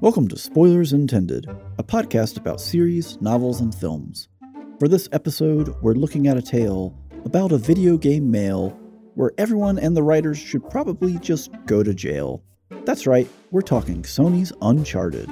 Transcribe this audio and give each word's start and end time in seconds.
Welcome 0.00 0.28
to 0.28 0.38
Spoilers 0.38 0.92
Intended, 0.92 1.46
a 1.78 1.82
podcast 1.84 2.38
about 2.38 2.60
series, 2.60 3.20
novels, 3.20 3.60
and 3.60 3.74
films. 3.74 4.28
For 4.78 4.88
this 4.88 5.08
episode, 5.12 5.74
we're 5.82 5.92
looking 5.94 6.26
at 6.26 6.36
a 6.36 6.42
tale 6.42 6.96
about 7.24 7.52
a 7.52 7.58
video 7.58 7.98
game 7.98 8.30
male 8.30 8.70
where 9.14 9.32
everyone 9.36 9.78
and 9.78 9.96
the 9.96 10.02
writers 10.02 10.38
should 10.38 10.68
probably 10.70 11.18
just 11.18 11.50
go 11.66 11.82
to 11.82 11.92
jail. 11.92 12.42
That's 12.84 13.06
right, 13.06 13.28
we're 13.50 13.60
talking 13.60 14.02
Sony's 14.02 14.52
Uncharted. 14.62 15.28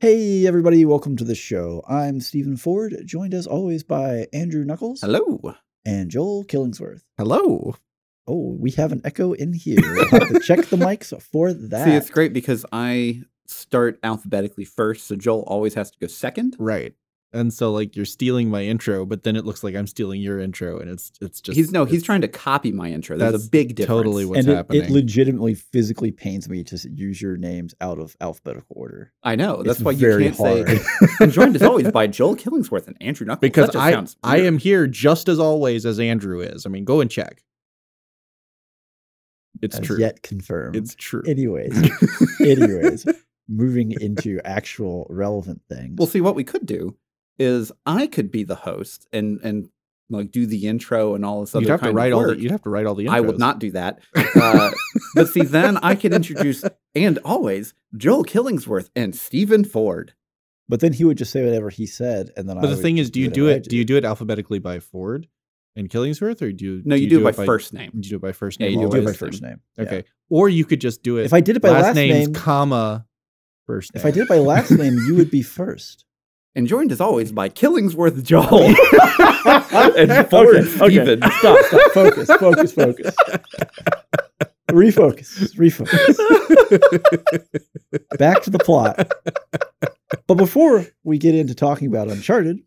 Hey, 0.00 0.46
everybody, 0.46 0.84
welcome 0.84 1.16
to 1.16 1.24
the 1.24 1.34
show. 1.34 1.82
I'm 1.88 2.20
Steven 2.20 2.56
Ford, 2.56 2.94
joined 3.06 3.32
as 3.32 3.46
always 3.46 3.82
by 3.82 4.26
Andrew 4.32 4.64
Knuckles 4.64 5.00
Hello. 5.00 5.54
and 5.84 6.10
Joel 6.10 6.44
Killingsworth. 6.44 7.02
Hello. 7.16 7.76
Oh, 8.26 8.56
we 8.58 8.70
have 8.72 8.92
an 8.92 9.00
echo 9.04 9.32
in 9.32 9.52
here. 9.52 9.78
We'll 9.80 10.08
have 10.08 10.28
to 10.28 10.40
check 10.40 10.66
the 10.66 10.76
mics 10.88 11.20
for 11.22 11.52
that. 11.52 11.84
See, 11.84 11.92
it's 11.92 12.10
great 12.10 12.32
because 12.32 12.64
I 12.72 13.22
start 13.46 13.98
alphabetically 14.02 14.64
first, 14.64 15.06
so 15.06 15.16
Joel 15.16 15.42
always 15.46 15.74
has 15.74 15.90
to 15.92 15.98
go 15.98 16.06
second. 16.06 16.56
Right. 16.58 16.94
And 17.32 17.52
so 17.52 17.70
like 17.72 17.96
you're 17.96 18.06
stealing 18.06 18.48
my 18.48 18.62
intro, 18.62 19.04
but 19.04 19.22
then 19.24 19.36
it 19.36 19.44
looks 19.44 19.62
like 19.62 19.74
I'm 19.74 19.86
stealing 19.88 20.22
your 20.22 20.38
intro 20.40 20.78
and 20.78 20.88
it's 20.88 21.12
it's 21.20 21.40
just 21.40 21.56
he's 21.56 21.70
no, 21.70 21.84
he's 21.84 22.02
trying 22.02 22.22
to 22.22 22.28
copy 22.28 22.72
my 22.72 22.88
intro. 22.88 23.18
There's 23.18 23.32
That's 23.32 23.46
a 23.46 23.50
big 23.50 23.74
difference. 23.74 23.98
totally 23.98 24.24
what's 24.24 24.40
and 24.40 24.48
it, 24.48 24.56
happening. 24.56 24.82
it 24.84 24.90
legitimately 24.90 25.54
physically 25.54 26.12
pains 26.12 26.48
me 26.48 26.64
to 26.64 26.88
use 26.88 27.20
your 27.20 27.36
names 27.36 27.74
out 27.80 27.98
of 27.98 28.16
alphabetical 28.22 28.76
order. 28.78 29.12
I 29.22 29.36
know. 29.36 29.62
That's 29.62 29.78
It's 29.80 29.84
why 29.84 29.90
you 29.90 29.98
very 29.98 30.24
can't 30.30 30.36
hard. 30.36 30.68
say. 30.78 31.06
and 31.20 31.32
joined 31.32 31.56
as 31.56 31.62
always 31.62 31.90
by 31.90 32.06
Joel 32.06 32.36
Killingsworth 32.36 32.86
and 32.86 32.96
Andrew 33.02 33.26
Knuckles. 33.26 33.40
because 33.40 33.66
That 33.66 33.72
just 33.74 33.84
I 33.84 33.92
sounds 33.92 34.16
I 34.22 34.38
am 34.42 34.56
here 34.56 34.86
just 34.86 35.28
as 35.28 35.38
always 35.38 35.84
as 35.84 35.98
Andrew 36.00 36.40
is. 36.40 36.64
I 36.64 36.70
mean, 36.70 36.84
go 36.84 37.00
and 37.00 37.10
check. 37.10 37.42
It's 39.62 39.78
as 39.78 39.86
true. 39.86 39.98
Yet 39.98 40.22
confirmed. 40.22 40.76
It's 40.76 40.94
true. 40.94 41.22
anyways, 41.26 41.90
anyways, 42.40 43.06
moving 43.48 43.92
into 44.00 44.40
actual 44.44 45.06
relevant 45.10 45.62
things. 45.68 45.96
Well, 45.98 46.06
see, 46.06 46.20
what 46.20 46.34
we 46.34 46.44
could 46.44 46.66
do 46.66 46.96
is 47.38 47.70
I 47.84 48.06
could 48.06 48.30
be 48.30 48.44
the 48.44 48.54
host 48.54 49.06
and 49.12 49.40
and 49.42 49.68
like 50.08 50.30
do 50.30 50.46
the 50.46 50.68
intro 50.68 51.14
and 51.14 51.24
all 51.24 51.40
this 51.40 51.54
other 51.54 51.62
you'd 51.64 51.70
have 51.70 51.80
to 51.80 51.86
kind 51.86 51.90
of 51.90 51.96
write 51.96 52.12
all 52.12 52.20
work. 52.20 52.36
the 52.36 52.42
you'd 52.42 52.52
have 52.52 52.62
to 52.62 52.70
write 52.70 52.86
all 52.86 52.94
the 52.94 53.06
intros. 53.06 53.14
I 53.14 53.20
would 53.20 53.38
not 53.38 53.58
do 53.58 53.70
that. 53.72 54.00
Uh, 54.38 54.70
but 55.14 55.28
see, 55.28 55.40
then 55.42 55.78
I 55.78 55.94
can 55.94 56.12
introduce, 56.12 56.62
and 56.94 57.18
always, 57.24 57.72
Joel 57.96 58.22
Killingsworth 58.22 58.90
and 58.94 59.16
Steven 59.16 59.64
Ford. 59.64 60.12
but 60.68 60.80
then 60.80 60.92
he 60.92 61.04
would 61.04 61.16
just 61.16 61.32
say 61.32 61.42
whatever 61.44 61.70
he 61.70 61.86
said, 61.86 62.30
and 62.36 62.48
then 62.48 62.58
I 62.58 62.60
But 62.60 62.66
the 62.68 62.74
would 62.76 62.82
thing 62.82 62.98
is, 62.98 63.10
do 63.10 63.18
you 63.20 63.28
do 63.28 63.48
I 63.48 63.52
it 63.54 63.64
do 63.64 63.76
you 63.76 63.84
do 63.84 63.96
it 63.96 64.04
alphabetically 64.04 64.58
by 64.58 64.78
Ford 64.78 65.26
and 65.76 65.88
Killingsworth 65.90 66.40
or 66.42 66.50
do 66.52 66.64
you 66.64 66.82
No, 66.84 66.96
do 66.96 67.02
you, 67.02 67.08
do, 67.08 67.18
it 67.26 67.28
it 67.28 67.36
by 67.36 67.44
first 67.44 67.72
name. 67.74 67.90
Do 67.92 67.98
you 67.98 68.10
do 68.10 68.16
it 68.16 68.22
by 68.22 68.32
first 68.32 68.58
Yeah, 68.60 68.68
name? 68.70 68.80
you 68.80 68.88
do 68.90 68.96
it 68.98 69.04
by 69.04 69.12
first 69.12 69.42
name. 69.42 69.60
yeah. 69.76 69.84
Okay. 69.84 70.04
Or 70.30 70.48
you 70.48 70.64
could 70.64 70.80
just 70.80 71.02
do 71.02 71.18
it 71.18 71.24
If 71.26 71.32
I 71.34 71.40
did 71.40 71.56
it 71.56 71.62
by 71.62 71.68
last, 71.70 71.82
last 71.84 71.94
names 71.96 72.26
name, 72.28 72.34
comma 72.34 73.06
first 73.66 73.94
name. 73.94 74.00
if 74.00 74.06
I 74.06 74.10
did 74.10 74.22
it 74.22 74.28
by 74.28 74.38
last 74.38 74.70
name, 74.72 74.94
you 75.06 75.14
would 75.14 75.30
be 75.30 75.42
first. 75.60 76.04
And 76.54 76.66
joined 76.66 76.90
as 76.90 77.02
always 77.02 77.32
by 77.32 77.50
Killingsworth 77.50 78.22
Joel 78.24 78.64
and 79.98 80.28
Ford 80.30 80.56
Okay, 80.56 80.58
okay. 80.58 81.04
Steven. 81.04 81.20
Stop, 81.38 81.58
stop. 81.66 81.92
Focus, 81.92 82.28
focus, 82.38 82.72
focus. 82.72 83.14
refocus, 84.70 85.54
refocus. 85.56 86.16
Back 88.18 88.42
to 88.44 88.50
the 88.50 88.58
plot. 88.58 89.12
But 90.26 90.34
before 90.36 90.86
we 91.04 91.18
get 91.18 91.34
into 91.34 91.54
talking 91.54 91.88
about 91.88 92.08
Uncharted, 92.08 92.60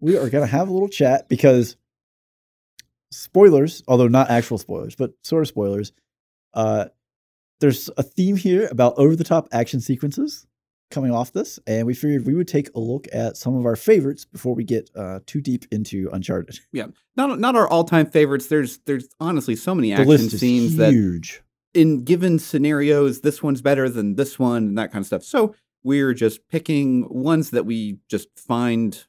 we 0.00 0.16
are 0.16 0.30
going 0.30 0.44
to 0.44 0.50
have 0.50 0.68
a 0.68 0.72
little 0.72 0.88
chat 0.88 1.28
because 1.28 1.76
spoilers, 3.10 3.82
although 3.88 4.08
not 4.08 4.30
actual 4.30 4.58
spoilers, 4.58 4.94
but 4.94 5.12
sort 5.22 5.42
of 5.42 5.48
spoilers, 5.48 5.92
uh, 6.54 6.86
there's 7.60 7.88
a 7.96 8.02
theme 8.02 8.36
here 8.36 8.68
about 8.70 8.94
over 8.98 9.16
the 9.16 9.24
top 9.24 9.48
action 9.52 9.80
sequences 9.80 10.46
coming 10.90 11.10
off 11.10 11.32
this, 11.32 11.58
and 11.66 11.86
we 11.86 11.94
figured 11.94 12.26
we 12.26 12.34
would 12.34 12.46
take 12.48 12.68
a 12.74 12.78
look 12.78 13.06
at 13.12 13.36
some 13.36 13.56
of 13.56 13.66
our 13.66 13.76
favorites 13.76 14.24
before 14.24 14.54
we 14.54 14.62
get 14.64 14.88
uh, 14.94 15.20
too 15.26 15.40
deep 15.40 15.64
into 15.72 16.08
Uncharted. 16.12 16.58
Yeah, 16.72 16.86
not 17.16 17.38
not 17.40 17.56
our 17.56 17.68
all 17.68 17.84
time 17.84 18.06
favorites. 18.06 18.46
There's 18.48 18.78
there's 18.86 19.08
honestly 19.20 19.56
so 19.56 19.74
many 19.74 19.88
The 19.88 19.94
action 19.94 20.08
list 20.08 20.34
is 20.34 20.40
scenes 20.40 20.76
that 20.76 20.92
huge. 20.92 21.42
in 21.74 22.04
given 22.04 22.38
scenarios, 22.38 23.22
this 23.22 23.42
one's 23.42 23.62
better 23.62 23.88
than 23.88 24.14
this 24.16 24.38
one 24.38 24.64
and 24.68 24.78
that 24.78 24.92
kind 24.92 25.02
of 25.02 25.06
stuff. 25.06 25.22
So 25.24 25.54
we're 25.82 26.14
just 26.14 26.46
picking 26.48 27.06
ones 27.08 27.50
that 27.50 27.64
we 27.64 27.98
just 28.08 28.28
find 28.38 29.06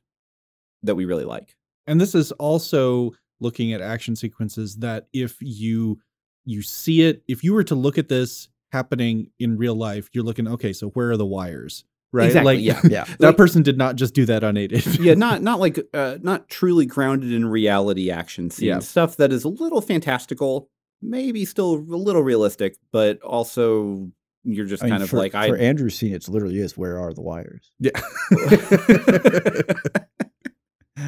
that 0.84 0.96
we 0.96 1.06
really 1.06 1.26
like. 1.26 1.56
And 1.86 2.00
this 2.00 2.16
is 2.16 2.32
also 2.34 3.14
looking 3.40 3.74
at 3.74 3.82
action 3.82 4.16
sequences 4.16 4.78
that 4.78 5.08
if 5.14 5.36
you 5.40 6.00
you 6.46 6.62
see 6.62 7.04
it, 7.04 7.24
if 7.28 7.44
you 7.44 7.54
were 7.54 7.64
to 7.66 7.76
look 7.76 7.98
at 7.98 8.08
this 8.08 8.48
happening 8.72 9.30
in 9.40 9.58
real 9.58 9.76
life, 9.76 10.10
you're 10.14 10.24
looking, 10.24 10.48
okay, 10.48 10.72
so 10.74 10.88
where 10.90 11.12
are 11.12 11.18
the 11.18 11.26
wires? 11.26 11.84
Right? 12.14 12.28
Exactly, 12.28 12.56
like 12.56 12.66
yeah. 12.66 12.80
Yeah. 12.90 13.04
that 13.20 13.28
Like- 13.28 13.38
person 13.38 13.64
did 13.64 13.78
not 13.78 13.98
just 13.98 14.14
do 14.14 14.26
that 14.28 14.44
unaided. 14.44 14.86
yeah, 15.00 15.14
not 15.14 15.42
not 15.42 15.60
like 15.60 15.78
uh, 15.94 16.18
not 16.22 16.48
truly 16.48 16.86
grounded 16.86 17.34
in 17.34 17.46
reality 17.46 18.10
action 18.10 18.50
scenes. 18.50 18.66
Yeah. 18.68 18.80
Stuff 18.80 19.18
that 19.18 19.34
is 19.34 19.44
a 19.44 19.50
little 19.50 19.82
fantastical, 19.82 20.70
maybe 21.02 21.44
still 21.44 21.74
a 21.76 21.76
little 21.76 22.24
realistic, 22.24 22.78
but 22.94 23.22
also 23.22 24.10
you're 24.46 24.66
just 24.66 24.84
I 24.84 24.86
mean, 24.86 24.92
kind 24.94 25.04
of 25.04 25.10
for, 25.10 25.18
like 25.18 25.36
I 25.36 25.50
for 25.50 25.58
Andrew's 25.58 25.96
scene, 25.96 26.14
it's 26.14 26.30
literally 26.30 26.60
is 26.60 26.78
where 26.78 26.98
are 26.98 27.14
the 27.14 27.22
wires? 27.22 27.72
yeah. 27.80 27.92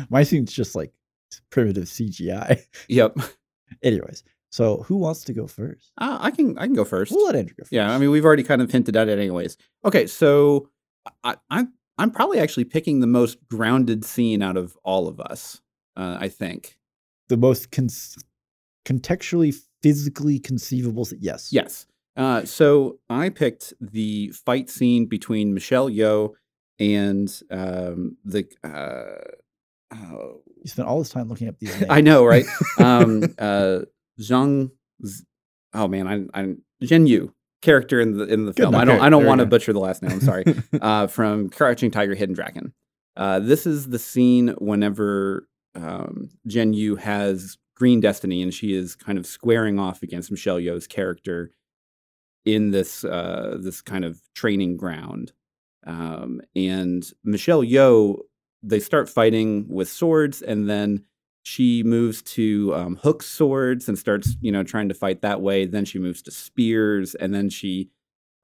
My 0.10 0.24
scene's 0.24 0.54
just 0.54 0.76
like 0.76 0.92
primitive 1.50 1.86
CGI. 1.86 2.62
yep. 2.88 3.16
Anyways, 3.84 4.24
so 4.52 4.84
who 4.84 4.98
wants 4.98 5.24
to 5.26 5.34
go 5.34 5.48
first? 5.48 5.92
Uh, 5.98 6.18
I 6.20 6.32
can 6.32 6.58
I 6.58 6.66
can 6.66 6.74
go 6.74 6.86
first. 6.86 7.12
We'll 7.12 7.26
let 7.26 7.36
Andrew 7.36 7.56
go 7.56 7.64
first. 7.64 7.72
Yeah, 7.72 7.92
I 7.92 7.98
mean 7.98 8.10
we've 8.12 8.26
already 8.26 8.44
kind 8.44 8.62
of 8.62 8.72
hinted 8.72 8.96
at 8.96 9.08
it 9.10 9.20
anyways. 9.20 9.58
Okay, 9.86 10.08
so 10.08 10.70
I, 11.24 11.36
I 11.50 11.68
I'm 11.98 12.12
probably 12.12 12.40
actually 12.40 12.64
picking 12.66 13.00
the 13.00 13.08
most 13.08 13.38
grounded 13.48 14.04
scene 14.06 14.42
out 14.42 14.58
of 14.58 14.76
all 14.84 15.08
of 15.08 15.20
us. 15.20 15.62
Uh, 15.96 16.18
I 16.20 16.30
think. 16.30 16.78
the 17.28 17.36
most 17.38 17.72
cons- 17.72 18.18
contextually, 18.86 19.54
physically 19.84 20.40
conceivable. 20.40 21.06
Yes. 21.20 21.52
Yes. 21.52 21.86
Uh, 22.16 22.44
so 22.46 23.00
I 23.10 23.30
picked 23.30 23.74
the 23.80 24.30
fight 24.30 24.70
scene 24.70 25.06
between 25.06 25.54
Michelle 25.54 25.90
Yeoh 25.90 26.34
and 26.80 27.30
um, 27.52 28.18
the. 28.24 28.46
Uh, 28.64 29.96
oh, 29.96 30.42
You 30.70 30.74
spent 30.74 30.88
all 30.88 31.00
this 31.00 31.10
time 31.10 31.28
looking 31.28 31.48
up 31.48 31.58
these 31.58 31.74
names. 31.74 31.88
I 31.90 32.02
know, 32.02 32.24
right? 32.24 32.46
um, 32.78 33.24
uh, 33.40 33.80
Zhang. 34.22 34.70
Oh 35.74 35.88
man, 35.88 36.30
I, 36.34 36.40
I 36.40 36.56
Jen 36.84 37.08
Yu 37.08 37.34
character 37.64 38.00
in 38.00 38.18
the 38.18 38.26
in 38.26 38.46
the 38.46 38.54
Good 38.54 38.64
film. 38.64 38.76
I 38.76 38.86
don't 38.86 39.02
I 39.02 39.10
don't 39.10 39.26
want 39.26 39.40
to 39.40 39.48
butcher 39.48 39.74
the 39.74 39.80
last 39.80 40.04
name. 40.04 40.12
I'm 40.12 40.22
sorry. 40.22 40.46
uh, 40.82 41.08
from 41.08 41.50
Crouching 41.50 41.90
Tiger, 41.90 42.14
Hidden 42.14 42.36
Dragon. 42.36 42.74
Uh, 43.18 43.40
this 43.40 43.66
is 43.66 43.88
the 43.90 43.98
scene 43.98 44.50
whenever 44.60 45.48
um, 45.74 46.30
Jen 46.46 46.74
Yu 46.74 46.96
has 46.98 47.58
Green 47.76 48.00
Destiny 48.00 48.44
and 48.44 48.54
she 48.54 48.74
is 48.74 48.96
kind 48.96 49.18
of 49.18 49.26
squaring 49.26 49.80
off 49.80 50.04
against 50.04 50.30
Michelle 50.30 50.60
Yeoh's 50.60 50.86
character 50.86 51.52
in 52.46 52.70
this 52.70 53.04
uh, 53.04 53.58
this 53.60 53.82
kind 53.82 54.06
of 54.06 54.22
training 54.36 54.78
ground. 54.78 55.34
Um, 55.88 56.42
and 56.56 57.10
Michelle 57.24 57.64
Yeoh, 57.64 58.20
they 58.62 58.80
start 58.80 59.10
fighting 59.10 59.68
with 59.70 59.90
swords, 59.90 60.42
and 60.42 60.70
then 60.70 61.04
she 61.44 61.84
moves 61.84 62.22
to 62.22 62.74
um, 62.76 62.96
hook 62.98 63.24
swords 63.24 63.88
and 63.88 63.98
starts, 63.98 64.36
you 64.42 64.52
know, 64.52 64.64
trying 64.64 64.90
to 64.90 64.96
fight 64.96 65.22
that 65.22 65.42
way. 65.42 65.66
Then 65.66 65.86
she 65.86 66.00
moves 66.00 66.22
to 66.24 66.32
spears, 66.32 67.16
and 67.16 67.34
then 67.34 67.50
she 67.50 67.90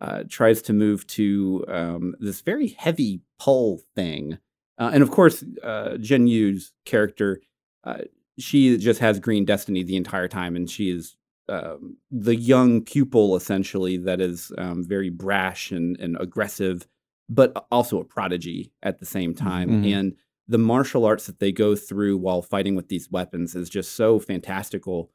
uh, 0.02 0.24
tries 0.30 0.62
to 0.64 0.74
move 0.74 1.06
to 1.08 1.66
um, 1.68 2.16
this 2.20 2.42
very 2.42 2.70
heavy 2.70 3.22
pole 3.40 3.82
thing. 3.96 4.38
Uh, 4.78 4.92
and 4.94 5.04
of 5.04 5.12
course, 5.12 5.44
uh, 5.64 5.98
Jen 5.98 6.28
Yu's 6.28 6.74
character, 6.86 7.42
uh, 7.84 8.00
she 8.38 8.78
just 8.78 9.00
has 9.00 9.20
green 9.20 9.46
destiny 9.46 9.84
the 9.84 9.96
entire 9.96 10.28
time, 10.28 10.56
and 10.56 10.70
she 10.70 10.90
is 10.90 11.16
um, 11.48 11.98
the 12.12 12.36
young 12.36 12.82
pupil 12.82 13.36
essentially 13.36 13.98
that 13.98 14.20
is 14.20 14.52
um, 14.58 14.84
very 14.84 15.10
brash 15.10 15.72
and, 15.72 16.00
and 16.00 16.18
aggressive, 16.20 16.88
but 17.30 17.66
also 17.72 18.00
a 18.00 18.06
prodigy 18.06 18.72
at 18.84 19.00
the 19.00 19.06
same 19.06 19.34
time. 19.34 19.70
Mhm. 19.70 19.92
And 19.92 20.14
the 20.48 20.58
martial 20.60 21.06
arts 21.06 21.26
that 21.26 21.40
they 21.40 21.52
go 21.52 21.76
through 21.76 22.18
while 22.18 22.42
fighting 22.42 22.76
with 22.76 22.88
these 22.88 23.10
weapons 23.10 23.56
is 23.56 23.70
just 23.70 23.94
so 23.94 24.20
fantastical 24.20 25.12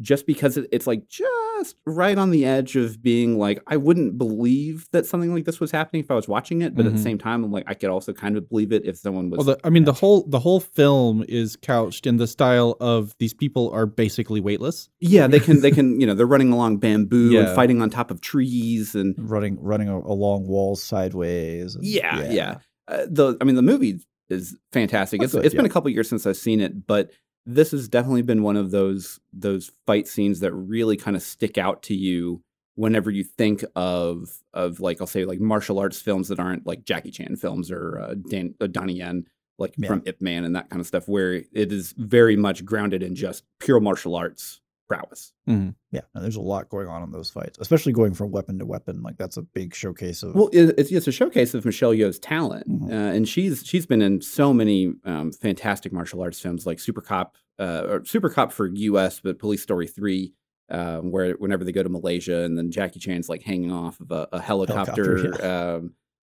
just 0.00 0.26
because 0.26 0.56
it's 0.56 0.86
like 0.86 1.06
just 1.08 1.76
right 1.86 2.18
on 2.18 2.30
the 2.30 2.44
edge 2.44 2.74
of 2.76 3.00
being 3.02 3.38
like 3.38 3.62
I 3.66 3.76
wouldn't 3.76 4.18
believe 4.18 4.86
that 4.92 5.06
something 5.06 5.32
like 5.32 5.44
this 5.44 5.60
was 5.60 5.70
happening 5.70 6.02
if 6.02 6.10
I 6.10 6.14
was 6.14 6.26
watching 6.26 6.62
it, 6.62 6.74
but 6.74 6.84
at 6.84 6.92
the 6.92 6.98
Mhm. 6.98 7.02
same 7.02 7.18
time 7.18 7.44
I'm 7.44 7.52
like 7.52 7.64
I 7.68 7.74
could 7.74 7.90
also 7.90 8.12
kind 8.12 8.36
of 8.36 8.48
believe 8.48 8.72
it 8.72 8.84
if 8.84 8.96
someone 8.98 9.30
was 9.30 9.38
Well, 9.38 9.56
the, 9.56 9.58
I 9.66 9.70
mean, 9.70 9.84
the 9.84 9.92
whole 9.92 10.26
the 10.26 10.40
whole 10.40 10.60
film 10.60 11.24
is 11.28 11.56
couched 11.56 12.06
in 12.06 12.16
the 12.16 12.26
style 12.26 12.76
of 12.80 13.14
these 13.18 13.32
people 13.34 13.70
are 13.70 13.86
basically 13.86 14.40
weightless. 14.40 14.88
yeah 15.00 15.26
they 15.28 15.40
can 15.40 15.60
they 15.60 15.70
can 15.78 16.00
you 16.00 16.06
know 16.06 16.14
they're 16.14 16.26
running 16.26 16.52
along 16.52 16.78
bamboo 16.78 17.38
and 17.38 17.48
fighting 17.54 17.80
on 17.80 17.88
top 17.88 18.10
of 18.10 18.20
trees 18.20 18.94
and 18.94 19.14
running 19.18 19.56
running 19.62 19.88
along 19.88 20.46
walls 20.48 20.82
sideways. 20.82 21.74
and- 21.76 21.84
yeah 21.84 22.30
yeah, 22.30 22.54
Uh, 22.88 23.06
the 23.08 23.36
I 23.40 23.44
mean 23.44 23.54
the 23.54 23.62
movie 23.62 24.00
is 24.28 24.56
fantastic 24.72 25.20
Oh, 25.20 25.24
it's 25.24 25.32
good, 25.34 25.44
it's 25.44 25.54
been 25.54 25.66
a 25.66 25.70
couple 25.70 25.90
years 25.90 26.08
since 26.08 26.26
I've 26.26 26.36
seen 26.36 26.60
it 26.60 26.86
but 26.86 27.10
this 27.46 27.70
has 27.72 27.88
definitely 27.88 28.22
been 28.22 28.42
one 28.42 28.56
of 28.56 28.70
those 28.70 29.20
those 29.32 29.70
fight 29.86 30.08
scenes 30.08 30.40
that 30.40 30.52
really 30.52 30.96
kind 30.96 31.16
of 31.16 31.22
stick 31.22 31.58
out 31.58 31.82
to 31.84 31.94
you 31.94 32.42
whenever 32.76 33.10
you 33.10 33.22
think 33.24 33.64
of 33.76 34.38
of 34.52 34.80
like 34.80 35.00
I'll 35.00 35.06
say 35.06 35.24
like 35.24 35.40
martial 35.40 35.78
arts 35.78 36.00
films 36.00 36.28
that 36.28 36.40
aren't 36.40 36.66
like 36.66 36.84
Jackie 36.84 37.10
Chan 37.10 37.36
films 37.36 37.70
or 37.70 37.98
uh, 38.00 38.14
Dan, 38.28 38.54
uh, 38.60 38.66
Donnie 38.66 38.94
Yen 38.94 39.26
like 39.58 39.74
Yeah. 39.78 39.88
from 39.88 40.02
Ip 40.06 40.20
Man 40.20 40.44
and 40.44 40.56
that 40.56 40.68
kind 40.70 40.80
of 40.80 40.86
stuff, 40.86 41.06
where 41.06 41.34
it 41.34 41.70
is 41.72 41.94
very 41.96 42.34
much 42.36 42.64
grounded 42.64 43.02
in 43.02 43.14
just 43.14 43.44
pure 43.60 43.78
martial 43.78 44.16
arts 44.16 44.60
prowess. 44.88 45.32
Yeah, 45.46 46.00
no, 46.14 46.20
there's 46.20 46.36
a 46.36 46.40
lot 46.40 46.68
going 46.68 46.88
on 46.88 47.02
in 47.02 47.10
those 47.12 47.30
fights, 47.30 47.58
especially 47.60 47.92
going 47.92 48.14
from 48.14 48.30
weapon 48.30 48.58
to 48.58 48.66
weapon. 48.66 49.02
Like 49.02 49.16
that's 49.16 49.36
a 49.36 49.42
big 49.42 49.74
showcase 49.74 50.22
of. 50.22 50.34
Well, 50.34 50.50
it's, 50.52 50.90
it's 50.90 51.06
a 51.06 51.12
showcase 51.12 51.54
of 51.54 51.64
Michelle 51.64 51.92
Yeoh's 51.92 52.18
talent, 52.18 52.68
Mhm. 52.68 52.90
uh, 52.90 53.14
and 53.14 53.28
she's 53.28 53.64
she's 53.64 53.86
been 53.86 54.02
in 54.02 54.20
so 54.20 54.52
many 54.52 54.92
um, 55.04 55.32
fantastic 55.32 55.92
martial 55.92 56.20
arts 56.22 56.40
films 56.40 56.66
like 56.66 56.78
Super 56.80 57.00
Cop, 57.00 57.36
uh, 57.58 57.82
or 57.88 58.04
Super 58.04 58.28
Cop 58.30 58.52
for 58.52 58.66
U.S., 58.66 59.20
but 59.20 59.38
Police 59.38 59.62
Story 59.62 59.86
Three, 59.86 60.32
um, 60.68 61.10
where 61.10 61.32
whenever 61.34 61.64
they 61.64 61.72
go 61.72 61.82
to 61.82 61.88
Malaysia, 61.88 62.42
and 62.42 62.56
then 62.58 62.70
Jackie 62.70 62.98
Chan's 63.00 63.28
like 63.28 63.42
hanging 63.42 63.72
off 63.72 64.00
of 64.00 64.10
a, 64.10 64.28
a 64.32 64.40
helicopter, 64.40 65.16
Helicopter, 65.18 65.76
um, 65.76 65.94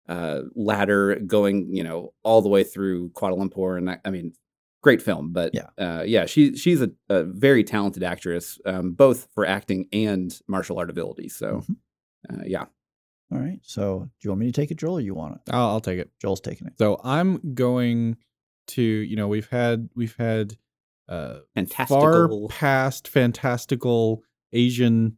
uh, 0.08 0.42
ladder, 0.56 1.16
going 1.16 1.74
you 1.76 1.84
know 1.84 2.14
all 2.24 2.42
the 2.42 2.50
way 2.50 2.64
through 2.64 3.10
Kuala 3.10 3.38
Lumpur, 3.38 3.78
and 3.78 3.88
that, 3.88 4.02
I 4.06 4.10
mean, 4.12 4.34
great 4.84 5.02
film. 5.02 5.34
But 5.34 5.54
Yeah. 5.54 5.70
uh, 5.78 6.04
yeah, 6.04 6.26
she 6.26 6.56
she's 6.56 6.82
a, 6.82 6.92
a 7.10 7.24
very 7.24 7.64
talented 7.64 8.04
actress, 8.04 8.60
um, 8.66 8.94
both 8.94 9.28
for 9.34 9.46
acting 9.46 9.88
and 9.92 10.38
martial 10.48 10.78
art 10.80 10.90
abilities. 10.90 11.36
So 11.36 11.64
Mhm. 11.70 11.76
uh, 12.30 12.44
yeah. 12.46 12.66
All 13.32 13.40
right. 13.40 13.60
So, 13.62 14.00
do 14.06 14.10
you 14.24 14.30
want 14.30 14.40
me 14.40 14.46
to 14.46 14.54
take 14.54 14.72
it, 14.72 14.78
Joel, 14.78 14.98
or 14.98 15.02
you 15.02 15.14
want 15.14 15.36
it? 15.36 15.42
I'll, 15.54 15.68
I'll 15.70 15.82
take 15.82 16.00
it. 16.00 16.10
Joel's 16.22 16.40
taking 16.40 16.66
it. 16.68 16.74
So 16.78 17.02
I'm 17.04 17.54
going 17.54 18.16
to, 18.68 18.82
you 18.82 19.16
know, 19.18 19.28
we've 19.28 19.50
had 19.50 19.90
we've 19.96 20.16
had 20.18 20.56
uh 21.10 21.40
Fantastical. 21.56 22.48
far 22.50 22.58
past 22.58 23.08
fantastical 23.10 24.24
Asian 24.54 25.18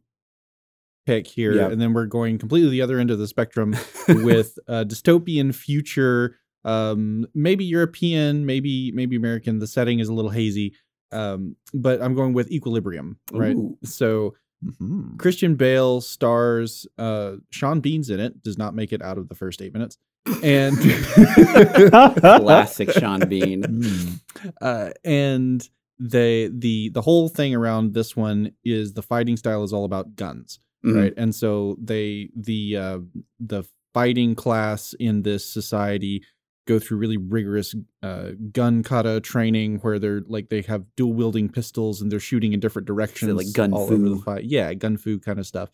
pick 1.06 1.26
here, 1.26 1.54
Yep. 1.54 1.72
and 1.72 1.80
then 1.80 1.92
we're 1.92 2.06
going 2.06 2.38
completely 2.38 2.70
the 2.70 2.82
other 2.82 2.98
end 2.98 3.10
of 3.10 3.18
the 3.18 3.26
spectrum 3.28 3.74
with 4.08 4.58
a 4.68 4.84
dystopian 4.84 5.54
future, 5.54 6.36
um, 6.64 7.26
maybe 7.34 7.64
European, 7.64 8.44
maybe 8.46 8.92
maybe 8.92 9.16
American. 9.16 9.58
The 9.58 9.66
setting 9.66 9.98
is 10.00 10.08
a 10.08 10.12
little 10.14 10.30
hazy, 10.30 10.74
um, 11.12 11.56
but 11.74 12.00
I'm 12.02 12.14
going 12.14 12.32
with 12.32 12.50
Equilibrium, 12.50 13.18
right? 13.32 13.56
Ooh. 13.56 13.76
So 13.84 14.34
Mhm. 14.62 15.16
Christian 15.18 15.54
Bale 15.54 16.02
stars. 16.02 16.86
Uh, 16.98 17.36
Sean 17.48 17.80
Bean's 17.80 18.10
in 18.10 18.20
it. 18.20 18.42
Does 18.42 18.58
not 18.58 18.74
make 18.74 18.92
it 18.92 19.00
out 19.00 19.16
of 19.16 19.30
the 19.30 19.34
first 19.34 19.62
eight 19.62 19.72
minutes, 19.72 19.96
and 20.42 20.76
classic 21.90 22.90
Sean 22.92 23.20
Bean. 23.28 23.62
Mm. 23.62 24.20
uh, 24.60 24.90
and 25.04 25.66
the 25.98 26.50
the 26.54 26.90
the 26.90 27.02
whole 27.02 27.28
thing 27.28 27.54
around 27.54 27.94
this 27.94 28.16
one 28.16 28.52
is 28.64 28.92
the 28.94 29.02
fighting 29.02 29.36
style 29.36 29.62
is 29.64 29.72
all 29.72 29.84
about 29.84 30.14
guns, 30.16 30.60
Mhm. 30.84 30.94
right? 30.96 31.14
And 31.16 31.34
so 31.34 31.76
they 31.82 32.30
the 32.36 32.76
uh, 32.76 32.98
the 33.38 33.64
fighting 33.92 34.34
class 34.34 34.94
in 35.00 35.22
this 35.22 35.44
society 35.50 36.22
go 36.70 36.78
through 36.78 36.98
really 36.98 37.16
rigorous 37.16 37.74
uh, 38.02 38.30
gun 38.52 38.82
kata 38.82 39.20
training 39.20 39.78
where 39.78 39.98
they're 39.98 40.22
like 40.26 40.48
they 40.48 40.62
have 40.62 40.84
dual 40.96 41.12
wielding 41.12 41.48
pistols 41.48 42.00
and 42.00 42.10
they're 42.12 42.20
shooting 42.20 42.52
in 42.52 42.60
different 42.60 42.86
directions 42.86 43.32
like 43.34 43.52
gun 43.52 43.72
all 43.72 43.82
over 43.82 43.96
the 43.96 44.16
fu. 44.16 44.22
fight. 44.22 44.44
Yeah, 44.44 44.72
gun 44.74 44.96
fu 44.96 45.18
kind 45.18 45.38
of 45.38 45.46
stuff. 45.46 45.70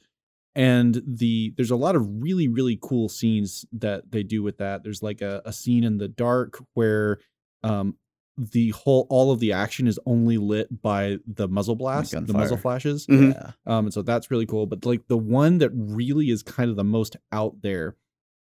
And 0.55 1.03
the 1.07 1.53
there's 1.57 1.71
a 1.71 1.77
lot 1.77 1.97
of 1.97 2.23
really 2.23 2.49
really 2.49 2.79
cool 2.81 3.09
scenes 3.11 3.67
that 3.73 4.11
they 4.11 4.23
do 4.23 4.43
with 4.43 4.57
that. 4.59 4.83
There's 4.83 5.03
like 5.03 5.21
a, 5.21 5.43
a 5.45 5.53
scene 5.53 5.85
in 5.85 5.99
the 5.99 6.09
dark 6.09 6.63
where 6.75 7.19
um 7.63 7.97
the 8.39 8.71
whole 8.71 9.07
all 9.11 9.31
of 9.33 9.39
the 9.41 9.53
action 9.53 9.87
is 9.87 9.99
only 10.07 10.39
lit 10.39 10.83
by 10.83 11.19
the 11.27 11.49
muzzle 11.49 11.75
blast, 11.75 12.13
the 12.13 12.21
muzzle 12.21 12.35
gunfire. 12.35 12.59
flashes. 12.59 13.07
Mhm. 13.07 13.35
Yeah. 13.35 13.53
Um, 13.67 13.87
and 13.87 13.95
so 13.95 14.03
that's 14.03 14.31
really 14.31 14.47
cool. 14.47 14.67
But 14.67 14.85
like 14.85 15.09
the 15.09 15.17
one 15.17 15.59
that 15.59 15.71
really 15.75 16.31
is 16.31 16.43
kind 16.43 16.71
of 16.71 16.77
the 16.77 16.85
most 16.85 17.17
out 17.33 17.61
there 17.63 17.97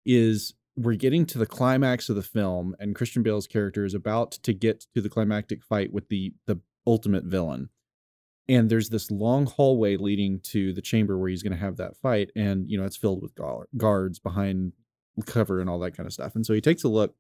is 0.05 0.53
we're 0.77 0.95
getting 0.95 1.25
to 1.25 1.39
the 1.39 1.47
climax 1.47 2.07
of 2.07 2.15
the 2.15 2.21
film, 2.21 2.75
and 2.79 2.95
Christian 2.95 3.23
Bale's 3.23 3.47
character 3.47 3.83
is 3.83 3.95
about 3.95 4.31
to 4.31 4.53
get 4.53 4.85
to 4.93 5.01
the 5.01 5.09
climactic 5.09 5.63
fight 5.63 5.91
with 5.91 6.07
the 6.09 6.33
the 6.45 6.59
ultimate 6.85 7.25
villain. 7.25 7.69
And 8.47 8.69
there's 8.69 8.89
this 8.89 9.11
long 9.11 9.45
hallway 9.45 9.97
leading 9.97 10.39
to 10.41 10.71
the 10.71 10.81
chamber 10.81 11.17
where 11.17 11.29
he's 11.29 11.43
going 11.43 11.51
to 11.51 11.59
have 11.59 11.77
that 11.77 11.97
fight, 11.97 12.31
and 12.35 12.69
you 12.69 12.77
know 12.79 12.85
it's 12.85 12.95
filled 12.95 13.21
with 13.21 13.33
guards 13.75 14.19
behind 14.19 14.73
cover 15.25 15.59
and 15.59 15.69
all 15.69 15.79
that 15.79 15.97
kind 15.97 16.05
of 16.05 16.13
stuff. 16.13 16.35
And 16.35 16.45
so 16.45 16.53
he 16.53 16.61
takes 16.61 16.83
a 16.83 16.89
look, 16.89 17.15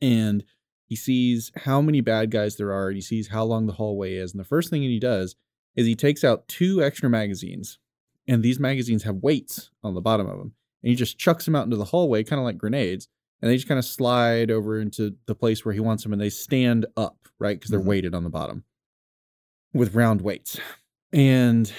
and 0.00 0.42
he 0.86 0.96
sees 0.96 1.52
how 1.56 1.82
many 1.82 2.00
bad 2.00 2.30
guys 2.30 2.56
there 2.56 2.72
are, 2.72 2.88
and 2.88 2.96
he 2.96 3.02
sees 3.02 3.28
how 3.28 3.44
long 3.44 3.66
the 3.66 3.74
hallway 3.74 4.14
is. 4.14 4.32
And 4.32 4.40
the 4.40 4.44
first 4.44 4.70
thing 4.70 4.82
he 4.82 4.98
does 4.98 5.36
is 5.76 5.86
he 5.86 5.94
takes 5.94 6.24
out 6.24 6.48
two 6.48 6.82
extra 6.82 7.10
magazines, 7.10 7.78
and 8.26 8.42
these 8.42 8.58
magazines 8.58 9.02
have 9.02 9.16
weights 9.16 9.70
on 9.82 9.94
the 9.94 10.00
bottom 10.00 10.26
of 10.26 10.38
them, 10.38 10.54
and 10.84 10.90
he 10.90 10.94
just 10.94 11.18
chucks 11.18 11.46
them 11.46 11.56
out 11.56 11.64
into 11.64 11.76
the 11.76 11.84
hallway, 11.86 12.22
kind 12.22 12.38
of 12.38 12.44
like 12.44 12.58
grenades, 12.58 13.08
and 13.40 13.50
they 13.50 13.56
just 13.56 13.66
kind 13.66 13.78
of 13.78 13.84
slide 13.86 14.50
over 14.50 14.78
into 14.78 15.16
the 15.26 15.34
place 15.34 15.64
where 15.64 15.72
he 15.74 15.80
wants 15.80 16.02
them, 16.02 16.12
and 16.12 16.20
they 16.20 16.28
stand 16.30 16.84
up, 16.96 17.16
right, 17.40 17.56
because 17.58 17.70
they're 17.70 17.80
Mhm. 17.80 17.86
weighted 17.86 18.14
on 18.14 18.22
the 18.22 18.30
bottom 18.30 18.64
with 19.72 19.94
round 19.94 20.20
weights, 20.20 20.58
and 21.12 21.72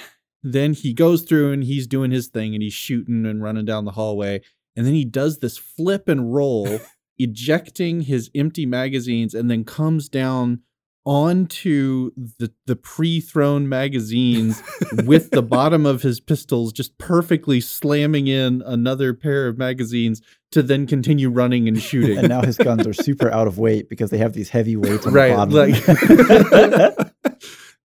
then 0.44 0.74
he 0.74 0.94
goes 0.94 1.22
through 1.22 1.52
and 1.54 1.64
he's 1.64 1.88
doing 1.88 2.12
his 2.12 2.28
thing, 2.28 2.54
and 2.54 2.62
he's 2.62 2.74
shooting 2.74 3.26
and 3.26 3.42
running 3.42 3.66
down 3.66 3.86
the 3.86 3.92
hallway, 3.92 4.42
and 4.76 4.86
then 4.86 4.94
he 4.94 5.06
does 5.06 5.38
this 5.40 5.58
flip 5.58 6.10
and 6.10 6.34
roll, 6.34 6.66
ejecting 7.18 8.02
his 8.02 8.30
empty 8.36 8.66
magazines, 8.66 9.34
and 9.34 9.50
then 9.50 9.64
comes 9.64 10.10
down 10.10 10.62
onto 11.06 12.10
the 12.16 12.52
the 12.66 12.76
pre-thrown 12.76 13.70
magazines 13.70 14.62
with 15.06 15.30
the 15.32 15.42
bottom 15.44 15.86
of 15.86 16.02
his 16.02 16.20
pistols 16.20 16.74
just 16.74 16.98
perfectly 16.98 17.62
slamming 17.62 18.28
in 18.28 18.64
another 18.66 19.14
pair 19.14 19.48
of 19.48 19.58
magazines 19.58 20.22
to 20.52 20.64
then 20.64 20.88
continue 20.88 21.30
running 21.30 21.68
and 21.68 21.82
shooting. 21.82 22.18
and 22.18 22.30
now 22.30 22.42
his 22.42 22.58
guns 22.58 22.88
are 22.88 22.94
super 22.94 23.30
out 23.32 23.46
of 23.48 23.60
weight 23.60 23.88
because 23.90 24.10
they 24.10 24.18
have 24.18 24.34
these 24.34 24.50
heavy 24.50 24.76
weights 24.76 25.06
on 25.06 25.14
Right, 25.14 25.30
the 25.30 25.46
bottom. 25.46 26.96
like- 26.96 27.12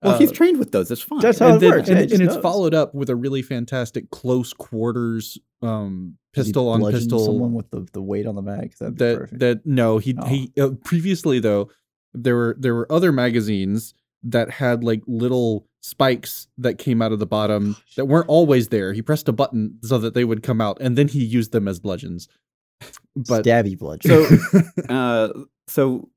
Well, 0.02 0.16
he's 0.16 0.30
Uh, 0.30 0.34
trained 0.34 0.58
with 0.58 0.72
those. 0.72 0.90
It's 0.90 1.02
fine. 1.02 1.20
That's 1.20 1.38
how 1.40 1.48
and 1.48 1.56
it 1.56 1.60
then- 1.60 1.70
works. 1.72 1.88
and, 1.90 2.00
Yeah, 2.00 2.06
he 2.06 2.14
and 2.14 2.22
it's 2.22 2.36
followed 2.38 2.72
up 2.72 2.94
with 2.94 3.10
a 3.10 3.16
really 3.16 3.42
fantastic 3.42 4.08
close 4.10 4.54
quarters 4.54 5.36
um, 5.60 6.16
pistol 6.32 6.68
on 6.70 6.80
pistol. 6.90 7.22
Someone 7.26 7.52
with 7.52 7.70
the, 7.70 7.86
the 7.92 8.00
weight 8.00 8.24
on 8.26 8.34
the 8.34 8.40
mag. 8.40 8.72
That'd 8.80 8.96
that 8.96 9.18
perfect. 9.18 9.40
that 9.40 9.66
no 9.66 9.98
he 9.98 10.14
Oh. 10.18 10.24
he 10.24 10.52
uh, 10.58 10.70
previously 10.86 11.38
though 11.38 11.68
there 12.14 12.36
were 12.36 12.56
there 12.58 12.74
were 12.74 12.90
other 12.90 13.12
magazines 13.12 13.94
that 14.22 14.50
had 14.50 14.84
like 14.84 15.02
little 15.06 15.66
spikes 15.80 16.46
that 16.58 16.76
came 16.78 17.00
out 17.00 17.10
of 17.12 17.18
the 17.18 17.26
bottom 17.26 17.74
that 17.96 18.04
weren't 18.04 18.28
always 18.28 18.68
there 18.68 18.92
he 18.92 19.00
pressed 19.00 19.28
a 19.28 19.32
button 19.32 19.78
so 19.82 19.96
that 19.98 20.12
they 20.14 20.24
would 20.24 20.42
come 20.42 20.60
out 20.60 20.76
and 20.80 20.96
then 20.98 21.08
he 21.08 21.24
used 21.24 21.52
them 21.52 21.66
as 21.66 21.80
bludgeons 21.80 22.28
but 23.16 23.44
Stabby 23.44 23.78
bludgeons. 23.78 24.28
So- 24.50 24.60
uh, 24.88 25.28
so 25.68 26.08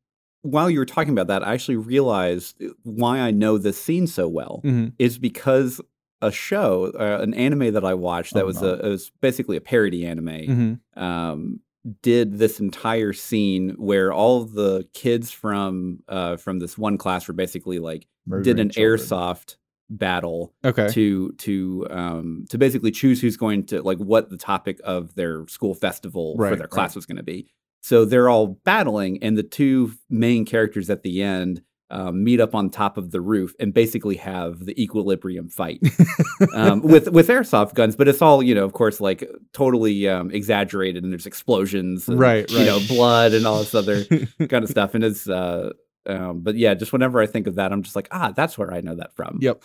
while 0.41 0.69
you 0.69 0.79
were 0.79 0.85
talking 0.85 1.13
about 1.13 1.27
that, 1.27 1.45
I 1.47 1.53
actually 1.53 1.77
realized 1.77 2.61
why 2.83 3.19
I 3.19 3.31
know 3.31 3.57
this 3.57 3.81
scene 3.81 4.07
so 4.07 4.27
well 4.27 4.61
Mhm. 4.65 4.91
is 4.99 5.17
because 5.17 5.79
a 6.21 6.31
show, 6.31 6.91
uh, 6.99 7.19
an 7.21 7.33
anime 7.33 7.73
that 7.73 7.83
I 7.85 7.93
watched 7.93 8.33
that 8.33 8.43
Oh, 8.43 8.47
was 8.47 8.61
no. 8.61 8.69
a 8.69 8.73
it 8.75 8.89
was 8.89 9.11
basically 9.21 9.55
a 9.57 9.61
parody 9.61 10.05
anime. 10.05 10.27
Mhm. 10.27 10.79
um, 11.01 11.59
did 12.01 12.37
this 12.37 12.59
entire 12.59 13.13
scene 13.13 13.71
where 13.77 14.13
all 14.13 14.45
the 14.45 14.87
kids 14.93 15.31
from 15.31 15.99
uh, 16.07 16.37
from 16.37 16.59
this 16.59 16.77
one 16.77 16.97
class 16.97 17.27
were 17.27 17.33
basically 17.33 17.79
like 17.79 18.07
did 18.41 18.59
an 18.59 18.69
children. 18.69 18.99
airsoft 18.99 19.57
battle 19.89 20.53
okay 20.63 20.87
to 20.89 21.33
to 21.33 21.85
um, 21.89 22.45
to 22.49 22.57
basically 22.57 22.91
choose 22.91 23.19
who's 23.19 23.37
going 23.37 23.65
to 23.65 23.81
like 23.81 23.97
what 23.97 24.29
the 24.29 24.37
topic 24.37 24.79
of 24.83 25.13
their 25.15 25.45
school 25.47 25.73
festival 25.73 26.35
for 26.37 26.55
their 26.55 26.67
class 26.67 26.95
was 26.95 27.05
going 27.05 27.17
to 27.17 27.23
be. 27.23 27.47
So 27.81 28.05
they're 28.05 28.29
all 28.29 28.47
battling, 28.47 29.21
and 29.21 29.37
the 29.37 29.43
two 29.43 29.91
main 30.09 30.45
characters 30.45 30.89
at 30.89 31.03
the 31.03 31.21
end 31.21 31.61
um, 31.93 32.23
meet 32.23 32.41
up 32.41 32.55
on 32.55 32.69
top 32.71 32.97
of 32.97 33.11
the 33.11 33.21
roof 33.21 33.53
and 33.59 33.73
basically 33.73 34.15
have 34.17 34.65
the 34.65 34.81
equilibrium 34.81 35.47
fight 35.47 35.79
um, 36.53 36.81
with 36.81 37.07
with 37.11 37.27
airsoft 37.29 37.75
guns. 37.75 37.95
But 37.95 38.07
it's 38.07 38.21
all 38.21 38.41
you 38.41 38.55
know, 38.55 38.65
of 38.65 38.73
course, 38.73 38.99
like 38.99 39.23
totally 39.53 40.09
um, 40.09 40.31
exaggerated, 40.31 41.03
and 41.03 41.13
there's 41.13 41.27
explosions, 41.27 42.09
and, 42.09 42.19
Right, 42.19 42.49
You 42.49 42.65
know, 42.65 42.79
blood 42.87 43.33
and 43.33 43.45
all 43.45 43.59
this 43.59 43.75
other 43.75 44.03
kind 44.49 44.63
of 44.63 44.69
stuff, 44.69 44.95
and 44.95 45.03
it's. 45.03 45.29
Uh, 45.29 45.71
um, 46.05 46.41
but 46.41 46.55
yeah, 46.55 46.73
just 46.73 46.91
whenever 46.91 47.21
I 47.21 47.27
think 47.27 47.47
of 47.47 47.55
that, 47.55 47.71
I'm 47.71 47.81
just 47.83 47.95
like, 47.95 48.09
ah, 48.11 48.33
that's 48.35 48.57
where 48.57 48.73
I 48.73 48.81
know 48.81 48.95
that 48.95 49.15
from. 49.15 49.37
yep 49.39 49.63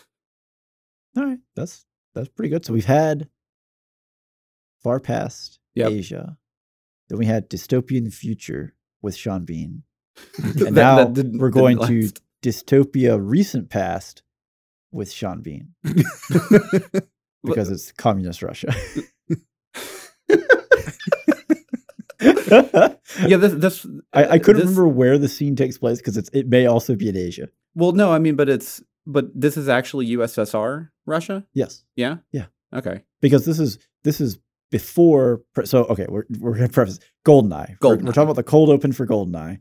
All 1.16 1.24
right, 1.24 1.40
that's 1.56 1.84
that's 2.14 2.28
pretty 2.28 2.50
good. 2.50 2.64
So 2.64 2.72
we've 2.72 2.84
had 2.84 3.28
far 4.82 5.00
past 5.00 5.58
Yep. 5.74 5.90
Asia, 5.90 6.36
then 7.08 7.18
we 7.18 7.26
had 7.26 7.48
dystopian 7.50 8.12
future 8.12 8.74
with 9.02 9.16
Sean 9.16 9.44
Bean, 9.44 9.82
and 10.42 10.74
now 10.74 11.04
that 11.04 11.32
we're 11.34 11.50
going 11.50 11.78
to 11.86 12.02
last. 12.02 12.20
dystopia 12.42 13.18
recent 13.20 13.70
past 13.70 14.22
with 14.92 15.10
Sean 15.12 15.42
Bean 15.42 15.74
because 17.44 17.70
it's 17.70 17.92
communist 17.92 18.42
Russia. 18.42 18.72
yeah, 22.20 23.36
this, 23.36 23.52
this 23.54 23.86
I, 24.12 24.24
I 24.26 24.38
couldn't 24.38 24.60
this- 24.62 24.70
remember 24.70 24.88
where 24.88 25.18
the 25.18 25.28
scene 25.28 25.56
takes 25.56 25.78
place 25.78 25.98
because 25.98 26.16
it's 26.16 26.30
it 26.32 26.48
may 26.48 26.66
also 26.66 26.94
be 26.96 27.08
in 27.08 27.16
Asia. 27.16 27.48
Well, 27.74 27.92
no, 27.92 28.12
I 28.12 28.18
mean, 28.18 28.34
but 28.36 28.48
it's 28.48 28.82
but 29.06 29.26
this 29.34 29.56
is 29.56 29.68
actually 29.68 30.08
USSR 30.08 30.88
Russia. 31.06 31.44
Yes, 31.54 31.84
Yeah. 31.96 32.16
Yeah. 32.32 32.46
Okay. 32.74 33.02
because 33.20 33.46
this 33.46 33.58
is 33.58 33.78
this 34.04 34.20
is 34.20 34.38
before. 34.70 35.42
So 35.64 35.84
okay, 35.84 36.06
we're 36.08 36.24
we're 36.38 36.54
gonna 36.54 36.68
preface 36.68 36.98
Goldeneye. 37.26 37.76
We're, 37.80 37.96
we're 37.96 38.12
talking 38.12 38.22
about 38.24 38.36
the 38.36 38.42
cold 38.42 38.68
open 38.68 38.92
for 38.92 39.06
Goldeneye, 39.06 39.58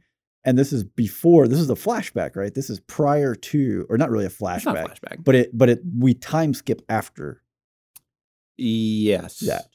and 0.48 0.58
this 0.58 0.72
is 0.72 0.86
before. 0.86 1.46
This 1.50 1.60
is 1.60 1.70
a 1.70 1.76
flashback, 1.76 2.38
right? 2.38 2.54
This 2.54 2.70
is 2.70 2.80
prior 2.80 3.36
to, 3.36 3.86
or 3.90 3.98
not 3.98 4.10
really 4.10 4.26
a 4.26 4.30
flashback, 4.30 4.86
a 4.86 4.88
flashback. 4.88 5.24
but 5.24 5.36
it 5.36 5.56
but 5.56 5.68
it 5.68 5.82
we 6.00 6.14
time 6.14 6.54
skip 6.54 6.82
after 6.88 7.44
yes. 8.56 9.42
that. 9.42 9.66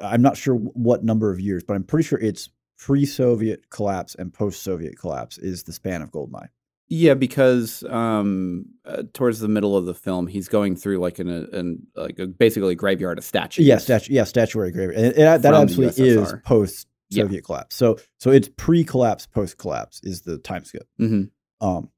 I'm 0.00 0.20
not 0.20 0.36
sure 0.36 0.56
what 0.56 1.04
number 1.04 1.30
of 1.30 1.40
years, 1.40 1.62
but 1.62 1.74
I'm 1.74 1.84
pretty 1.84 2.06
sure 2.06 2.18
it's 2.18 2.50
pre-Soviet 2.78 3.70
collapse 3.70 4.16
and 4.16 4.32
post-Soviet 4.32 4.98
collapse 4.98 5.38
is 5.38 5.62
the 5.64 5.72
span 5.72 6.02
of 6.02 6.10
Goldeneye. 6.10 6.48
Yeah, 6.88 7.14
because 7.14 7.84
um, 7.84 8.66
uh, 8.84 9.02
towards 9.12 9.40
the 9.40 9.48
middle 9.48 9.76
of 9.76 9.86
the 9.86 9.94
film, 9.94 10.26
he's 10.26 10.48
going 10.48 10.74
through 10.74 10.98
like 10.98 11.18
an, 11.18 11.28
an 11.28 11.86
like 11.94 12.18
a, 12.18 12.26
basically 12.26 12.72
a 12.72 12.76
graveyard 12.76 13.18
of 13.18 13.24
statues. 13.24 13.66
Yeah, 13.66 13.78
statue 13.78 14.12
yeah, 14.12 14.24
statuary 14.24 14.72
graveyard 14.72 14.96
and, 14.96 15.14
and 15.14 15.42
that 15.44 15.54
absolutely 15.54 16.08
is 16.08 16.34
USSR. 17.12 17.16
post-Soviet 17.22 17.44
collapse. 17.44 17.76
So 17.76 17.98
so 18.18 18.30
it's 18.30 18.48
pre-collapse, 18.56 19.26
post-collapse 19.26 20.00
is 20.02 20.22
the 20.22 20.38
time 20.38 20.64
skip. 20.64 20.86
hmm 20.98 21.24
Um, 21.60 21.90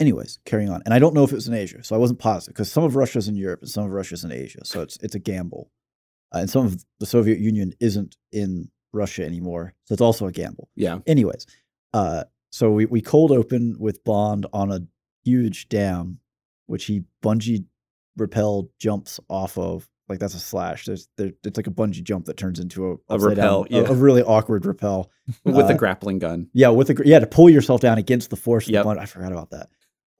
anyways, 0.00 0.38
carrying 0.44 0.70
on, 0.70 0.82
and 0.84 0.94
I 0.94 0.98
don't 0.98 1.14
know 1.14 1.24
if 1.24 1.32
it 1.32 1.36
was 1.36 1.48
in 1.48 1.54
Asia, 1.54 1.82
so 1.84 1.94
I 1.94 1.98
wasn't 1.98 2.18
positive 2.18 2.54
because 2.54 2.70
some 2.72 2.84
of 2.84 2.96
Russia's 2.96 3.28
in 3.28 3.36
Europe 3.36 3.60
and 3.62 3.70
some 3.70 3.84
of 3.84 3.90
Russia's 3.92 4.24
in 4.24 4.32
Asia, 4.32 4.64
so 4.64 4.80
it's 4.82 4.96
it's 5.02 5.14
a 5.14 5.18
gamble, 5.20 5.70
uh, 6.34 6.38
and 6.38 6.50
some 6.50 6.66
of 6.66 6.84
the 7.00 7.06
Soviet 7.06 7.38
Union 7.38 7.72
isn't 7.80 8.16
in 8.32 8.70
Russia 8.92 9.24
anymore, 9.24 9.74
so 9.84 9.92
it's 9.92 10.02
also 10.02 10.26
a 10.26 10.32
gamble. 10.32 10.68
Yeah. 10.76 10.98
Anyways, 11.06 11.46
uh, 11.92 12.24
so 12.50 12.70
we 12.70 12.86
we 12.86 13.00
cold 13.00 13.30
open 13.32 13.76
with 13.78 14.02
Bond 14.04 14.46
on 14.52 14.70
a 14.72 14.80
huge 15.24 15.68
dam, 15.68 16.18
which 16.66 16.84
he 16.86 17.04
bungee 17.22 17.64
rappel 18.16 18.70
jumps 18.78 19.18
off 19.28 19.58
of. 19.58 19.88
Like 20.08 20.18
that's 20.18 20.34
a 20.34 20.38
slash. 20.40 20.84
There's 20.86 21.08
there, 21.16 21.32
it's 21.44 21.56
like 21.56 21.66
a 21.66 21.70
bungee 21.70 22.02
jump 22.02 22.26
that 22.26 22.36
turns 22.36 22.60
into 22.60 22.86
a, 22.86 22.92
A 22.92 22.96
upside 23.14 23.36
down- 23.36 23.62
rappel, 23.62 23.86
a- 23.86 23.92
a, 23.92 23.94
really 23.94 24.22
awkward 24.22 24.66
rappel. 24.66 25.10
With 25.44 25.56
Uh, 25.56 25.72
grappling 25.74 26.18
gun. 26.18 26.48
Yeah, 26.52 26.68
with 26.68 26.90
a 26.90 26.94
gr- 26.94 27.04
yeah 27.06 27.18
to 27.20 27.26
pull 27.26 27.48
yourself 27.48 27.80
down 27.80 27.96
against 27.98 28.28
the 28.30 28.36
force. 28.36 28.66
Of 28.66 28.72
the 28.74 28.78
bungee. 28.80 28.98
I 28.98 29.06
forgot 29.06 29.32
about 29.32 29.50
that. 29.50 29.68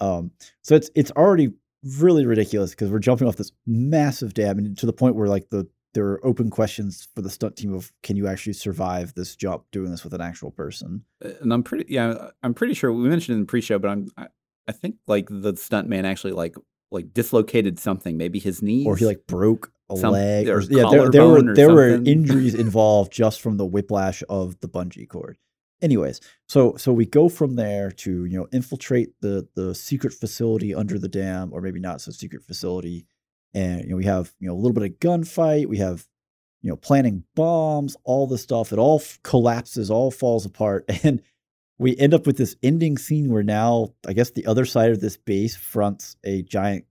Um, 0.00 0.30
so 0.62 0.74
it's 0.74 0.90
it's 0.94 1.10
already 1.12 1.52
really 1.98 2.24
ridiculous 2.24 2.70
because 2.70 2.90
we're 2.90 2.98
jumping 2.98 3.28
off 3.28 3.36
this 3.36 3.52
massive 3.66 4.32
dam 4.32 4.58
and 4.58 4.78
to 4.78 4.86
the 4.86 4.92
point 4.92 5.14
where 5.16 5.28
like 5.28 5.50
the 5.50 5.68
there 5.92 6.06
are 6.06 6.26
open 6.26 6.48
questions 6.50 7.06
for 7.14 7.20
the 7.22 7.28
stunt 7.30 7.54
team 7.56 7.72
of 7.74 7.92
can 8.02 8.16
you 8.16 8.26
actually 8.26 8.54
survive 8.54 9.12
this 9.14 9.36
jump 9.36 9.62
doing 9.70 9.90
this 9.90 10.02
with 10.02 10.12
an 10.14 10.20
actual 10.22 10.50
person? 10.50 11.04
Uh, 11.24 11.28
And 11.42 11.52
I'm 11.52 11.62
pretty 11.62 11.84
yeah, 11.92 12.30
I'm 12.42 12.54
pretty 12.54 12.72
sure 12.74 12.90
we 12.92 13.06
mentioned 13.08 13.34
in 13.34 13.40
the 13.42 13.46
pre-show, 13.46 13.78
but 13.78 13.88
I'm 13.90 14.08
I, 14.16 14.28
I 14.66 14.72
think 14.72 14.96
like 15.06 15.28
the 15.30 15.54
stunt 15.56 15.88
man 15.88 16.06
actually 16.06 16.32
like 16.32 16.56
like 16.90 17.12
dislocated 17.12 17.78
something, 17.78 18.16
maybe 18.16 18.38
his 18.38 18.62
knee, 18.62 18.86
or 18.86 18.96
he 18.96 19.04
like 19.04 19.26
broke 19.26 19.70
a 19.90 19.96
Some- 19.96 20.12
leg 20.12 20.48
or 20.48 20.60
yeah 20.62 20.88
there, 20.90 21.10
there 21.10 21.26
were 21.28 21.54
there 21.54 21.72
were 21.74 21.88
injuries 21.94 22.54
involved 22.54 23.12
just 23.12 23.40
from 23.40 23.56
the 23.58 23.66
whiplash 23.66 24.22
of 24.28 24.58
the 24.60 24.68
bungee 24.68 25.08
cord. 25.08 25.38
Anyways 25.82 26.20
so 26.48 26.76
so 26.76 26.92
we 26.92 27.04
go 27.04 27.28
from 27.28 27.56
there 27.56 27.90
to 27.90 28.24
you 28.24 28.38
know 28.38 28.46
infiltrate 28.52 29.10
the 29.20 29.46
the 29.54 29.74
secret 29.74 30.14
facility 30.14 30.74
under 30.74 30.98
the 30.98 31.08
dam 31.08 31.50
or 31.52 31.60
maybe 31.60 31.80
not 31.80 32.00
so 32.00 32.10
secret 32.12 32.42
facility 32.42 33.06
and 33.52 33.82
you 33.82 33.90
know 33.90 33.96
we 33.96 34.04
have 34.06 34.32
you 34.40 34.48
know 34.48 34.54
a 34.54 34.56
little 34.56 34.72
bit 34.72 34.84
of 34.90 34.98
gunfight 35.00 35.66
we 35.66 35.76
have 35.78 36.06
you 36.62 36.70
know 36.70 36.76
planning 36.76 37.24
bombs 37.34 37.96
all 38.04 38.26
this 38.26 38.40
stuff 38.42 38.72
it 38.72 38.78
all 38.78 38.98
f- 38.98 39.18
collapses 39.22 39.90
all 39.90 40.10
falls 40.10 40.46
apart 40.46 40.84
and 41.02 41.20
we 41.78 41.94
end 41.98 42.14
up 42.14 42.24
with 42.26 42.38
this 42.38 42.56
ending 42.62 42.96
scene 42.96 43.28
where 43.30 43.42
now 43.42 43.88
i 44.06 44.14
guess 44.14 44.30
the 44.30 44.46
other 44.46 44.64
side 44.64 44.90
of 44.90 45.00
this 45.00 45.18
base 45.18 45.54
fronts 45.54 46.16
a 46.24 46.40
giant 46.42 46.86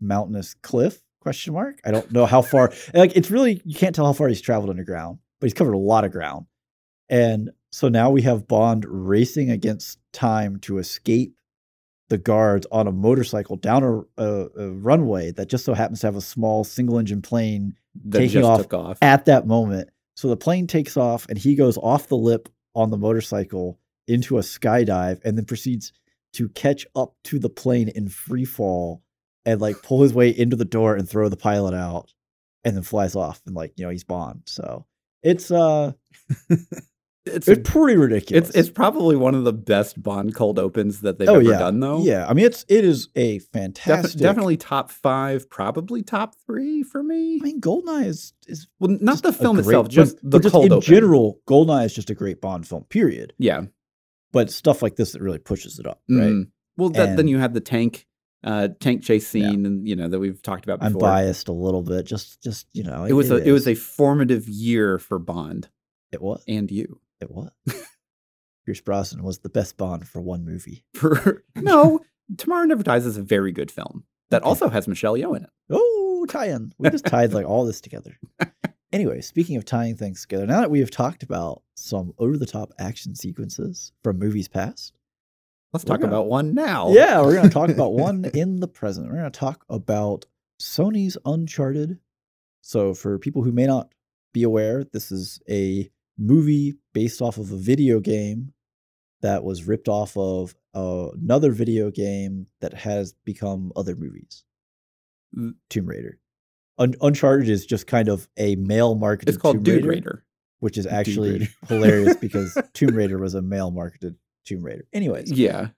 mountainous 0.00 0.54
cliff 0.54 1.02
question 1.20 1.52
mark 1.52 1.80
i 1.84 1.90
don't 1.90 2.10
know 2.12 2.26
how 2.26 2.40
far 2.40 2.72
like 2.94 3.16
it's 3.16 3.30
really 3.30 3.60
you 3.64 3.74
can't 3.74 3.94
tell 3.94 4.06
how 4.06 4.12
far 4.12 4.28
he's 4.28 4.40
traveled 4.40 4.70
underground 4.70 5.18
but 5.40 5.46
he's 5.46 5.54
covered 5.54 5.74
a 5.74 5.78
lot 5.78 6.04
of 6.04 6.12
ground 6.12 6.46
and 7.08 7.50
so 7.70 7.88
now 7.88 8.10
we 8.10 8.22
have 8.22 8.48
bond 8.48 8.84
racing 8.88 9.50
against 9.50 9.98
time 10.12 10.58
to 10.60 10.78
escape 10.78 11.34
the 12.08 12.18
guards 12.18 12.66
on 12.72 12.86
a 12.86 12.92
motorcycle 12.92 13.56
down 13.56 13.82
a, 13.82 14.22
a, 14.22 14.48
a 14.56 14.70
runway 14.70 15.30
that 15.32 15.48
just 15.48 15.64
so 15.64 15.74
happens 15.74 16.00
to 16.00 16.06
have 16.06 16.16
a 16.16 16.20
small 16.20 16.64
single 16.64 16.98
engine 16.98 17.22
plane 17.22 17.74
that 18.06 18.18
taking 18.18 18.40
just 18.40 18.48
off 18.48 18.62
took 18.62 18.74
off. 18.74 18.98
at 19.02 19.26
that 19.26 19.46
moment. 19.46 19.90
So 20.16 20.28
the 20.28 20.36
plane 20.36 20.66
takes 20.66 20.96
off 20.96 21.26
and 21.28 21.38
he 21.38 21.54
goes 21.54 21.76
off 21.78 22.08
the 22.08 22.16
lip 22.16 22.48
on 22.74 22.90
the 22.90 22.96
motorcycle 22.96 23.78
into 24.06 24.38
a 24.38 24.40
skydive 24.40 25.20
and 25.24 25.36
then 25.36 25.44
proceeds 25.44 25.92
to 26.32 26.48
catch 26.50 26.86
up 26.96 27.14
to 27.24 27.38
the 27.38 27.50
plane 27.50 27.88
in 27.88 28.08
free 28.08 28.44
fall 28.44 29.02
and 29.46 29.60
like 29.60 29.82
pull 29.82 30.02
his 30.02 30.12
way 30.14 30.28
into 30.30 30.56
the 30.56 30.64
door 30.64 30.94
and 30.96 31.08
throw 31.08 31.28
the 31.28 31.36
pilot 31.36 31.74
out 31.74 32.12
and 32.64 32.76
then 32.76 32.82
flies 32.82 33.14
off 33.16 33.40
and 33.46 33.54
like, 33.54 33.72
you 33.76 33.84
know, 33.84 33.90
he's 33.90 34.04
Bond. 34.04 34.42
So 34.46 34.86
it's 35.22 35.50
uh 35.50 35.92
it's 37.26 37.46
it's 37.46 37.70
pretty 37.70 37.96
ridiculous. 37.98 38.48
it's 38.48 38.56
it's 38.56 38.70
probably 38.70 39.14
one 39.16 39.34
of 39.34 39.44
the 39.44 39.52
best 39.52 40.02
Bond 40.02 40.34
cold 40.34 40.58
opens 40.58 41.00
that 41.02 41.18
they've 41.18 41.28
oh 41.28 41.34
ever 41.36 41.42
yeah. 41.50 41.58
done 41.58 41.80
though. 41.80 42.02
Yeah. 42.02 42.26
I 42.26 42.32
mean 42.34 42.46
it's 42.46 42.64
it 42.68 42.84
is 42.84 43.08
a 43.16 43.38
Def- 43.38 43.48
fantastic 43.52 44.20
definitely 44.20 44.56
top 44.56 44.90
five, 44.90 45.48
probably 45.50 46.02
top 46.02 46.34
three 46.46 46.82
for 46.82 47.02
me. 47.02 47.38
I 47.40 47.44
mean 47.44 47.60
Goldeneye 47.60 48.06
is 48.06 48.32
is 48.46 48.66
Well, 48.80 48.96
not 49.00 49.22
the 49.22 49.32
film 49.32 49.58
itself, 49.58 49.86
but- 49.86 49.92
just 49.92 50.16
but 50.22 50.30
the 50.38 50.40
just 50.40 50.52
cold 50.52 50.66
in 50.66 50.72
open. 50.72 50.82
general, 50.86 51.40
Goldeneye 51.46 51.84
is 51.86 51.94
just 51.94 52.10
a 52.10 52.14
great 52.14 52.40
Bond 52.40 52.66
film, 52.66 52.84
period. 52.84 53.34
Yeah, 53.38 53.62
But 54.32 54.50
stuff 54.50 54.82
like 54.82 54.96
this 54.96 55.12
that 55.12 55.22
really 55.22 55.38
pushes 55.38 55.78
it 55.78 55.86
up, 55.86 56.00
right? 56.08 56.28
Mhm. 56.30 56.50
Well, 56.76 56.90
that, 56.90 57.16
then 57.16 57.26
you 57.28 57.38
have 57.38 57.54
the 57.54 57.60
tank, 57.60 58.06
uh, 58.44 58.68
tank 58.80 59.02
chase 59.02 59.34
Yeah. 59.34 59.48
scene, 59.50 59.66
and 59.66 59.86
you 59.88 59.96
know 59.96 60.08
that 60.08 60.18
we've 60.18 60.40
talked 60.42 60.64
about 60.64 60.78
before. 60.80 60.92
I'm 60.92 60.98
biased 60.98 61.48
a 61.48 61.52
little 61.52 61.82
bit. 61.82 62.06
Just, 62.06 62.42
just 62.42 62.66
you 62.72 62.84
know, 62.84 63.04
It 63.04 63.12
was 63.12 63.30
a 63.30 63.36
it 63.36 63.52
was 63.52 63.66
a 63.66 63.74
formative 63.74 64.48
year 64.48 64.98
for 64.98 65.18
Bond 65.18 65.68
it 66.12 66.22
was 66.22 66.42
and 66.48 66.70
you. 66.70 67.00
it 67.20 67.30
was. 67.30 67.50
Pierce 68.66 68.80
Brosnan 68.80 69.22
was 69.22 69.38
the 69.38 69.48
best 69.48 69.76
Bond 69.76 70.06
for 70.06 70.20
one 70.20 70.44
movie. 70.44 70.84
For 70.94 71.42
no, 71.56 72.00
Tomorrow 72.36 72.64
Never 72.66 72.82
Dies 72.82 73.06
is 73.06 73.16
a 73.16 73.22
very 73.22 73.52
good 73.52 73.70
film 73.70 74.04
that 74.30 74.42
Okay. 74.42 74.48
also 74.48 74.68
has 74.68 74.86
Michelle 74.86 75.14
Yeoh 75.14 75.36
in 75.36 75.44
it. 75.44 75.50
Oh, 75.70 76.26
tie-in. 76.28 76.72
We 76.78 76.90
just 76.90 77.06
tied 77.06 77.32
like 77.32 77.46
all 77.46 77.64
this 77.64 77.80
together. 77.80 78.18
Anyway, 78.90 79.20
speaking 79.20 79.56
of 79.58 79.66
tying 79.66 79.94
things 79.96 80.22
together, 80.22 80.46
now 80.46 80.60
that 80.60 80.70
we 80.70 80.80
have 80.80 80.90
talked 80.90 81.22
about 81.22 81.62
some 81.74 82.14
over-the-top 82.18 82.72
action 82.78 83.14
sequences 83.14 83.92
from 84.02 84.18
movies 84.18 84.48
past, 84.48 84.94
Let's 85.72 85.84
We're 85.84 85.94
talk 85.94 86.00
gonna- 86.00 86.12
about 86.12 86.28
one 86.28 86.54
now. 86.54 86.90
yeah, 86.92 87.20
we're 87.20 87.34
going 87.34 87.48
to 87.48 87.52
talk 87.52 87.68
about 87.68 87.92
one 87.92 88.24
in 88.34 88.60
the 88.60 88.68
present. 88.68 89.06
We're 89.08 89.18
going 89.18 89.30
to 89.32 89.38
talk 89.38 89.64
about 89.68 90.26
Sony's 90.60 91.16
Uncharted. 91.24 91.98
So, 92.62 92.94
for 92.94 93.18
people 93.18 93.42
who 93.42 93.52
may 93.52 93.66
not 93.66 93.92
be 94.32 94.42
aware, 94.42 94.84
this 94.84 95.10
is 95.12 95.40
a 95.48 95.90
movie 96.18 96.74
based 96.92 97.22
off 97.22 97.38
of 97.38 97.52
a 97.52 97.56
video 97.56 98.00
game 98.00 98.52
that 99.22 99.42
was 99.44 99.64
ripped 99.64 99.88
off 99.88 100.16
of 100.16 100.54
uh, 100.74 101.08
another 101.12 101.50
video 101.52 101.90
game 101.90 102.46
that 102.60 102.72
has 102.74 103.14
become 103.24 103.72
other 103.76 103.94
movies. 103.96 104.44
Mm. 105.36 105.54
Tomb 105.70 105.86
Raider. 105.86 106.18
Un- 106.78 106.94
Uncharted 107.00 107.48
is 107.48 107.66
just 107.66 107.86
kind 107.86 108.08
of 108.08 108.28
a 108.36 108.56
male 108.56 108.94
marketed. 108.94 109.34
it's 109.34 109.40
called 109.42 109.56
Tomb 109.56 109.62
Dude 109.64 109.74
Raider, 109.84 109.88
Raider. 109.90 110.24
which 110.60 110.78
is 110.78 110.86
actually 110.86 111.48
hilarious 111.68 112.16
because 112.20 112.56
Tomb 112.74 112.94
Raider 112.94 113.18
was 113.18 113.34
a 113.34 113.42
male 113.42 113.70
marketed 113.70 114.16
Tomb 114.48 114.62
Raider. 114.64 114.86
Anyways, 114.92 115.30
Yeah, 115.30 115.68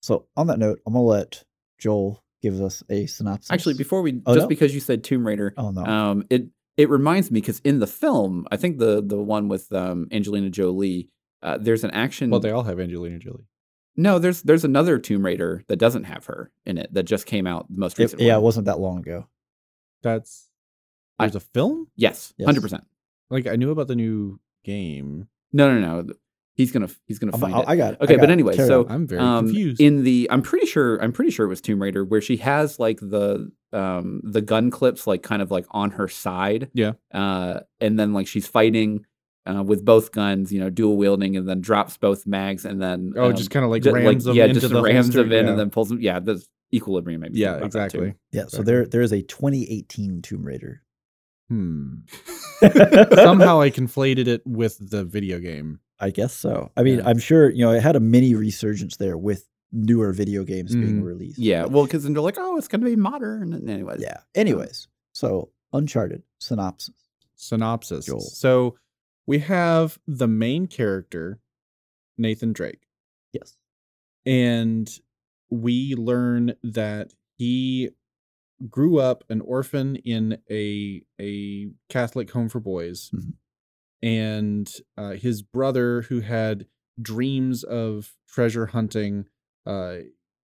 so 0.00 0.26
on 0.36 0.46
that 0.48 0.58
note, 0.58 0.80
I'm 0.86 0.92
gonna 0.92 1.04
let 1.04 1.44
Joel 1.78 2.22
give 2.42 2.60
us 2.60 2.82
a 2.90 3.06
synopsis. 3.06 3.50
actually, 3.50 3.74
before 3.74 4.02
we 4.02 4.20
Oh, 4.26 4.34
just 4.34 4.44
no? 4.44 4.48
because 4.48 4.74
you 4.74 4.80
said 4.80 5.02
Tomb 5.04 5.26
Raider, 5.26 5.54
oh 5.56 5.70
no, 5.70 5.84
um, 5.84 6.26
it 6.30 6.46
it 6.76 6.90
reminds 6.90 7.30
me 7.30 7.40
because 7.40 7.60
in 7.64 7.78
the 7.78 7.86
film, 7.86 8.46
I 8.50 8.56
think 8.56 8.78
the 8.78 9.02
the 9.02 9.16
one 9.20 9.48
with 9.48 9.72
um, 9.72 10.08
Angelina 10.12 10.50
Jolie, 10.50 11.10
uh, 11.42 11.58
there's 11.58 11.84
an 11.84 11.90
action. 11.92 12.30
Well, 12.30 12.40
they 12.40 12.50
all 12.50 12.64
have 12.64 12.78
Angelina 12.80 13.18
Jolie. 13.18 13.46
no, 13.96 14.18
there's 14.18 14.42
there's 14.42 14.64
another 14.64 14.98
Tomb 14.98 15.24
Raider 15.24 15.62
that 15.68 15.76
doesn't 15.76 16.04
have 16.04 16.26
her 16.26 16.50
in 16.66 16.78
it 16.78 16.92
that 16.92 17.04
just 17.04 17.26
came 17.26 17.46
out 17.46 17.66
the 17.72 17.78
most 17.78 17.98
It- 17.98 18.02
recent. 18.04 18.22
yeah, 18.22 18.36
it 18.36 18.42
wasn't 18.42 18.66
that 18.66 18.78
long 18.78 18.98
ago. 18.98 19.26
That's 20.02 20.48
I- 21.18 21.26
there's 21.26 21.36
a 21.36 21.40
film. 21.40 21.88
yes, 21.96 22.34
Yes. 22.36 22.46
hundred 22.46 22.60
percent. 22.60 22.84
Like 23.30 23.46
I 23.46 23.56
knew 23.56 23.70
about 23.70 23.88
the 23.88 23.96
new 23.96 24.38
game. 24.64 25.28
No, 25.52 25.72
no, 25.72 26.02
no. 26.02 26.12
He's 26.56 26.72
gonna 26.72 26.88
he's 27.04 27.18
gonna 27.18 27.36
find 27.36 27.54
I, 27.54 27.60
it. 27.60 27.68
I 27.68 27.76
got 27.76 27.92
it. 27.92 27.98
I 28.00 28.04
Okay, 28.04 28.14
got 28.14 28.20
but 28.22 28.30
anyway, 28.30 28.56
so 28.56 28.86
on. 28.86 28.90
I'm 28.92 29.06
very 29.06 29.20
um, 29.20 29.44
confused. 29.46 29.80
in 29.80 30.04
the 30.04 30.26
I'm 30.30 30.40
pretty 30.40 30.66
sure 30.66 30.96
I'm 31.02 31.12
pretty 31.12 31.30
sure 31.30 31.44
it 31.44 31.50
was 31.50 31.60
Tomb 31.60 31.82
Raider 31.82 32.02
where 32.02 32.22
she 32.22 32.38
has 32.38 32.78
like 32.78 32.98
the 33.00 33.52
um 33.74 34.22
the 34.24 34.40
gun 34.40 34.70
clips 34.70 35.06
like 35.06 35.22
kind 35.22 35.42
of 35.42 35.50
like 35.50 35.66
on 35.70 35.90
her 35.92 36.08
side. 36.08 36.70
Yeah. 36.72 36.92
Uh 37.12 37.60
and 37.78 37.98
then 37.98 38.14
like 38.14 38.26
she's 38.26 38.46
fighting 38.46 39.04
uh, 39.46 39.62
with 39.62 39.84
both 39.84 40.12
guns, 40.12 40.50
you 40.50 40.58
know, 40.58 40.70
dual 40.70 40.96
wielding 40.96 41.36
and 41.36 41.46
then 41.46 41.60
drops 41.60 41.98
both 41.98 42.26
mags 42.26 42.64
and 42.64 42.80
then 42.80 43.12
oh, 43.16 43.26
um, 43.26 43.36
just 43.36 43.50
kind 43.50 43.64
of 43.64 43.70
like 43.70 43.82
ju- 43.82 43.92
rams 43.92 44.24
them 44.24 44.34
yeah, 44.34 44.46
into 44.46 44.60
just 44.60 44.72
the 44.72 44.82
rams 44.82 45.06
holster, 45.06 45.22
them 45.22 45.32
in 45.32 45.44
yeah. 45.44 45.50
and 45.50 45.60
then 45.60 45.70
pulls 45.70 45.90
them. 45.90 46.00
Yeah, 46.00 46.18
the 46.20 46.42
equilibrium 46.72 47.20
maybe. 47.20 47.38
yeah, 47.38 47.56
exactly. 47.58 48.14
yeah. 48.32 48.46
So 48.48 48.62
there, 48.62 48.86
there 48.86 49.02
is 49.02 49.12
a 49.12 49.22
2018 49.22 50.22
Tomb 50.22 50.44
Raider. 50.44 50.82
Hmm. 51.48 51.98
Somehow 53.14 53.60
I 53.60 53.70
conflated 53.70 54.26
it 54.26 54.42
with 54.44 54.90
the 54.90 55.04
video 55.04 55.38
game. 55.38 55.80
I 55.98 56.10
guess 56.10 56.34
so. 56.34 56.70
I 56.76 56.82
mean, 56.82 56.98
Yeah. 56.98 57.08
I'm 57.08 57.18
sure 57.18 57.50
you 57.50 57.64
know 57.64 57.72
it 57.72 57.82
had 57.82 57.96
a 57.96 58.00
mini 58.00 58.34
resurgence 58.34 58.96
there 58.98 59.16
with 59.16 59.48
newer 59.72 60.12
video 60.12 60.44
games 60.44 60.74
being 60.74 61.00
Mhm. 61.02 61.04
released. 61.04 61.38
Yeah, 61.38 61.64
well, 61.66 61.84
because 61.84 62.04
then 62.04 62.12
they're 62.12 62.22
like, 62.22 62.36
oh, 62.38 62.56
it's 62.56 62.68
going 62.68 62.80
to 62.82 62.86
be 62.86 62.96
modern. 62.96 63.52
And 63.52 63.68
anyways, 63.68 64.00
yeah. 64.00 64.18
Anyways, 64.34 64.88
so 65.12 65.50
Uncharted 65.72 66.22
synopsis. 66.38 66.94
Synopsis. 67.34 68.06
Joel. 68.06 68.20
So 68.20 68.76
we 69.26 69.40
have 69.40 69.98
the 70.06 70.28
main 70.28 70.66
character, 70.68 71.40
Nathan 72.16 72.52
Drake. 72.52 72.86
Yes. 73.32 73.56
and 74.24 74.98
we 75.50 75.94
learn 75.94 76.54
that 76.62 77.12
he 77.36 77.90
grew 78.68 78.98
up 78.98 79.22
an 79.28 79.40
orphan 79.42 79.96
in 79.96 80.38
a 80.50 81.02
a 81.20 81.68
Catholic 81.88 82.30
home 82.30 82.48
for 82.48 82.58
boys, 82.60 83.10
Mhm. 83.14 83.34
And 84.02 84.70
uh, 84.96 85.12
his 85.12 85.42
brother, 85.42 86.02
who 86.02 86.20
had 86.20 86.66
dreams 87.00 87.64
of 87.64 88.12
treasure 88.28 88.66
hunting, 88.66 89.26
uh, 89.66 89.96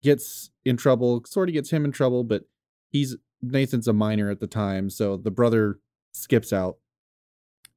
gets 0.03 0.49
in 0.63 0.77
trouble. 0.77 1.23
Sort 1.25 1.49
of 1.49 1.53
gets 1.53 1.69
him 1.71 1.85
in 1.85 1.91
trouble, 1.91 2.23
but 2.23 2.43
he's 2.91 3.15
Nathan's 3.41 3.87
a 3.87 3.93
minor 3.93 4.29
at 4.29 4.39
the 4.39 4.47
time, 4.47 4.89
so 4.89 5.17
the 5.17 5.31
brother 5.31 5.79
skips 6.13 6.53
out 6.53 6.77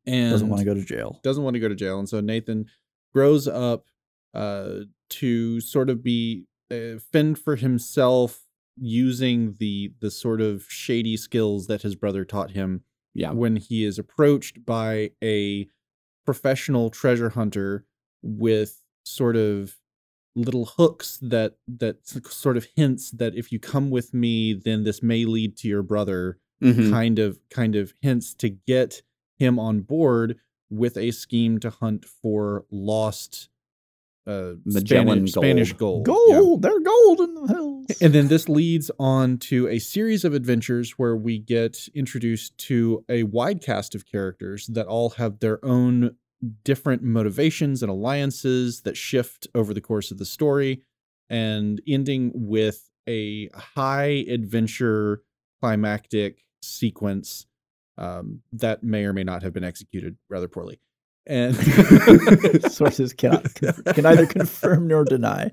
and 0.07 0.31
Doesn't 0.31 0.49
want 0.49 0.61
to 0.61 0.65
go 0.65 0.75
to 0.75 0.85
jail. 0.85 1.21
doesn't 1.23 1.43
want 1.43 1.55
to 1.55 1.61
go 1.61 1.69
to 1.69 1.75
jail, 1.75 1.99
and 1.99 2.09
so 2.09 2.21
Nathan 2.21 2.67
grows 3.13 3.47
up 3.49 3.87
uh, 4.35 4.81
to 5.11 5.61
sort 5.61 5.91
of 5.91 6.03
be 6.03 6.45
uh, 6.71 6.99
fend 7.13 7.39
for 7.39 7.57
himself 7.57 8.45
using 8.81 9.57
the 9.59 9.93
the 10.01 10.11
sort 10.11 10.41
of 10.41 10.65
shady 10.69 11.17
skills 11.17 11.67
that 11.67 11.83
his 11.83 11.95
brother 11.95 12.25
taught 12.25 12.53
him. 12.53 12.85
Yeah. 13.19 13.33
When 13.33 13.57
he 13.57 13.85
is 13.85 13.99
approached 13.99 14.65
by 14.65 15.11
a 15.23 15.69
professional 16.25 16.91
treasure 16.91 17.31
hunter 17.31 17.85
with 18.23 18.83
sort 19.05 19.37
of 19.37 19.77
little 20.37 20.67
hooks 20.67 21.19
that 21.23 21.57
that 21.67 22.07
sort 22.07 22.57
of 22.57 22.67
hints 22.77 23.11
that 23.13 23.35
if 23.35 23.51
you 23.51 23.59
come 23.59 23.91
with 23.91 24.15
me 24.15 24.53
then 24.53 24.85
this 24.85 25.03
may 25.03 25.25
lead 25.25 25.57
to 25.57 25.67
your 25.69 25.83
brother 25.83 26.39
Mhm. 26.63 26.91
kind 26.91 27.19
of 27.19 27.41
kind 27.51 27.75
of 27.75 27.95
hints 28.01 28.35
to 28.35 28.49
get 28.51 29.03
him 29.39 29.59
on 29.59 29.81
board 29.81 30.39
with 30.71 30.97
a 30.97 31.11
scheme 31.11 31.59
to 31.61 31.71
hunt 31.71 32.05
for 32.05 32.67
lost 32.71 33.49
uh 34.29 34.53
Magellan 34.65 35.27
Spanish, 35.27 35.33
Spanish 35.33 35.73
gold. 35.73 36.05
Gold. 36.05 36.63
Yeah. 36.63 36.69
They're 36.69 36.81
gold 36.81 37.21
in 37.21 37.35
the 37.35 37.47
hills. 37.47 37.87
And 38.01 38.13
then 38.13 38.29
this 38.29 38.49
leads 38.49 38.91
on 38.99 39.39
to 39.39 39.67
a 39.69 39.79
series 39.79 40.25
of 40.25 40.35
adventures 40.35 40.99
where 40.99 41.17
we 41.17 41.39
get 41.39 41.89
introduced 41.95 42.57
to 42.59 43.05
a 43.09 43.23
wide 43.23 43.63
cast 43.63 43.95
of 43.95 44.05
characters 44.05 44.67
that 44.67 44.87
all 44.87 45.11
have 45.11 45.41
their 45.41 45.65
own 45.65 46.17
different 46.65 47.03
motivations 47.03 47.83
and 47.83 47.91
alliances 47.91 48.83
that 48.83 48.97
shift 48.97 49.49
over 49.55 49.75
the 49.75 49.81
course 49.81 50.11
of 50.11 50.19
the 50.19 50.25
story, 50.25 50.83
and 51.31 51.81
ending 51.89 52.31
with 52.35 52.91
a 53.09 53.49
high 53.55 54.25
adventure 54.29 55.23
climactic 55.61 56.45
sequence 56.63 57.47
um, 57.97 58.43
that 58.53 58.85
may 58.85 59.05
or 59.05 59.13
may 59.13 59.25
not 59.25 59.43
have 59.43 59.53
been 59.53 59.65
executed 59.65 60.17
rather 60.29 60.47
poorly. 60.47 60.79
And 61.29 61.55
Sources 62.73 63.13
cannot 63.17 63.55
can 63.55 64.03
neither 64.03 64.27
confirm 64.27 64.89
nor 64.89 65.05
deny. 65.05 65.53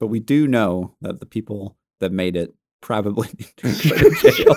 But 0.00 0.08
we 0.08 0.18
do 0.20 0.46
know 0.48 0.96
that 1.00 1.20
the 1.20 1.26
people 1.26 1.76
that 2.00 2.10
made 2.12 2.34
it 2.36 2.52
probably 2.82 3.28
need 3.38 3.52
to 3.58 3.72
jail. 4.32 4.56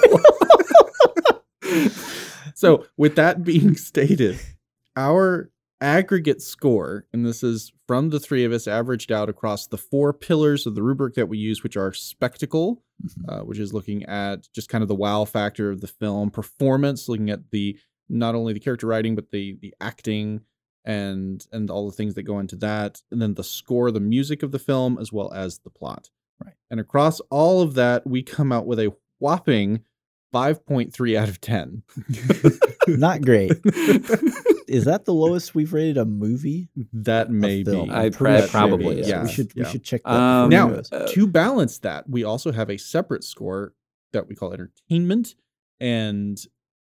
So, 2.55 2.85
with 2.97 3.15
that 3.17 3.43
being 3.43 3.75
stated, 3.77 4.39
our 4.95 5.51
aggregate 5.79 6.41
score, 6.41 7.05
and 7.13 7.23
this 7.23 7.43
is 7.43 7.71
from 7.87 8.09
the 8.09 8.19
three 8.19 8.43
of 8.43 8.51
us, 8.51 8.67
averaged 8.67 9.11
out 9.11 9.29
across 9.29 9.67
the 9.67 9.77
four 9.77 10.11
pillars 10.11 10.65
of 10.65 10.73
the 10.73 10.81
rubric 10.81 11.13
that 11.13 11.29
we 11.29 11.37
use, 11.37 11.61
which 11.61 11.77
are 11.77 11.93
spectacle, 11.93 12.81
Mhm. 13.05 13.29
uh, 13.41 13.45
which 13.45 13.59
is 13.59 13.73
looking 13.75 14.03
at 14.05 14.47
just 14.55 14.69
kind 14.69 14.81
of 14.81 14.87
the 14.87 14.95
wow 14.95 15.23
factor 15.23 15.69
of 15.69 15.81
the 15.81 15.87
film, 15.87 16.31
performance, 16.31 17.07
looking 17.07 17.29
at 17.29 17.51
the 17.51 17.77
not 18.09 18.35
only 18.35 18.53
the 18.53 18.59
character 18.59 18.87
writing 18.87 19.15
but 19.15 19.31
the 19.31 19.57
the 19.61 19.73
acting 19.81 20.41
and 20.85 21.45
and 21.51 21.69
all 21.69 21.85
the 21.85 21.95
things 21.95 22.15
that 22.15 22.23
go 22.23 22.39
into 22.39 22.55
that, 22.55 23.01
and 23.11 23.21
then 23.21 23.33
the 23.33 23.43
score, 23.43 23.91
the 23.91 23.99
music 23.99 24.41
of 24.41 24.51
the 24.51 24.59
film, 24.59 24.97
as 24.99 25.11
well 25.11 25.31
as 25.33 25.59
the 25.59 25.69
plot. 25.69 26.09
Right. 26.43 26.53
And 26.71 26.79
across 26.79 27.19
all 27.29 27.61
of 27.61 27.73
that, 27.73 28.07
we 28.07 28.23
come 28.23 28.51
out 28.51 28.65
with 28.65 28.79
a 28.79 28.93
whopping 29.19 29.83
5.3 30.33 31.17
out 31.17 31.29
of 31.29 31.41
10. 31.41 31.83
Not 32.87 33.21
great. 33.21 33.51
Is 34.67 34.85
that 34.85 35.05
the 35.05 35.13
lowest 35.13 35.55
we've 35.55 35.71
rated 35.73 35.97
a 35.97 36.05
movie? 36.05 36.69
That 36.91 37.31
may 37.31 37.63
be. 37.63 37.89
I 37.89 38.05
I'm 38.05 38.11
pra- 38.11 38.31
pretty 38.31 38.41
That 38.41 38.49
probably 38.49 38.95
be, 38.95 39.01
is. 39.01 39.09
Yeah, 39.09 39.23
we 39.23 39.31
should 39.31 39.51
yeah. 39.55 39.63
we 39.63 39.69
should 39.71 39.83
check 39.83 40.03
that. 40.03 40.13
Um, 40.13 40.49
now, 40.49 40.81
uh, 40.91 41.07
to 41.07 41.27
balance 41.27 41.79
that, 41.79 42.09
we 42.09 42.23
also 42.25 42.51
have 42.51 42.69
a 42.69 42.77
separate 42.77 43.23
score 43.23 43.73
that 44.11 44.27
we 44.27 44.35
call 44.35 44.53
entertainment, 44.53 45.35
and 45.79 46.37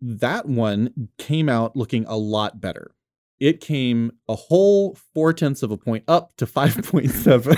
that 0.00 0.46
one 0.46 1.08
came 1.18 1.48
out 1.48 1.76
looking 1.76 2.04
a 2.06 2.16
lot 2.16 2.60
better. 2.60 2.92
It 3.38 3.60
came 3.60 4.12
a 4.30 4.34
whole 4.34 4.96
four 5.12 5.34
tenths 5.34 5.62
of 5.62 5.70
a 5.70 5.76
point 5.76 6.04
up 6.08 6.34
to 6.38 6.46
five 6.56 6.74
point 6.84 7.10
seven. 7.10 7.56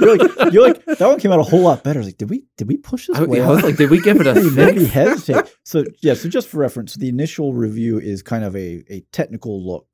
you're 0.00 0.16
like 0.18 0.52
you're 0.52 0.66
like 0.66 0.84
that 0.84 1.06
one 1.06 1.20
came 1.20 1.30
out 1.30 1.38
a 1.38 1.44
whole 1.44 1.60
lot 1.62 1.84
better. 1.84 1.98
I 1.98 2.02
was 2.02 2.08
like, 2.08 2.18
did 2.18 2.30
we 2.30 2.44
did 2.56 2.66
we 2.66 2.76
push 2.76 3.06
this? 3.06 3.16
I, 3.16 3.22
way 3.24 3.40
I 3.40 3.48
was 3.48 3.62
like, 3.62 3.76
did 3.76 3.90
we 3.90 4.00
give 4.00 4.20
it 4.20 4.26
a 4.26 4.30
It 4.36 4.52
made 4.54 4.74
me 4.74 4.80
six? 4.82 4.92
hesitate. 4.92 5.54
So 5.64 5.84
yeah, 6.02 6.14
so 6.14 6.28
just 6.28 6.48
for 6.48 6.58
reference, 6.58 6.94
the 6.94 7.08
initial 7.08 7.54
review 7.54 8.00
is 8.00 8.22
kind 8.22 8.42
of 8.44 8.56
a 8.56 8.82
a 8.90 9.04
technical 9.12 9.64
look, 9.64 9.86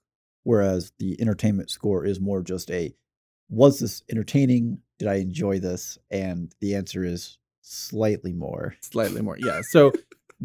whereas 0.45 0.93
the 0.99 1.21
entertainment 1.21 1.71
score 1.71 2.07
is 2.07 2.19
more 2.19 2.41
just 2.43 2.71
a 2.71 2.95
was 3.51 3.79
this 3.81 4.03
entertaining? 4.11 4.79
Did 4.99 5.09
I 5.09 5.17
enjoy 5.17 5.59
this? 5.59 5.99
And 6.11 6.55
the 6.61 6.77
answer 6.77 7.05
is 7.05 7.37
slightly 7.61 8.33
more. 8.33 8.75
slightly 8.81 9.21
more 9.21 9.37
yeah 9.39 9.61
so 9.61 9.93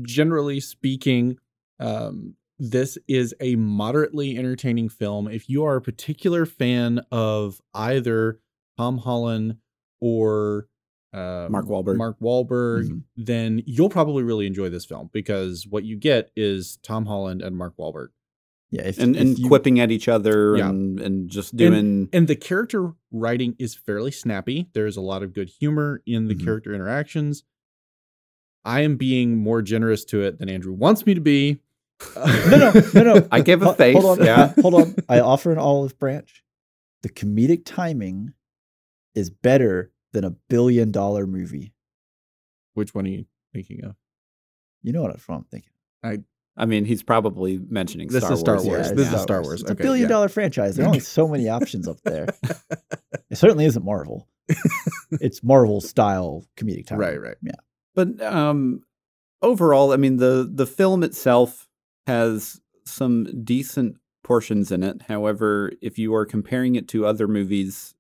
generally 0.02 0.60
speaking 0.60 1.38
um 1.80 2.36
this 2.60 2.98
is 3.08 3.34
a 3.40 3.56
moderately 3.56 4.38
entertaining 4.38 4.88
film 4.88 5.28
if 5.28 5.50
you 5.50 5.64
are 5.64 5.76
a 5.78 5.82
particular 5.82 6.46
fan 6.46 7.02
of 7.12 7.60
either 7.74 8.40
tom 8.78 8.98
holland 9.00 9.58
or 10.00 10.68
uh, 11.14 11.48
Mark 11.52 11.66
Wahlberg. 11.66 11.98
mark 11.98 12.18
Wahlberg, 12.22 12.88
Mhm. 12.90 13.04
then 13.18 13.62
you'll 13.66 13.90
probably 13.90 14.24
really 14.24 14.48
enjoy 14.48 14.70
this 14.70 14.86
film 14.86 15.10
because 15.12 15.68
what 15.68 15.84
you 15.84 15.98
get 15.98 16.32
is 16.38 16.78
tom 16.84 17.06
holland 17.06 17.42
and 17.42 17.58
mark 17.58 17.76
Wahlberg. 17.78 18.08
Yeah, 18.70 18.84
if, 18.84 18.98
and 18.98 19.18
if 19.18 19.22
and 19.22 19.38
you- 19.40 19.48
quipping 19.50 19.82
at 19.82 19.92
each 19.92 20.08
other 20.08 20.56
Yeah. 20.56 20.70
and 20.70 21.02
and 21.02 21.30
just 21.30 21.58
doing 21.58 22.08
and 22.14 22.28
the 22.30 22.38
character 22.38 22.94
writing 23.12 23.56
is 23.60 23.76
fairly 23.76 24.12
snappy 24.12 24.70
there's 24.74 24.96
a 24.96 25.02
lot 25.02 25.22
of 25.22 25.34
good 25.34 25.50
humor 25.50 26.02
in 26.06 26.28
the 26.30 26.36
Mhm. 26.36 26.46
character 26.46 26.74
interactions 26.74 27.44
i 28.66 28.82
am 28.82 28.96
being 28.98 29.38
more 29.38 29.62
generous 29.62 30.06
to 30.06 30.22
it 30.22 30.38
than 30.40 30.50
andrew 30.50 30.74
wants 30.74 31.06
me 31.06 31.14
to 31.14 31.22
be 31.22 31.60
no, 32.16 32.58
no, 32.58 32.72
no, 32.96 33.04
no. 33.14 33.28
I 33.32 33.42
give 33.42 33.62
a 33.62 33.66
Hold- 33.66 33.78
face, 33.78 33.96
Hold 34.02 34.20
on, 34.20 34.26
yeah. 34.26 34.54
hold 34.60 34.74
on. 34.74 34.96
I 35.08 35.20
offer 35.20 35.52
an 35.52 35.60
olive 35.60 36.00
branch. 36.00 36.44
The 37.04 37.10
comedic 37.10 37.62
timing 37.64 38.34
is 39.14 39.30
better 39.30 39.92
than 40.12 40.24
a 40.24 40.32
billion 40.32 40.92
dollar 40.92 41.28
movie. 41.28 41.74
which 42.74 42.96
one 42.96 43.06
are 43.06 43.10
you 43.10 43.26
thinking 43.54 43.84
of 43.86 43.96
You 44.82 44.94
know 44.94 45.04
what 45.04 45.16
I'm 45.30 45.44
thinking. 45.52 45.70
I 46.04 46.22
I 46.58 46.66
mean, 46.66 46.86
he's 46.86 47.04
probably 47.04 47.60
mentioning 47.70 48.08
This 48.08 48.24
Star 48.24 48.34
is 48.34 48.40
Star 48.40 48.56
Wars. 48.56 48.66
Wars. 48.66 48.86
here. 48.88 48.96
This 48.96 49.08
is 49.08 49.14
Yeah. 49.14 49.20
Star 49.20 49.42
Wars. 49.44 49.62
It's 49.62 49.70
a 49.70 49.76
billion 49.76 50.04
yeah. 50.06 50.10
dollar 50.10 50.28
franchise. 50.28 50.76
There 50.78 50.86
are 50.86 50.88
only 50.88 51.00
so 51.02 51.28
many 51.28 51.50
options 51.50 51.88
up 51.88 51.98
there. 52.04 52.26
It 53.30 53.38
certainly 53.38 53.66
isn't 53.66 53.86
Marvel. 53.86 54.28
It's 55.12 55.44
Marvel 55.44 55.82
style 55.82 56.46
comedic 56.58 56.88
timing. 56.88 57.02
right 57.08 57.22
right 57.22 57.38
Yeah. 57.44 57.52
But 57.96 58.22
um, 58.22 58.84
overall, 59.42 59.92
I 59.94 59.98
mean 59.98 60.18
the 60.18 60.50
the 60.52 60.66
film 60.68 61.04
itself 61.04 61.68
has 62.08 62.62
some 62.86 63.44
decent 63.44 63.98
portions 64.24 64.72
in 64.72 64.84
it. 64.84 65.04
However, 65.04 65.72
if 65.82 65.98
you 66.00 66.14
are 66.16 66.26
comparing 66.26 66.76
it 66.76 66.88
to 66.90 67.06
other 67.06 67.28
movies 67.28 67.94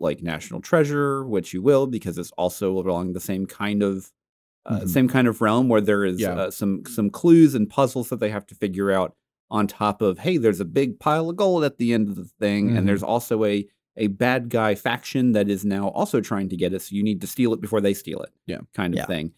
like 0.00 0.22
National 0.22 0.60
Treasure, 0.60 1.24
which 1.26 1.52
you 1.52 1.62
will 1.62 1.86
because 1.86 2.18
it's 2.18 2.30
also 2.38 2.78
along 2.78 3.12
the 3.12 3.20
same 3.20 3.46
kind 3.46 3.82
of 3.82 4.12
uh, 4.66 4.80
Mhm. 4.80 4.88
same 4.88 5.08
kind 5.08 5.26
of 5.28 5.40
realm 5.40 5.68
where 5.68 5.80
there 5.80 6.04
is 6.04 6.20
Yeah. 6.20 6.34
uh, 6.34 6.50
some 6.50 6.84
some 6.86 7.10
clues 7.10 7.54
and 7.54 7.70
puzzles 7.70 8.08
that 8.10 8.20
they 8.20 8.30
have 8.30 8.46
to 8.48 8.54
figure 8.54 8.90
out 8.90 9.14
on 9.50 9.66
top 9.66 10.02
of 10.02 10.18
hey, 10.20 10.36
there's 10.36 10.60
a 10.60 10.64
big 10.64 10.98
pile 11.00 11.30
of 11.30 11.36
gold 11.36 11.64
at 11.64 11.78
the 11.78 11.92
end 11.94 12.08
of 12.08 12.16
the 12.16 12.24
thing, 12.40 12.70
Mhm. 12.70 12.78
and 12.78 12.88
there's 12.88 13.02
also 13.02 13.44
a 13.44 13.66
a 13.98 14.06
bad 14.06 14.48
guy 14.48 14.74
faction 14.74 15.32
that 15.32 15.48
is 15.50 15.64
now 15.64 15.88
also 15.88 16.20
trying 16.20 16.48
to 16.48 16.56
get 16.56 16.72
it, 16.72 16.80
so 16.82 16.94
you 16.96 17.02
need 17.02 17.20
to 17.20 17.26
steal 17.26 17.52
it 17.52 17.60
before 17.60 17.80
they 17.80 17.94
steal 17.94 18.20
it. 18.22 18.30
Yeah. 18.46 18.58
kind 18.74 18.94
of 18.94 18.98
Yeah. 18.98 19.06
thing. 19.06 19.32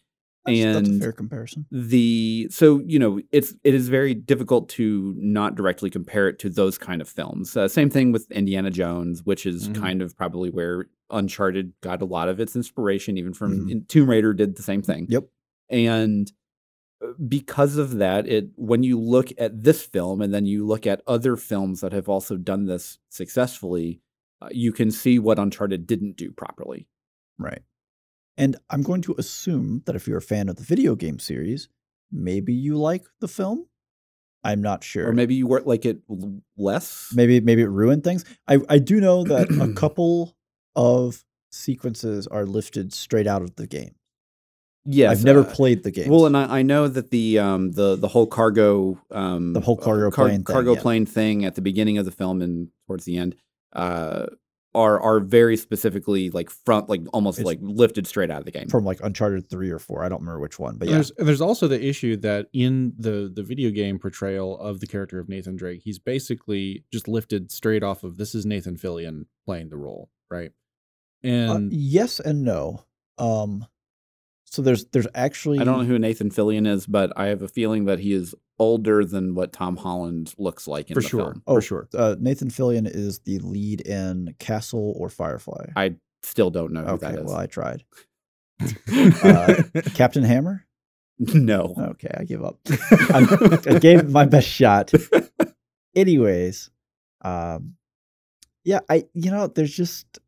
That's, 0.46 0.58
that's 0.62 0.88
a 0.88 0.92
And- 0.92 1.02
fair 1.02 1.12
comparison. 1.12 1.66
the 1.70 2.48
so 2.50 2.80
you 2.86 2.98
know 2.98 3.20
it's 3.30 3.54
it 3.62 3.74
is 3.74 3.88
very 3.90 4.14
difficult 4.14 4.70
to 4.70 5.14
not 5.18 5.54
directly 5.54 5.90
compare 5.90 6.28
it 6.28 6.38
to 6.38 6.48
those 6.48 6.78
kind 6.78 7.02
of 7.02 7.08
films. 7.08 7.54
Uh, 7.56 7.68
same 7.68 7.90
thing 7.90 8.10
with 8.10 8.30
Indiana 8.30 8.70
Jones, 8.70 9.22
which 9.26 9.44
is 9.44 9.68
Mhm. 9.68 9.74
kind 9.74 10.00
of 10.02 10.16
probably 10.16 10.48
where 10.48 10.86
Uncharted 11.10 11.72
got 11.82 12.00
a 12.00 12.06
lot 12.06 12.28
of 12.30 12.40
its 12.40 12.56
inspiration, 12.56 13.18
even 13.18 13.34
from 13.34 13.66
Mhm. 13.66 13.70
in- 13.70 13.84
Tomb 13.84 14.08
Raider 14.08 14.32
did 14.32 14.56
the 14.56 14.62
same 14.62 14.80
thing. 14.80 15.06
Yep. 15.10 15.24
And 15.68 16.32
because 17.28 17.76
of 17.76 17.98
that, 17.98 18.26
it 18.28 18.50
when 18.56 18.82
you 18.82 18.98
look 18.98 19.28
at 19.38 19.62
this 19.62 19.82
film 19.82 20.20
and 20.20 20.32
then 20.34 20.46
you 20.46 20.66
look 20.66 20.86
at 20.86 21.02
other 21.06 21.36
films 21.36 21.80
that 21.80 21.92
have 21.92 22.08
also 22.08 22.36
done 22.36 22.66
this 22.66 22.98
successfully, 23.08 24.00
uh, 24.42 24.48
you 24.50 24.72
can 24.72 24.90
see 24.90 25.18
what 25.18 25.38
Uncharted 25.38 25.86
didn't 25.86 26.16
do 26.16 26.32
properly. 26.32 26.86
Right. 27.38 27.62
And 28.36 28.56
I'm 28.70 28.82
going 28.82 29.02
to 29.02 29.14
assume 29.18 29.82
that 29.86 29.96
if 29.96 30.06
you're 30.06 30.18
a 30.18 30.22
fan 30.22 30.48
of 30.48 30.56
the 30.56 30.62
video 30.62 30.94
game 30.94 31.18
series, 31.18 31.68
maybe 32.10 32.52
you 32.52 32.76
like 32.76 33.04
the 33.20 33.28
film. 33.28 33.66
I'm 34.42 34.62
not 34.62 34.82
sure. 34.82 35.08
Or 35.08 35.12
maybe 35.12 35.34
you 35.34 35.46
weren't 35.46 35.66
like 35.66 35.84
it 35.84 35.98
less. 36.56 37.12
maybe 37.14 37.40
maybe 37.40 37.60
it 37.60 37.68
ruined 37.68 38.04
things. 38.04 38.24
I 38.48 38.58
I 38.70 38.78
do 38.78 38.98
know 39.00 39.24
that 39.32 39.50
a 39.50 39.74
couple 39.74 40.34
of 40.74 41.22
sequences 41.52 42.26
are 42.26 42.46
lifted 42.46 42.92
straight 42.94 43.26
out 43.26 43.42
of 43.42 43.56
the 43.56 43.66
game. 43.66 43.94
Yeah, 44.86 45.10
I've 45.10 45.24
never 45.24 45.40
uh, 45.40 45.44
played 45.54 45.82
the 45.82 45.90
game. 45.90 46.08
Well, 46.08 46.24
and 46.24 46.34
I, 46.34 46.60
I 46.60 46.62
know 46.62 46.88
that 46.88 47.10
the 47.10 47.38
um 47.38 47.72
the 47.72 47.96
the 47.96 48.08
whole 48.08 48.26
cargo 48.26 48.98
um 49.10 49.52
The 49.52 49.60
whole 49.60 49.76
cargo 49.76 50.08
uh, 50.08 50.10
car- 50.10 50.26
plane 50.28 50.38
thing, 50.38 50.44
cargo 50.44 50.74
yeah. 50.74 50.80
plane 50.80 51.04
thing 51.04 51.44
at 51.44 51.54
the 51.54 51.60
beginning 51.60 51.98
of 51.98 52.06
the 52.06 52.10
film 52.12 52.40
and 52.40 52.68
towards 52.86 53.04
the 53.04 53.18
end 53.18 53.36
uh 53.72 54.26
are 54.72 55.00
are 55.00 55.18
very 55.18 55.56
specifically 55.56 56.30
like 56.30 56.48
front 56.48 56.88
like 56.88 57.00
almost 57.12 57.40
It's- 57.40 57.46
like 57.46 57.58
lifted 57.60 58.06
straight 58.06 58.30
out 58.30 58.38
of 58.38 58.44
the 58.44 58.52
game. 58.52 58.68
from 58.68 58.84
like 58.84 59.00
Uncharted 59.02 59.50
three 59.50 59.70
or 59.70 59.80
four. 59.80 60.04
I 60.04 60.08
don't 60.08 60.20
remember 60.20 60.38
which 60.40 60.60
one, 60.60 60.76
but 60.76 60.86
And 60.86 60.90
yeah, 60.90 60.96
There's, 60.98 61.12
there's 61.18 61.40
also 61.40 61.66
the 61.66 61.84
issue 61.84 62.16
that 62.18 62.46
in 62.52 62.92
the 62.96 63.30
the 63.34 63.42
video 63.42 63.70
game 63.70 63.98
portrayal 63.98 64.56
of 64.60 64.78
the 64.78 64.86
character 64.86 65.18
of 65.18 65.28
Nathan 65.28 65.56
Drake, 65.56 65.80
he's 65.82 65.98
basically 65.98 66.84
just 66.92 67.08
lifted 67.08 67.50
straight 67.50 67.82
off 67.82 68.04
of 68.04 68.16
this 68.16 68.32
is 68.34 68.46
Nathan 68.46 68.76
Fillion 68.76 69.24
playing 69.44 69.70
the 69.70 69.76
role, 69.76 70.08
right? 70.30 70.52
Uh, 71.24 71.28
And 71.28 71.72
yes 71.72 72.20
and 72.20 72.44
no. 72.44 72.84
Um, 73.18 73.66
so 74.44 74.62
there's 74.62 74.84
there's 74.86 75.06
actually 75.16 75.58
I 75.58 75.64
don't 75.64 75.78
know 75.78 75.84
who 75.84 75.98
Nathan 75.98 76.30
Fillion 76.30 76.66
is, 76.68 76.86
but 76.86 77.12
I 77.16 77.26
have 77.26 77.42
a 77.42 77.48
feeling 77.48 77.86
that 77.86 77.98
he 77.98 78.12
is 78.12 78.36
older 78.60 79.04
than 79.04 79.34
what 79.34 79.52
Tom 79.52 79.76
Holland 79.76 80.34
looks 80.38 80.68
like 80.68 80.90
in 80.90 80.94
for 80.94 81.00
the 81.00 81.08
sure, 81.08 81.24
film. 81.24 81.42
Oh, 81.46 81.54
for 81.56 81.62
sure. 81.62 81.88
Uh, 81.92 82.14
Nathan 82.20 82.50
Fillion 82.50 82.86
is 82.86 83.20
the 83.20 83.38
lead 83.40 83.80
in 83.80 84.36
Castle 84.38 84.94
or 84.96 85.08
Firefly. 85.08 85.66
I 85.74 85.96
still 86.22 86.50
don't 86.50 86.72
know 86.72 86.82
who 86.82 86.90
okay, 86.90 87.12
that 87.12 87.18
is. 87.20 87.24
well 87.24 87.36
I 87.36 87.46
tried. 87.46 87.84
Uh, 88.92 89.62
Captain 89.94 90.22
Hammer. 90.22 90.66
no. 91.18 91.74
Okay, 91.78 92.10
I 92.14 92.24
give 92.24 92.44
up. 92.44 92.58
I'm, 93.08 93.78
gave 93.78 94.10
my 94.10 94.26
best 94.26 94.48
shot. 94.48 94.92
Anyways, 95.96 96.70
um, 97.22 97.76
yeah, 98.64 98.80
I 98.90 99.06
you 99.14 99.30
know 99.30 99.46
there's 99.46 99.74
just 99.74 100.18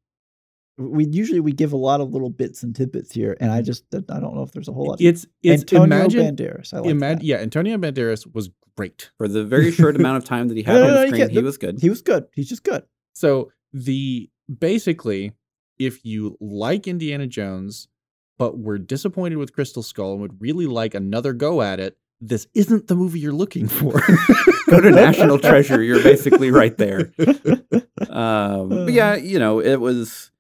we 0.79 1.07
usually 1.07 1.41
we 1.41 1.53
give 1.53 1.73
a 1.73 1.77
lot 1.77 2.01
of 2.01 2.13
little 2.13 2.31
bits 2.31 2.63
and 2.63 2.75
tidbits 2.75 3.13
here, 3.13 3.37
and 3.41 3.51
I 3.53 3.63
just 3.63 3.85
I 3.95 4.21
don't 4.21 4.35
know 4.35 4.43
if 4.43 4.53
there's 4.53 4.69
a 4.69 4.73
whole 4.73 4.87
lot. 4.89 5.01
It's 5.01 5.27
it's 5.43 5.63
Antonio 5.63 5.85
imagine 5.85 6.37
Banderas. 6.37 6.73
I 6.75 6.79
like 6.79 6.91
imagine 6.91 7.19
that. 7.19 7.25
yeah, 7.25 7.37
Antonio 7.37 7.77
Banderas 7.79 8.27
was 8.35 8.51
great. 8.77 9.11
For 9.19 9.29
the 9.29 9.45
very 9.45 9.71
short 9.71 9.97
amount 9.97 10.17
of 10.19 10.25
time 10.25 10.49
that 10.49 10.57
he 10.57 10.63
had 10.67 10.75
No, 10.75 10.81
no, 10.81 10.87
on 10.87 10.91
no, 10.91 10.97
the 10.97 11.03
you 11.03 11.09
screen, 11.09 11.21
can't- 11.21 11.33
he 11.33 11.43
was 11.43 11.59
good. 11.59 11.79
He 11.81 11.91
was 11.91 12.01
good. 12.03 12.25
He's 12.35 12.49
just 12.49 12.65
good. 12.65 12.85
So 13.13 13.51
the 13.73 14.31
basically, 14.59 15.33
if 15.79 16.05
you 16.05 16.37
like 16.41 16.87
Indiana 16.89 17.27
Jones, 17.27 17.89
but 18.39 18.59
were 18.59 18.79
disappointed 18.79 19.37
with 19.37 19.53
Crystal 19.53 19.83
Skull 19.83 20.13
and 20.13 20.23
would 20.23 20.41
really 20.41 20.67
like 20.67 20.95
another 20.95 21.33
go 21.35 21.61
at 21.63 21.81
it, 21.81 21.97
this 22.21 22.47
isn't 22.55 22.87
the 22.87 22.95
movie 22.97 23.21
you're 23.21 23.33
looking 23.33 23.69
for. 23.69 24.01
Go 24.69 24.81
to 24.81 24.91
National 24.91 25.39
Treasure. 25.41 25.83
You're 25.83 26.03
basically 26.03 26.51
right 26.51 26.77
there. 26.79 27.13
Um, 28.09 28.69
but 28.71 28.93
yeah, 28.93 29.17
you 29.17 29.39
know, 29.39 29.61
it 29.61 29.77
was 29.81 30.31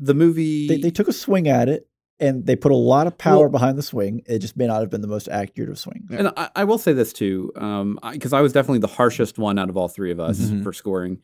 the 0.00 0.14
movie. 0.14 0.66
they, 0.66 0.78
they 0.78 0.90
took 0.90 1.06
a 1.08 1.12
swing 1.12 1.46
at 1.46 1.68
it 1.68 1.86
and 2.18 2.44
they 2.46 2.56
put 2.56 2.72
a 2.72 2.76
lot 2.76 3.06
of 3.06 3.16
power 3.16 3.42
Well- 3.42 3.50
behind 3.50 3.78
the 3.78 3.82
swing. 3.82 4.22
It 4.26 4.40
just 4.40 4.56
may 4.56 4.66
not 4.66 4.80
have 4.80 4.90
been 4.90 5.00
the 5.02 5.06
most 5.08 5.28
accurate 5.28 5.70
of 5.70 5.78
swings. 5.78 6.06
Yeah. 6.10 6.18
And 6.18 6.28
I, 6.36 6.50
I 6.56 6.64
will 6.64 6.78
say 6.78 6.92
this 6.92 7.12
too, 7.12 7.50
because 8.12 8.32
I, 8.32 8.40
was 8.40 8.52
definitely 8.52 8.80
the 8.80 8.88
harshest 8.88 9.38
one 9.38 9.58
out 9.58 9.68
of 9.70 9.76
all 9.76 9.88
three 9.88 10.10
of 10.10 10.18
us 10.18 10.38
Mhm. 10.40 10.62
for 10.62 10.72
scoring. 10.72 11.18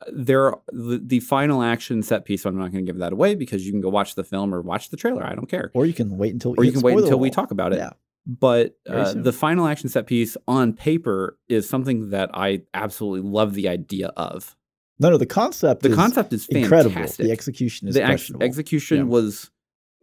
Uh, 0.00 0.10
There, 0.12 0.54
the, 0.72 1.00
the 1.04 1.20
final 1.20 1.62
action 1.62 2.02
set 2.02 2.24
piece. 2.24 2.44
I'm 2.44 2.56
not 2.58 2.72
going 2.72 2.84
to 2.84 2.90
give 2.92 2.98
that 2.98 3.12
away 3.12 3.34
because 3.34 3.64
you 3.64 3.72
can 3.72 3.80
go 3.80 3.88
watch 3.90 4.14
the 4.14 4.24
film 4.24 4.54
or 4.54 4.60
watch 4.60 4.90
the 4.90 4.96
trailer. 4.96 5.24
I 5.24 5.34
don't 5.34 5.48
care. 5.48 5.70
Or 5.74 5.86
you 5.86 5.92
can 5.94 6.16
wait 6.18 6.32
until 6.32 6.54
Or 6.58 6.64
you 6.64 6.72
can 6.72 6.80
wait 6.82 6.98
until 6.98 7.18
we 7.20 7.30
talk 7.30 7.50
about 7.50 7.72
it. 7.72 7.76
Yeah. 7.78 7.90
But 8.24 8.76
uh, 8.88 9.14
the 9.16 9.32
final 9.32 9.66
action 9.66 9.88
set 9.88 10.06
piece 10.06 10.36
on 10.46 10.74
paper 10.74 11.38
is 11.48 11.68
something 11.68 12.10
that 12.10 12.30
I 12.34 12.62
absolutely 12.72 13.28
love 13.28 13.54
the 13.54 13.68
idea 13.68 14.08
of. 14.16 14.54
No, 14.98 15.10
no, 15.10 15.16
the 15.16 15.26
concept 15.26 15.82
The 15.82 15.90
is 15.90 15.96
concept 15.96 16.32
is 16.32 16.46
incredible. 16.48 16.94
fantastic. 16.94 17.26
The 17.26 17.32
execution 17.32 17.88
is 17.88 17.94
the 17.94 18.02
ex- 18.02 18.10
questionable. 18.10 18.46
execution 18.46 18.96
Yeah. 18.98 19.02
was 19.04 19.50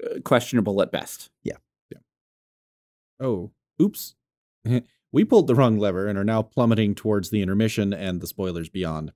uh, 0.04 0.19
questionable 0.25 0.82
at 0.82 0.91
best. 0.91 1.30
Yeah. 1.43 1.58
Yeah. 1.91 1.99
Oh, 3.19 3.52
oops. 3.82 4.15
we 5.12 5.23
pulled 5.23 5.47
the 5.47 5.56
wrong 5.56 5.78
lever 5.78 6.08
and 6.08 6.17
are 6.17 6.23
now 6.23 6.41
plummeting 6.41 6.95
towards 6.95 7.30
the 7.30 7.41
intermission 7.41 7.93
and 7.93 8.19
the 8.21 8.28
spoilers 8.28 8.69
beyond. 8.69 9.13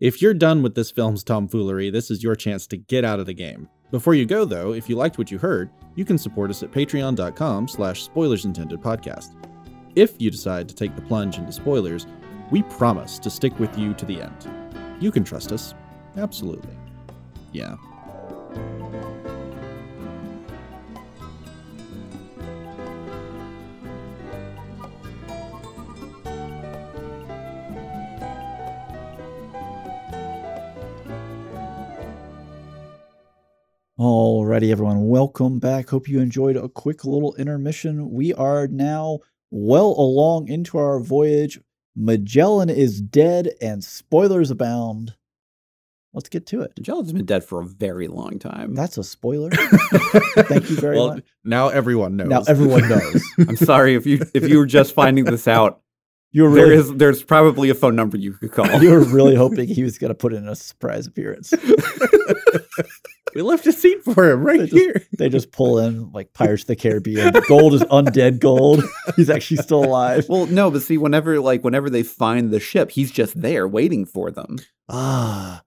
If 0.00 0.20
you're 0.20 0.34
done 0.34 0.62
with 0.62 0.74
this 0.74 0.90
film's 0.90 1.22
tomfoolery, 1.22 1.88
this 1.90 2.10
is 2.10 2.24
your 2.24 2.34
chance 2.34 2.66
to 2.68 2.76
get 2.76 3.04
out 3.04 3.20
of 3.20 3.26
the 3.26 3.34
game. 3.34 3.68
Before 3.92 4.14
you 4.14 4.26
go, 4.26 4.44
though, 4.44 4.72
if 4.72 4.88
you 4.88 4.96
liked 4.96 5.18
what 5.18 5.30
you 5.30 5.38
heard, 5.38 5.70
you 5.94 6.04
can 6.04 6.18
support 6.18 6.50
us 6.50 6.62
at 6.64 6.72
patreon.com 6.72 7.68
slash 7.68 8.02
spoilers 8.02 8.44
intended 8.44 8.80
podcast. 8.80 9.36
If 9.94 10.20
you 10.20 10.30
decide 10.30 10.68
to 10.70 10.74
take 10.74 10.96
the 10.96 11.02
plunge 11.02 11.38
into 11.38 11.52
spoilers, 11.52 12.06
we 12.50 12.62
promise 12.64 13.18
to 13.20 13.30
stick 13.30 13.56
with 13.60 13.78
you 13.78 13.94
to 13.94 14.04
the 14.06 14.22
end. 14.22 14.61
You 15.02 15.10
can 15.10 15.24
trust 15.24 15.50
us. 15.50 15.74
Absolutely. 16.16 16.76
Yeah. 17.50 17.74
Alrighty, 33.98 34.70
everyone, 34.70 35.08
welcome 35.08 35.58
back. 35.58 35.88
Hope 35.90 36.08
you 36.08 36.20
enjoyed 36.20 36.56
a 36.56 36.68
quick 36.68 37.04
little 37.04 37.34
intermission. 37.34 38.12
We 38.12 38.32
are 38.34 38.68
now 38.68 39.18
well 39.50 39.96
along 39.98 40.46
into 40.46 40.78
our 40.78 41.00
voyage. 41.00 41.58
Magellan 41.94 42.70
is 42.70 43.00
dead 43.00 43.50
and 43.60 43.82
spoilers 43.84 44.50
abound. 44.50 45.14
Let's 46.14 46.28
get 46.28 46.46
to 46.48 46.60
it. 46.60 46.72
Magellan's 46.76 47.12
been 47.12 47.24
dead 47.24 47.42
for 47.42 47.62
a 47.62 47.66
very 47.66 48.06
long 48.06 48.38
time. 48.38 48.74
That's 48.74 48.98
a 48.98 49.04
spoiler. 49.04 49.50
Thank 50.36 50.68
you 50.68 50.76
very 50.76 50.96
much. 50.96 51.00
well, 51.06 51.14
much. 51.14 51.24
Now 51.44 51.68
everyone 51.68 52.16
knows. 52.16 52.28
Now 52.28 52.42
everyone 52.46 52.86
knows. 52.88 53.22
I'm 53.38 53.56
sorry 53.56 53.94
if 53.94 54.06
you 54.06 54.20
if 54.34 54.46
you 54.48 54.58
were 54.58 54.66
just 54.66 54.94
finding 54.94 55.24
this 55.24 55.48
out. 55.48 55.80
You're 56.34 56.54
There 56.54 56.64
really, 56.68 56.76
is 56.76 56.94
there's 56.94 57.22
probably 57.22 57.68
a 57.68 57.74
phone 57.74 57.94
number 57.94 58.16
you 58.16 58.32
could 58.32 58.52
call. 58.52 58.82
you 58.82 58.90
were 58.90 59.00
really 59.04 59.34
hoping 59.44 59.68
he 59.68 59.82
was 59.82 59.98
going 59.98 60.08
to 60.10 60.14
put 60.14 60.32
in 60.32 60.48
a 60.48 60.56
surprise 60.56 61.06
appearance. 61.06 61.52
We 63.34 63.42
left 63.42 63.66
a 63.66 63.72
seat 63.72 64.02
for 64.04 64.30
him 64.30 64.44
right 64.44 64.60
They 64.60 64.66
just- 64.66 64.76
here. 64.82 65.06
They 65.18 65.28
just 65.28 65.52
pull 65.52 65.78
in 65.78 66.10
like 66.12 66.32
Pirates 66.32 66.62
of 66.64 66.68
the 66.68 66.76
Caribbean. 66.76 67.32
Gold 67.48 67.74
is 67.74 67.82
undead 67.84 68.38
gold. 68.40 68.82
He's 69.16 69.30
actually 69.30 69.58
still 69.58 69.84
alive. 69.84 70.26
Well, 70.28 70.46
no, 70.46 70.70
but 70.70 70.82
see, 70.82 70.98
whenever 70.98 71.40
like 71.40 71.62
whenever 71.64 71.88
they 71.90 72.02
find 72.02 72.50
the 72.50 72.60
ship, 72.60 72.90
he's 72.90 73.10
just 73.10 73.40
there 73.40 73.66
waiting 73.68 74.04
for 74.06 74.30
them. 74.30 74.58
Ah, 74.88 75.62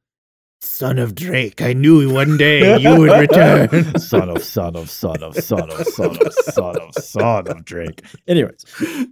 son 0.62 0.98
of 1.00 1.16
Drake, 1.16 1.62
I 1.62 1.74
knew 1.74 2.12
one 2.14 2.38
day 2.38 2.78
you 2.80 2.98
would 3.00 3.12
return. 3.20 3.98
son 4.00 4.30
of 4.30 4.44
son 4.44 4.76
of 4.76 4.90
son 4.90 5.22
of 5.24 5.36
son 5.36 5.70
of 5.70 5.86
son 5.88 6.18
of 6.26 6.34
son 6.34 6.76
of 6.80 6.94
son 6.96 7.48
of 7.48 7.66
Drake. 7.66 8.02
Anyways, 8.28 8.66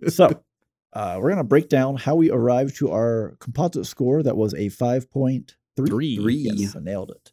so 0.10 0.30
uh, 0.94 1.18
we're 1.20 1.30
gonna 1.30 1.44
break 1.44 1.70
down 1.70 1.96
how 1.98 2.16
we 2.16 2.30
arrived 2.32 2.76
to 2.78 2.92
our 2.92 3.36
composite 3.39 3.86
score 3.86 4.22
that 4.24 4.38
was 4.38 4.54
a 4.54 4.70
five 4.70 5.10
point 5.10 5.56
three. 5.76 5.88
Three. 5.88 6.16
Three. 6.18 6.36
Yes, 6.54 6.76
I 6.76 6.80
nailed 6.80 7.12
it. 7.12 7.32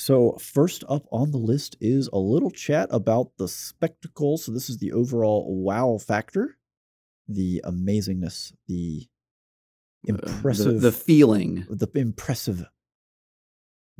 So 0.00 0.32
first 0.40 0.82
up 0.88 1.04
on 1.12 1.30
the 1.30 1.36
list 1.36 1.76
is 1.78 2.08
a 2.10 2.18
little 2.18 2.50
chat 2.50 2.88
about 2.90 3.32
the 3.36 3.46
spectacle. 3.46 4.38
So 4.38 4.50
this 4.50 4.70
is 4.70 4.78
the 4.78 4.92
overall 4.92 5.62
wow 5.62 5.98
factor, 5.98 6.56
the 7.28 7.60
amazingness, 7.66 8.54
the 8.66 9.08
Uh, 10.08 10.14
impressive, 10.14 10.80
the, 10.80 10.90
the 10.90 10.92
feeling. 10.92 11.66
the 11.68 11.86
impressive 11.94 12.64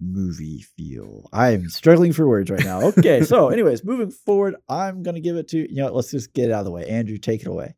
movie 0.00 0.62
feel. 0.62 1.28
I'm 1.34 1.68
struggling 1.68 2.14
for 2.14 2.26
words 2.26 2.50
right 2.50 2.64
now. 2.64 2.80
Okay, 2.80 3.22
so 3.22 3.48
anyways, 3.56 3.84
moving 3.84 4.10
forward, 4.10 4.56
I'm 4.70 5.02
gonna 5.02 5.20
give 5.20 5.36
it 5.36 5.48
to 5.48 5.58
you 5.58 5.76
know. 5.76 5.84
what, 5.84 5.96
Let's 5.96 6.12
just 6.12 6.32
get 6.32 6.48
it 6.48 6.52
out 6.52 6.60
of 6.60 6.64
the 6.64 6.70
way. 6.70 6.88
Andrew, 6.88 7.18
take 7.18 7.42
it 7.42 7.46
away. 7.46 7.76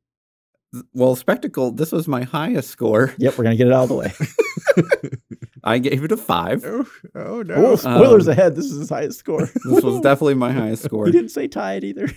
Well, 0.94 1.16
spectacle. 1.16 1.72
This 1.72 1.90
was 1.90 2.06
my 2.06 2.22
highest 2.22 2.70
score. 2.70 3.12
Yep, 3.18 3.37
we're 3.37 3.44
gonna 3.44 3.56
get 3.56 3.66
it 3.66 3.72
out 3.72 3.82
of 3.82 3.88
the 3.88 3.96
way. 3.96 4.12
I 5.64 5.79
gave 5.79 6.03
it 6.05 6.12
a 6.12 6.16
five. 6.16 6.64
Oh, 6.66 6.85
oh 7.14 7.42
no. 7.42 7.55
Oh, 7.55 7.77
spoilers 7.77 8.27
Um, 8.27 8.33
ahead. 8.33 8.57
This 8.57 8.66
is 8.66 8.79
his 8.81 8.88
highest 8.90 9.18
score. 9.20 9.46
This 9.64 9.83
was 9.85 10.01
definitely 10.01 10.35
my 10.35 10.53
highest 10.61 10.83
score. 10.85 11.07
He 11.07 11.12
didn't 11.12 11.31
say 11.31 11.46
tied 11.48 11.85
either. 11.85 12.09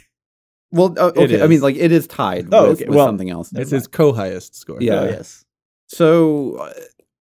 Well, 0.71 0.93
uh, 0.97 1.12
okay. 1.15 1.41
I 1.41 1.47
mean, 1.47 1.62
like 1.62 1.75
it 1.75 1.91
is 1.91 2.08
tied 2.08 2.47
Oh, 2.51 2.69
with, 2.69 2.79
okay, 2.81 2.88
with 2.89 2.97
well, 2.97 3.08
something 3.08 3.29
else. 3.29 3.51
it's 3.53 3.71
his 3.71 3.88
co-highest 3.88 4.55
score. 4.55 4.77
Yeah. 4.81 5.01
Oh, 5.01 5.05
yes. 5.05 5.45
So, 5.88 6.58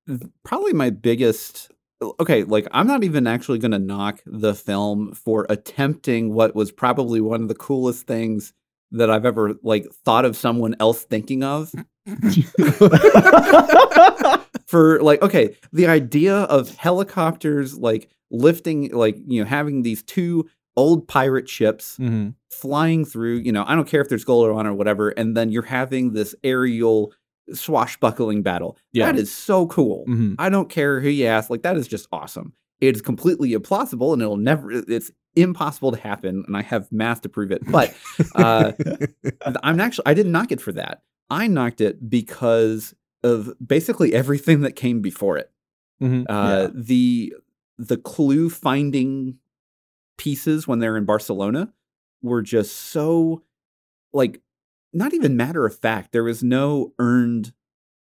uh, 0.09 0.17
probably 0.45 0.73
my 0.73 0.91
biggest. 0.91 1.71
Okay, 2.21 2.45
like 2.45 2.67
I'm 2.73 2.87
not 2.87 3.05
even 3.05 3.27
actually 3.27 3.59
going 3.59 3.71
to 3.73 3.79
knock 3.79 4.21
the 4.27 4.55
film 4.55 5.15
for 5.15 5.47
attempting 5.49 6.33
what 6.35 6.55
was 6.55 6.73
probably 6.73 7.21
one 7.21 7.43
of 7.43 7.49
the 7.49 7.55
coolest 7.55 8.07
things 8.07 8.53
that 8.93 9.11
I've 9.11 9.25
ever 9.27 9.55
like 9.63 9.87
thought 10.05 10.25
of 10.25 10.37
someone 10.37 10.75
else 10.81 11.05
thinking 11.05 11.43
of. 11.45 11.73
For 14.66 15.00
like, 15.03 15.22
okay, 15.22 15.57
the 15.72 15.87
idea 15.87 16.35
of 16.35 16.74
helicopters 16.77 17.77
like 17.77 18.09
lifting, 18.31 18.90
like 18.92 19.16
you 19.27 19.42
know, 19.42 19.48
having 19.48 19.83
these 19.83 20.03
two 20.03 20.48
old 20.77 21.07
pirate 21.07 21.48
ships 21.48 21.96
hmm 21.96 22.31
flying 22.50 23.05
through. 23.05 23.38
You 23.38 23.50
know, 23.50 23.64
I 23.66 23.74
don't 23.74 23.88
care 23.88 24.00
if 24.00 24.09
there's 24.09 24.24
gold 24.24 24.48
on 24.48 24.66
or 24.66 24.72
whatever, 24.74 25.11
and 25.11 25.37
then 25.37 25.50
you're 25.50 25.62
having 25.62 26.12
this 26.12 26.35
aerial 26.44 27.12
swashbuckling 27.53 28.42
battle. 28.42 28.79
Yeah. 28.92 29.07
That 29.07 29.18
is 29.18 29.33
so 29.33 29.66
cool. 29.66 30.05
hmm 30.07 30.35
I 30.38 30.48
don't 30.48 30.68
care 30.68 31.00
who 31.00 31.09
you 31.09 31.27
ask. 31.27 31.50
Like 31.50 31.62
that 31.62 31.77
is 31.77 31.88
just 31.88 32.07
awesome. 32.12 32.55
It's 32.81 33.00
completely 33.00 33.53
implausible, 33.53 34.12
and 34.12 34.22
it'll 34.22 34.37
never. 34.37 34.70
It's 34.70 35.11
impossible 35.37 35.92
to 35.92 35.98
happen, 35.98 36.44
and 36.46 36.57
I 36.57 36.62
have 36.62 36.90
math 36.92 37.22
to 37.22 37.29
prove 37.29 37.50
it. 37.50 37.62
But 37.66 37.94
uh, 38.35 38.72
I'm 39.62 39.81
actually 39.81 40.07
I 40.07 40.14
didn't 40.14 40.33
knock 40.33 40.53
it 40.53 40.61
for 40.61 40.72
that. 40.72 41.03
I 41.31 41.46
knocked 41.46 41.81
it 41.81 42.09
because 42.09 42.94
of 43.25 43.53
basically 43.67 44.15
everything 44.15 44.61
that 44.61 44.77
came 44.77 45.01
before 45.01 45.37
it. 45.39 45.51
hmm 46.01 46.23
Uh, 46.29 46.69
The 46.73 47.35
the 47.79 47.97
clue 47.97 48.49
finding 48.51 49.39
pieces 50.17 50.69
when 50.69 50.79
they're 50.79 50.97
in 50.97 51.05
Barcelona 51.05 51.73
were 52.23 52.43
just 52.43 52.77
so 52.77 53.43
like 54.13 54.41
not 54.93 55.13
even 55.13 55.37
matter 55.37 55.67
of 55.67 55.77
fact. 55.77 56.13
There 56.13 56.23
was 56.23 56.45
no 56.45 56.93
earned 57.01 57.53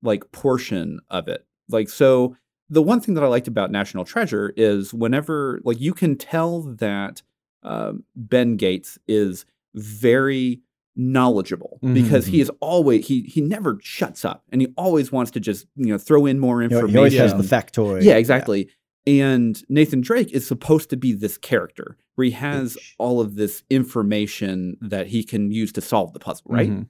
like 0.02 0.33
portion 0.33 1.00
of 1.11 1.28
it. 1.28 1.44
Like 1.68 1.88
so 1.90 2.37
the 2.70 2.83
one 2.83 3.00
thing 3.00 3.14
that 3.14 3.24
I 3.24 3.28
liked 3.28 3.48
about 3.48 3.70
National 3.70 4.04
Treasure 4.04 4.52
is 4.57 4.94
whenever 4.94 5.61
like 5.64 5.81
you 5.81 5.92
can 5.92 6.16
tell 6.16 6.62
that 6.62 7.22
um, 7.62 8.04
Ben 8.16 8.57
Gates 8.57 8.98
is 9.07 9.44
very 9.74 10.61
knowledgeable 10.98 11.78
because 11.94 12.26
he 12.26 12.40
is 12.40 12.50
always 12.61 13.06
he 13.06 13.22
he 13.22 13.40
never 13.40 13.78
shuts 13.80 14.24
up 14.24 14.42
and 14.50 14.61
he 14.61 14.66
always 14.76 15.12
wants 15.12 15.30
to 15.30 15.38
just 15.40 15.64
you 15.76 15.87
know 15.87 15.96
throw 15.98 16.26
in 16.26 16.38
more 16.40 16.61
information. 16.62 16.88
he 16.90 16.96
always 16.98 17.16
has 17.16 17.30
Yeah. 17.32 17.38
the 17.38 17.44
factoid. 17.44 18.02
Yeah, 18.02 18.16
exactly. 18.16 18.68
And 19.06 19.62
Nathan 19.70 20.00
Drake 20.02 20.32
is 20.32 20.46
supposed 20.46 20.90
to 20.90 20.96
be 20.96 21.12
this 21.12 21.38
character 21.38 21.96
where 22.16 22.24
he 22.26 22.32
has 22.32 22.76
Ish. 22.76 22.94
all 22.98 23.20
of 23.20 23.37
this 23.37 23.62
information 23.70 24.76
that 24.82 25.06
he 25.06 25.22
can 25.22 25.50
use 25.52 25.72
to 25.72 25.80
solve 25.80 26.12
the 26.12 26.18
puzzle, 26.18 26.46
right? 26.50 26.68
Mhm. 26.68 26.88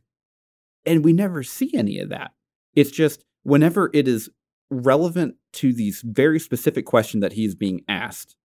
And 0.87 1.05
we 1.05 1.13
never 1.13 1.43
see 1.43 1.71
any 1.75 1.99
of 1.99 2.09
that. 2.09 2.33
It's 2.75 2.91
just 2.91 3.25
whenever 3.43 3.91
it 3.93 4.09
is 4.09 4.31
relevant 4.71 5.37
to 5.53 5.73
these 5.73 6.03
very 6.05 6.41
specific 6.41 6.87
question 6.87 7.21
that 7.21 7.35
he's 7.35 7.55
being 7.55 7.83
asked 7.89 8.37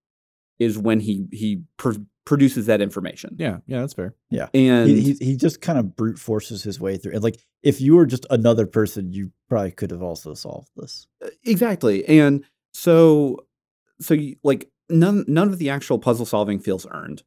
is 0.58 0.78
when 0.78 1.00
he 1.00 1.26
he 1.32 1.62
pr- 1.76 1.92
produces 2.24 2.66
that 2.66 2.80
information. 2.80 3.36
Yeah, 3.38 3.58
yeah, 3.66 3.80
that's 3.80 3.92
fair. 3.94 4.14
Yeah, 4.30 4.48
and 4.54 4.88
He, 4.88 5.00
he, 5.00 5.24
he 5.24 5.36
just 5.36 5.60
kind 5.60 5.78
of 5.78 5.94
brute 5.96 6.18
forces 6.18 6.62
his 6.62 6.80
way 6.80 6.96
through. 6.96 7.12
And 7.12 7.22
like, 7.22 7.38
if 7.62 7.80
you 7.80 7.96
were 7.96 8.06
just 8.06 8.26
another 8.30 8.66
person, 8.66 9.12
you 9.12 9.30
probably 9.48 9.72
could 9.72 9.90
have 9.90 10.02
also 10.02 10.34
solved 10.34 10.70
this. 10.76 11.06
exactly 11.44 12.04
and 12.06 12.44
so 12.72 13.44
so 14.00 14.14
you, 14.14 14.36
like 14.42 14.68
none 14.88 15.24
none 15.28 15.48
of 15.48 15.58
the 15.58 15.70
actual 15.70 15.98
puzzle 15.98 16.26
solving 16.26 16.58
feels 16.58 16.86
earned 16.90 17.22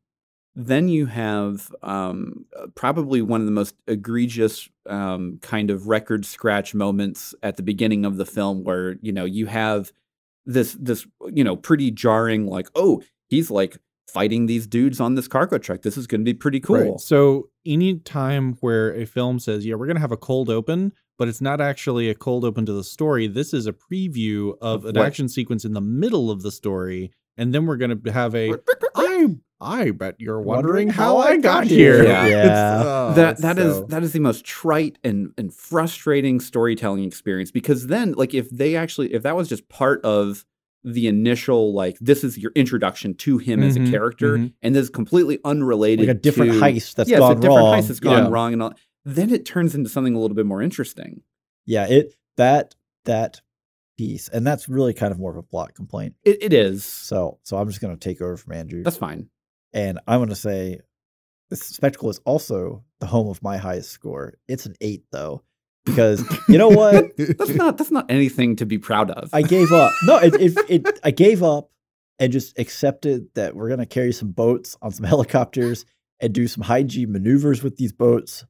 then 0.59 0.89
you 0.89 1.05
have 1.05 1.71
um, 1.83 2.45
uh, 2.59 2.65
probably 2.73 3.21
one 3.21 3.39
of 3.41 3.45
the 3.45 3.51
most 3.51 3.75
egregious 3.87 4.67
um, 4.87 5.37
kind 5.43 5.69
of 5.69 5.87
record 5.87 6.25
scratch 6.25 6.73
moments 6.73 7.35
at 7.43 7.57
the 7.57 7.63
beginning 7.63 8.05
of 8.05 8.17
the 8.17 8.25
film 8.25 8.63
where 8.63 8.95
you 9.01 9.11
know 9.11 9.23
you 9.25 9.45
have 9.45 9.91
this 10.45 10.75
this 10.79 11.05
you 11.31 11.43
know 11.43 11.55
pretty 11.55 11.91
jarring 11.91 12.47
like 12.47 12.67
oh 12.75 13.01
he's 13.29 13.49
like 13.51 13.77
fighting 14.07 14.45
these 14.45 14.65
dudes 14.65 14.99
on 15.01 15.15
this 15.15 15.27
cargo 15.27 15.57
truck 15.57 15.81
this 15.81 15.97
is 15.97 16.07
going 16.07 16.21
to 16.21 16.25
be 16.25 16.33
pretty 16.33 16.59
cool 16.61 16.91
Right. 16.91 16.99
So 16.99 17.49
any 17.65 17.95
time 17.99 18.53
where 18.61 18.93
a 18.95 19.05
film 19.05 19.39
says, 19.39 19.65
"Yeah, 19.65 19.75
we're 19.75 19.85
going 19.87 19.97
to 19.97 20.01
have 20.01 20.13
a 20.13 20.17
cold 20.17 20.49
open," 20.49 20.93
but 21.17 21.27
it's 21.27 21.41
not 21.41 21.59
actually 21.59 22.09
a 22.09 22.15
cold 22.15 22.45
open 22.45 22.65
to 22.65 22.71
the 22.73 22.83
story. 22.85 23.27
This 23.27 23.53
is 23.53 23.67
a 23.67 23.73
preview 23.73 24.53
of, 24.61 24.85
Of 24.85 24.85
an 24.85 24.95
what? 24.95 25.05
action 25.07 25.27
sequence 25.27 25.65
in 25.65 25.73
the 25.73 25.81
middle 25.81 26.31
of 26.31 26.41
the 26.43 26.51
story, 26.51 27.11
and 27.35 27.53
then 27.53 27.65
we're 27.65 27.75
going 27.75 28.01
to 28.01 28.11
have 28.13 28.33
a. 28.35 28.53
I 28.95 29.35
I 29.59 29.91
bet 29.91 30.15
you're 30.19 30.39
wondering, 30.39 30.87
how 30.87 31.17
I 31.17 31.35
got 31.37 31.65
here. 31.67 32.03
Yeah. 32.05 32.25
It's- 32.27 32.47
Yeah. 32.47 32.83
oh, 32.85 33.13
that 33.15 33.31
it's 33.33 33.41
that 33.41 33.59
is 33.59 33.73
so- 33.75 33.85
that 33.89 34.03
is 34.03 34.13
the 34.13 34.19
most 34.21 34.45
trite 34.45 34.97
and 35.03 35.33
and 35.37 35.53
frustrating 35.53 36.39
storytelling 36.39 37.03
experience 37.03 37.51
because 37.51 37.87
then 37.87 38.13
like 38.13 38.33
if 38.33 38.49
they 38.49 38.77
actually 38.77 39.13
if 39.13 39.23
that 39.23 39.35
was 39.35 39.49
just 39.49 39.67
part 39.67 39.99
of 40.05 40.45
the 40.83 41.07
initial 41.07 41.73
like 41.73 41.97
this 41.99 42.23
is 42.23 42.37
your 42.37 42.51
introduction 42.55 43.13
to 43.15 43.37
him 43.37 43.61
as 43.63 43.75
a 43.75 43.79
Mhm, 43.79 43.89
character 43.91 44.37
mhm. 44.37 44.53
and 44.61 44.75
this 44.75 44.83
is 44.83 44.89
completely 44.89 45.39
unrelated 45.43 46.07
Like 46.07 46.15
a 46.17 46.19
different 46.19 46.51
to, 46.53 46.59
heist 46.61 46.95
that's 46.95 47.09
yeah, 47.09 47.17
it's 47.17 47.21
gone 47.21 47.37
a 47.37 47.41
different 47.41 47.57
wrong. 47.57 47.73
heist 47.73 47.87
that's 47.87 47.99
gone 47.99 48.23
Yeah. 48.23 48.29
wrong 48.29 48.53
and 48.53 48.61
all 48.63 48.73
then 49.03 49.29
it 49.31 49.45
turns 49.45 49.73
into 49.75 49.89
something 49.89 50.13
a 50.15 50.19
little 50.19 50.35
bit 50.35 50.45
more 50.45 50.61
interesting 50.61 51.21
Yeah, 51.65 51.87
it 51.87 52.13
that 52.37 52.75
that 53.05 53.41
piece, 53.97 54.29
and 54.29 54.45
that's 54.45 54.69
really 54.69 54.93
kind 54.93 55.11
of 55.11 55.17
more 55.19 55.31
of 55.31 55.37
a 55.37 55.41
plot 55.43 55.73
complaint. 55.73 56.13
it, 56.23 56.37
it 56.43 56.53
is 56.53 56.85
So, 56.85 57.39
so 57.43 57.57
I'm 57.57 57.67
just 57.67 57.81
gonna 57.81 57.97
take 57.97 58.21
over 58.21 58.37
from 58.37 58.53
Andrew, 58.53 58.83
that's 58.83 58.97
fine 58.97 59.29
and 59.73 59.99
I'm 60.07 60.19
gonna 60.21 60.35
say 60.35 60.79
this 61.49 61.61
spectacle 61.61 62.09
is 62.09 62.19
also 62.25 62.83
the 62.99 63.05
home 63.07 63.27
of 63.29 63.41
my 63.41 63.57
highest 63.57 63.89
score. 63.91 64.37
It's 64.47 64.65
an 64.65 64.75
eight 64.81 65.03
though, 65.11 65.43
because 65.87 66.23
you 66.47 66.57
know 66.57 66.69
what? 66.69 67.15
that's 67.17 67.55
not 67.55 67.77
that's 67.77 67.91
not 67.91 68.09
anything 68.11 68.55
to 68.57 68.65
be 68.65 68.77
proud 68.77 69.09
of 69.09 69.29
I 69.33 69.41
gave 69.41 69.71
up. 69.71 69.91
No, 70.03 70.17
it, 70.17 70.35
it, 70.35 70.57
it 70.69 70.99
I 71.03 71.09
gave 71.11 71.41
up 71.41 71.71
and 72.19 72.31
just 72.31 72.59
accepted 72.59 73.27
that 73.35 73.55
we're 73.55 73.69
gonna 73.69 73.85
carry 73.87 74.11
some 74.13 74.31
boats 74.31 74.77
on 74.81 74.91
some 74.91 75.05
helicopters 75.13 75.85
and 76.19 76.33
do 76.33 76.47
some 76.47 76.63
high 76.63 76.83
G 76.83 77.05
maneuvers 77.05 77.63
with 77.63 77.77
these 77.77 77.91
boats. 77.93 78.45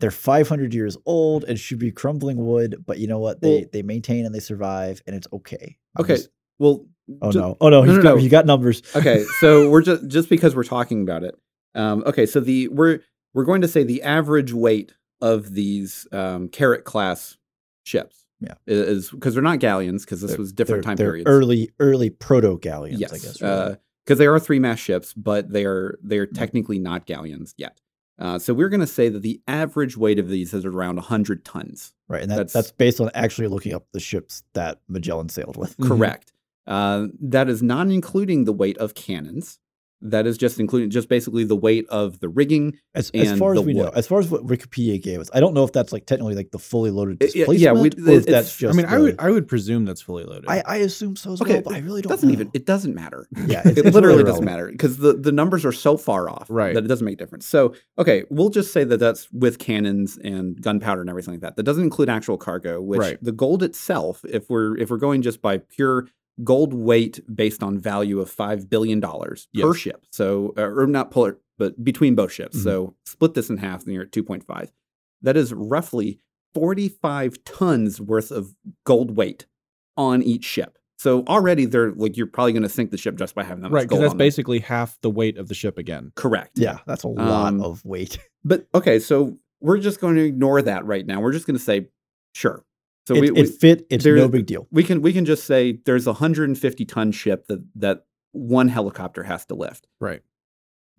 They're 0.00 0.10
500 0.10 0.72
years 0.72 0.96
old 1.04 1.44
and 1.44 1.58
should 1.58 1.78
be 1.78 1.90
crumbling 1.92 2.38
wood, 2.38 2.84
but 2.86 2.98
you 2.98 3.06
know 3.06 3.18
what? 3.18 3.40
They 3.42 3.56
Well- 3.60 3.64
they 3.72 3.82
maintain 3.82 4.24
and 4.24 4.34
they 4.34 4.40
survive, 4.40 5.02
and 5.06 5.16
it's 5.16 5.26
okay. 5.32 5.76
I'm 5.96 6.04
okay 6.04 6.14
just- 6.16 6.28
well 6.58 6.86
oh 7.22 7.30
no! 7.30 7.56
Oh 7.60 7.68
no! 7.68 7.82
no, 7.82 7.96
no, 7.96 8.02
got 8.02 8.14
no. 8.14 8.16
he 8.16 8.28
got 8.28 8.46
numbers. 8.46 8.82
okay 8.94 9.24
so 9.40 9.68
we're 9.70 9.82
just 9.82 10.06
just 10.08 10.28
because 10.28 10.54
we're 10.54 10.62
talking 10.62 11.02
about 11.02 11.24
it 11.24 11.34
um 11.74 12.04
okay 12.06 12.24
so 12.26 12.38
the 12.38 12.68
we're 12.68 13.00
we're 13.34 13.44
going 13.44 13.62
to 13.62 13.68
say 13.68 13.82
the 13.82 14.02
average 14.02 14.52
weight 14.52 14.92
of 15.20 15.54
these 15.54 16.06
um 16.12 16.48
carrack 16.48 16.84
class 16.84 17.36
ships 17.84 18.24
Yeah. 18.40 18.54
is 18.66 19.10
because 19.10 19.34
they're 19.34 19.42
not 19.42 19.58
galleons 19.60 20.04
because 20.04 20.20
this 20.20 20.30
They're- 20.32 20.38
was 20.38 20.52
different 20.52 20.84
they're, 20.84 20.90
time 20.90 20.96
they're 20.96 21.10
periods 21.10 21.28
Early 21.28 21.70
early 21.78 22.10
proto 22.10 22.58
galleons, 22.58 23.00
yes 23.00 23.12
I 23.12 23.18
guess. 23.18 23.76
because 24.04 24.18
they 24.18 24.26
are 24.26 24.38
three 24.40 24.58
mast 24.58 24.82
ships 24.82 25.12
but 25.14 25.50
they 25.50 25.64
are 25.64 25.98
they 26.02 26.18
are 26.18 26.26
technically 26.26 26.78
not 26.78 27.06
galleons 27.06 27.54
yet 27.56 27.80
uh, 28.18 28.38
so 28.38 28.52
we're 28.52 28.68
going 28.68 28.80
to 28.80 28.86
say 28.86 29.08
that 29.08 29.22
the 29.22 29.40
average 29.48 29.96
weight 29.96 30.18
of 30.18 30.28
these 30.28 30.52
is 30.52 30.66
around 30.66 30.96
100 30.96 31.42
tons 31.44 31.94
right, 32.08 32.20
and 32.22 32.30
that, 32.30 32.36
that's- 32.36 32.52
that's 32.52 32.72
based 32.72 33.00
on 33.00 33.10
actually 33.14 33.48
looking 33.48 33.72
up 33.72 33.86
the 33.92 34.00
ships 34.00 34.42
that 34.52 34.80
Magellan 34.88 35.28
sailed 35.30 35.56
with. 35.56 35.74
Correct 35.78 36.32
uh, 36.66 37.06
that 37.20 37.48
is 37.48 37.62
not 37.62 37.88
including 37.88 38.44
the 38.44 38.52
weight 38.52 38.76
of 38.78 38.94
cannons 38.94 39.58
that 40.02 40.26
is 40.26 40.38
just 40.38 40.58
including 40.58 40.90
just 40.90 41.08
basically 41.08 41.44
the 41.44 41.56
weight 41.56 41.86
of 41.88 42.20
the 42.20 42.28
rigging 42.28 42.78
As, 42.94 43.10
as 43.14 43.30
and 43.30 43.38
far 43.38 43.52
as 43.52 43.60
the 43.60 43.66
we 43.66 43.74
know, 43.74 43.88
as 43.88 44.06
far 44.06 44.18
as 44.18 44.30
what 44.30 44.46
Wikipedia 44.46 45.00
gave 45.02 45.20
us, 45.20 45.30
I 45.34 45.40
don't 45.40 45.54
know 45.54 45.64
if 45.64 45.72
that's 45.72 45.92
like 45.92 46.06
technically 46.06 46.34
like 46.34 46.50
the 46.50 46.58
fully 46.58 46.90
loaded 46.90 47.18
yeah, 47.20 47.26
displacement, 47.26 47.60
yeah, 47.60 47.72
we- 47.72 47.80
or 47.80 47.86
if 47.86 47.98
it's- 47.98 48.24
that's 48.26 48.56
I 48.56 48.66
just. 48.68 48.76
mean, 48.76 48.86
I 48.86 48.98
would 48.98 49.16
I 49.18 49.30
would 49.30 49.46
presume 49.48 49.84
that's 49.84 50.00
fully 50.00 50.24
loaded. 50.24 50.46
I, 50.48 50.62
I 50.66 50.76
assume 50.78 51.16
so 51.16 51.32
as 51.32 51.42
Okay, 51.42 51.54
well, 51.54 51.62
but 51.62 51.74
I 51.74 51.78
really 51.78 52.02
don't. 52.02 52.10
doesn't 52.10 52.28
know. 52.28 52.32
even 52.32 52.50
it 52.54 52.64
doesn't 52.66 52.94
matter 52.94 53.26
Yeah, 53.46 53.60
it 53.60 53.66
it's, 53.76 53.78
it's 53.80 53.94
literally 53.94 54.18
really 54.18 54.30
doesn't 54.30 54.44
matter 54.44 54.68
because 54.70 54.96
the, 54.98 55.12
the 55.12 55.32
numbers 55.32 55.64
are 55.64 55.72
so 55.72 55.96
far 55.96 56.28
off 56.30 56.46
Right. 56.48 56.74
that 56.74 56.84
it 56.84 56.88
doesn't 56.88 57.04
make 57.04 57.14
a 57.14 57.18
difference 57.18 57.46
so 57.46 57.74
okay 57.98 58.24
we'll 58.30 58.48
just 58.50 58.72
say 58.72 58.84
that 58.84 58.98
that's 58.98 59.30
with 59.32 59.58
cannons 59.58 60.18
and 60.24 60.60
gunpowder 60.60 61.00
and 61.00 61.10
everything 61.10 61.34
like 61.34 61.40
that 61.42 61.56
that 61.56 61.62
doesn't 61.64 61.82
include 61.84 62.08
actual 62.08 62.36
cargo 62.38 62.80
which 62.80 62.98
Right. 63.00 63.18
the 63.22 63.32
gold 63.32 63.62
itself 63.62 64.24
if 64.28 64.48
we're 64.48 64.76
if 64.78 64.90
we're 64.90 64.96
going 64.96 65.22
just 65.22 65.42
by 65.42 65.58
pure 65.58 66.06
gold 66.44 66.72
weight 66.74 67.20
based 67.34 67.62
on 67.62 67.78
value 67.78 68.20
of 68.20 68.30
five 68.30 68.68
billion 68.70 69.00
dollars 69.00 69.48
per 69.58 69.74
ship 69.74 70.04
so 70.10 70.54
uh, 70.56 70.62
or 70.62 70.86
not 70.86 71.10
per 71.10 71.38
but 71.58 71.82
between 71.84 72.14
both 72.14 72.32
ships 72.32 72.56
Mhm. 72.58 72.62
so 72.62 72.94
split 73.04 73.34
this 73.34 73.50
in 73.50 73.58
half 73.58 73.84
and 73.84 73.92
you're 73.92 74.04
at 74.04 74.12
2.5 74.12 74.70
that 75.22 75.36
is 75.36 75.52
roughly 75.52 76.20
45 76.54 77.42
tons 77.44 78.00
worth 78.00 78.30
of 78.30 78.54
gold 78.84 79.16
weight 79.16 79.46
on 79.96 80.22
each 80.22 80.44
ship 80.44 80.78
so 80.98 81.24
already 81.24 81.64
they're 81.66 81.92
like 81.92 82.16
you're 82.16 82.26
probably 82.26 82.52
going 82.52 82.62
to 82.62 82.68
sink 82.68 82.90
the 82.90 82.98
ship 82.98 83.16
just 83.16 83.34
by 83.34 83.42
having 83.42 83.62
that 83.62 83.70
right, 83.70 83.82
because 83.84 83.98
that's 84.00 84.10
on 84.12 84.16
them. 84.18 84.24
basically 84.26 84.58
half 84.58 84.98
the 85.00 85.10
weight 85.10 85.38
of 85.38 85.48
the 85.48 85.54
ship 85.54 85.78
again. 85.78 86.12
correct 86.14 86.52
Yeah, 86.58 86.78
that's 86.86 87.04
a 87.04 87.08
lot 87.08 87.48
Um, 87.48 87.60
of 87.62 87.84
weight. 87.84 88.18
but 88.44 88.66
okay 88.74 88.98
so 88.98 89.38
we're 89.60 89.78
just 89.78 90.00
going 90.00 90.16
to 90.16 90.22
ignore 90.24 90.60
that 90.62 90.84
right 90.86 91.06
now 91.06 91.20
we're 91.20 91.32
just 91.32 91.46
going 91.46 91.56
to 91.58 91.62
say 91.62 91.88
sure 92.34 92.64
so 93.14 93.22
it, 93.22 93.32
we, 93.34 93.40
it 93.42 93.48
fit. 93.60 93.86
It's 93.90 94.04
there- 94.04 94.16
no 94.16 94.28
big 94.28 94.46
deal. 94.46 94.66
we 94.70 94.82
can 94.84 95.02
we 95.02 95.12
can 95.12 95.24
just 95.24 95.44
say 95.44 95.78
there's 95.86 96.06
a 96.06 96.10
150 96.12 96.84
ton 96.86 97.12
ship 97.12 97.46
that 97.48 97.64
that 97.76 98.04
one 98.32 98.68
helicopter 98.68 99.22
has 99.24 99.44
to 99.46 99.54
lift 99.54 99.86
Right. 100.00 100.22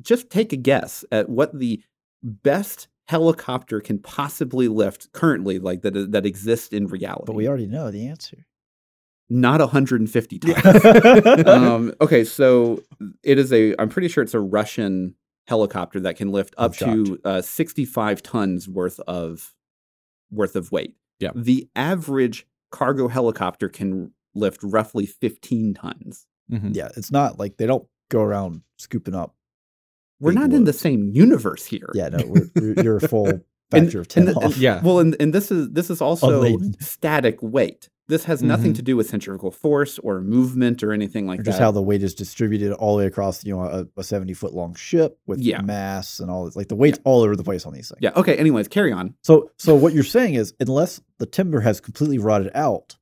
just 0.01 0.29
take 0.29 0.51
a 0.53 0.57
guess 0.57 1.05
at 1.11 1.29
what 1.29 1.57
the 1.57 1.81
best 2.23 2.87
helicopter 3.07 3.79
can 3.81 3.99
possibly 3.99 4.67
lift 4.67 5.11
currently 5.13 5.59
like 5.59 5.81
that 5.81 6.11
that 6.11 6.25
exists 6.25 6.69
in 6.73 6.87
reality 6.87 7.23
But 7.27 7.35
we 7.35 7.47
already 7.47 7.67
know 7.67 7.89
the 7.91 8.07
answer. 8.07 8.45
not 9.29 9.59
150 9.59 10.39
tons 10.39 10.85
um, 11.47 11.93
okay, 12.01 12.23
so 12.23 12.81
it 13.23 13.37
is 13.39 13.51
a. 13.53 13.73
I'm 13.79 13.89
pretty 13.89 14.07
sure 14.09 14.23
it's 14.23 14.33
a 14.33 14.39
Russian 14.39 15.15
helicopter 15.47 15.99
that 16.01 16.15
can 16.17 16.31
lift 16.31 16.53
up 16.57 16.75
to 16.77 17.19
uh, 17.25 17.41
65 17.41 18.21
tons 18.21 18.67
worth 18.69 18.99
of 19.07 19.53
worth 20.31 20.55
of 20.55 20.71
weight. 20.71 20.95
Yeah. 21.21 21.31
The 21.35 21.69
average 21.75 22.45
cargo 22.71 23.07
helicopter 23.07 23.69
can 23.69 24.11
lift 24.35 24.59
roughly 24.63 25.05
15 25.05 25.73
tons. 25.75 26.25
Mhm. 26.51 26.75
Yeah, 26.75 26.89
it's 26.97 27.11
not 27.11 27.37
like 27.39 27.57
they 27.57 27.65
don't 27.67 27.87
go 28.09 28.21
around 28.21 28.61
scooping 28.77 29.15
up. 29.15 29.35
We're 30.19 30.31
Big 30.31 30.39
not 30.39 30.53
in 30.53 30.65
the 30.65 30.73
same 30.73 31.09
universe 31.09 31.65
here. 31.65 31.89
Yeah, 31.93 32.09
no, 32.09 32.17
we're, 32.27 32.49
you're- 32.55 32.83
you're 32.83 32.97
a 32.97 33.07
full 33.07 33.41
And- 33.79 33.95
of 33.95 34.07
ten 34.07 34.27
and 34.27 34.35
the- 34.35 34.39
off. 34.41 34.57
Yeah. 34.57 34.81
Well, 34.83 34.99
and, 34.99 35.15
and 35.19 35.33
this 35.33 35.51
is 35.51 35.69
this 35.71 35.89
is 35.89 36.01
also 36.01 36.41
Unladen. 36.41 36.75
static 36.81 37.37
weight. 37.41 37.89
This 38.07 38.25
has 38.25 38.43
nothing 38.43 38.73
Mhm. 38.73 38.75
to 38.75 38.81
do 38.81 38.97
with 38.97 39.09
centrifugal 39.09 39.51
force 39.51 39.97
or 39.99 40.19
movement 40.19 40.83
or 40.83 40.91
anything 40.91 41.27
like 41.27 41.39
Or 41.39 41.43
that. 41.43 41.49
just 41.51 41.59
how 41.59 41.71
the 41.71 41.81
weight 41.81 42.03
is 42.03 42.13
distributed 42.13 42.73
all 42.73 42.97
the 42.97 43.03
way 43.03 43.05
across, 43.07 43.45
you 43.45 43.55
know, 43.55 43.61
a, 43.61 43.87
a 43.95 44.03
seventy 44.03 44.33
foot 44.33 44.53
long 44.53 44.75
ship 44.75 45.17
with 45.27 45.39
Yeah. 45.39 45.61
mass 45.61 46.19
and 46.19 46.29
all. 46.29 46.51
Like 46.53 46.67
the 46.67 46.75
weight's 46.75 46.99
all 47.05 47.21
over 47.21 47.37
the 47.37 47.43
place 47.43 47.65
on 47.65 47.73
these 47.73 47.87
things. 47.87 47.99
yeah. 48.01 48.11
Okay. 48.17 48.35
Anyways, 48.35 48.67
carry 48.67 48.91
on. 48.91 49.13
So, 49.23 49.51
so 49.57 49.75
what 49.75 49.93
you're 49.93 50.03
saying 50.03 50.33
is, 50.33 50.53
unless 50.59 50.99
the 51.19 51.25
timber 51.25 51.61
has 51.61 51.79
completely 51.79 52.17
rotted 52.17 52.51
out, 52.53 52.97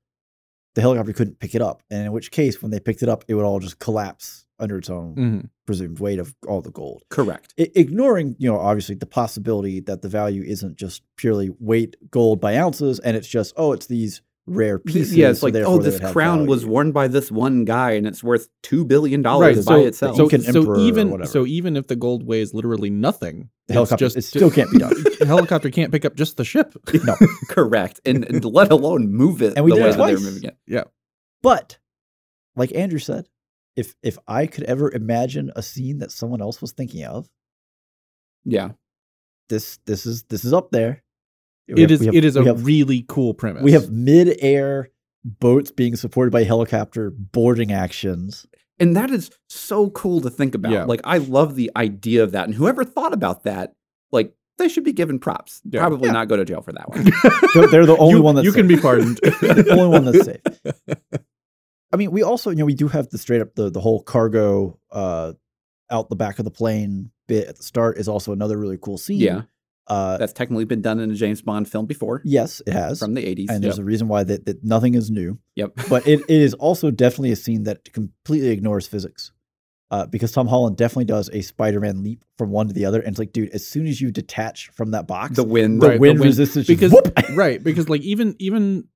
the 0.75 0.81
helicopter 0.81 1.13
couldn't 1.13 1.39
pick 1.39 1.55
it 1.55 1.61
up, 1.63 1.81
and 1.89 2.05
in 2.05 2.11
which 2.11 2.29
case, 2.29 2.61
when 2.61 2.69
they 2.69 2.79
picked 2.79 3.01
it 3.01 3.09
up, 3.09 3.25
it 3.27 3.33
would 3.33 3.43
all 3.45 3.59
just 3.59 3.79
collapse 3.79 4.45
under 4.59 4.77
its 4.77 4.89
own 4.91 5.15
Mhm. 5.15 5.49
Presumed 5.69 5.99
weight 5.99 6.17
of 6.17 6.33
all 6.47 6.61
the 6.61 6.71
gold. 6.71 7.03
Correct. 7.09 7.53
I- 7.59 7.71
ignoring, 7.75 8.35
you 8.39 8.49
know, 8.51 8.57
obviously 8.57 8.95
the 8.95 9.05
possibility 9.05 9.79
that 9.81 10.01
the 10.01 10.09
value 10.09 10.41
isn't 10.41 10.77
just 10.77 11.03
purely 11.15 11.51
weight 11.59 11.95
gold 12.09 12.41
by 12.41 12.57
ounces, 12.57 12.97
and 12.99 13.15
it's 13.15 13.27
just 13.27 13.53
oh, 13.55 13.71
it's 13.73 13.85
these 13.85 14.23
rare 14.47 14.79
pieces. 14.79 15.15
yeah, 15.15 15.29
it's 15.29 15.41
so 15.41 15.45
like 15.45 15.53
oh, 15.57 15.77
this 15.77 15.93
would 15.93 16.01
have 16.01 16.11
crown 16.11 16.47
was 16.47 16.65
worn 16.65 16.91
by 16.91 17.07
this 17.07 17.31
one 17.31 17.65
guy, 17.65 17.91
and 17.91 18.07
it's 18.07 18.23
worth 18.23 18.49
two 18.63 18.83
billion 18.83 19.19
Right. 19.21 19.29
dollars 19.29 19.63
by 19.63 19.73
So, 19.81 19.85
itself. 19.85 20.15
so, 20.17 20.27
so 20.27 20.77
even 20.79 21.23
so 21.27 21.45
even 21.45 21.77
if 21.77 21.85
the 21.85 21.95
gold 21.95 22.23
weighs 22.25 22.51
literally 22.51 22.89
nothing, 22.89 23.49
The 23.67 23.75
helicopter- 23.75 24.05
it's 24.07 24.15
it 24.15 24.23
still 24.23 24.49
can't 24.49 24.71
be 24.71 24.79
done. 24.79 24.93
the 25.19 25.27
helicopter 25.27 25.69
can't 25.69 25.91
pick 25.91 26.03
up 26.03 26.15
just 26.15 26.37
the 26.37 26.43
ship. 26.45 26.73
No, 27.05 27.15
Correct, 27.49 28.01
and, 28.05 28.25
and 28.25 28.43
let 28.43 28.71
alone 28.71 29.11
move 29.11 29.43
it 29.43 29.53
And 29.55 29.63
we 29.65 29.69
the 29.71 29.75
did 29.75 29.83
way 29.83 29.89
it 29.89 29.91
that 29.91 29.97
they're 30.07 30.15
twice. 30.15 30.23
moving 30.25 30.43
it. 30.49 30.57
Yeah. 30.65 30.85
But 31.43 31.77
like 32.55 32.73
Andrew 32.73 32.97
said, 32.99 33.29
if 33.75 33.95
if 34.03 34.17
I 34.27 34.45
could 34.47 34.63
ever 34.65 34.91
imagine 34.91 35.51
a 35.55 35.61
scene 35.63 35.99
that 35.99 36.11
someone 36.11 36.41
else 36.41 36.61
was 36.61 36.71
thinking 36.71 37.03
of, 37.05 37.29
Yeah, 38.45 38.71
this 39.49 39.79
this 39.85 40.05
is 40.05 40.23
this 40.23 40.43
is 40.45 40.53
up 40.53 40.71
there. 40.71 41.03
We 41.67 41.83
it 41.83 41.89
have, 41.91 42.01
is 42.01 42.05
have, 42.07 42.15
it 42.15 42.25
is 42.25 42.35
a 42.35 42.43
have- 42.43 42.65
really 42.65 43.05
cool 43.07 43.33
premise. 43.33 43.63
we 43.63 43.73
have 43.73 43.91
mid-air 43.91 44.89
boats 45.23 45.71
being 45.71 45.95
supported 45.95 46.31
by 46.31 46.43
helicopter 46.43 47.11
boarding 47.11 47.71
actions. 47.71 48.45
and 48.79 48.95
that 48.95 49.11
is 49.11 49.29
so 49.49 49.89
cool 49.91 50.21
to 50.21 50.29
think 50.29 50.55
about. 50.55 50.71
Yeah. 50.71 50.85
Like, 50.85 51.01
I 51.03 51.17
love 51.19 51.55
the 51.55 51.69
idea 51.75 52.23
of 52.23 52.31
that, 52.31 52.45
and 52.45 52.55
whoever 52.55 52.83
thought 52.85 53.13
about 53.13 53.43
that, 53.43 53.73
like, 54.11 54.33
they 54.57 54.67
should 54.69 54.83
be 54.85 54.93
given 54.93 55.19
props. 55.19 55.61
Yeah. 55.65 55.81
Probably 55.81 56.07
Yeah. 56.07 56.13
not 56.13 56.27
go 56.29 56.37
to 56.37 56.45
jail 56.45 56.61
for 56.61 56.71
that 56.73 56.89
one. 56.89 57.03
They're, 57.71 57.85
the 57.85 57.97
only 57.99 58.15
you, 58.15 58.21
one 58.23 58.35
that's 58.35 58.45
you 58.45 58.51
can 58.53 58.67
be 58.67 58.77
pardoned. 58.81 59.17
the 59.17 59.67
only 59.71 59.89
one 59.89 60.05
that's 60.05 60.25
safe. 60.25 60.41
I 61.91 61.97
mean, 61.97 62.11
we 62.11 62.21
also, 62.23 62.49
you 62.51 62.57
know, 62.57 62.65
we 62.65 62.75
do 62.75 62.87
have 62.87 63.09
the 63.09 63.17
straight 63.17 63.41
up 63.41 63.55
the 63.55 63.69
the 63.69 63.79
whole 63.81 64.01
cargo 64.03 64.79
uh 64.91 65.33
out 65.91 66.09
the 66.09 66.15
back 66.15 66.37
of 66.39 66.45
the 66.45 66.51
plane 66.51 67.11
bit 67.27 67.47
at 67.47 67.57
the 67.57 67.63
start 67.63 67.97
is 67.97 68.07
also 68.07 68.31
another 68.31 68.57
really 68.57 68.77
cool 68.79 68.97
scene. 68.97 69.19
Yeah. 69.19 69.41
Uh 69.87 70.17
That's 70.17 70.33
technically 70.33 70.65
been 70.65 70.81
done 70.83 70.99
in 70.99 71.09
a 71.09 71.15
James 71.15 71.41
Bond 71.41 71.67
film 71.67 71.87
before 71.87 72.21
yes, 72.23 72.61
it 72.67 72.73
has. 72.73 72.99
from 72.99 73.15
the 73.15 73.23
80s. 73.23 73.47
and 73.49 73.63
there's 73.63 73.79
a 73.79 73.83
reason 73.83 74.07
why 74.07 74.23
that, 74.23 74.45
that 74.45 74.63
nothing 74.63 74.93
is 74.93 75.09
new. 75.09 75.39
Yep. 75.55 75.71
But 75.89 76.07
it, 76.07 76.19
it 76.29 76.41
is 76.41 76.53
also 76.53 76.91
definitely 76.91 77.31
a 77.31 77.35
scene 77.35 77.63
that 77.63 77.91
completely 77.91 78.49
ignores 78.49 78.85
physics. 78.87 79.31
Uh, 79.91 80.05
because 80.05 80.31
Tom 80.31 80.45
Holland 80.45 80.77
definitely 80.77 81.05
does 81.05 81.31
a 81.33 81.41
Spider-Man 81.41 82.03
leap 82.03 82.23
from 82.37 82.51
one 82.51 82.67
to 82.67 82.73
the 82.75 82.85
other, 82.85 82.99
and 82.99 83.07
it's 83.09 83.17
like, 83.17 83.33
dude, 83.33 83.49
as 83.49 83.65
soon 83.65 83.87
as 83.87 83.99
you 83.99 84.11
detach 84.11 84.69
from 84.69 84.91
that 84.91 85.07
box, 85.07 85.35
the 85.35 85.43
wind. 85.43 85.81
the 85.81 85.87
Right, 85.87 85.93
the 85.95 85.99
wind 85.99 86.19
wind- 86.19 86.29
resistance 86.29 86.67
because 86.67 86.91
whoop! 86.91 87.11
right 87.33 87.63
because 87.63 87.89
like 87.89 88.01
even 88.01 88.35
even 88.37 88.87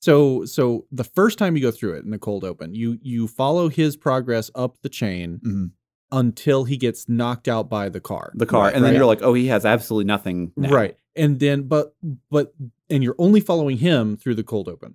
so 0.00 0.44
so 0.44 0.86
the 0.92 1.04
first 1.04 1.38
time 1.38 1.56
you 1.56 1.62
go 1.62 1.70
through 1.70 1.94
it 1.96 2.04
in 2.04 2.10
the 2.10 2.18
cold 2.18 2.44
open 2.44 2.74
you 2.74 2.98
you 3.02 3.26
follow 3.28 3.68
his 3.68 3.96
progress 3.96 4.50
up 4.54 4.76
the 4.82 4.88
chain 4.88 5.40
Mhm. 5.44 5.70
until 6.12 6.64
he 6.64 6.76
gets 6.76 7.08
knocked 7.08 7.48
out 7.48 7.68
by 7.68 7.88
the 7.88 8.00
car 8.00 8.32
the 8.34 8.46
car, 8.46 8.64
Right, 8.64 8.74
and 8.74 8.84
then 8.84 8.92
right. 8.92 8.96
you're 8.98 9.06
like, 9.06 9.22
oh, 9.22 9.34
he 9.34 9.46
has 9.48 9.64
absolutely 9.64 10.06
nothing. 10.06 10.52
Now. 10.56 10.70
right 10.70 10.96
and 11.16 11.38
then 11.40 11.62
but 11.62 11.94
but 12.30 12.54
and 12.88 13.02
you're 13.02 13.16
only 13.18 13.40
following 13.40 13.78
him 13.78 14.16
through 14.16 14.36
the 14.36 14.44
cold 14.44 14.68
open 14.68 14.94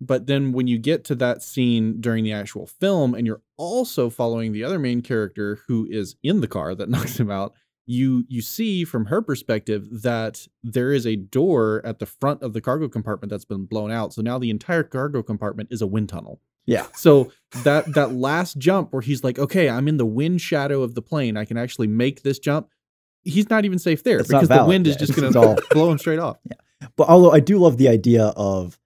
but 0.00 0.26
then 0.26 0.52
when 0.52 0.66
you 0.66 0.78
get 0.78 1.04
to 1.04 1.14
that 1.14 1.42
scene 1.42 2.00
during 2.00 2.24
the 2.24 2.32
actual 2.32 2.66
film 2.66 3.14
and 3.14 3.26
you're 3.26 3.40
also 3.56 4.10
following 4.10 4.52
the 4.52 4.64
other 4.64 4.78
main 4.78 5.00
character 5.00 5.60
who 5.68 5.86
is 5.90 6.16
in 6.22 6.40
the 6.40 6.48
car 6.48 6.74
that 6.74 6.88
knocks 6.94 7.18
him 7.18 7.30
out 7.30 7.54
you 7.92 8.24
you 8.28 8.40
see 8.40 8.84
from 8.84 9.06
her 9.06 9.20
perspective 9.22 10.02
that 10.02 10.46
there 10.62 10.92
is 10.92 11.06
a 11.06 11.16
door 11.16 11.82
at 11.84 11.98
the 11.98 12.06
front 12.06 12.42
of 12.42 12.52
the 12.52 12.60
cargo 12.60 12.88
compartment 12.88 13.30
that's 13.30 13.44
been 13.44 13.66
blown 13.66 13.90
out. 13.90 14.12
So 14.12 14.22
now 14.22 14.38
the 14.38 14.50
entire 14.50 14.82
cargo 14.82 15.22
compartment 15.22 15.68
is 15.70 15.82
a 15.82 15.86
wind 15.86 16.08
tunnel. 16.08 16.40
Yeah. 16.64 16.86
so 16.94 17.32
that 17.64 17.92
that 17.94 18.12
last 18.12 18.56
jump 18.56 18.92
where 18.92 19.02
he's 19.02 19.24
like 19.24 19.36
okay 19.36 19.68
i'm 19.68 19.88
in 19.88 19.96
the 19.96 20.06
wind 20.06 20.40
shadow 20.40 20.82
of 20.82 20.94
the 20.94 21.02
plane. 21.02 21.36
I 21.36 21.44
can 21.44 21.56
actually 21.56 21.88
make 21.88 22.22
this 22.22 22.38
jump 22.38 22.68
he's 23.24 23.50
not 23.50 23.64
even 23.64 23.78
safe 23.78 24.02
there 24.02 24.18
It's 24.18 24.28
because 24.28 24.48
the 24.48 24.64
wind 24.64 24.86
is 24.86 24.96
just 24.96 25.14
going 25.16 25.32
to 25.56 25.62
blow 25.70 25.90
him 25.90 25.98
straight 25.98 26.18
off. 26.18 26.38
Yeah. 26.48 26.88
But 26.96 27.08
although 27.08 27.30
I 27.30 27.40
do 27.40 27.58
love 27.58 27.78
the 27.78 27.88
idea 27.88 28.26
of, 28.36 28.78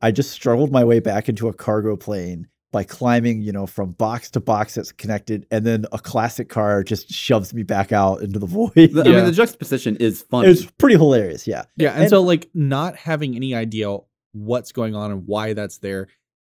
I 0.00 0.12
just 0.12 0.30
struggled 0.30 0.70
my 0.70 0.84
way 0.84 1.00
back 1.00 1.28
into 1.28 1.48
a 1.48 1.52
cargo 1.52 1.96
plane 1.96 2.48
by 2.72 2.84
climbing, 2.84 3.42
you 3.42 3.50
know, 3.52 3.66
from 3.66 3.90
box 3.92 4.30
to 4.30 4.40
box 4.40 4.74
that's 4.76 4.92
connected, 4.92 5.46
and 5.50 5.66
then 5.66 5.86
a 5.92 5.98
classic 5.98 6.48
car 6.48 6.84
just 6.84 7.10
shoves 7.10 7.52
me 7.52 7.62
back 7.64 7.90
out 7.92 8.22
into 8.22 8.38
the 8.38 8.46
void. 8.58 8.72
The- 8.74 9.02
I 9.04 9.12
mean, 9.12 9.24
the 9.24 9.32
juxtaposition 9.32 9.96
is 9.96 10.22
funny. 10.22 10.48
It's 10.48 10.64
pretty 10.78 10.96
hilarious, 10.96 11.46
yeah. 11.46 11.64
Yeah, 11.76 11.92
and, 11.92 12.02
And- 12.02 12.10
so 12.10 12.22
like 12.22 12.48
not 12.54 12.96
having 12.96 13.34
any 13.34 13.54
idea 13.54 13.96
what's 14.32 14.70
going 14.72 14.94
on 14.94 15.10
and 15.10 15.26
why 15.26 15.52
that's 15.54 15.78
there 15.78 16.06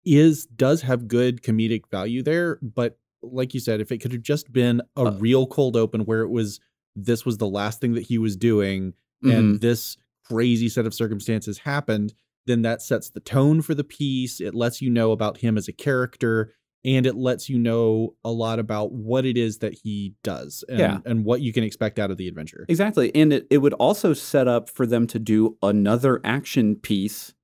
is 0.04 0.44
does 0.46 0.82
have 0.82 1.08
good 1.08 1.42
comedic 1.42 1.88
value 1.90 2.22
there, 2.22 2.58
but 2.60 2.98
like 3.22 3.54
you 3.54 3.60
said, 3.60 3.80
if 3.80 3.90
it 3.92 3.98
could 3.98 4.12
have 4.12 4.22
just 4.22 4.52
been 4.52 4.82
a 4.96 5.02
Uh, 5.04 5.16
real 5.18 5.46
cold 5.46 5.76
open 5.76 6.02
where 6.04 6.22
it 6.22 6.28
was 6.28 6.60
this 6.96 7.24
was 7.24 7.38
the 7.38 7.46
last 7.48 7.80
thing 7.80 7.94
that 7.94 8.02
he 8.02 8.18
was 8.18 8.36
doing 8.36 8.92
Mhm. 9.24 9.34
and 9.38 9.60
this 9.60 9.96
crazy 10.26 10.68
set 10.68 10.84
of 10.86 10.92
circumstances 10.92 11.58
happened, 11.58 12.12
then 12.46 12.62
that 12.62 12.82
sets 12.82 13.10
the 13.10 13.20
tone 13.20 13.62
for 13.62 13.74
the 13.74 13.84
piece. 13.84 14.40
It 14.40 14.54
lets 14.54 14.80
you 14.82 14.90
know 14.90 15.12
about 15.12 15.38
him 15.38 15.56
as 15.56 15.68
a 15.68 15.72
character 15.72 16.52
and 16.84 17.06
it 17.06 17.14
lets 17.14 17.48
you 17.48 17.58
know 17.58 18.14
a 18.24 18.30
lot 18.32 18.58
about 18.58 18.90
what 18.92 19.24
it 19.24 19.36
is 19.36 19.58
that 19.58 19.72
he 19.84 20.14
does 20.24 20.64
and, 20.68 20.78
Yeah. 20.80 20.98
and 21.06 21.24
what 21.24 21.40
you 21.40 21.52
can 21.52 21.62
expect 21.62 22.00
out 22.00 22.10
of 22.10 22.16
the 22.16 22.26
adventure. 22.26 22.66
Exactly. 22.68 23.14
And 23.14 23.32
it, 23.32 23.46
it 23.50 23.58
would 23.58 23.74
also 23.74 24.12
set 24.14 24.48
up 24.48 24.68
for 24.68 24.84
them 24.86 25.06
to 25.08 25.20
do 25.20 25.56
another 25.62 26.20
action 26.24 26.74
piece 26.74 27.34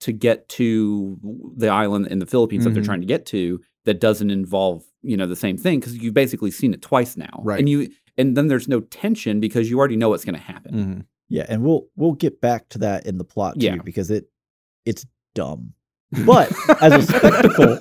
to 0.00 0.12
get 0.12 0.48
to 0.50 1.18
the 1.56 1.68
island 1.68 2.06
in 2.08 2.20
the 2.20 2.26
Philippines 2.26 2.62
that 2.64 2.70
they're 2.74 2.82
Mhm. 2.82 2.86
trying 2.86 3.00
to 3.00 3.06
get 3.06 3.26
to 3.26 3.60
that 3.86 3.98
doesn't 3.98 4.30
involve, 4.30 4.84
you 5.02 5.16
know, 5.16 5.26
the 5.26 5.34
same 5.34 5.56
thing 5.56 5.80
because 5.80 5.96
you've 5.96 6.14
basically 6.14 6.50
seen 6.52 6.72
it 6.74 6.82
twice 6.82 7.16
now. 7.16 7.40
Right. 7.42 7.58
And 7.58 7.68
you 7.68 7.88
and 8.18 8.36
then 8.36 8.46
there's 8.48 8.68
no 8.68 8.80
tension 8.80 9.40
because 9.40 9.68
you 9.68 9.78
already 9.78 9.96
know 9.96 10.10
what's 10.10 10.24
going 10.24 10.36
to 10.36 10.40
happen. 10.40 10.74
Mhm. 10.74 11.04
Yeah, 11.28 11.46
and 11.48 11.64
we'll 11.64 11.88
we'll 11.96 12.12
get 12.12 12.40
back 12.40 12.68
to 12.70 12.78
that 12.78 13.04
in 13.06 13.18
the 13.18 13.24
plot 13.24 13.58
too, 13.58 13.66
Yeah. 13.66 13.76
because 13.84 14.10
it 14.12 14.28
it's 14.86 15.04
dumb. 15.34 15.74
But 16.24 16.50
as 16.80 16.92
a 16.94 17.02
spectacle, 17.02 17.78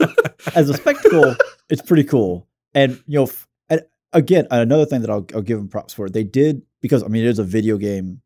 as 0.55 0.69
a 0.69 0.73
spectacle, 0.73 1.35
it's 1.69 1.81
pretty 1.81 2.03
cool. 2.03 2.47
And 2.73 3.01
you 3.07 3.19
know, 3.19 3.23
f- 3.23 3.47
and 3.69 3.81
again, 4.13 4.47
another 4.51 4.85
thing 4.85 5.01
that 5.01 5.09
I'll 5.09 5.25
I'll 5.33 5.41
give 5.41 5.57
them 5.57 5.67
props 5.69 5.93
for, 5.93 6.09
they 6.09 6.23
did 6.23 6.63
because 6.81 7.03
I 7.03 7.07
mean 7.07 7.23
it 7.23 7.29
is 7.29 7.39
a 7.39 7.43
video 7.43 7.77
game 7.77 8.21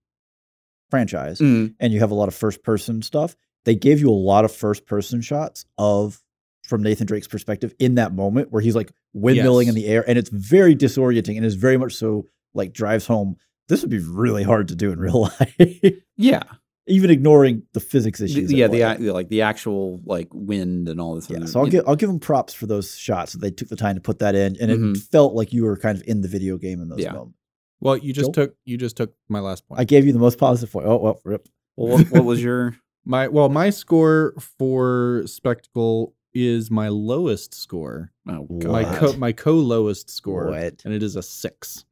franchise, 0.90 1.40
Mm, 1.40 1.76
and 1.80 1.94
you 1.94 2.00
have 2.00 2.12
a 2.12 2.16
lot 2.16 2.28
of 2.28 2.34
first 2.36 2.64
person 2.64 3.02
stuff. 3.02 3.36
They 3.66 3.76
gave 3.76 4.00
you 4.00 4.10
a 4.10 4.12
lot 4.12 4.46
of 4.46 4.52
first 4.54 4.86
person 4.86 5.22
shots 5.22 5.66
of 5.78 6.22
from 6.64 6.82
Nathan 6.84 7.06
Drake's 7.08 7.28
perspective 7.28 7.74
in 7.80 7.96
that 7.96 8.14
moment 8.14 8.52
where 8.52 8.62
he's 8.62 8.76
like 8.76 8.92
windmilling 9.16 9.68
in 9.68 9.76
the 9.76 9.86
air, 9.88 10.04
and 10.08 10.18
it's 10.18 10.30
very 10.30 10.76
disorienting 10.76 11.36
and 11.38 11.46
is 11.46 11.56
very 11.56 11.78
much 11.78 11.94
so 11.96 12.26
like 12.54 12.74
drives 12.74 13.06
home. 13.06 13.36
This 13.68 13.82
would 13.82 13.92
be 13.92 14.00
really 14.00 14.44
hard 14.44 14.70
to 14.70 14.76
do 14.76 14.92
in 14.92 15.00
real 15.00 15.22
life, 15.40 15.94
yeah. 16.18 16.44
Even 16.90 17.10
ignoring 17.10 17.64
the 17.74 17.80
physics 17.80 18.20
issues. 18.22 18.52
at 18.52 18.58
yeah, 18.58 18.68
the, 18.68 18.80
play. 18.80 18.92
ac- 18.96 19.12
like 19.12 19.30
the 19.30 19.42
actual 19.44 20.02
like 20.06 20.28
wind 20.34 20.90
and 20.90 21.00
all 21.00 21.16
this. 21.16 21.30
Yeah, 21.30 21.38
other- 21.38 21.48
so 21.48 21.60
I'll 21.60 21.66
you 21.68 21.72
give 21.72 21.84
I'll 21.88 21.96
give 21.96 22.10
them 22.10 22.20
props 22.20 22.54
for 22.54 22.66
those 22.66 22.98
shots 22.98 23.34
that 23.34 23.40
they 23.40 23.52
took 23.52 23.70
the 23.70 23.76
time 23.76 23.96
to 23.96 24.02
put 24.02 24.20
that 24.20 24.36
in, 24.36 24.56
and 24.60 24.72
Mhm. 24.72 24.96
it 24.98 25.02
felt 25.02 25.34
like 25.34 25.54
you 25.54 25.64
were 25.64 25.78
kind 25.78 25.98
of 25.98 26.04
in 26.08 26.22
the 26.22 26.28
video 26.28 26.58
game 26.58 26.82
in 26.82 26.90
those 26.90 27.00
Yeah. 27.00 27.14
moments. 27.14 27.38
Well, 27.82 27.96
you 27.98 28.12
just 28.12 28.34
Joel? 28.34 28.48
took 28.48 28.56
you 28.66 28.78
just 28.78 28.98
took 28.98 29.14
my 29.30 29.40
last 29.40 29.66
point. 29.68 29.80
I 29.80 29.86
gave 29.86 30.06
you 30.06 30.12
the 30.14 30.20
most 30.20 30.38
positive 30.38 30.72
point. 30.74 30.86
Oh 30.88 30.98
well, 30.98 31.22
rip. 31.24 31.48
Well, 31.78 31.98
what, 31.98 32.12
what 32.12 32.26
was 32.26 32.44
your? 32.44 32.76
my 33.06 33.28
well, 33.30 33.48
my 33.50 33.70
score 33.70 34.34
for 34.58 35.24
spectacle 35.26 36.14
is 36.34 36.70
my 36.70 36.90
lowest 36.90 37.56
score. 37.56 38.12
Oh 38.28 38.46
My 38.50 38.84
co 38.84 39.14
my 39.14 39.32
co 39.32 39.54
lowest 39.54 40.10
score, 40.10 40.48
What? 40.52 40.82
and 40.86 40.94
it 40.94 41.02
is 41.02 41.16
a 41.16 41.22
six. 41.24 41.86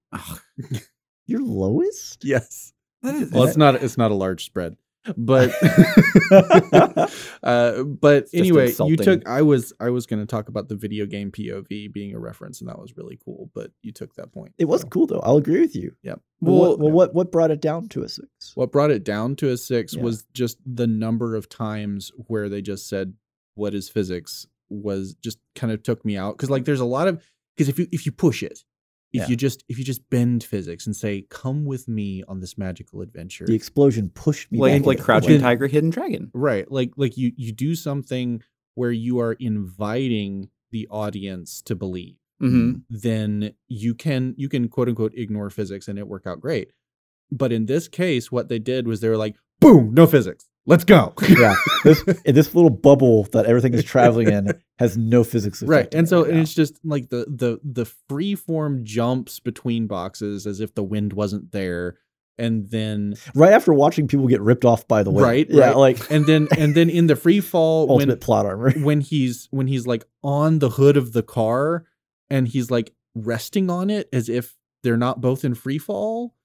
Your 1.25 1.41
lowest? 1.41 2.23
Yes. 2.23 2.73
that 3.03 3.15
is. 3.15 3.31
Well, 3.31 3.43
it's 3.43 3.57
not 3.57 3.75
it's 3.75 3.97
not 3.97 4.11
a 4.11 4.15
large 4.15 4.45
spread. 4.45 4.75
But 5.16 5.51
uh, 7.43 7.84
but 7.84 8.24
just 8.24 8.36
anyway, 8.36 8.74
you 8.86 8.97
took. 8.97 9.28
I 9.28 9.41
was 9.41 9.74
I 9.80 9.89
was 9.89 10.05
going 10.05 10.20
to 10.20 10.26
talk 10.26 10.49
about 10.49 10.68
the 10.68 10.76
video 10.76 11.05
game 11.05 11.32
POV 11.32 11.91
being 11.93 12.14
a 12.14 12.20
reference, 12.20 12.60
and 12.62 12.70
that 12.70 12.80
was 12.80 12.97
really 12.97 13.20
cool. 13.24 13.49
But 13.53 13.72
you 13.82 13.91
took 13.91 14.16
that 14.16 14.32
point. 14.34 14.53
It 14.58 14.66
was 14.66 14.82
so, 14.82 14.88
cool 14.88 15.08
though. 15.08 15.22
I'll 15.24 15.38
agree 15.38 15.62
with 15.62 15.76
you. 15.76 15.95
Yep. 16.03 16.22
Well, 16.41 16.53
Well, 16.55 16.70
what, 16.70 16.80
well, 16.80 16.91
what 16.91 17.14
what 17.14 17.32
brought 17.32 17.51
it 17.51 17.62
down 17.62 17.88
to 17.89 18.03
a 18.03 18.10
six? 18.10 18.28
What 18.55 18.72
brought 18.72 18.91
it 18.91 19.03
down 19.03 19.36
to 19.38 19.49
a 19.49 19.58
six 19.58 19.93
Yeah. 19.93 20.03
was 20.03 20.26
just 20.34 20.58
the 20.66 20.88
number 20.88 21.36
of 21.36 21.49
times 21.49 22.12
where 22.28 22.49
they 22.49 22.62
just 22.62 22.88
said, 22.88 23.14
"What 23.55 23.74
is 23.74 23.89
physics?" 23.89 24.45
was 24.70 25.16
just 25.22 25.39
kind 25.55 25.72
of 25.72 25.82
took 25.82 26.03
me 26.03 26.18
out 26.18 26.36
because 26.36 26.49
like 26.49 26.66
there's 26.66 26.82
a 26.82 26.86
lot 26.86 27.08
of 27.08 27.24
because 27.55 27.70
if 27.70 27.80
you 27.80 27.88
if 27.91 28.05
you 28.05 28.12
push 28.12 28.43
it, 28.43 28.64
if 29.18 29.24
Yeah. 29.24 29.28
you 29.30 29.36
just 29.36 29.63
if 29.70 29.78
you 29.78 29.84
just 29.84 30.09
bend 30.09 30.43
physics 30.43 30.86
and 30.88 30.95
say, 30.95 31.26
"Come 31.30 31.65
with 31.65 31.88
me 31.88 32.24
on 32.28 32.39
this 32.39 32.57
magical 32.57 33.01
adventure," 33.01 33.45
The 33.45 33.55
explosion 33.55 34.09
pushed 34.09 34.51
me 34.51 34.59
like 34.59 34.74
back 34.82 34.86
like 34.88 34.99
Crouching 34.99 35.32
Then- 35.32 35.41
Tiger, 35.41 35.68
Hidden 35.68 35.89
Dragon. 35.91 36.32
right? 36.34 36.70
Like 36.72 36.91
like 36.97 37.18
you 37.18 37.32
you 37.36 37.51
do 37.51 37.76
something 37.76 38.41
where 38.76 38.91
you 38.91 39.20
are 39.20 39.34
inviting 39.39 40.49
the 40.72 40.88
audience 40.89 41.61
to 41.63 41.76
believe. 41.76 42.15
Mm-hmm. 42.39 42.82
then 42.91 43.53
you 43.68 43.95
can 43.95 44.36
you 44.38 44.47
can 44.47 44.70
quote 44.70 44.88
unquote 44.88 45.11
ignore 45.15 45.49
physics 45.49 45.88
and 45.88 45.97
it 45.97 46.07
work 46.07 46.28
out 46.28 46.39
great. 46.39 46.70
But 47.32 47.51
in 47.51 47.65
this 47.65 47.88
case, 47.88 48.32
what 48.32 48.47
they 48.47 48.59
did 48.59 48.88
was 48.88 48.99
they 49.01 49.09
were 49.09 49.18
like, 49.18 49.36
boom, 49.59 49.91
no 49.95 50.05
physics. 50.05 50.45
Let's 50.68 50.84
go. 50.84 51.13
yeah, 51.30 51.55
this 51.84 52.03
this 52.26 52.53
little 52.53 52.70
bubble 52.70 53.24
that 53.32 53.45
everything 53.45 53.74
is 53.74 53.84
traveling 53.84 54.30
in 54.30 54.51
has 54.78 54.97
no 54.97 55.24
physics. 55.24 55.63
right. 55.63 55.91
And 55.93 56.07
so 56.07 56.22
right 56.24 56.32
and 56.32 56.39
it's 56.41 56.53
just 56.53 56.78
like 56.84 57.09
the 57.09 57.26
the 57.28 57.59
the 57.63 57.86
free 58.09 58.36
form 58.36 58.84
jumps 58.84 59.39
between 59.39 59.88
boxes 59.88 60.45
as 60.45 60.59
if 60.59 60.76
the 60.76 60.84
wind 60.84 61.13
wasn't 61.13 61.51
there. 61.51 61.97
And 62.39 62.70
then 62.70 63.15
right 63.34 63.53
after 63.53 63.74
watching 63.74 64.07
people 64.07 64.28
get 64.28 64.41
ripped 64.41 64.65
off 64.65 64.88
by 64.88 65.01
the 65.01 65.09
wind. 65.09 65.26
Right, 65.26 65.47
Yeah, 65.49 65.68
right. 65.70 65.78
like 65.78 66.11
and 66.11 66.26
then 66.28 66.47
and 66.55 66.76
then 66.76 66.89
in 66.89 67.07
the 67.07 67.15
free 67.15 67.39
fall 67.39 67.88
when 67.88 67.93
ultimate 67.95 68.22
plot 68.22 68.45
armor. 68.45 68.72
when 68.78 69.01
he's 69.01 69.47
when 69.51 69.65
he's 69.68 69.88
like 69.88 70.03
on 70.22 70.59
the 70.59 70.70
hood 70.72 70.97
of 70.97 71.13
the 71.13 71.24
car 71.24 71.86
and 72.30 72.47
he's 72.47 72.70
like 72.70 72.93
resting 73.15 73.70
on 73.72 73.89
it 73.89 74.07
as 74.13 74.30
if 74.30 74.55
they're 74.84 74.97
not 74.97 75.22
both 75.22 75.43
in 75.43 75.55
free 75.55 75.80
fall 75.80 76.36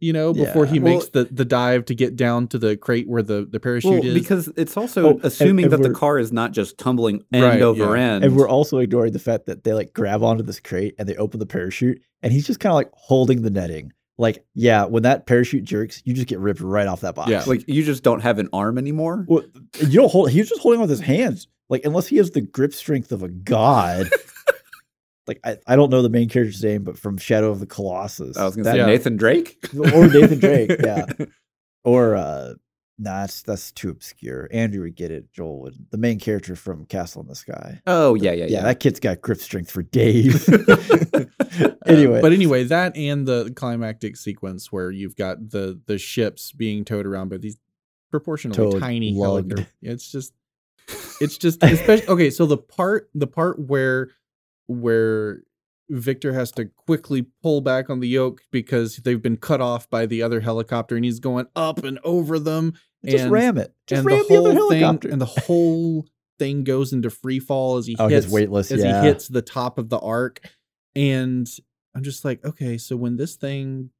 you 0.00 0.12
know 0.12 0.32
before 0.32 0.64
Yeah. 0.66 0.72
he 0.72 0.78
Well- 0.80 0.94
makes 0.94 1.08
the 1.08 1.24
the 1.24 1.44
dive 1.44 1.84
to 1.86 1.94
get 1.94 2.16
down 2.16 2.46
to 2.48 2.58
the 2.58 2.76
crate 2.76 3.08
where 3.08 3.22
the 3.22 3.46
the 3.50 3.58
parachute 3.60 3.92
Well, 3.92 4.04
is 4.04 4.14
because 4.14 4.48
it's 4.56 4.76
also 4.76 5.14
Oh, 5.14 5.20
assuming 5.22 5.64
and 5.66 5.72
that 5.72 5.82
the 5.82 5.90
car 5.90 6.18
is 6.18 6.32
not 6.32 6.52
just 6.52 6.78
tumbling 6.78 7.24
end 7.32 7.42
Right, 7.44 7.62
over 7.62 7.96
yeah. 7.96 8.02
end. 8.14 8.24
And 8.24 8.36
we're 8.36 8.48
also 8.48 8.78
ignoring 8.78 9.12
the 9.12 9.18
fact 9.18 9.46
that 9.46 9.64
they 9.64 9.72
like 9.72 9.92
grab 9.92 10.22
onto 10.22 10.42
this 10.44 10.60
crate 10.60 10.94
and 10.98 11.08
they 11.08 11.16
open 11.16 11.40
the 11.40 11.46
parachute 11.46 12.00
and 12.22 12.32
he's 12.32 12.46
just 12.46 12.60
kind 12.60 12.70
of 12.70 12.76
like 12.76 12.90
holding 12.94 13.42
the 13.42 13.50
netting. 13.50 13.92
Like, 14.20 14.44
yeah, 14.54 14.84
when 14.84 15.04
that 15.04 15.26
parachute 15.26 15.62
jerks, 15.64 16.02
you 16.04 16.12
just 16.12 16.26
get 16.26 16.40
ripped 16.40 16.60
right 16.60 16.88
off 16.88 17.02
that 17.02 17.14
box. 17.14 17.30
Yeah. 17.30 17.44
like 17.46 17.64
you 17.68 17.84
just 17.84 18.02
don't 18.02 18.20
have 18.20 18.38
an 18.40 18.48
arm 18.52 18.76
anymore. 18.78 19.24
well, 19.28 19.42
you 19.80 20.00
don't 20.00 20.10
hold. 20.10 20.30
He's 20.30 20.48
just 20.48 20.60
holding 20.60 20.78
on 20.80 20.82
with 20.88 20.90
his 20.90 21.00
hands. 21.00 21.46
Like, 21.68 21.84
unless 21.84 22.06
he 22.08 22.16
has 22.16 22.30
the 22.32 22.40
grip 22.40 22.72
strength 22.74 23.12
of 23.12 23.22
a 23.22 23.28
god. 23.28 24.10
like, 25.28 25.40
I, 25.44 25.58
I 25.66 25.76
don't 25.76 25.90
know 25.90 26.02
the 26.02 26.08
main 26.08 26.28
character's 26.28 26.62
name, 26.64 26.82
but 26.84 26.98
from 26.98 27.18
Shadow 27.18 27.50
of 27.50 27.60
the 27.60 27.66
Colossus, 27.66 28.36
I 28.36 28.44
was 28.44 28.56
gonna 28.56 28.64
That- 28.64 28.72
say 28.72 28.78
Yeah. 28.78 28.86
Nathan 28.86 29.16
Drake 29.16 29.58
or 29.94 30.08
Nathan 30.08 30.38
Drake, 30.40 30.72
yeah, 30.84 31.06
or 31.84 32.16
uh, 32.16 32.54
nah, 32.98 33.20
that's 33.20 33.42
that's 33.42 33.70
too 33.72 33.90
obscure. 33.90 34.48
Andrew 34.52 34.82
would 34.82 34.96
get 34.96 35.10
it. 35.10 35.32
Joel 35.32 35.60
would. 35.62 35.74
The 35.90 35.98
main 35.98 36.18
character 36.18 36.56
from 36.56 36.84
Castle 36.86 37.22
in 37.22 37.28
the 37.28 37.34
Sky. 37.34 37.80
Oh 37.86 38.14
yeah, 38.14 38.32
yeah, 38.32 38.44
Yeah, 38.46 38.50
yeah. 38.58 38.62
that 38.62 38.80
kid's 38.80 38.98
got 39.00 39.20
grip 39.20 39.38
strength 39.38 39.70
for 39.70 39.82
days. 39.82 40.48
Uh, 40.48 41.24
anyway, 41.86 42.20
but 42.20 42.32
anyway 42.32 42.64
that 42.64 42.96
and 42.96 43.26
the 43.26 43.52
climactic 43.56 44.16
sequence 44.16 44.70
where 44.72 44.90
you've 44.90 45.16
got 45.16 45.50
the 45.50 45.80
the 45.86 45.98
ships 45.98 46.52
being 46.52 46.84
towed 46.84 47.06
around 47.06 47.28
by 47.28 47.36
these 47.36 47.56
proportionally 48.10 48.56
Towed, 48.56 48.80
tiny 48.80 49.12
lugged. 49.12 49.52
helicopter 49.52 49.72
it's 49.82 50.10
just 50.10 50.32
it's 51.20 51.36
just 51.36 51.62
especially 51.62 52.08
okay 52.08 52.30
so 52.30 52.46
the 52.46 52.56
part 52.56 53.10
the 53.14 53.26
part 53.26 53.58
where 53.58 54.08
where 54.68 55.42
victor 55.90 56.32
has 56.32 56.52
to 56.52 56.66
quickly 56.66 57.26
pull 57.42 57.60
back 57.60 57.88
on 57.90 58.00
the 58.00 58.08
yoke 58.08 58.42
because 58.52 58.96
they've 58.98 59.22
been 59.22 59.36
cut 59.36 59.60
off 59.60 59.88
by 59.88 60.06
the 60.06 60.22
other 60.22 60.40
helicopter 60.40 60.96
and 60.96 61.04
he's 61.04 61.18
going 61.18 61.46
up 61.56 61.82
and 61.82 61.98
over 62.04 62.38
them 62.38 62.74
just 63.04 63.24
and, 63.24 63.32
ram 63.32 63.58
it. 63.58 63.74
Just 63.86 64.00
and 64.00 64.06
ram 64.06 64.18
the 64.28 64.34
the, 64.34 64.40
other 64.40 64.54
whole 64.54 64.70
thing 64.70 64.80
helicopter. 64.80 65.08
and 65.08 65.20
the 65.20 65.26
whole 65.26 66.06
thing 66.38 66.64
goes 66.64 66.92
into 66.92 67.10
free 67.10 67.40
fall 67.40 67.76
as 67.76 67.86
he 67.86 67.96
oh, 67.98 68.08
hits 68.08 68.28
weightless. 68.28 68.70
as 68.70 68.82
yeah. 68.82 69.00
he 69.00 69.08
hits 69.08 69.28
the 69.28 69.42
top 69.42 69.78
of 69.78 69.88
the 69.88 69.98
arc 69.98 70.40
and 70.94 71.48
i'm 71.94 72.02
just 72.02 72.24
like 72.24 72.44
okay 72.44 72.78
so 72.78 72.96
when 72.96 73.16
this 73.16 73.36
thing 73.36 73.90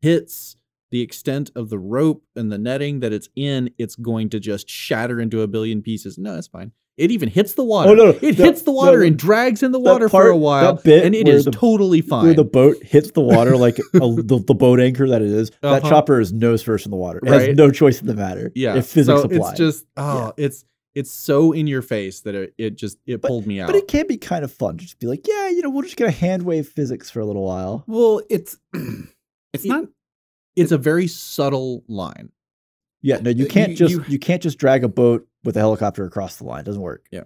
hits 0.00 0.56
the 0.90 1.00
extent 1.00 1.50
of 1.54 1.68
the 1.68 1.78
rope 1.78 2.24
and 2.34 2.50
the 2.50 2.58
netting 2.58 3.00
that 3.00 3.12
it's 3.12 3.28
in 3.36 3.70
it's 3.78 3.94
going 3.94 4.28
to 4.28 4.40
just 4.40 4.68
shatter 4.68 5.20
into 5.20 5.42
a 5.42 5.46
billion 5.46 5.80
pieces 5.80 6.18
no 6.18 6.34
that's 6.34 6.48
fine 6.48 6.72
it 6.96 7.10
even 7.10 7.28
hits 7.28 7.52
the 7.54 7.62
water 7.64 7.90
Oh, 7.90 7.94
no, 7.94 8.08
it 8.08 8.20
the- 8.20 8.32
hits 8.32 8.62
the 8.62 8.70
water 8.70 9.00
the- 9.00 9.06
and 9.06 9.18
drags 9.18 9.62
in 9.62 9.72
the 9.72 9.78
that 9.80 9.90
water 9.92 10.08
for 10.08 10.28
a 10.28 10.36
while 10.36 10.74
that 10.76 10.84
bit 10.84 11.04
and 11.04 11.14
it 11.14 11.28
is 11.28 11.44
where 11.46 11.52
the- 11.52 11.58
totally 11.58 12.00
Where 12.00 12.08
fine 12.22 12.36
the 12.36 12.44
boat 12.44 12.82
hits 12.82 13.10
the 13.12 13.20
water 13.20 13.56
like 13.56 13.78
a, 13.78 13.82
the, 13.98 14.42
the 14.46 14.54
boat 14.54 14.80
anchor 14.80 15.08
that 15.08 15.22
it 15.22 15.28
is, 15.30 15.50
that 15.62 15.82
Uh-huh. 15.82 15.88
chopper 15.88 16.20
is 16.20 16.32
nose 16.32 16.62
first 16.62 16.86
in 16.86 16.90
the 16.90 16.96
water. 16.96 17.18
It 17.24 17.28
Right. 17.30 17.48
has 17.48 17.56
no 17.56 17.70
choice 17.70 18.00
in 18.00 18.06
the 18.06 18.14
matter. 18.14 18.50
yeah 18.54 18.76
if 18.76 18.86
physics 18.86 19.20
so 19.20 19.24
apply. 19.26 19.50
it's 19.50 19.58
just 19.58 19.86
oh 19.96 20.32
it's 20.36 20.64
it's 20.94 21.10
so 21.10 21.52
in 21.52 21.66
your 21.66 21.82
face 21.82 22.20
that 22.20 22.34
it, 22.34 22.54
it 22.56 22.76
just 22.76 22.96
it 23.06 23.20
pulled 23.20 23.46
me 23.46 23.60
out 23.60 23.66
but 23.66 23.76
it 23.76 23.86
can 23.86 24.06
be 24.06 24.16
kind 24.16 24.42
of 24.44 24.50
fun 24.50 24.78
to 24.78 24.84
just 24.84 24.98
be 24.98 25.06
like, 25.06 25.28
yeah, 25.28 25.50
you 25.50 25.60
know, 25.60 25.68
we'll 25.68 25.82
just 25.82 25.96
get 25.98 26.08
a 26.08 26.10
hand 26.10 26.42
wave 26.44 26.66
physics 26.68 27.10
for 27.10 27.20
a 27.20 27.26
little 27.26 27.44
while. 27.44 27.84
well, 27.86 28.22
it's 28.30 28.56
it's 29.52 29.64
It- 29.64 29.68
not. 29.68 29.84
it's 30.56 30.72
a 30.72 30.78
very 30.78 31.06
subtle 31.06 31.84
line 31.86 32.30
Yeah, 33.02 33.18
no, 33.18 33.30
you 33.30 33.46
Uh, 33.46 33.48
can't 33.48 33.70
you- 33.70 33.76
just 33.76 33.92
you- 33.94 34.04
you, 34.08 34.18
can't 34.18 34.42
just 34.42 34.58
drag 34.58 34.82
a 34.84 34.88
boat 34.88 35.26
with 35.44 35.56
a 35.56 35.60
helicopter 35.60 36.04
across 36.04 36.36
the 36.36 36.44
line. 36.44 36.60
It 36.60 36.64
doesn't 36.64 36.82
work. 36.82 37.06
Yeah. 37.12 37.24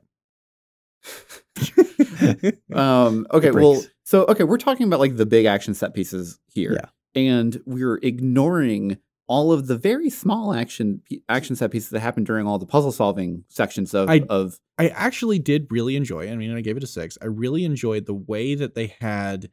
um 2.74 3.26
okay 3.32 3.50
well 3.50 3.82
so 4.04 4.24
okay 4.26 4.44
we're 4.44 4.58
talking 4.58 4.86
about 4.86 5.00
like 5.00 5.16
the 5.16 5.24
big 5.26 5.46
action 5.46 5.72
set 5.74 5.94
pieces 5.94 6.38
here 6.52 6.72
Yeah. 6.74 6.90
and 7.20 7.60
we're 7.64 7.96
ignoring 8.02 8.98
all 9.26 9.50
of 9.52 9.66
the 9.66 9.76
very 9.78 10.10
small 10.10 10.52
action 10.52 11.00
action 11.28 11.56
set 11.56 11.70
pieces 11.70 11.88
that 11.90 12.00
happen 12.00 12.24
during 12.24 12.46
all 12.46 12.58
the 12.58 12.66
puzzle 12.66 12.92
solving 12.92 13.44
sections 13.48 13.94
of 13.94 14.10
I- 14.10 14.26
of 14.28 14.58
I 14.78 14.88
actually 14.88 15.38
did 15.38 15.66
really 15.70 15.94
enjoy. 15.96 16.30
I 16.30 16.36
mean, 16.36 16.54
I 16.56 16.62
gave 16.62 16.78
it 16.78 16.82
a 16.82 16.86
six. 16.86 17.18
I 17.20 17.26
really 17.26 17.64
enjoyed 17.66 18.06
the 18.06 18.14
way 18.14 18.54
that 18.54 18.74
they 18.74 18.94
had 19.00 19.50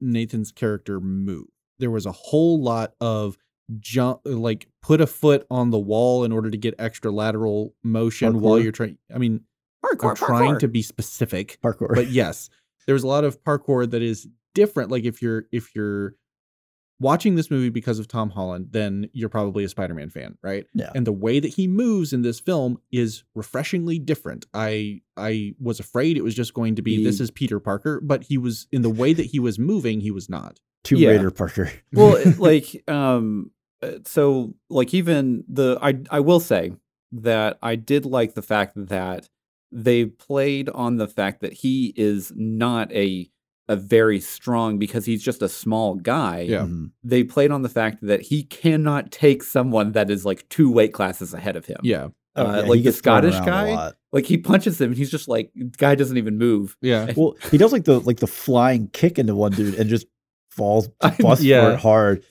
Nathan's 0.00 0.50
character 0.50 0.98
move. 1.00 1.46
There 1.78 1.90
was 1.90 2.04
a 2.04 2.10
whole 2.12 2.60
lot 2.62 2.94
of 3.00 3.38
jump, 3.80 4.20
like 4.24 4.68
put 4.82 5.00
a 5.00 5.06
foot 5.06 5.46
on 5.50 5.70
the 5.70 5.78
wall 5.78 6.24
in 6.24 6.32
order 6.32 6.50
to 6.50 6.56
get 6.56 6.74
extra 6.78 7.10
lateral 7.10 7.74
motion 7.82 8.40
while 8.40 8.58
you're 8.58 8.72
trying. 8.72 8.98
I 9.14 9.18
mean, 9.18 9.44
I'm 9.84 9.96
parkour, 9.96 10.16
trying 10.16 10.54
parkour. 10.54 10.60
to 10.60 10.68
be 10.68 10.82
specific, 10.82 11.58
Parkour. 11.62 11.94
but 11.94 12.08
yes, 12.08 12.50
there's 12.86 13.02
a 13.02 13.08
lot 13.08 13.24
of 13.24 13.42
parkour 13.42 13.90
that 13.90 14.02
is 14.02 14.28
different. 14.54 14.90
Like 14.90 15.04
if 15.04 15.22
you're 15.22 15.44
if 15.52 15.74
you're 15.74 16.14
watching 17.00 17.34
this 17.34 17.50
movie 17.50 17.70
because 17.70 17.98
of 17.98 18.08
Tom 18.08 18.30
Holland, 18.30 18.68
then 18.70 19.10
you're 19.12 19.28
probably 19.28 19.64
a 19.64 19.68
Spider-Man 19.68 20.10
fan, 20.10 20.38
right? 20.42 20.64
Yeah. 20.74 20.90
And 20.94 21.06
the 21.06 21.12
way 21.12 21.40
that 21.40 21.48
he 21.48 21.66
moves 21.66 22.12
in 22.12 22.22
this 22.22 22.40
film 22.40 22.78
is 22.92 23.24
refreshingly 23.34 23.98
different. 23.98 24.46
I 24.54 25.02
I 25.16 25.54
was 25.60 25.80
afraid 25.80 26.16
it 26.16 26.24
was 26.24 26.34
just 26.34 26.54
going 26.54 26.76
to 26.76 26.82
be 26.82 27.04
this 27.04 27.20
is 27.20 27.30
Peter 27.30 27.60
Parker, 27.60 28.00
but 28.00 28.24
he 28.24 28.38
was 28.38 28.66
in 28.72 28.82
the 28.82 28.90
way 28.90 29.12
that 29.12 29.26
he 29.26 29.38
was 29.38 29.58
moving, 29.58 30.00
he 30.00 30.10
was 30.10 30.28
not. 30.28 30.60
Tomb 30.84 30.98
yeah. 30.98 31.10
Raider 31.10 31.30
Parker. 31.30 31.72
well 31.92 32.22
like 32.38 32.82
um 32.88 33.50
so 34.04 34.54
like 34.70 34.92
even 34.94 35.44
the 35.48 35.78
i 35.82 35.94
i 36.10 36.20
will 36.20 36.40
say 36.40 36.72
that 37.12 37.58
i 37.62 37.74
did 37.76 38.04
like 38.04 38.34
the 38.34 38.42
fact 38.42 38.72
that 38.76 39.28
they 39.72 40.04
played 40.06 40.68
on 40.70 40.96
the 40.96 41.08
fact 41.08 41.40
that 41.40 41.52
he 41.52 41.92
is 41.96 42.32
not 42.36 42.90
a 42.92 43.28
a 43.68 43.76
very 43.76 44.20
strong 44.20 44.78
because 44.78 45.06
he's 45.06 45.22
just 45.22 45.40
a 45.42 45.48
small 45.48 45.94
guy 45.94 46.40
Yeah. 46.40 46.64
Mhm. 46.66 46.90
they 47.02 47.24
played 47.24 47.50
on 47.50 47.62
the 47.62 47.68
fact 47.70 47.98
that 48.02 48.20
he 48.22 48.42
cannot 48.44 49.10
take 49.10 49.42
someone 49.42 49.92
that 49.92 50.10
is 50.10 50.24
like 50.26 50.46
two 50.50 50.70
weight 50.70 50.92
classes 50.92 51.32
ahead 51.32 51.56
of 51.56 51.64
him 51.66 51.78
Yeah. 51.82 52.08
Oh, 52.36 52.46
Uh, 52.46 52.56
yeah, 52.62 52.68
like 52.68 52.82
the 52.82 52.92
Scottish 52.92 53.38
guy? 53.40 53.92
like 54.12 54.26
he 54.26 54.36
punches 54.36 54.80
him 54.80 54.88
and 54.90 54.96
he's 54.98 55.10
just 55.10 55.28
like 55.28 55.50
guy 55.78 55.94
doesn't 55.94 56.18
even 56.18 56.36
move 56.36 56.76
Yeah. 56.82 57.12
Well, 57.16 57.36
he 57.50 57.56
does 57.58 57.72
like 57.72 57.84
the 57.84 58.00
like 58.00 58.18
the 58.20 58.26
flying 58.26 58.88
kick 58.92 59.18
into 59.18 59.34
one 59.34 59.52
dude 59.52 59.76
and 59.76 59.88
just 59.88 60.06
falls 60.50 60.88
I- 61.00 61.16
busts 61.18 61.42
for 61.44 61.48
yeah. 61.48 61.72
it 61.72 61.80
hard. 61.80 62.22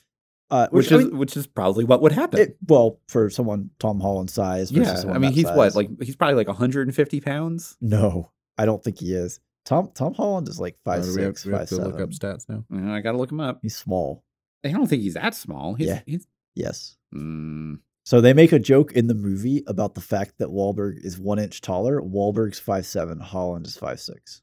Uh, 0.54 0.68
which 0.70 0.92
I 0.92 0.98
is 0.98 1.06
mean, 1.06 1.18
which 1.18 1.36
is 1.36 1.48
probably 1.48 1.84
what 1.84 2.02
would 2.02 2.12
happen 2.12 2.40
it, 2.40 2.58
well 2.68 3.00
for 3.08 3.30
someone 3.30 3.72
Tom 3.80 4.00
Holland 4.00 4.30
size. 4.30 4.70
versus 4.70 4.88
yeah 4.88 4.96
someone 5.00 5.16
i 5.18 5.20
mean 5.20 5.32
that 5.32 5.36
he's 5.36 5.46
what 5.46 5.74
like 5.76 5.90
he's 6.02 6.16
probably 6.16 6.36
like 6.36 6.48
150 6.48 7.22
pounds 7.22 7.76
no, 7.82 8.32
I 8.58 8.66
don't 8.66 8.84
think 8.84 9.00
he 9.00 9.14
is. 9.14 9.40
Tom 9.66 9.90
Tom 9.96 10.14
Holland 10.14 10.48
is 10.50 10.60
like 10.60 10.78
five 10.86 11.02
Uh, 11.04 11.08
we 11.16 11.22
have- 11.24 11.38
six, 11.38 11.46
we 11.46 11.54
have 11.54 11.68
to 11.70 11.76
seven. 11.76 11.92
look 11.92 12.02
up 12.02 12.10
stats 12.10 12.46
now. 12.48 12.64
I 12.94 13.00
gotta 13.02 13.18
look 13.18 13.32
him 13.32 13.40
up 13.40 13.60
He's 13.64 13.76
small. 13.76 14.24
I 14.64 14.70
don't 14.70 14.88
think 14.88 15.02
he's 15.02 15.16
that 15.16 15.34
small. 15.36 15.74
He's, 15.74 15.88
Yeah. 15.88 16.02
he's 16.06 16.28
Yes. 16.56 16.98
mm, 17.16 17.80
So 18.06 18.22
they 18.22 18.34
make 18.34 18.52
a 18.52 18.60
joke 18.60 18.92
in 18.92 19.08
the 19.08 19.16
movie 19.16 19.64
about 19.66 19.96
the 19.96 20.02
fact 20.02 20.38
that 20.38 20.50
Wahlberg 20.50 21.04
is 21.04 21.18
one 21.18 21.40
inch 21.40 21.62
taller. 21.62 22.00
Wahlberg's 22.02 22.60
five 22.60 22.86
seven. 22.86 23.20
Holland 23.20 23.66
is 23.66 23.76
five 23.76 24.00
six. 24.00 24.42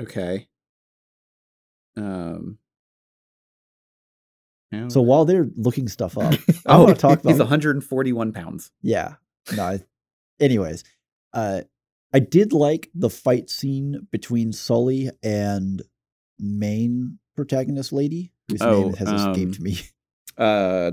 okay. 0.00 0.48
Um, 1.96 2.58
pounds. 4.70 4.94
So 4.94 5.00
while 5.02 5.24
they're 5.24 5.48
looking 5.56 5.88
stuff 5.88 6.16
up, 6.18 6.34
I 6.66 6.76
oh, 6.76 6.84
want 6.84 6.96
to 6.96 7.00
talk 7.00 7.20
about. 7.20 7.30
he's 7.30 7.38
141 7.38 8.32
pounds. 8.32 8.70
Yeah. 8.82 9.14
No. 9.56 9.62
I, 9.64 9.80
anyways, 10.40 10.84
uh, 11.32 11.62
I 12.12 12.18
did 12.18 12.52
like 12.52 12.90
the 12.94 13.10
fight 13.10 13.50
scene 13.50 14.06
between 14.10 14.52
Sully 14.52 15.10
and 15.22 15.82
main 16.38 17.18
protagonist 17.36 17.92
lady, 17.92 18.32
whose 18.48 18.60
Oh, 18.62 18.82
name 18.84 18.94
has 18.94 19.08
escaped 19.08 19.58
um, 19.58 19.62
me. 19.64 19.78
Uh, 20.38 20.92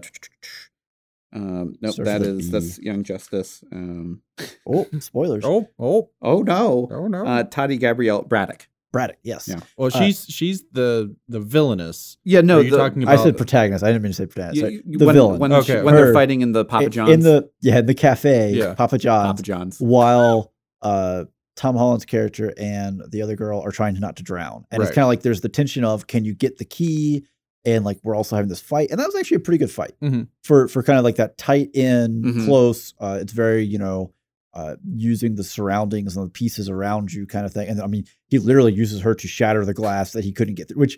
um, 1.34 1.76
nope, 1.82 1.96
that 1.98 2.00
is 2.00 2.06
that 2.06 2.20
with 2.22 2.28
a 2.28 2.32
is 2.40 2.46
B. 2.46 2.52
that's 2.52 2.80
Young 2.80 3.04
Justice. 3.04 3.64
Um, 3.72 4.22
Oh, 4.68 4.86
spoilers. 5.00 5.44
Oh, 5.46 5.68
oh, 5.80 6.10
oh 6.22 6.42
no, 6.42 6.88
oh 6.92 7.08
no. 7.08 7.26
uh, 7.26 7.44
Tati 7.44 7.78
Gabrielle 7.78 8.24
Braddock. 8.24 8.68
Braddock. 8.94 9.18
Yes. 9.24 9.48
Yeah. 9.48 9.60
well, 9.78 9.88
uh, 9.94 10.00
she's 10.00 10.26
she's 10.26 10.64
the 10.72 11.14
the 11.28 11.40
villainous. 11.40 12.18
Yeah, 12.24 12.42
no, 12.42 12.60
Are 12.60 12.62
you 12.62 12.72
the, 12.72 12.78
talking 12.78 13.08
I 13.08 13.18
said 13.18 13.36
protagonist. 13.38 13.84
I 13.84 13.88
didn't 13.88 14.02
mean 14.04 14.12
to 14.12 14.16
say 14.16 14.26
protagonist. 14.28 14.72
you- 14.72 14.82
you- 14.86 14.98
the 14.98 15.06
when, 15.06 15.16
villain. 15.16 15.40
when, 15.40 15.52
Okay. 15.54 15.82
when 15.84 15.94
they're 15.96 16.14
fighting 16.14 16.42
in 16.42 16.54
the 16.54 16.64
Papa 16.66 16.90
John's. 16.90 17.12
in 17.12 17.20
the 17.22 17.50
yeah 17.62 17.80
in 17.80 17.86
the 17.86 17.94
cafe, 17.94 18.54
Yeah. 18.54 18.74
Papa 18.76 18.98
John's, 18.98 19.28
Papa 19.34 19.42
John's. 19.44 19.80
while 19.80 20.54
uh, 20.82 21.26
Tom 21.56 21.76
Holland's 21.76 22.06
character 22.06 22.54
and 22.58 23.02
the 23.10 23.22
other 23.24 23.36
girl 23.36 23.60
are 23.62 23.72
trying 23.72 24.00
not 24.00 24.16
to 24.18 24.24
drown, 24.24 24.66
and 24.72 24.82
it's 24.82 24.92
kind 24.92 25.04
of 25.04 25.10
like 25.10 25.22
there's 25.22 25.42
the 25.42 25.50
tension 25.50 25.84
of 25.84 26.08
can 26.08 26.24
you 26.24 26.34
get 26.34 26.58
the 26.58 26.66
key, 26.66 27.26
and 27.66 27.84
like 27.84 28.00
we're 28.04 28.16
also 28.16 28.36
having 28.36 28.48
this 28.50 28.62
fight, 28.62 28.90
and 28.92 29.00
that 29.00 29.06
was 29.06 29.16
actually 29.16 29.38
a 29.38 29.42
pretty 29.42 29.58
good 29.58 29.72
fight 29.72 29.94
Mhm. 30.02 30.28
for 30.44 30.68
for 30.70 30.82
kind 30.84 30.98
of 30.98 31.04
like 31.04 31.16
that 31.18 31.38
tight 31.38 31.72
in 31.74 32.22
Mhm. 32.24 32.46
close. 32.46 32.94
Uh, 33.00 33.18
it's 33.22 33.34
very 33.34 33.64
you 33.66 33.80
know. 33.80 34.14
Uh, 34.58 34.76
using 34.96 35.36
the 35.36 35.44
surroundings 35.44 36.18
and 36.18 36.26
the 36.26 36.30
pieces 36.32 36.68
around 36.68 37.14
you, 37.14 37.28
kind 37.28 37.46
of 37.46 37.54
thing, 37.54 37.68
and 37.70 37.80
I 37.80 37.86
mean, 37.86 38.06
he 38.28 38.40
literally 38.40 38.74
uses 38.74 39.02
her 39.02 39.14
to 39.14 39.28
shatter 39.28 39.64
the 39.64 39.74
glass 39.76 40.14
that 40.14 40.24
he 40.24 40.32
couldn't 40.32 40.56
get 40.56 40.68
through. 40.70 40.80
Which 40.80 40.98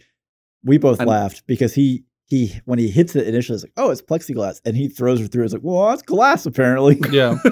we 0.63 0.77
both 0.77 0.99
And- 1.01 1.09
laughed 1.09 1.43
because 1.45 1.73
he 1.73 2.05
he 2.25 2.53
when 2.63 2.79
he 2.79 2.87
hits 2.89 3.17
it 3.17 3.27
initially, 3.27 3.55
it's 3.55 3.63
like, 3.65 3.73
oh, 3.75 3.89
it's 3.91 4.01
plexiglass, 4.01 4.61
and 4.63 4.77
he 4.77 4.87
throws 4.87 5.19
her 5.19 5.27
through. 5.27 5.43
It's 5.43 5.51
like, 5.53 5.61
well, 5.63 5.89
that's 5.89 6.03
glass 6.03 6.45
apparently. 6.45 7.01
Yeah. 7.11 7.37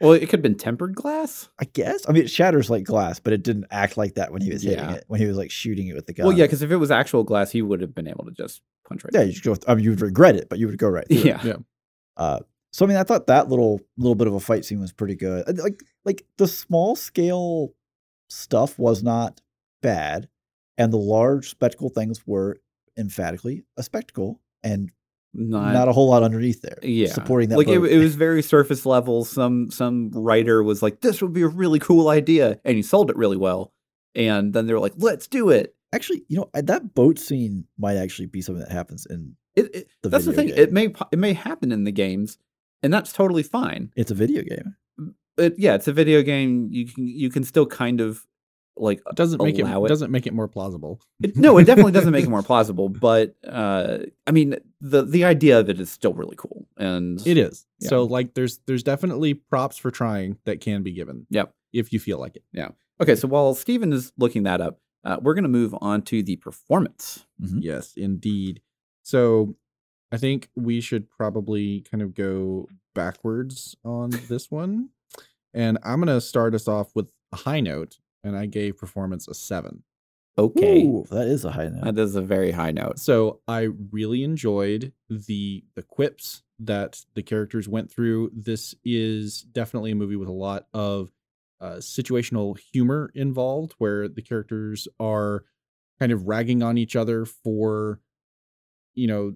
Well, 0.00 0.12
it 0.12 0.20
could 0.20 0.34
have 0.38 0.42
been 0.42 0.54
tempered 0.54 0.94
glass. 0.94 1.48
I 1.58 1.64
guess. 1.64 2.08
I 2.08 2.12
mean, 2.12 2.22
it 2.22 2.30
shatters 2.30 2.70
like 2.70 2.84
glass, 2.84 3.18
but 3.18 3.32
it 3.32 3.42
didn't 3.42 3.66
act 3.72 3.96
like 3.96 4.14
that 4.14 4.32
when 4.32 4.42
he 4.42 4.52
was 4.52 4.62
hitting 4.62 4.78
Yeah. 4.78 4.94
it. 4.94 5.04
When 5.08 5.18
he 5.20 5.26
was 5.26 5.36
like 5.36 5.50
shooting 5.50 5.88
it 5.88 5.94
with 5.96 6.06
the 6.06 6.12
gun. 6.12 6.24
Well, 6.28 6.38
yeah, 6.38 6.44
because 6.44 6.62
if 6.62 6.70
it 6.70 6.76
was 6.76 6.92
actual 6.92 7.24
glass, 7.24 7.50
he 7.50 7.62
would 7.62 7.80
have 7.80 7.96
been 7.96 8.06
able 8.06 8.24
to 8.24 8.30
just 8.30 8.62
punch 8.86 9.02
right. 9.02 9.10
yeah, 9.12 9.22
you 9.22 9.40
go. 9.40 9.56
I 9.66 9.74
mean, 9.74 9.82
you 9.82 9.90
would 9.90 10.00
regret 10.00 10.36
it, 10.36 10.48
but 10.48 10.60
you 10.60 10.68
would 10.68 10.78
go 10.78 10.88
right. 10.88 11.04
Through 11.08 11.16
it. 11.18 11.24
yeah. 11.26 11.40
Yeah. 11.42 11.56
Uh, 12.16 12.38
so 12.78 12.84
I 12.84 12.88
mean, 12.88 12.96
I 12.96 13.02
thought 13.02 13.26
that 13.26 13.48
little 13.48 13.80
little 13.96 14.14
bit 14.14 14.28
of 14.28 14.34
a 14.34 14.40
fight 14.40 14.64
scene 14.64 14.78
was 14.78 14.92
pretty 14.92 15.16
good. 15.16 15.58
Like 15.58 15.82
like 16.04 16.24
the 16.36 16.46
small 16.46 16.94
scale 16.94 17.72
stuff 18.30 18.78
was 18.78 19.02
not 19.02 19.40
bad, 19.82 20.28
and 20.76 20.92
the 20.92 20.96
large 20.98 21.50
spectacle 21.50 21.88
things 21.88 22.24
were 22.24 22.58
emphatically 22.96 23.64
a 23.76 23.82
spectacle, 23.82 24.40
and 24.62 24.92
Not, 25.34 25.72
not 25.72 25.88
a 25.88 25.92
whole 25.92 26.08
lot 26.08 26.22
underneath 26.22 26.62
there. 26.62 26.78
yeah 26.82 27.08
supporting 27.08 27.48
that. 27.48 27.58
Like 27.58 27.66
it, 27.66 27.80
it 27.82 27.98
was 27.98 28.14
very 28.14 28.42
surface 28.42 28.86
level. 28.86 29.24
Some 29.24 29.72
some 29.72 30.10
writer 30.14 30.62
was 30.62 30.80
like, 30.80 31.00
"This 31.00 31.20
would 31.20 31.32
be 31.32 31.42
a 31.42 31.48
really 31.48 31.80
cool 31.80 32.08
idea," 32.08 32.60
and 32.64 32.76
he 32.76 32.82
sold 32.82 33.10
it 33.10 33.16
really 33.16 33.36
well. 33.36 33.72
And 34.14 34.52
then 34.52 34.66
they 34.66 34.72
were 34.72 34.78
like, 34.80 34.94
"Let's 34.96 35.26
do 35.26 35.50
it." 35.50 35.74
actually, 35.92 36.22
you 36.28 36.36
know, 36.36 36.50
that 36.52 36.94
boat 36.94 37.18
scene 37.18 37.64
might 37.78 37.96
actually 37.96 38.26
be 38.26 38.42
something 38.42 38.62
that 38.62 38.70
happens 38.70 39.06
in. 39.06 39.34
It, 39.56 39.74
it 39.74 39.88
The 40.02 40.10
that's 40.10 40.26
the 40.26 40.32
thing. 40.32 40.48
game. 40.48 40.58
It 40.58 40.72
may 40.72 40.94
it 41.10 41.18
may 41.18 41.32
happen 41.32 41.72
in 41.72 41.84
the 41.84 41.92
games, 41.92 42.38
and 42.82 42.92
that's 42.92 43.12
totally 43.12 43.42
fine. 43.42 43.92
It's 43.96 44.10
a 44.10 44.14
video 44.14 44.42
game. 44.42 44.76
It, 45.36 45.54
yeah, 45.58 45.74
it's 45.74 45.88
a 45.88 45.92
video 45.92 46.22
game. 46.22 46.68
You 46.70 46.86
can 46.86 47.06
you 47.06 47.30
can 47.30 47.44
still 47.44 47.66
kind 47.66 48.00
of 48.00 48.24
like 48.76 49.00
It 49.08 49.16
doesn't 49.16 49.42
make 49.42 49.58
it, 49.58 49.62
Allow 49.62 49.84
it. 49.84 49.88
doesn't 49.88 50.10
make 50.10 50.26
it 50.26 50.32
more 50.32 50.46
plausible. 50.48 51.00
It, 51.20 51.36
no, 51.36 51.58
it 51.58 51.64
definitely 51.64 51.92
doesn't 51.92 52.12
make 52.12 52.24
it 52.24 52.30
more 52.30 52.42
plausible, 52.50 52.88
but 52.88 53.34
uh, 53.46 53.98
I 54.26 54.30
mean, 54.32 54.56
the 54.80 55.04
the 55.04 55.24
idea 55.24 55.58
of 55.60 55.68
it 55.68 55.78
is 55.80 55.90
still 55.90 56.12
really 56.14 56.36
cool, 56.36 56.66
and 56.76 57.24
It 57.26 57.36
is. 57.38 57.66
Yeah. 57.80 57.88
So 57.88 58.04
like 58.04 58.34
there's 58.34 58.58
there's 58.66 58.82
definitely 58.82 59.34
props 59.34 59.78
for 59.78 59.90
trying 59.90 60.38
that 60.44 60.60
can 60.60 60.82
be 60.82 60.92
given. 60.92 61.26
Yep. 61.30 61.52
If 61.72 61.92
you 61.92 62.00
feel 62.00 62.18
like 62.18 62.36
it. 62.36 62.44
Yeah. 62.52 62.68
Okay. 63.00 63.14
So 63.14 63.28
while 63.28 63.54
Steven 63.54 63.92
is 63.92 64.12
looking 64.16 64.44
that 64.44 64.60
up, 64.60 64.80
uh, 65.04 65.18
we're 65.20 65.34
gonna 65.34 65.48
move 65.48 65.74
on 65.80 66.02
to 66.02 66.22
the 66.22 66.36
performance. 66.36 67.26
Mhm. 67.42 67.58
Yes, 67.62 67.94
indeed. 67.96 68.60
So 69.02 69.54
I 70.10 70.16
think 70.16 70.48
we 70.56 70.80
should 70.80 71.10
probably 71.10 71.82
kind 71.90 72.02
of 72.02 72.14
go 72.14 72.68
backwards 72.94 73.76
on 73.84 74.10
this 74.28 74.50
one. 74.50 74.90
And 75.54 75.78
I'm 75.82 76.00
going 76.00 76.14
to 76.14 76.20
start 76.20 76.54
us 76.54 76.68
off 76.68 76.90
with 76.94 77.10
a 77.32 77.36
high 77.36 77.60
note. 77.60 77.98
And 78.24 78.36
I 78.36 78.46
gave 78.46 78.76
performance 78.76 79.28
a 79.28 79.34
seven. 79.34 79.84
Okay, 80.36 80.82
Ooh, 80.84 81.04
that 81.10 81.26
is 81.26 81.44
a 81.44 81.50
high 81.50 81.68
note. 81.68 81.94
that 81.94 81.98
is 82.00 82.14
a 82.14 82.22
very 82.22 82.52
high 82.52 82.70
note. 82.70 83.00
So 83.00 83.40
I 83.48 83.68
really 83.90 84.22
enjoyed 84.22 84.92
the 85.10 85.64
the 85.74 85.82
quips 85.82 86.42
that 86.60 87.04
the 87.14 87.24
characters 87.24 87.68
went 87.68 87.90
through. 87.90 88.30
This 88.32 88.74
is 88.84 89.42
definitely 89.42 89.90
a 89.90 89.96
movie 89.96 90.14
with 90.16 90.28
a 90.28 90.32
lot 90.32 90.66
of 90.72 91.10
uh, 91.60 91.76
situational 91.76 92.56
humor 92.72 93.10
involved, 93.14 93.74
where 93.78 94.08
the 94.08 94.22
characters 94.22 94.86
are 95.00 95.44
kind 95.98 96.12
of 96.12 96.28
ragging 96.28 96.62
on 96.62 96.78
each 96.78 96.94
other 96.94 97.24
for, 97.24 98.00
you 98.94 99.08
know, 99.08 99.34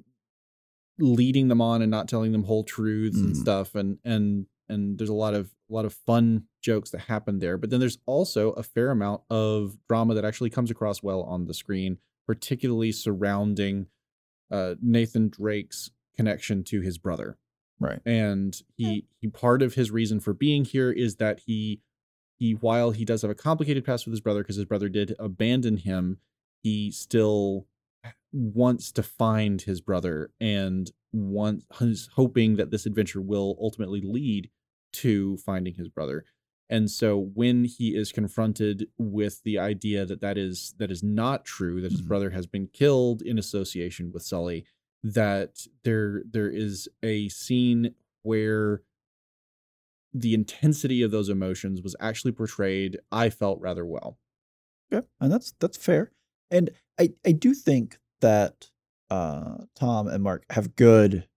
leading 0.99 1.49
them 1.49 1.61
on 1.61 1.83
and 1.83 1.91
not 1.91 2.09
telling 2.09 2.33
them 2.33 2.45
whole 2.45 2.65
truths 2.65 3.19
and 3.19 3.35
Mhm. 3.35 3.41
stuff. 3.41 3.75
And 3.75 3.99
and 4.05 4.47
and 4.69 4.99
there's 4.99 5.11
a 5.11 5.15
lot 5.15 5.35
of 5.35 5.55
a 5.69 5.73
lot 5.75 5.85
of 5.85 5.93
fun 5.93 6.45
jokes 6.63 6.91
that 6.91 7.01
happen 7.01 7.39
there. 7.39 7.57
But 7.59 7.71
then 7.71 7.81
there's 7.81 7.99
also 8.07 8.53
a 8.53 8.63
fair 8.63 8.91
amount 8.91 9.23
of 9.31 9.77
drama 9.89 10.15
that 10.15 10.25
actually 10.25 10.51
comes 10.51 10.71
across 10.71 11.03
well 11.03 11.23
on 11.23 11.47
the 11.47 11.55
screen 11.55 11.99
particularly 12.25 12.93
surrounding 12.93 13.89
uh, 14.51 14.77
Nathan 14.81 15.29
Drake's 15.29 15.91
connection 16.15 16.63
to 16.65 16.81
his 16.81 16.97
brother. 16.99 17.37
Right. 17.81 18.01
And 18.07 18.55
he 18.77 19.07
he 19.21 19.27
part 19.29 19.61
of 19.63 19.75
his 19.75 19.91
reason 19.91 20.21
for 20.21 20.33
being 20.33 20.65
here 20.65 20.93
is 20.93 21.17
that 21.17 21.41
he 21.47 21.81
he 22.39 22.53
while 22.53 22.93
he 22.93 23.05
does 23.05 23.23
have 23.23 23.31
a 23.31 23.35
complicated 23.35 23.85
past 23.85 24.07
with 24.07 24.13
his 24.13 24.21
brother 24.21 24.43
because 24.43 24.57
his 24.57 24.67
brother 24.67 24.89
did 24.89 25.17
abandon 25.19 25.79
him, 25.79 26.19
he 26.63 26.93
still 26.93 27.67
wants 28.33 28.93
to 28.93 29.03
find 29.03 29.63
his 29.63 29.81
brother 29.81 30.31
and 30.41 30.91
wants 31.13 31.65
is 31.81 32.09
hoping 32.15 32.57
that 32.57 32.71
this 32.71 32.87
adventure 32.87 33.21
will 33.21 33.57
ultimately 33.61 34.01
lead 34.03 34.51
to 34.95 35.37
finding 35.39 35.75
his 35.75 35.89
brother. 35.89 36.25
And 36.71 36.91
so 36.91 37.19
when 37.19 37.65
he 37.65 37.95
is 37.95 38.13
confronted 38.13 38.89
with 38.99 39.43
the 39.45 39.59
idea 39.59 40.07
that 40.07 40.21
that 40.23 40.39
is 40.39 40.75
that 40.79 40.91
is 40.91 41.03
not 41.03 41.45
true, 41.45 41.81
that 41.83 41.93
his 41.93 42.01
Mhm. 42.01 42.09
brother 42.09 42.31
has 42.31 42.47
been 42.47 42.69
killed 42.69 43.21
in 43.23 43.39
association 43.39 44.11
with 44.13 44.23
Sully, 44.23 44.65
that 45.03 45.67
there 45.85 46.23
there 46.25 46.49
is 46.51 46.89
a 47.03 47.29
scene 47.29 47.95
where 48.23 48.83
the 50.15 50.35
intensity 50.35 51.03
of 51.03 51.11
those 51.11 51.29
emotions 51.29 51.83
was 51.83 51.97
actually 52.01 52.33
portrayed, 52.33 52.99
I 53.11 53.31
felt 53.31 53.61
rather 53.61 53.85
well. 53.87 54.19
Yeah, 54.91 55.03
and 55.21 55.33
that's 55.33 55.53
that's 55.59 55.77
fair. 55.77 56.13
And 56.51 56.71
I 56.99 57.15
I 57.25 57.33
do 57.33 57.55
think 57.55 57.99
that 58.23 58.71
uh 59.11 59.59
Tom 59.79 60.09
and 60.09 60.25
Mark 60.25 60.45
have 60.51 60.75
good 60.75 61.29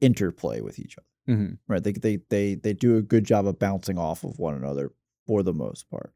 interplay 0.00 0.60
with 0.60 0.78
each 0.78 0.96
other. 0.98 1.06
Mm-hmm. 1.36 1.54
Right? 1.68 1.82
They 1.82 1.92
they 1.92 2.18
they 2.28 2.54
they 2.56 2.72
do 2.72 2.96
a 2.96 3.02
good 3.02 3.24
job 3.24 3.46
of 3.46 3.58
bouncing 3.58 3.98
off 3.98 4.24
of 4.24 4.38
one 4.38 4.54
another 4.54 4.92
for 5.26 5.42
the 5.42 5.54
most 5.54 5.88
part. 5.90 6.12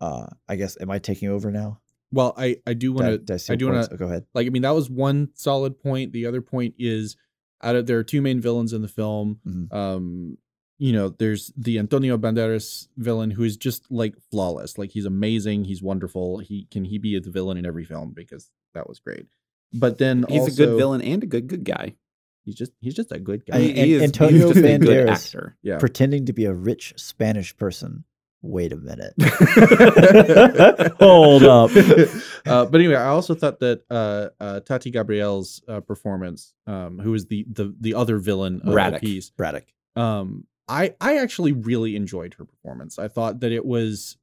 Uh 0.00 0.26
I 0.48 0.56
guess 0.56 0.76
am 0.80 0.90
I 0.90 0.98
taking 0.98 1.28
over 1.28 1.50
now? 1.50 1.80
Well, 2.12 2.34
I 2.36 2.56
I 2.66 2.74
do 2.74 2.92
want 2.92 3.26
to 3.26 3.32
I 3.34 3.52
I 3.52 3.56
do 3.56 3.66
wanna- 3.66 3.88
Oh, 3.92 3.96
go 3.96 4.06
ahead. 4.06 4.26
like 4.34 4.46
I 4.46 4.50
mean 4.50 4.62
that 4.62 4.70
was 4.74 4.90
one 4.90 5.28
solid 5.34 5.78
point. 5.78 6.12
The 6.12 6.26
other 6.26 6.40
point 6.42 6.74
is 6.78 7.16
out 7.62 7.76
of 7.76 7.86
there 7.86 7.98
are 7.98 8.04
two 8.04 8.22
main 8.22 8.40
villains 8.40 8.72
in 8.72 8.82
the 8.82 8.88
film. 8.88 9.38
Mhm. 9.46 9.72
Um, 9.72 10.38
you 10.78 10.92
know, 10.94 11.10
there's 11.10 11.52
the 11.58 11.78
Antonio 11.78 12.16
Banderas 12.16 12.88
villain 12.96 13.30
who 13.32 13.42
is 13.44 13.58
just 13.58 13.90
like 13.92 14.14
flawless. 14.30 14.78
Like 14.78 14.90
he's 14.92 15.04
amazing. 15.04 15.64
He's 15.66 15.82
wonderful. 15.82 16.38
He 16.38 16.66
can 16.70 16.84
he 16.86 16.96
be 16.98 17.18
the 17.18 17.30
villain 17.30 17.58
in 17.58 17.66
every 17.66 17.84
film 17.84 18.12
because 18.12 18.50
that 18.74 18.88
was 18.88 18.98
great. 19.00 19.26
But 19.72 19.98
then 19.98 20.24
He's 20.28 20.46
a 20.58 20.66
good 20.66 20.76
villain 20.76 21.00
and 21.02 21.22
a 21.22 21.26
good 21.26 21.46
good 21.46 21.64
guy. 21.64 21.94
He's 22.44 22.54
just 22.56 22.72
he's 22.80 22.94
just 22.94 23.12
a 23.12 23.18
good 23.18 23.44
guy. 23.46 23.56
I 23.56 23.58
mean, 23.60 23.68
He- 23.68 23.82
he 23.82 23.82
and 23.82 23.92
is- 23.94 24.02
Antonio 24.02 24.32
he's 24.32 24.42
just 24.54 24.58
a 24.58 24.78
good 24.78 24.80
Banderas- 24.82 25.08
actor. 25.26 25.56
yeah. 25.62 25.78
Pretending 25.78 26.26
to 26.26 26.32
be 26.32 26.44
a 26.46 26.52
rich 26.52 26.94
Spanish 26.96 27.56
person. 27.56 28.04
Wait 28.42 28.72
a 28.72 28.76
minute. 28.76 29.12
Hold 30.98 31.42
up. 31.44 31.70
uh, 32.46 32.64
but 32.66 32.74
anyway, 32.80 32.94
I 32.94 33.08
also 33.08 33.34
thought 33.34 33.60
that 33.60 33.82
uh, 33.90 34.28
uh, 34.40 34.60
Tati 34.60 34.90
Gabrielle's 34.90 35.62
uh, 35.68 35.80
performance, 35.80 36.54
um, 36.66 36.98
who 36.98 37.14
is 37.14 37.26
the 37.26 37.44
the 37.50 37.74
the 37.78 37.94
other 37.94 38.18
villain 38.18 38.62
of 38.64 38.72
Braddock. 38.72 39.00
the 39.02 39.06
piece, 39.06 39.30
Braddock. 39.30 39.64
um, 39.96 40.46
I 40.68 40.94
I 41.00 41.18
actually 41.18 41.52
really 41.52 41.96
enjoyed 41.96 42.34
her 42.34 42.44
performance. 42.44 42.98
I 42.98 43.08
thought 43.08 43.40
that 43.40 43.52
it 43.52 43.64
was 43.64 44.16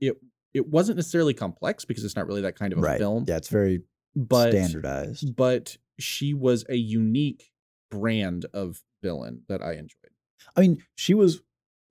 it 0.00 0.16
it 0.56 0.68
wasn't 0.68 0.96
necessarily 0.96 1.34
complex 1.34 1.84
because 1.84 2.04
it's 2.04 2.16
not 2.16 2.26
really 2.26 2.40
that 2.42 2.56
kind 2.58 2.72
of 2.72 2.78
a 2.78 2.82
Right. 2.82 2.98
film, 2.98 3.24
Yeah, 3.28 3.36
it's 3.36 3.48
very 3.48 3.82
but 4.14 4.50
standardized. 4.52 5.36
but 5.36 5.76
she 5.98 6.34
was 6.34 6.64
a 6.68 6.76
unique 6.76 7.52
brand 7.90 8.46
of 8.52 8.82
villain 9.02 9.42
that 9.48 9.62
I 9.62 9.72
enjoyed. 9.74 10.10
I 10.56 10.60
mean, 10.62 10.82
she 10.96 11.14
was 11.14 11.42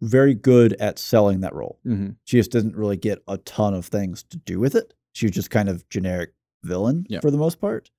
very 0.02 0.34
good 0.34 0.74
at 0.80 1.00
selling 1.00 1.40
that 1.42 1.54
role. 1.56 1.80
Mm-hmm. 1.86 2.12
She 2.26 2.38
just 2.38 2.52
didn't 2.52 2.76
really 2.76 2.98
get 2.98 3.20
a 3.28 3.38
ton 3.38 3.74
of 3.74 3.86
things 3.86 4.24
to 4.24 4.38
do 4.38 4.60
with 4.60 4.76
it. 4.76 4.94
She 5.14 5.26
was 5.26 5.32
just 5.34 5.50
kind 5.50 5.70
of 5.70 5.88
generic 5.90 6.34
villain 6.64 7.06
Yeah. 7.10 7.20
for 7.22 7.32
the 7.32 7.38
most 7.38 7.60
part. 7.62 7.92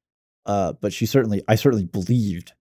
Uh, 0.44 0.72
but 0.74 0.92
she 0.92 1.06
certainly, 1.06 1.42
I 1.48 1.54
certainly 1.54 1.86
believed 1.86 2.52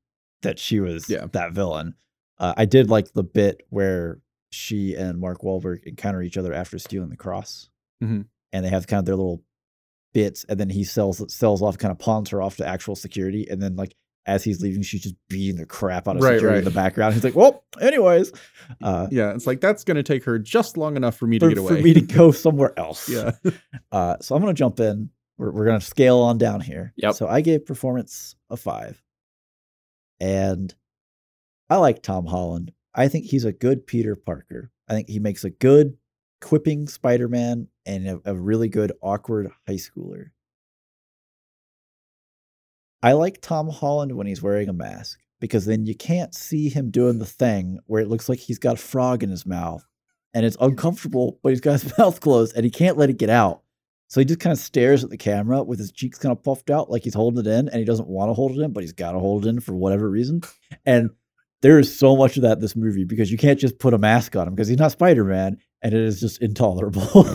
that 0.41 0.57
she 0.59 0.79
was 0.79 1.09
Yeah. 1.09 1.25
that 1.33 1.51
villain. 1.53 1.95
Uh, 2.37 2.53
I 2.57 2.65
did 2.65 2.89
like 2.89 3.13
the 3.13 3.23
bit 3.23 3.61
where 3.69 4.21
she 4.51 4.95
and 4.95 5.19
Mark 5.19 5.41
Wahlberg 5.41 5.83
encounter 5.83 6.21
each 6.21 6.37
other 6.37 6.53
after 6.53 6.79
stealing 6.79 7.09
the 7.09 7.17
cross, 7.17 7.69
Mhm. 8.03 8.25
and 8.53 8.65
they 8.65 8.69
have 8.69 8.87
kind 8.87 8.99
of 8.99 9.05
their 9.05 9.15
little 9.15 9.43
bits, 10.13 10.45
and 10.47 10.59
then 10.59 10.69
he 10.69 10.83
sells 10.83 11.21
sells 11.33 11.61
off, 11.61 11.77
kind 11.77 11.91
of 11.91 11.99
pawns 11.99 12.29
her 12.29 12.41
off 12.41 12.57
to 12.57 12.67
actual 12.67 12.95
security, 12.95 13.47
and 13.49 13.61
then 13.61 13.75
like 13.75 13.95
as 14.27 14.43
he's 14.43 14.59
leaving, 14.59 14.81
she's 14.81 15.03
just 15.03 15.15
beating 15.29 15.55
the 15.57 15.67
crap 15.67 16.07
out 16.07 16.15
of 16.17 16.23
Right, 16.23 16.33
security 16.37 16.57
in 16.59 16.63
the 16.65 16.71
background. 16.71 17.13
He's 17.13 17.23
like, 17.23 17.35
well, 17.35 17.63
anyways, 17.79 18.31
uh, 18.81 19.05
Yeah, 19.11 19.33
it's 19.35 19.45
like 19.45 19.61
that's 19.61 19.83
going 19.83 19.97
to 19.97 20.03
take 20.03 20.23
her 20.23 20.39
just 20.39 20.77
long 20.77 20.95
enough 20.95 21.15
for 21.15 21.27
me 21.27 21.37
to 21.37 21.45
for, 21.45 21.49
get 21.49 21.57
away. 21.59 21.75
for 21.77 21.81
me 21.83 21.93
to 21.93 22.01
go 22.01 22.31
somewhere 22.31 22.73
else. 22.79 23.07
yeah. 23.07 23.33
Uh, 23.91 24.15
so 24.21 24.33
I'm 24.35 24.41
going 24.41 24.51
to 24.53 24.57
jump 24.57 24.79
in. 24.79 25.11
We're, 25.37 25.51
we're 25.51 25.65
going 25.65 25.79
to 25.79 25.85
scale 25.85 26.17
on 26.21 26.39
down 26.39 26.59
here. 26.59 26.91
Yep. 26.97 27.13
So 27.13 27.27
I 27.27 27.41
gave 27.41 27.65
performance 27.67 28.35
a 28.49 28.57
five. 28.57 28.99
And 30.19 30.73
I 31.69 31.77
like 31.77 32.01
Tom 32.01 32.25
Holland. 32.25 32.71
I 32.93 33.07
think 33.09 33.25
he's 33.25 33.45
a 33.45 33.51
good 33.53 33.85
Peter 33.85 34.15
Parker. 34.15 34.71
I 34.89 34.93
think 34.93 35.09
he 35.09 35.19
makes 35.19 35.43
a 35.43 35.49
good 35.49 35.97
quipping 36.41 36.87
Spider 36.87 37.27
Man 37.27 37.67
and 37.85 38.07
a, 38.07 38.21
a 38.25 38.35
really 38.35 38.69
good 38.69 38.91
awkward 39.01 39.51
high 39.67 39.75
schooler. 39.75 40.27
I 43.03 43.13
like 43.13 43.41
Tom 43.41 43.69
Holland 43.69 44.15
when 44.15 44.27
he's 44.27 44.41
wearing 44.41 44.69
a 44.69 44.73
mask 44.73 45.19
because 45.39 45.65
then 45.65 45.85
you 45.85 45.95
can't 45.95 46.33
see 46.33 46.69
him 46.69 46.89
doing 46.89 47.19
the 47.19 47.25
thing 47.25 47.79
where 47.85 48.01
it 48.01 48.07
looks 48.07 48.27
like 48.27 48.39
he's 48.39 48.59
got 48.59 48.75
a 48.75 48.81
frog 48.81 49.21
in 49.21 49.29
his 49.29 49.45
mouth 49.45 49.85
and 50.33 50.45
it's 50.45 50.57
uncomfortable, 50.59 51.39
but 51.43 51.49
he's 51.49 51.61
got 51.61 51.81
his 51.81 51.97
mouth 51.99 52.19
closed 52.19 52.55
and 52.55 52.65
he 52.65 52.71
can't 52.71 52.97
let 52.97 53.09
it 53.09 53.17
get 53.17 53.29
out. 53.29 53.61
So 54.07 54.19
he 54.19 54.25
just 54.25 54.39
kind 54.39 54.53
of 54.53 54.59
stares 54.59 55.03
at 55.03 55.09
the 55.09 55.17
camera 55.17 55.63
with 55.63 55.79
his 55.79 55.91
cheeks 55.91 56.19
kind 56.19 56.31
of 56.31 56.43
puffed 56.43 56.69
out, 56.69 56.91
like 56.91 57.03
he's 57.03 57.15
holding 57.15 57.39
it 57.39 57.47
in, 57.47 57.69
and 57.69 57.79
he 57.79 57.85
doesn't 57.85 58.07
want 58.07 58.29
to 58.29 58.33
hold 58.33 58.51
it 58.51 58.61
in, 58.61 58.71
but 58.71 58.83
he's 58.83 58.93
got 58.93 59.13
to 59.13 59.19
hold 59.19 59.45
it 59.45 59.49
in 59.49 59.59
for 59.59 59.75
whatever 59.75 60.09
reason. 60.09 60.41
And 60.85 61.09
there 61.61 61.79
is 61.79 61.97
so 61.97 62.15
much 62.15 62.37
of 62.37 62.43
that 62.43 62.57
in 62.57 62.59
this 62.59 62.75
movie 62.75 63.05
because 63.05 63.31
you 63.31 63.37
can't 63.37 63.59
just 63.59 63.79
put 63.79 63.93
a 63.93 63.97
mask 63.97 64.35
on 64.35 64.47
him 64.47 64.53
because 64.53 64.67
he's 64.67 64.77
not 64.77 64.91
Spider 64.91 65.23
Man, 65.23 65.57
and 65.85 65.93
it 65.93 66.01
is 66.01 66.19
just 66.19 66.41
intolerable. 66.41 67.03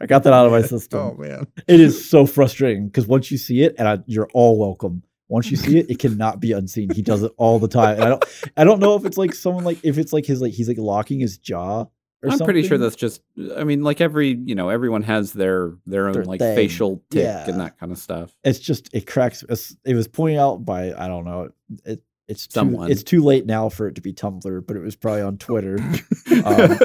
I 0.00 0.06
got 0.06 0.22
that 0.24 0.32
out 0.32 0.46
of 0.46 0.52
my 0.52 0.58
oh, 0.62 0.62
system. 0.62 0.98
Oh 1.00 1.14
man. 1.14 1.46
It 1.66 1.80
is 1.80 2.08
so 2.08 2.26
frustrating 2.26 2.86
because 2.86 3.06
once 3.06 3.30
you 3.30 3.38
see 3.38 3.62
it, 3.62 3.74
and 3.78 3.86
I, 3.88 3.98
you're 4.06 4.28
all 4.34 4.58
welcome. 4.58 5.02
Once 5.28 5.50
you 5.50 5.56
see 5.58 5.78
it, 5.78 5.90
it 5.90 5.98
cannot 5.98 6.40
be 6.40 6.52
unseen. 6.52 6.88
He 6.94 7.02
does 7.02 7.22
it 7.22 7.32
all 7.36 7.58
the 7.58 7.68
time. 7.68 7.96
And 7.96 8.04
I 8.04 8.08
don't, 8.08 8.24
I 8.56 8.64
don't 8.64 8.80
know 8.80 8.96
if 8.96 9.04
it's 9.04 9.18
like 9.18 9.34
someone 9.34 9.62
like 9.64 9.78
if 9.84 9.98
it's 9.98 10.12
like 10.12 10.24
his 10.24 10.40
like 10.40 10.52
he's 10.54 10.68
like 10.68 10.78
locking 10.78 11.20
his 11.20 11.38
jaw. 11.38 11.84
Or 12.20 12.30
something. 12.30 12.42
I'm 12.42 12.46
pretty 12.46 12.66
sure 12.66 12.78
that's 12.78 12.96
just. 12.96 13.20
I 13.56 13.62
mean, 13.62 13.84
like 13.84 14.00
every 14.00 14.30
you 14.34 14.54
know, 14.56 14.70
everyone 14.70 15.02
has 15.02 15.32
their 15.32 15.74
their 15.86 16.06
own 16.08 16.14
Their 16.14 16.24
like 16.24 16.40
thing. 16.40 16.56
facial 16.56 17.02
tick 17.10 17.22
Yeah. 17.22 17.48
and 17.48 17.60
that 17.60 17.78
kind 17.78 17.92
of 17.92 17.98
stuff. 17.98 18.32
it's 18.42 18.58
just 18.58 18.88
it 18.92 19.06
cracks 19.06 19.42
it's- 19.44 19.76
it 19.84 19.94
was 19.94 20.08
pointed 20.08 20.38
out 20.40 20.64
by 20.64 20.92
i 20.94 21.06
don't 21.06 21.24
know 21.24 21.50
it 21.84 22.02
it's 22.28 22.46
too, 22.46 22.60
it's 22.90 23.02
too 23.02 23.22
late 23.22 23.46
now 23.46 23.68
for 23.68 23.88
it 23.88 23.94
to 23.94 24.00
be 24.00 24.12
tumblr 24.12 24.66
but 24.66 24.76
it 24.76 24.80
was 24.80 24.94
probably 24.96 25.22
on 25.22 25.36
twitter 25.38 25.76
Um, 26.44 26.78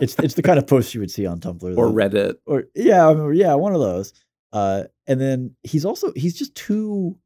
it's 0.00 0.14
it's 0.20 0.34
the 0.34 0.42
kind 0.42 0.58
of 0.58 0.66
post 0.66 0.94
you 0.94 1.00
would 1.00 1.10
see 1.10 1.26
on 1.26 1.40
tumblr 1.40 1.76
or. 1.76 1.88
Reddit. 1.88 2.36
or 2.46 2.64
yeah 2.74 3.08
I 3.08 3.14
mean, 3.14 3.34
yeah 3.34 3.54
one 3.54 3.74
of 3.74 3.80
those 3.80 4.12
uh 4.52 4.84
and 5.06 5.20
then 5.20 5.56
he's 5.64 5.84
also 5.84 6.12
he's 6.14 6.34
just 6.38 6.54
too 6.54 7.18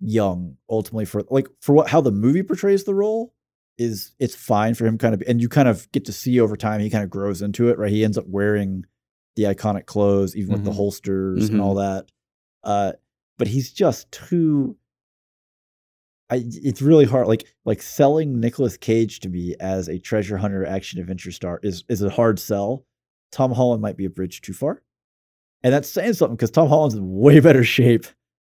young 0.00 0.56
ultimately 0.70 1.04
for 1.04 1.22
like 1.30 1.48
for 1.60 1.72
what 1.74 1.88
how 1.88 2.00
the 2.00 2.12
movie 2.12 2.42
portrays 2.42 2.84
the 2.84 2.94
role 2.94 3.34
is 3.78 4.12
it's 4.18 4.34
fine 4.34 4.74
for 4.74 4.86
him 4.86 4.98
kind 4.98 5.14
of 5.14 5.22
and 5.26 5.40
you 5.40 5.48
kind 5.48 5.68
of 5.68 5.90
get 5.92 6.04
to 6.04 6.12
see 6.12 6.38
over 6.40 6.56
time 6.56 6.80
he 6.80 6.90
kind 6.90 7.02
of 7.04 7.10
grows 7.10 7.42
into 7.42 7.68
it 7.68 7.78
right 7.78 7.90
he 7.90 8.04
ends 8.04 8.18
up 8.18 8.26
wearing 8.28 8.84
the 9.36 9.44
iconic 9.44 9.86
clothes 9.86 10.36
even 10.36 10.52
with 10.52 10.64
the 10.64 10.70
Mhm. 10.70 10.74
holsters 10.76 11.48
and 11.48 11.60
all 11.60 11.74
that 11.74 12.10
uh 12.64 12.92
but 13.38 13.46
he's 13.48 13.72
just 13.72 14.10
too 14.12 14.76
I, 16.30 16.42
it's 16.46 16.82
really 16.82 17.06
hard 17.06 17.26
like 17.26 17.44
like 17.64 17.80
selling 17.82 18.38
Nicolas 18.40 18.76
Cage 18.76 19.20
to 19.20 19.28
me 19.28 19.54
as 19.60 19.88
a 19.88 19.98
treasure 19.98 20.36
hunter 20.36 20.66
action 20.66 21.00
adventure 21.00 21.32
star 21.32 21.58
is 21.62 21.84
is 21.88 22.02
a 22.02 22.10
hard 22.10 22.38
sell 22.38 22.84
Tom 23.32 23.52
Holland 23.52 23.82
might 23.82 23.96
be 23.96 24.04
a 24.06 24.10
bridge 24.10 24.40
too 24.40 24.52
far. 24.54 24.82
And 25.62 25.72
that's 25.74 25.88
saying 25.88 26.14
something 26.14 26.36
because 26.36 26.50
Tom 26.50 26.68
Holland's 26.68 26.94
in 26.94 27.10
way 27.14 27.40
better 27.40 27.64
shape 27.64 28.06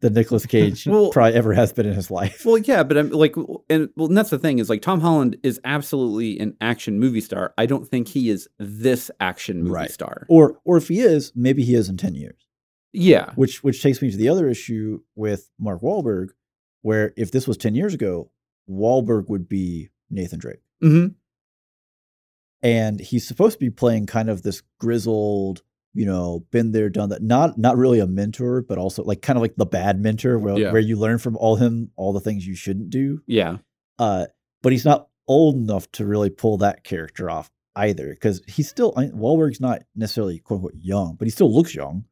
than 0.02 0.14
Nicolas 0.14 0.46
Cage 0.48 0.86
Well- 0.88 1.10
probably 1.12 1.34
ever 1.34 1.54
has 1.54 1.74
been 1.74 1.86
in 1.86 1.94
his 1.94 2.10
life. 2.12 2.46
Well, 2.46 2.58
yeah, 2.58 2.84
but 2.84 2.98
I'm 2.98 3.10
like, 3.10 3.36
and 3.70 3.90
well, 3.96 4.08
and 4.08 4.18
that's 4.18 4.30
the 4.30 4.40
thing 4.40 4.60
is 4.60 4.70
like 4.70 4.82
Tom 4.82 5.02
Holland 5.02 5.38
is 5.44 5.60
absolutely 5.66 6.40
an 6.40 6.56
action 6.62 7.00
movie 7.00 7.22
star. 7.22 7.54
I 7.58 7.66
don't 7.66 7.88
think 7.88 8.08
he 8.10 8.30
is 8.30 8.48
this 8.60 9.10
action 9.20 9.60
movie 9.64 9.72
Right. 9.72 9.92
star. 9.92 10.26
Or 10.30 10.60
or 10.66 10.78
if 10.78 10.88
he 10.90 11.00
is, 11.02 11.32
maybe 11.36 11.64
he 11.64 11.76
is 11.76 11.90
in 11.90 11.98
10 11.98 12.16
years. 12.16 12.48
Yeah, 12.94 13.32
Which 13.36 13.64
which 13.64 13.82
takes 13.82 14.02
me 14.02 14.12
to 14.12 14.18
the 14.18 14.28
other 14.30 14.50
issue 14.50 15.00
with 15.16 15.50
Mark 15.60 15.82
Wahlberg, 15.82 16.30
where 16.82 17.14
if 17.18 17.32
this 17.32 17.48
was 17.48 17.58
10 17.58 17.76
years 17.76 17.94
ago, 17.94 18.32
Wahlberg 18.70 19.30
would 19.30 19.48
be 19.50 19.90
Nathan 20.10 20.40
Drake. 20.40 20.62
hmm 20.82 21.08
And 22.62 23.00
he's 23.00 23.28
supposed 23.28 23.54
to 23.54 23.60
be 23.60 23.70
playing 23.70 24.06
kind 24.06 24.30
of 24.30 24.44
this 24.44 24.62
grizzled, 24.80 25.64
you 25.94 26.06
know, 26.06 26.46
been 26.52 26.72
there, 26.72 26.90
done 26.90 27.10
that. 27.10 27.22
Not 27.24 27.58
not 27.58 27.78
really 27.78 28.00
a 28.00 28.08
mentor, 28.08 28.62
but 28.62 28.78
also 28.78 29.04
like 29.04 29.22
kind 29.22 29.38
of 29.38 29.42
like 29.42 29.56
the 29.56 29.66
bad 29.66 30.00
mentor 30.00 30.38
where, 30.38 30.58
Yeah. 30.58 30.72
where 30.72 30.82
you 30.82 30.96
learn 30.98 31.18
from 31.18 31.36
all 31.38 31.56
him 31.56 31.92
all 31.96 32.14
the 32.14 32.20
things 32.20 32.46
you 32.46 32.56
shouldn't 32.56 32.90
do. 32.90 33.22
yeah. 33.26 33.58
uh, 34.00 34.26
but 34.64 34.72
he's 34.72 34.86
not 34.86 35.08
old 35.28 35.56
enough 35.56 35.92
to 35.94 36.06
really 36.06 36.30
pull 36.30 36.58
that 36.58 36.84
character 36.84 37.30
off 37.32 37.50
either 37.76 38.10
because 38.10 38.42
he's 38.48 38.70
still 38.70 38.94
I 38.96 39.02
mean, 39.08 39.14
Wahlberg's 39.14 39.60
not 39.62 39.82
necessarily 39.96 40.38
quote 40.40 40.58
unquote 40.60 40.76
young, 40.76 41.16
but 41.16 41.26
he 41.26 41.32
still 41.32 41.52
looks 41.54 41.74
young, 41.74 42.06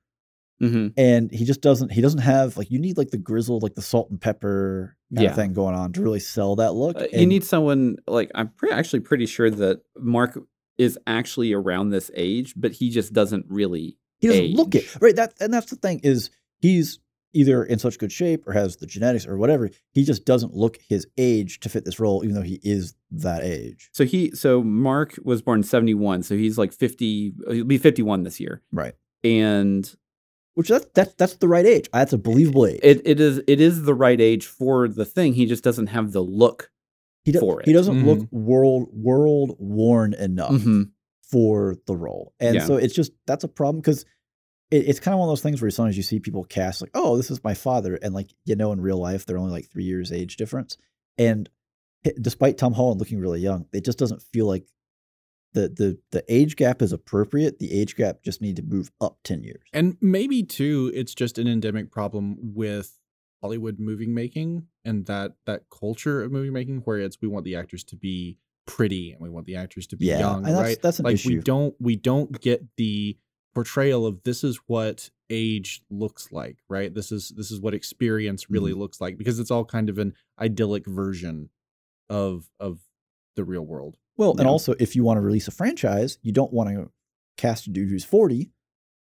hmm 0.60 0.88
and 0.98 1.32
he 1.32 1.46
just 1.46 1.62
doesn't 1.62 1.92
he 1.92 2.02
doesn't 2.02 2.20
have 2.22 2.58
like 2.58 2.70
you 2.70 2.80
need 2.80 2.98
like 2.98 3.12
the 3.12 3.18
grizzled 3.18 3.64
like 3.64 3.76
the 3.76 3.82
salt 3.82 4.10
and 4.10 4.20
pepper 4.20 4.98
kind 5.16 5.24
Yeah. 5.24 5.30
of 5.32 5.36
thing 5.36 5.54
going 5.54 5.76
on 5.76 5.94
to 5.94 6.02
really 6.02 6.20
sell 6.20 6.56
that 6.58 6.74
look. 6.74 6.98
Uh, 6.98 7.08
you 7.14 7.26
need 7.26 7.44
someone 7.44 7.96
like 8.08 8.30
I'm 8.36 8.50
pre- 8.50 8.72
actually 8.72 9.00
pretty 9.00 9.26
sure 9.26 9.50
that 9.50 9.82
Mark 9.98 10.38
is 10.78 10.98
actually 11.08 11.52
around 11.54 11.90
this 11.90 12.10
age, 12.16 12.54
but 12.56 12.72
he 12.74 12.90
just 12.90 13.12
doesn't 13.14 13.46
really. 13.50 13.98
he 14.20 14.28
doesn't 14.28 14.52
look 14.54 14.76
it 14.76 14.86
right. 15.02 15.16
That 15.16 15.34
and 15.40 15.54
that's 15.54 15.70
the 15.70 15.76
thing 15.78 16.00
is 16.04 16.30
he's 16.62 17.00
either 17.34 17.64
in 17.64 17.78
such 17.78 18.00
good 18.00 18.12
shape 18.12 18.48
or 18.48 18.54
has 18.54 18.78
the 18.78 18.86
genetics 18.88 19.28
or 19.28 19.38
whatever. 19.38 19.70
He 19.92 20.04
just 20.04 20.26
doesn't 20.26 20.54
look 20.56 20.80
his 20.90 21.06
age 21.18 21.60
to 21.60 21.70
fit 21.70 21.86
this 21.86 22.00
role, 22.00 22.24
even 22.24 22.36
though 22.36 22.42
he 22.42 22.60
is 22.64 22.96
that 23.12 23.44
age. 23.44 23.90
So 23.94 24.04
he, 24.04 24.32
so 24.32 24.64
Mark 24.64 25.14
was 25.24 25.42
born 25.44 25.62
'71, 25.64 26.24
so 26.24 26.36
he's 26.36 26.58
like 26.58 26.74
50. 26.74 27.34
He'll 27.52 27.66
be 27.66 27.78
51 27.78 28.24
this 28.24 28.40
year, 28.40 28.62
Right. 28.72 28.94
and 29.24 29.94
Which 30.60 30.68
that's 30.68 30.86
that's 30.94 31.14
that's 31.14 31.36
the 31.38 31.48
right 31.48 31.66
age. 31.66 31.88
That's 31.94 32.12
a 32.14 32.18
believable 32.18 32.66
age. 32.68 32.82
it, 32.84 33.02
it 33.06 33.20
is 33.22 33.42
it 33.48 33.62
is 33.62 33.84
the 33.84 33.94
right 33.94 34.20
age 34.20 34.46
for 34.46 34.88
the 34.90 35.06
thing. 35.06 35.34
He 35.34 35.46
just 35.46 35.64
doesn't 35.64 35.88
have 35.88 36.12
the 36.12 36.22
look. 36.22 36.70
he, 37.24 37.32
do- 37.32 37.40
for 37.40 37.62
it. 37.62 37.66
he 37.66 37.74
doesn't 37.74 38.06
look 38.06 38.28
world 38.32 38.90
world 38.92 39.56
worn 39.60 40.14
enough. 40.14 40.52
Mhm. 40.52 40.92
for 41.32 41.76
the 41.86 41.96
role. 41.96 42.34
And 42.40 42.56
Yeah. 42.56 42.66
so 42.66 42.76
it's 42.76 42.94
just 42.94 43.12
that's 43.28 43.44
a 43.44 43.48
problem 43.48 43.80
because 43.82 44.04
it, 44.72 44.88
it's 44.90 45.00
kind 45.00 45.14
of 45.14 45.20
one 45.20 45.30
of 45.30 45.32
those 45.32 45.42
things 45.44 45.62
where 45.62 45.72
sometimes 45.72 45.96
you 45.96 46.04
see 46.04 46.20
people 46.20 46.44
cast 46.44 46.82
like, 46.82 46.92
oh, 46.94 47.16
this 47.18 47.30
is 47.32 47.44
my 47.44 47.54
father, 47.54 47.96
and 48.02 48.14
like 48.14 48.30
you 48.46 48.56
know 48.56 48.72
in 48.74 48.82
real 48.82 48.98
life 49.00 49.26
they're 49.26 49.38
only 49.38 49.52
like 49.52 49.70
three 49.72 49.86
years 49.86 50.12
age 50.12 50.36
difference, 50.38 50.78
and 51.18 51.50
despite 52.22 52.58
Tom 52.58 52.74
Holland 52.74 53.00
looking 53.00 53.20
really 53.20 53.40
young, 53.42 53.66
it 53.74 53.86
just 53.86 53.98
doesn't 54.00 54.22
feel 54.34 54.46
like 54.48 54.66
the 55.54 55.68
the 55.70 55.98
the 56.12 56.24
age 56.28 56.56
gap 56.56 56.82
is 56.82 56.92
appropriate. 56.94 57.60
The 57.60 57.72
age 57.74 57.96
gap 57.96 58.22
just 58.24 58.42
need 58.42 58.56
to 58.58 58.64
move 58.64 58.92
up 59.02 59.18
ten 59.24 59.44
years. 59.44 59.64
And 59.74 59.98
maybe 60.02 60.44
too, 60.44 60.92
it's 60.94 61.14
just 61.16 61.38
an 61.38 61.48
endemic 61.48 61.92
problem 61.92 62.38
with 62.42 62.98
Hollywood 63.42 63.80
movie 63.80 64.06
making 64.08 64.68
and 64.86 65.06
that 65.08 65.34
that 65.46 65.64
culture 65.70 66.22
of 66.22 66.32
movie 66.32 66.50
making 66.50 66.80
where 66.82 67.00
it's 67.00 67.18
we 67.22 67.28
want 67.28 67.46
the 67.46 67.56
actors 67.56 67.84
to 67.86 67.96
be 67.96 68.38
pretty 68.68 69.12
and 69.12 69.22
we 69.22 69.30
want 69.30 69.46
the 69.48 69.56
actors 69.56 69.88
to 69.88 69.96
be 69.98 70.06
Yeah, 70.06 70.20
young, 70.20 70.38
and 70.46 70.54
that's- 70.56 70.64
right? 70.64 70.82
that's 70.82 71.00
an 71.00 71.06
like 71.06 71.20
we 71.26 71.38
don't 71.38 71.74
we 71.80 71.96
don't 71.96 72.40
get 72.42 72.64
the 72.78 73.18
portrayal 73.56 74.06
of 74.06 74.22
this 74.24 74.44
is 74.44 74.58
what 74.68 75.10
age 75.32 75.82
looks 75.90 76.32
like, 76.32 76.58
right? 76.70 76.94
This 76.94 77.12
is 77.12 77.30
this 77.36 77.50
is 77.50 77.60
what 77.60 77.74
experience 77.74 78.50
really 78.50 78.72
Mm-hmm. 78.72 78.80
looks 78.82 79.02
like 79.02 79.18
because 79.18 79.40
it's 79.40 79.50
all 79.52 79.66
kind 79.66 79.90
of 79.90 79.98
an 79.98 80.14
idyllic 80.40 80.86
version 80.86 81.50
of 82.10 82.50
of 82.60 82.80
the 83.36 83.44
real 83.44 83.64
world. 83.66 83.96
Well, 84.20 84.36
and 84.38 84.48
also 84.48 84.76
if 84.80 84.96
you 84.96 85.04
want 85.04 85.18
to 85.18 85.22
release 85.22 85.48
a 85.48 85.52
franchise, 85.52 86.20
you 86.22 86.32
don't 86.32 86.52
want 86.54 86.70
to 86.70 86.92
cast 87.38 87.66
a 87.68 87.70
dude 87.72 87.90
who's 87.90 88.04
forty 88.06 88.52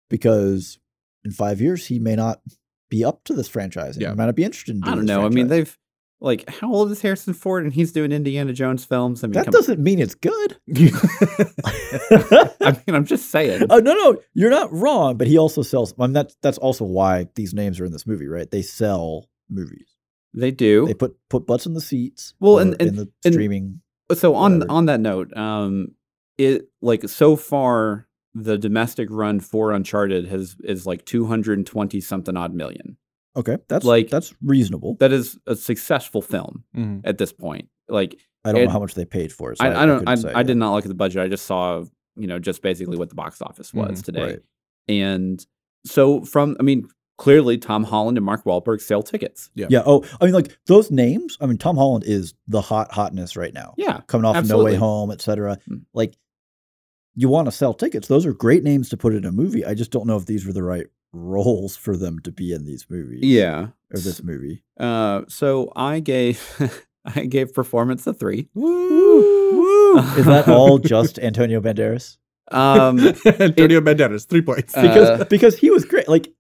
because 0.09 0.79
in 1.23 1.31
five 1.31 1.61
years 1.61 1.85
he 1.85 1.99
may 1.99 2.15
not 2.15 2.41
be 2.89 3.05
up 3.05 3.23
to 3.25 3.33
this 3.33 3.47
franchise. 3.47 3.95
Yeah. 3.97 4.09
he 4.09 4.15
might 4.15 4.25
not 4.25 4.35
be 4.35 4.43
interested 4.43 4.75
in. 4.75 4.83
I 4.83 4.95
don't 4.95 5.05
know. 5.05 5.25
I 5.25 5.29
mean, 5.29 5.47
they've 5.47 5.77
like 6.19 6.49
how 6.49 6.73
old 6.73 6.89
is 6.91 7.01
Harrison 7.01 7.33
Ford, 7.33 7.63
and 7.63 7.73
he's 7.73 7.91
doing 7.91 8.11
Indiana 8.11 8.53
Jones 8.53 8.85
films. 8.85 9.23
I 9.23 9.27
mean, 9.27 9.33
that 9.33 9.51
doesn't 9.51 9.79
mean 9.79 9.99
it's 9.99 10.15
good. 10.15 10.57
I 12.61 12.71
mean, 12.87 12.95
I'm 12.95 13.05
just 13.05 13.29
saying. 13.29 13.67
oh 13.69 13.79
no, 13.79 13.93
no, 13.93 14.17
you're 14.33 14.49
not 14.49 14.71
wrong. 14.73 15.17
But 15.17 15.27
he 15.27 15.37
also 15.37 15.61
sells. 15.61 15.93
I 15.99 16.03
mean, 16.03 16.13
that's 16.13 16.35
that's 16.41 16.57
also 16.57 16.85
why 16.85 17.27
these 17.35 17.53
names 17.53 17.79
are 17.79 17.85
in 17.85 17.91
this 17.91 18.07
movie, 18.07 18.27
right? 18.27 18.49
They 18.49 18.61
sell 18.61 19.29
movies. 19.49 19.87
They 20.33 20.51
do. 20.51 20.87
They 20.87 20.93
put 20.93 21.15
put 21.29 21.45
butts 21.45 21.65
in 21.65 21.73
the 21.73 21.81
seats. 21.81 22.33
Well, 22.39 22.59
and- 22.59 22.73
and- 22.79 22.89
in 22.89 22.95
the 22.95 23.11
and- 23.25 23.33
streaming. 24.15 24.33
so 24.33 24.35
on 24.35 24.53
whatever. 24.59 24.71
on 24.71 24.85
that 24.87 24.99
note, 24.99 25.35
um, 25.37 25.87
it 26.37 26.67
like 26.81 27.07
so 27.09 27.35
far 27.35 28.07
the 28.33 28.57
domestic 28.57 29.07
run 29.11 29.39
for 29.39 29.71
Uncharted 29.71 30.27
has 30.27 30.55
is 30.63 30.85
like 30.87 31.05
220 31.05 32.01
something 32.01 32.35
odd 32.35 32.53
million. 32.53 32.97
Okay, 33.35 33.57
that's 33.67 33.85
Like- 33.85 34.09
that's 34.09 34.33
reasonable. 34.43 34.95
That 34.99 35.11
is 35.11 35.37
a 35.47 35.55
successful 35.55 36.21
film 36.21 36.63
Mhm. 36.75 37.01
at 37.03 37.17
this 37.17 37.31
point. 37.33 37.69
Like 37.89 38.19
I 38.45 38.51
don't 38.51 38.61
it- 38.61 38.65
know 38.65 38.71
how 38.71 38.79
much 38.79 38.95
they 38.95 39.05
paid 39.05 39.31
for 39.31 39.51
it. 39.51 39.57
so 39.59 39.65
I, 39.65 39.83
I 39.83 39.85
don't. 39.85 40.07
I, 40.07 40.13
I 40.13 40.37
yet. 40.39 40.47
did 40.47 40.57
not 40.57 40.73
look 40.73 40.85
at 40.85 40.89
the 40.89 40.95
budget. 40.95 41.21
I 41.21 41.27
just 41.27 41.45
saw, 41.45 41.83
you 42.15 42.27
know, 42.27 42.39
just 42.39 42.61
basically 42.61 42.97
what 42.97 43.09
the 43.09 43.15
box 43.15 43.41
office 43.41 43.73
was 43.73 44.01
Mhm, 44.01 44.03
today. 44.05 44.21
right. 44.23 44.39
And 44.87 45.45
so 45.85 46.21
from, 46.25 46.57
I 46.59 46.63
mean, 46.63 46.87
clearly 47.17 47.57
Tom 47.57 47.83
Holland 47.83 48.17
and 48.17 48.25
Mark 48.25 48.43
Wahlberg 48.45 48.81
sell 48.81 49.03
tickets. 49.03 49.49
Yeah. 49.55 49.67
Yeah. 49.69 49.83
Oh, 49.85 50.03
I 50.19 50.25
mean, 50.25 50.33
like 50.33 50.57
those 50.67 50.91
names. 50.91 51.37
I 51.41 51.45
mean, 51.45 51.57
Tom 51.57 51.77
Holland 51.77 52.03
is 52.07 52.33
the 52.47 52.61
hot 52.61 52.91
hotness 52.91 53.35
right 53.37 53.53
now. 53.53 53.73
Yeah. 53.77 54.01
coming 54.07 54.25
off 54.25 54.35
of 54.37 54.47
No. 54.47 54.63
Way 54.63 54.75
Home, 54.75 55.11
etc. 55.11 55.57
Mm. 55.69 55.83
Like, 55.93 56.15
you 57.15 57.29
want 57.29 57.45
to 57.47 57.51
sell 57.51 57.73
tickets. 57.73 58.07
Those 58.07 58.25
are 58.25 58.33
great 58.33 58.63
names 58.63 58.89
to 58.89 58.97
put 58.97 59.13
in 59.13 59.25
a 59.25 59.31
movie. 59.31 59.63
I 59.65 59.75
just 59.75 59.91
don't 59.91 60.07
know 60.07 60.17
if 60.17 60.25
these 60.25 60.45
were 60.47 60.53
the 60.53 60.63
right 60.63 60.87
roles 61.11 61.75
for 61.77 61.95
them 61.95 62.19
to 62.21 62.31
be 62.31 62.51
in 62.53 62.65
these 62.65 62.87
movies. 62.89 63.19
Yeah. 63.23 63.67
or 63.93 63.99
this 63.99 64.23
movie. 64.23 64.63
Uh, 64.79 65.21
so 65.27 65.71
I 65.75 65.99
gave, 65.99 66.41
I 67.05 67.25
gave 67.25 67.53
performance 67.53 68.07
a 68.07 68.13
three. 68.15 68.49
Woo! 68.55 69.97
Is 70.17 70.25
that 70.25 70.47
all 70.47 70.79
just 70.95 71.19
Antonio 71.19 71.61
Banderas? 71.61 72.17
Um, 72.51 72.99
Antonio 73.25 73.79
Banderas, 73.81 74.25
three 74.27 74.41
points. 74.41 74.73
Because 74.73 75.21
Uh, 75.21 75.25
because 75.29 75.55
he 75.57 75.69
was 75.69 75.85
great. 75.85 76.07
Like, 76.07 76.33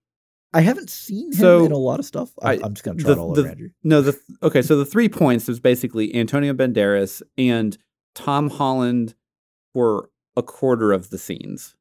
I 0.53 0.61
haven't 0.61 0.89
seen 0.89 1.27
him 1.27 1.33
So, 1.33 1.65
in 1.65 1.71
a 1.71 1.77
lot 1.77 1.99
of 1.99 2.05
stuff. 2.05 2.31
I, 2.41 2.53
am 2.55 2.73
just 2.73 2.83
gonna 2.83 2.99
try 2.99 3.07
the- 3.07 3.19
it 3.19 3.21
all 3.21 3.33
the- 3.33 3.41
over 3.41 3.49
Andrew. 3.49 3.69
no, 3.83 4.01
the 4.01 4.19
okay. 4.43 4.61
So 4.61 4.75
the 4.77 4.85
three 4.85 5.09
points 5.09 5.47
was 5.47 5.59
basically 5.59 6.13
Antonio 6.15 6.53
Banderas 6.53 7.21
and 7.37 7.77
Tom 8.15 8.49
Holland 8.49 9.15
were 9.73 10.09
a 10.37 10.43
quarter 10.43 10.91
of 10.91 11.09
the 11.09 11.17
scenes. 11.17 11.75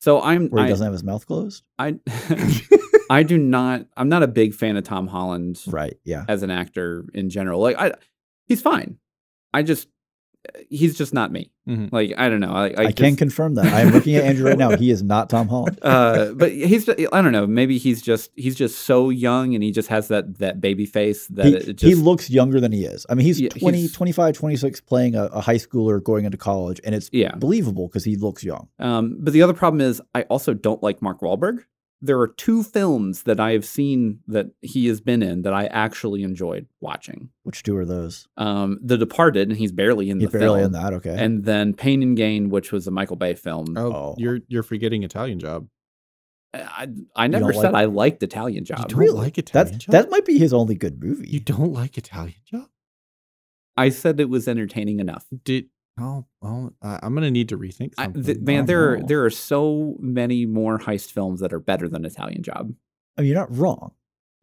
So 0.00 0.20
I'm 0.22 0.48
Where 0.48 0.62
he 0.64 0.66
I, 0.68 0.70
doesn't 0.70 0.84
have 0.84 0.92
his 0.92 1.04
mouth 1.04 1.26
closed. 1.26 1.62
I 1.78 1.98
I 3.10 3.22
do 3.22 3.36
not. 3.38 3.86
I'm 3.96 4.08
not 4.08 4.22
a 4.22 4.28
big 4.28 4.54
fan 4.54 4.76
of 4.76 4.84
Tom 4.84 5.06
Holland 5.08 5.60
Right. 5.66 5.96
Yeah. 6.04 6.24
as 6.28 6.42
an 6.42 6.50
actor 6.50 7.04
in 7.14 7.28
general. 7.30 7.60
Like 7.60 7.76
I, 7.78 7.92
he's 8.46 8.62
fine. 8.62 8.98
I 9.52 9.62
just 9.62 9.88
he's 10.68 10.96
just 10.96 11.12
not 11.14 11.30
me. 11.32 11.50
Mhm. 11.68 11.92
Like 11.92 12.14
I 12.16 12.28
don't 12.28 12.40
know. 12.40 12.52
I, 12.52 12.68
I, 12.68 12.72
I, 12.86 12.92
can 12.92 13.10
just- 13.10 13.18
confirm 13.18 13.54
that. 13.54 13.66
I 13.66 13.80
am 13.82 13.90
looking 13.92 14.16
at 14.16 14.24
Andrew 14.24 14.46
right 14.46 14.58
now. 14.58 14.76
He 14.76 14.90
is 14.90 15.02
not 15.02 15.28
Tom 15.30 15.48
Holland. 15.48 15.78
uh, 15.82 16.32
but 16.34 16.50
he's 16.52 16.88
I 16.88 16.94
don't 17.22 17.32
know. 17.32 17.46
Maybe 17.46 17.78
he's 17.78 18.02
just 18.02 18.30
he's 18.36 18.56
just 18.56 18.80
so 18.80 19.10
young 19.10 19.54
and 19.54 19.62
he 19.62 19.70
just 19.70 19.88
has 19.88 20.08
that 20.08 20.38
that 20.38 20.60
baby 20.60 20.86
face 20.86 21.26
that 21.28 21.46
he, 21.46 21.54
it 21.54 21.68
it 21.68 21.80
he 21.80 21.94
looks 21.94 22.30
younger 22.30 22.60
than 22.60 22.72
he 22.72 22.84
is. 22.84 23.06
I 23.08 23.14
mean, 23.14 23.26
he's 23.26 23.40
Yeah, 23.40 23.50
20, 23.50 23.78
he's- 23.78 23.92
25, 23.92 24.34
26 24.34 24.80
playing 24.82 25.14
a, 25.14 25.24
a 25.26 25.40
high 25.40 25.56
schooler 25.56 26.02
going 26.02 26.24
into 26.24 26.38
college, 26.38 26.80
and 26.84 26.94
it's 26.94 27.10
yeah. 27.12 27.34
believable 27.36 27.88
because 27.88 28.04
he 28.04 28.16
looks 28.16 28.42
young. 28.42 28.68
Um, 28.78 29.16
but 29.20 29.32
the 29.32 29.42
other 29.42 29.54
problem 29.54 29.80
is 29.80 30.00
I 30.14 30.22
also 30.22 30.54
don't 30.54 30.82
like 30.82 31.02
Mark 31.02 31.20
Wahlberg. 31.20 31.64
There 32.02 32.18
are 32.18 32.28
two 32.28 32.62
films 32.62 33.24
that 33.24 33.38
I 33.38 33.52
have 33.52 33.64
seen 33.64 34.20
that 34.26 34.46
he 34.62 34.86
has 34.86 35.00
been 35.02 35.22
in 35.22 35.42
that 35.42 35.52
I 35.52 35.66
actually 35.66 36.22
enjoyed 36.22 36.66
watching. 36.80 37.28
Which 37.42 37.62
two 37.62 37.76
are 37.76 37.84
those? 37.84 38.26
Um, 38.38 38.78
The 38.82 38.96
Departed, 38.96 39.48
and 39.50 39.58
he's 39.58 39.70
barely 39.72 40.08
in 40.08 40.18
He's 40.20 40.30
the 40.30 40.38
barely 40.38 40.60
film. 40.60 40.74
in 40.74 40.80
that. 40.80 40.94
Okay. 40.94 41.14
And 41.18 41.44
then 41.44 41.74
Pain 41.74 42.02
and 42.02 42.16
Gain, 42.16 42.48
which 42.48 42.72
was 42.72 42.86
a 42.86 42.90
Michael 42.90 43.16
Bay 43.16 43.34
film. 43.34 43.74
Oh, 43.76 43.92
Oh. 43.92 44.14
you're 44.18 44.40
you're 44.48 44.62
forgetting 44.62 45.02
Italian 45.02 45.38
Job. 45.38 45.68
I, 46.54 46.88
I 47.14 47.26
never 47.28 47.52
said 47.52 47.72
like- 47.72 47.82
I 47.82 47.84
liked 47.84 48.22
Italian 48.22 48.64
Job. 48.64 48.88
don't 48.88 48.98
really? 48.98 49.18
like 49.18 49.38
Italian 49.38 49.72
That 49.72 49.78
Job? 49.78 49.92
that 49.92 50.10
might 50.10 50.24
be 50.24 50.38
his 50.38 50.52
only 50.52 50.74
good 50.74 51.00
movie. 51.02 51.28
You 51.28 51.40
don't 51.40 51.72
like 51.72 51.96
Italian 51.98 52.40
Job? 52.44 52.66
I 53.76 53.90
said 53.90 54.18
it 54.20 54.28
was 54.28 54.48
entertaining 54.48 55.00
enough. 55.00 55.26
Did 55.44 55.66
oh 55.98 56.26
well, 56.42 56.72
I 56.82 56.98
I'm 57.02 57.14
gonna 57.14 57.30
need 57.30 57.48
to 57.50 57.58
rethink 57.58 57.94
I, 57.98 58.08
th- 58.08 58.38
man, 58.40 58.62
Oh, 58.62 58.66
there 58.66 58.92
are, 58.92 59.02
there 59.02 59.24
are 59.24 59.30
so 59.30 59.96
many 60.00 60.46
more 60.46 60.78
heist 60.78 61.12
films 61.12 61.40
that 61.40 61.52
are 61.52 61.60
better 61.60 61.88
than 61.88 62.04
Italian 62.04 62.42
Job. 62.42 62.74
I 63.16 63.22
mean, 63.22 63.30
you're 63.30 63.38
not 63.40 63.56
wrong. 63.56 63.92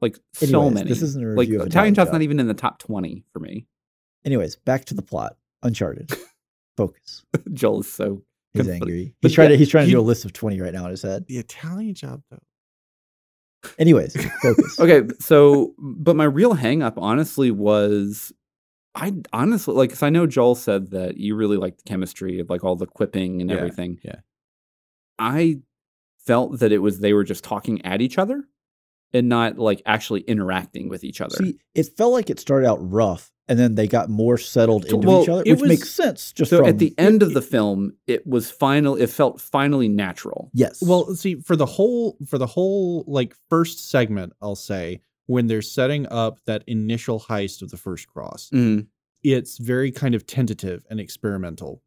Like 0.02 0.18
so 0.34 0.70
many. 0.70 0.88
This 0.90 1.02
isn't 1.02 1.24
a 1.24 1.28
like 1.30 1.48
review 1.48 1.62
of 1.62 1.68
Italian 1.68 1.94
Job's 1.96 2.08
Job. 2.10 2.14
not 2.14 2.22
even 2.22 2.40
in 2.40 2.48
the 2.48 2.54
top 2.54 2.80
twenty 2.80 3.24
for 3.34 3.40
me. 3.40 3.66
Anyways, 4.26 4.56
back 4.58 4.86
to 4.86 4.94
the 4.94 5.02
plot. 5.02 5.38
Uncharted. 5.64 6.12
Focus. 6.78 7.24
Joel 7.54 7.80
is 7.82 7.92
so 7.92 8.22
He's 8.54 8.66
But- 8.66 8.74
angry. 8.74 9.14
but 9.22 9.30
He's 9.30 9.36
trying 9.36 9.46
yeah, 9.50 9.56
to 9.56 9.58
he's 9.58 9.70
trying 9.70 9.84
to 9.84 9.88
he- 9.88 9.94
do 9.94 10.00
a 10.00 10.02
list 10.02 10.26
of 10.26 10.34
twenty 10.34 10.60
right 10.62 10.74
now 10.74 10.86
in 10.86 10.92
his 10.92 11.02
head. 11.02 11.26
the 11.28 11.38
Italian 11.38 11.96
Job 11.96 12.22
though. 12.30 12.38
Anyways, 13.80 14.16
focus. 14.42 14.80
okay 14.80 15.02
so 15.20 15.74
but 15.80 16.16
my 16.16 16.24
real 16.26 16.54
hang 16.54 16.82
up 16.84 16.98
honestly 16.98 17.52
was 17.52 18.32
i 18.98 19.14
honestly 19.32 19.74
like 19.74 19.90
because 19.90 20.04
i 20.04 20.10
know 20.10 20.28
joel 20.28 20.56
said 20.56 20.92
that 20.92 21.18
you 21.18 21.36
really 21.36 21.56
liked 21.58 21.78
the 21.78 21.84
chemistry 21.90 22.40
of 22.40 22.50
like 22.50 22.64
all 22.64 22.76
the 22.76 22.86
quipping 22.88 23.40
and 23.42 23.50
Yeah, 23.50 23.58
everything 23.58 24.00
yeah. 24.04 24.18
i 25.20 25.60
felt 26.26 26.60
that 26.60 26.72
it 26.72 26.80
was 26.80 27.00
they 27.00 27.14
were 27.14 27.24
just 27.24 27.44
talking 27.44 27.84
at 27.86 28.02
each 28.02 28.18
other 28.18 28.44
and 29.14 29.30
not 29.30 29.58
like 29.58 29.82
actually 29.86 30.22
interacting 30.22 30.90
with 30.90 31.04
each 31.04 31.22
other 31.22 31.38
See, 31.38 31.58
it 31.74 31.96
felt 31.98 32.12
like 32.12 32.30
it 32.30 32.40
started 32.42 32.68
out 32.68 32.80
rough, 32.82 33.32
and 33.48 33.58
then 33.58 33.76
they 33.76 33.88
got 33.88 34.10
more 34.10 34.38
settled 34.38 34.84
into 34.84 35.08
well, 35.08 35.24
each 35.24 35.30
other, 35.30 35.44
it 35.46 35.52
which 35.52 35.62
was- 35.62 35.70
makes 35.70 35.90
sense. 35.90 36.34
Just 36.34 36.50
so 36.50 36.58
from 36.58 36.68
at 36.68 36.78
the 36.80 36.94
end 36.98 37.24
of 37.24 37.34
the 37.34 37.42
film 37.42 37.94
it 38.08 38.28
was 38.28 38.52
final 38.52 38.96
it 38.98 39.08
felt 39.10 39.40
finally 39.40 39.88
natural 39.88 40.52
yes, 40.54 40.82
Well, 40.86 41.16
see, 41.16 41.36
for 41.36 41.56
the 41.56 41.66
whole 41.66 42.18
for 42.28 42.38
the 42.38 42.48
whole 42.48 43.06
like 43.08 43.34
first 43.50 43.90
segment, 43.90 44.34
I'll 44.42 44.58
say 44.58 45.00
when 45.28 45.48
they're 45.48 45.62
setting 45.62 46.06
up 46.08 46.40
that 46.46 46.64
initial 46.68 47.20
heist 47.20 47.62
of 47.62 47.70
the 47.70 47.78
first 47.78 48.08
cross, 48.08 48.50
Mhm. 48.54 48.88
it's 49.24 49.58
very 49.60 49.92
kind 49.92 50.16
of 50.16 50.26
tentative 50.26 50.84
and 50.90 51.00
experimental 51.00 51.82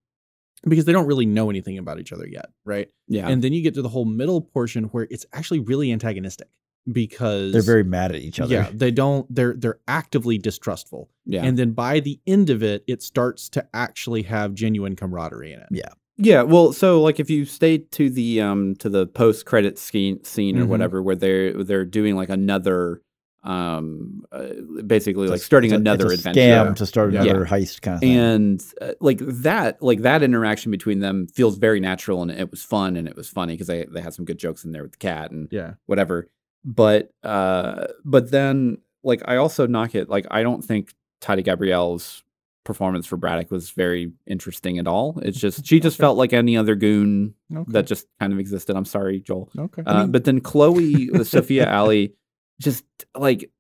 because 0.64 0.84
they 0.84 0.93
don't 0.93 1.07
really 1.07 1.26
know 1.26 1.49
anything 1.51 1.78
about 1.78 1.99
each 1.99 2.12
other 2.12 2.28
yet, 2.28 2.51
right? 2.64 2.88
yeah 3.09 3.28
And 3.28 3.43
then 3.43 3.53
you 3.53 3.62
get 3.62 3.74
to 3.74 3.82
the 3.82 3.88
whole 3.88 4.05
middle 4.05 4.41
portion 4.43 4.84
where 4.84 5.07
it's 5.11 5.26
actually 5.32 5.61
really 5.61 5.91
antagonistic 5.91 6.49
because 6.93 7.53
they're 7.53 7.62
very 7.62 7.84
mad 7.84 8.12
at 8.14 8.20
each 8.20 8.41
other. 8.41 8.55
yeah, 8.55 8.70
they 8.72 8.91
don't 8.91 9.26
they're 9.34 9.55
they're 9.55 9.80
actively 9.88 10.38
distrustful. 10.38 11.11
yeah 11.26 11.45
And 11.45 11.59
then 11.59 11.72
by 11.72 12.01
the 12.01 12.20
end 12.26 12.51
of 12.51 12.62
it, 12.62 12.84
it 12.86 13.03
starts 13.03 13.49
to 13.51 13.66
actually 13.74 14.22
have 14.22 14.55
genuine 14.55 14.97
camaraderie 14.97 15.53
in 15.53 15.61
it. 15.61 15.68
Yeah, 15.70 15.93
Yeah, 16.18 16.43
well, 16.43 16.72
so 16.74 17.01
like 17.01 17.18
if 17.20 17.30
you 17.30 17.45
stay 17.47 17.78
to 17.78 18.11
the 18.11 18.41
um 18.43 18.74
to 18.76 18.88
the 18.88 19.07
post 19.07 19.47
credit 19.47 19.78
scene 19.78 20.22
scene 20.24 20.59
or 20.59 20.64
Mhm. 20.64 20.68
whatever, 20.68 21.03
where 21.03 21.16
they're 21.16 21.64
they're 21.64 21.84
doing 21.86 22.16
like 22.16 22.28
another 22.28 23.01
um 23.43 24.22
uh, 24.32 24.49
basically 24.86 25.24
It's 25.24 25.30
like 25.30 25.41
starting 25.41 25.72
a- 25.72 25.76
another 25.76 26.07
it's 26.12 26.26
adventure, 26.26 26.41
scam 26.41 26.76
to 26.76 26.86
start 26.86 27.12
Yeah. 27.12 27.22
another 27.22 27.47
heist 27.47 27.80
kind 27.80 27.95
of 27.95 28.01
thing. 28.01 28.16
and 28.16 28.64
uh, 28.82 28.93
like 29.01 29.18
that 29.20 29.82
like 29.82 30.01
that 30.03 30.22
interaction 30.22 30.70
between 30.70 31.01
them 31.01 31.26
feels 31.26 31.57
very 31.57 31.80
natural 31.80 32.20
and 32.22 32.30
it 32.30 32.51
was 32.51 32.62
fun 32.62 32.97
and 32.97 33.09
it 33.09 33.16
was 33.16 33.28
funny 33.28 33.55
because 33.55 33.66
they 33.68 33.86
they 33.86 34.03
had 34.03 34.12
some 34.12 34.24
good 34.26 34.38
jokes 34.38 34.64
in 34.64 34.72
there 34.72 34.82
with 34.82 34.93
the 34.93 34.99
cat 34.99 35.30
and 35.30 35.49
Yeah. 35.51 35.74
whatever. 35.86 36.28
But 36.64 37.12
uh 37.22 37.86
but 38.05 38.30
then 38.30 38.78
like 39.03 39.22
I 39.24 39.36
also 39.36 39.66
knock 39.66 39.95
it 39.95 40.11
like 40.11 40.26
I 40.30 40.43
don't 40.43 40.62
think 40.62 40.93
Tati 41.22 41.43
Gabrielle's 41.43 42.22
performance 42.64 43.07
for 43.07 43.16
Braddock 43.16 43.51
was 43.51 43.70
very 43.70 44.12
interesting 44.26 44.78
at 44.78 44.86
all. 44.86 45.18
It's 45.22 45.41
just 45.41 45.64
she 45.66 45.80
just 45.80 45.97
Okay. 45.99 46.03
felt 46.05 46.18
like 46.18 46.34
any 46.34 46.59
other 46.59 46.74
goon 46.74 47.34
Okay. 47.51 47.72
that 47.72 47.86
just 47.86 48.07
kind 48.20 48.34
of 48.34 48.38
existed. 48.38 48.76
I'm 48.76 48.84
sorry, 48.84 49.20
Joel. 49.20 49.49
okay. 49.59 49.82
Uh, 49.86 50.07
but 50.07 50.24
then 50.24 50.41
Chloe, 50.41 51.09
the 51.11 51.24
Sophia 51.24 51.72
Ali, 51.74 52.12
just 52.61 52.85
like 53.17 53.51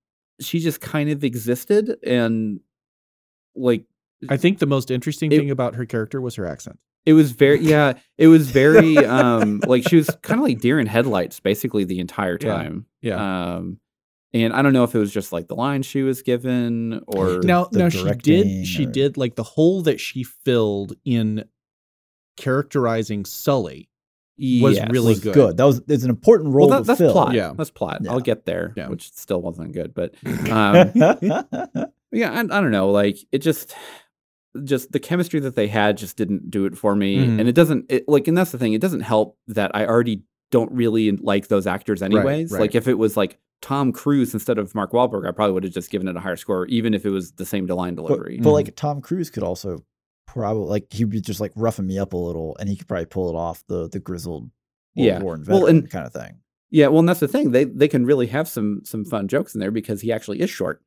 she 0.40 0.60
just 0.60 0.80
kind 0.80 1.10
of 1.10 1.24
existed 1.24 1.96
and 2.04 2.60
like 3.56 3.84
I 4.28 4.36
think 4.36 4.58
the 4.60 4.66
most 4.66 4.90
interesting 4.90 5.32
It- 5.32 5.38
thing 5.38 5.50
about 5.50 5.74
her 5.74 5.86
character 5.86 6.20
was 6.20 6.34
her 6.36 6.46
accent. 6.46 6.78
it 7.06 7.14
was 7.14 7.32
very 7.32 7.60
yeah, 7.60 7.94
it 8.18 8.28
was 8.28 8.50
very 8.50 8.96
um 9.18 9.60
like 9.66 9.88
she 9.88 9.96
was 9.96 10.08
kind 10.22 10.38
of 10.40 10.44
like 10.44 10.60
deer 10.60 10.78
in 10.78 10.86
headlights 10.86 11.40
basically 11.40 11.84
the 11.84 11.98
entire 11.98 12.38
time. 12.38 12.86
Yeah. 13.00 13.54
Um 13.56 13.80
and 14.32 14.52
I 14.52 14.62
don't 14.62 14.72
know 14.72 14.84
if 14.84 14.94
it 14.94 14.98
was 14.98 15.12
just 15.12 15.32
like 15.32 15.48
the 15.48 15.56
line 15.56 15.82
she 15.82 16.02
was 16.02 16.22
given 16.22 17.02
or 17.08 17.40
now 17.42 17.64
the 17.64 17.80
now 17.80 17.88
she 17.88 18.02
directing 18.02 18.42
did 18.44 18.66
she 18.66 18.86
did 18.86 19.16
like 19.16 19.34
the 19.34 19.42
hole 19.42 19.82
that 19.82 19.98
she 19.98 20.22
filled 20.22 20.94
in 21.04 21.44
characterizing 22.36 23.24
Sully. 23.24 23.89
Was 24.62 24.76
Yes. 24.76 24.88
really 24.90 25.08
was 25.08 25.20
good. 25.20 25.34
good. 25.34 25.56
That 25.56 25.64
was 25.64 25.82
it's 25.88 26.04
an 26.04 26.10
important 26.10 26.54
role 26.54 26.68
Well, 26.68 26.78
that, 26.78 26.84
to 26.84 26.86
that's 26.88 26.98
fill. 26.98 27.12
plot. 27.12 27.34
Yeah. 27.34 27.52
That's 27.56 27.70
plot. 27.70 27.98
Yeah. 28.02 28.12
I'll 28.12 28.20
get 28.20 28.46
there, 28.46 28.72
Yeah. 28.76 28.88
which 28.88 29.12
still 29.12 29.42
wasn't 29.42 29.72
good, 29.72 29.92
but 29.94 30.14
um, 30.50 30.92
yeah, 32.12 32.30
I, 32.32 32.40
I 32.40 32.42
don't 32.42 32.70
know. 32.70 32.90
Like 32.90 33.18
it 33.32 33.38
just, 33.38 33.74
just 34.64 34.92
the 34.92 34.98
chemistry 35.00 35.40
that 35.40 35.54
they 35.54 35.68
had 35.68 35.96
just 35.96 36.16
didn't 36.16 36.50
do 36.50 36.64
it 36.66 36.76
for 36.76 36.96
me, 36.96 37.18
Mhm. 37.18 37.38
and 37.40 37.48
it 37.48 37.54
doesn't. 37.54 37.86
It, 37.88 38.04
like, 38.08 38.26
and 38.28 38.36
that's 38.36 38.50
the 38.52 38.58
thing. 38.58 38.72
It 38.72 38.80
doesn't 38.80 39.00
help 39.00 39.36
that 39.48 39.70
I 39.74 39.86
already 39.86 40.22
don't 40.50 40.72
really 40.72 41.12
like 41.12 41.46
those 41.48 41.66
actors, 41.66 42.02
anyways. 42.02 42.50
right. 42.50 42.60
Like 42.60 42.74
if 42.74 42.88
it 42.88 42.94
was 42.98 43.16
like 43.16 43.38
Tom 43.62 43.92
Cruise 43.92 44.34
instead 44.34 44.58
of 44.58 44.74
Mark 44.74 44.90
Wahlberg, 44.92 45.28
I 45.28 45.30
probably 45.30 45.52
would 45.52 45.62
have 45.64 45.72
just 45.72 45.90
given 45.90 46.08
it 46.08 46.16
a 46.16 46.20
higher 46.20 46.34
score, 46.36 46.66
even 46.66 46.94
if 46.94 47.06
it 47.06 47.10
was 47.10 47.32
the 47.32 47.44
same 47.44 47.66
line 47.66 47.94
but, 47.94 48.06
delivery. 48.06 48.40
but 48.42 48.50
like 48.50 48.74
Tom 48.74 49.00
Cruise 49.00 49.30
could 49.30 49.44
also 49.44 49.84
probably 50.32 50.68
like 50.68 50.92
he'd 50.92 51.10
be 51.10 51.20
just 51.20 51.40
like 51.40 51.52
roughing 51.56 51.86
me 51.86 51.98
up 51.98 52.12
a 52.12 52.16
little, 52.16 52.56
and 52.58 52.68
he 52.68 52.76
could 52.76 52.88
probably 52.88 53.06
pull 53.06 53.28
it 53.30 53.34
off 53.36 53.64
the 53.68 53.88
the 53.88 53.98
grizzled 54.00 54.42
World 54.44 54.50
Yeah. 54.94 55.20
War 55.22 55.38
Well, 55.46 55.66
and- 55.66 55.90
kind 55.90 56.06
of 56.06 56.12
thing. 56.12 56.38
yeah, 56.70 56.88
well, 56.88 57.00
and 57.00 57.08
that's 57.08 57.20
the 57.20 57.28
thing. 57.28 57.50
They 57.52 57.64
they 57.64 57.88
can 57.88 58.04
really 58.06 58.26
have 58.28 58.48
some 58.48 58.80
some 58.84 59.04
fun 59.04 59.28
jokes 59.28 59.54
in 59.54 59.60
there 59.60 59.70
because 59.70 60.00
he 60.00 60.12
actually 60.12 60.40
is 60.40 60.50
short. 60.50 60.82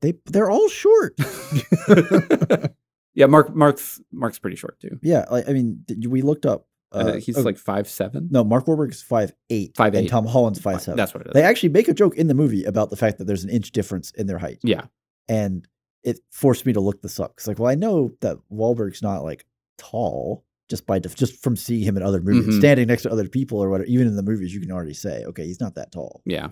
They 0.00 0.14
they're 0.26 0.50
all 0.50 0.68
short. 0.68 1.14
yeah, 3.14 3.26
Mark 3.26 3.54
Mark's 3.54 4.00
Mark's 4.12 4.38
pretty 4.38 4.56
short 4.56 4.80
too. 4.80 4.98
yeah, 5.02 5.24
like 5.30 5.48
I 5.48 5.52
mean, 5.52 5.84
we 6.08 6.22
looked 6.22 6.46
up 6.46 6.66
Uh, 6.92 7.14
he's 7.14 7.38
oh, 7.38 7.42
like 7.42 7.58
five 7.58 7.88
seven. 7.88 8.28
no, 8.30 8.42
Mark 8.44 8.66
Wahlberg 8.66 8.90
is 8.90 9.02
five 9.02 9.32
eight, 9.50 9.74
5'8". 9.74 9.94
and 9.98 10.08
Tom 10.08 10.26
Holland's 10.26 10.60
five 10.60 10.80
seven. 10.82 10.96
That's 10.96 11.14
what 11.14 11.22
it 11.22 11.28
is. 11.28 11.32
They 11.34 11.42
actually 11.42 11.70
make 11.70 11.88
a 11.88 11.94
joke 11.94 12.16
in 12.16 12.26
the 12.26 12.34
movie 12.34 12.64
about 12.64 12.90
the 12.90 12.96
fact 12.96 13.18
that 13.18 13.26
there's 13.26 13.44
an 13.44 13.50
inch 13.50 13.70
difference 13.72 14.10
in 14.12 14.26
their 14.26 14.38
height. 14.38 14.58
yeah, 14.62 14.86
and 15.28 15.66
it 16.04 16.18
forced 16.30 16.66
me 16.66 16.72
to 16.72 16.80
look 16.80 17.00
this 17.02 17.20
up. 17.20 17.36
Cause 17.36 17.46
like, 17.46 17.58
well, 17.58 17.70
I 17.70 17.74
know 17.76 18.12
that 18.20 18.38
Wahlberg's 18.52 19.02
not 19.02 19.22
like 19.22 19.44
tall 19.78 20.44
just 20.68 20.86
by 20.86 20.98
def- 20.98 21.14
just 21.16 21.42
from 21.42 21.56
seeing 21.56 21.82
him 21.84 21.96
in 21.96 22.02
other 22.02 22.20
movies, 22.20 22.54
Mhm. 22.54 22.58
standing 22.58 22.88
next 22.88 23.02
to 23.02 23.10
other 23.12 23.28
people 23.28 23.58
or 23.58 23.68
whatever. 23.70 23.86
Even 23.88 24.06
in 24.06 24.16
the 24.16 24.22
movies, 24.22 24.54
you 24.54 24.60
can 24.60 24.72
already 24.72 24.94
say, 24.94 25.24
okay, 25.26 25.44
he's 25.46 25.60
not 25.60 25.74
that 25.74 25.92
tall. 25.92 26.22
yeah. 26.24 26.48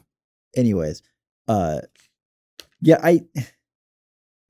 Anyways, 0.56 1.02
uh, 1.48 1.80
yeah, 2.80 2.98
I 3.02 3.22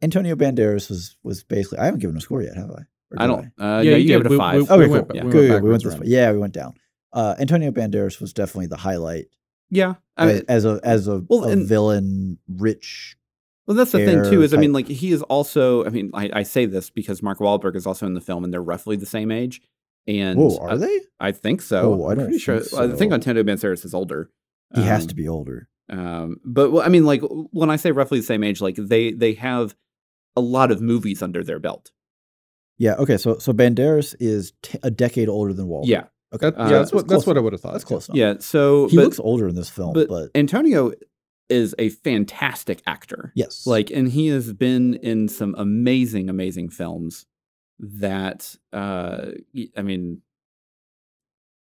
Antonio 0.02 0.34
Banderas 0.34 0.88
was 0.88 1.16
was 1.22 1.44
basically. 1.44 1.78
I 1.78 1.84
haven't 1.84 2.00
given 2.00 2.16
a 2.16 2.20
score 2.20 2.42
yet, 2.42 2.56
have 2.56 2.70
I? 2.70 2.82
Or 3.12 3.16
I 3.18 3.26
don't. 3.26 3.46
Uh, 3.58 3.82
Yeah, 3.84 3.90
no, 3.92 3.96
you 3.96 3.96
you 3.96 4.06
gave 4.08 4.20
it 4.20 4.26
a 4.26 4.30
We- 4.30 4.38
five. 4.38 4.54
we- 4.56 4.62
Okay, 4.62 4.76
we 4.78 4.84
cool. 4.84 4.92
went 4.92 5.08
ba- 5.08 5.14
Yeah. 5.16 5.24
we 5.24 5.30
Good, 5.30 5.38
went 5.40 5.50
good, 5.50 5.62
we 5.62 5.70
went 5.70 5.82
this 5.84 5.98
way. 5.98 6.06
Yeah, 6.06 6.32
we 6.32 6.38
went 6.38 6.54
down. 6.54 6.74
Uh, 7.12 7.34
Antonio 7.38 7.70
Banderas 7.70 8.20
was 8.20 8.32
definitely 8.32 8.68
the 8.68 8.76
highlight 8.76 9.26
yeah. 9.68 9.94
I 10.16 10.26
as, 10.30 10.34
mean, 10.36 10.44
as 10.48 10.64
a 10.64 10.80
as 10.82 11.08
a, 11.08 11.22
Well, 11.28 11.44
a 11.44 11.48
and- 11.52 11.66
villain, 11.66 12.38
rich. 12.48 13.16
Well, 13.66 13.76
that's 13.76 13.92
the 13.92 14.04
thing 14.04 14.24
too. 14.24 14.30
hair 14.30 14.42
Is 14.42 14.54
I 14.54 14.56
mean, 14.56 14.72
like 14.72 14.88
he 14.88 15.12
is 15.12 15.22
also. 15.22 15.84
I 15.84 15.90
mean, 15.90 16.10
I, 16.14 16.30
I 16.32 16.42
say 16.42 16.66
this 16.66 16.90
because 16.90 17.22
Mark 17.22 17.38
Wahlberg 17.38 17.76
is 17.76 17.86
also 17.86 18.06
in 18.06 18.14
the 18.14 18.20
film, 18.20 18.42
and 18.44 18.52
they're 18.52 18.62
roughly 18.62 18.96
the 18.96 19.06
same 19.06 19.30
age. 19.30 19.60
And 20.06 20.38
Whoa, 20.38 20.56
are 20.58 20.70
uh, 20.70 20.76
they? 20.76 21.00
I 21.20 21.30
think 21.32 21.62
so. 21.62 21.94
Oh, 21.94 22.06
I 22.08 22.12
I'm 22.12 22.18
pretty 22.18 22.38
sure. 22.38 22.60
think 22.60 22.80
I 22.80 22.88
think 22.96 23.12
so. 23.12 23.14
Antonio 23.14 23.42
Banderas 23.42 23.84
is 23.84 23.94
older. 23.94 24.30
He 24.74 24.82
has 24.82 25.02
Um, 25.02 25.08
to 25.08 25.14
be 25.14 25.28
older. 25.28 25.68
Um, 25.88 26.36
but 26.44 26.70
well, 26.70 26.82
I 26.84 26.88
mean, 26.88 27.04
like 27.04 27.20
when 27.52 27.70
I 27.70 27.76
say 27.76 27.92
roughly 27.92 28.18
the 28.20 28.26
same 28.26 28.42
age, 28.44 28.60
like 28.60 28.76
they 28.76 29.12
they 29.12 29.34
have 29.34 29.76
a 30.36 30.40
lot 30.40 30.70
of 30.70 30.80
movies 30.80 31.22
under 31.22 31.44
their 31.44 31.58
belt. 31.58 31.90
Yeah. 32.78 32.94
Okay. 32.94 33.18
So 33.18 33.38
so 33.38 33.52
Banderas 33.52 34.14
is 34.18 34.52
t- 34.62 34.78
a 34.82 34.90
decade 34.90 35.28
older 35.28 35.52
than 35.52 35.66
Wahlberg. 35.66 35.86
Yeah, 35.88 36.04
Okay. 36.32 36.50
That- 36.50 36.58
Uh, 36.60 36.64
yeah, 36.64 36.78
that's 36.78 36.92
what 36.92 37.06
close 37.06 37.18
that's 37.18 37.26
what 37.26 37.36
I 37.36 37.40
would 37.40 37.52
have 37.52 37.60
thought. 37.60 37.72
That's 37.72 37.84
close 37.84 38.08
enough. 38.08 38.16
yeah. 38.16 38.34
So 38.40 38.88
He 38.88 38.96
but, 38.96 39.04
looks 39.04 39.18
older 39.20 39.48
in 39.48 39.54
this 39.54 39.68
film, 39.68 39.92
but, 39.92 40.08
but, 40.08 40.30
Antonio 40.34 40.92
is 41.50 41.74
a 41.78 41.88
fantastic 41.90 42.82
actor. 42.86 43.32
yes, 43.34 43.66
Like, 43.66 43.90
and 43.90 44.08
he 44.08 44.28
has 44.28 44.52
been 44.52 44.94
in 44.94 45.28
some 45.28 45.54
amazing, 45.58 46.30
amazing 46.30 46.70
films. 46.70 47.26
That 47.78 48.54
uh, 48.72 49.32
y- 49.54 49.68
I 49.76 49.82
mean, 49.82 50.20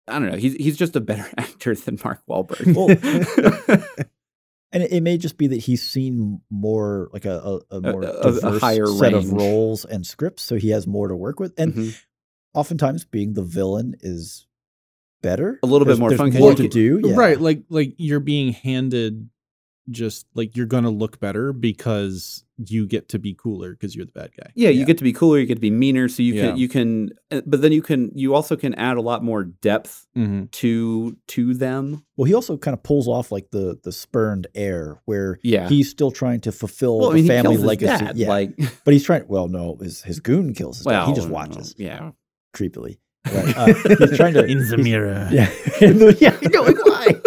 I 0.07 0.19
don't 0.19 0.29
know. 0.29 0.37
He's 0.37 0.55
he's 0.55 0.75
just 0.77 0.95
a 0.97 0.99
better 1.01 1.25
actor 1.37 1.73
than 1.73 1.97
Mark 2.03 2.21
Wahlberg. 2.29 2.75
Well, 2.75 2.89
and 4.73 4.83
it, 4.83 4.91
it 4.91 5.03
may 5.03 5.17
just 5.17 5.37
be 5.37 5.47
that 5.47 5.57
he's 5.57 5.81
seen 5.87 6.41
more 6.49 7.09
like 7.13 7.25
a 7.25 7.59
a, 7.71 7.77
a 7.77 7.81
more 7.81 8.03
a- 8.03 8.19
a 8.19 8.23
diverse 8.33 8.61
higher 8.61 8.87
set 8.87 9.13
of 9.13 9.31
roles 9.31 9.85
and 9.85 10.05
scripts, 10.05 10.43
so 10.43 10.55
he 10.57 10.69
has 10.69 10.85
more 10.87 11.07
to 11.07 11.15
work 11.15 11.39
with. 11.39 11.53
And 11.57 11.73
Mhm. 11.73 12.01
oftentimes, 12.53 13.05
being 13.05 13.33
the 13.33 13.43
villain 13.43 13.95
is 14.01 14.47
better. 15.21 15.59
A 15.63 15.67
little 15.67 15.85
bit 15.85 15.97
more 15.99 16.09
there's 16.09 16.19
fun 16.19 16.31
'cause 16.31 16.39
more 16.41 16.55
to 16.55 16.67
do. 16.67 17.01
Yeah. 17.05 17.15
Right, 17.15 17.39
like 17.39 17.63
like 17.69 17.93
you're 17.97 18.19
being 18.19 18.51
handed 18.53 19.29
just 19.89 20.25
like 20.35 20.55
you're 20.55 20.65
gonna 20.67 20.89
look 20.89 21.19
better 21.19 21.51
because 21.53 22.43
you 22.67 22.85
get 22.85 23.09
to 23.09 23.17
be 23.17 23.33
cooler 23.33 23.71
because 23.71 23.95
you're 23.95 24.05
the 24.05 24.11
bad 24.11 24.29
guy. 24.39 24.51
Yeah, 24.53 24.69
you 24.69 24.85
get 24.85 24.99
to 24.99 25.03
be 25.03 25.11
cooler. 25.13 25.39
You 25.39 25.47
get 25.47 25.55
to 25.55 25.61
be 25.61 25.71
meaner. 25.71 26.07
So 26.07 26.21
you 26.21 26.35
Yeah. 26.35 26.47
can 26.49 26.57
you 26.57 26.69
can, 26.69 27.09
uh, 27.31 27.41
but 27.45 27.61
then 27.61 27.71
you 27.71 27.81
can 27.81 28.11
you 28.13 28.35
also 28.35 28.55
can 28.55 28.75
add 28.75 28.97
a 28.97 29.01
lot 29.01 29.23
more 29.23 29.43
depth 29.43 30.05
Mm-hmm. 30.15 30.45
to 30.51 31.17
to 31.29 31.53
them. 31.55 32.03
Well, 32.17 32.25
he 32.25 32.33
also 32.35 32.57
kind 32.57 32.73
of 32.73 32.83
pulls 32.83 33.07
off 33.07 33.31
like 33.31 33.49
the 33.51 33.79
the 33.83 33.91
spurned 33.91 34.47
heir, 34.53 35.01
where 35.05 35.39
Yeah. 35.41 35.67
he's 35.69 35.89
still 35.89 36.11
trying 36.11 36.41
to 36.41 36.51
fulfill 36.51 36.99
well, 36.99 37.09
I 37.09 37.13
the 37.13 37.19
mean, 37.21 37.27
family 37.27 37.43
kills 37.43 37.55
his 37.57 37.65
legacy. 37.65 38.05
dad. 38.05 38.17
Yeah, 38.17 38.27
Like, 38.29 38.51
but 38.85 38.93
he's 38.93 39.03
trying. 39.03 39.23
Well, 39.27 39.47
no, 39.47 39.77
his 39.81 40.03
his 40.03 40.19
goon 40.19 40.53
kills 40.53 40.77
his 40.77 40.85
dad. 40.85 41.07
He 41.07 41.13
just 41.13 41.27
no, 41.29 41.33
watches 41.33 41.73
Yeah. 41.77 42.11
creepily. 42.55 42.97
Right. 43.31 43.55
Uh, 43.57 43.73
he's 43.99 44.17
trying 44.17 44.33
to 44.33 44.45
In 44.51 44.67
the 44.67 44.77
mirror. 44.77 45.27
Yeah, 45.31 45.49
yeah. 46.19 46.37
I 46.41 46.47
know, 46.47 46.61
like, 46.63 46.85
why? 46.85 47.21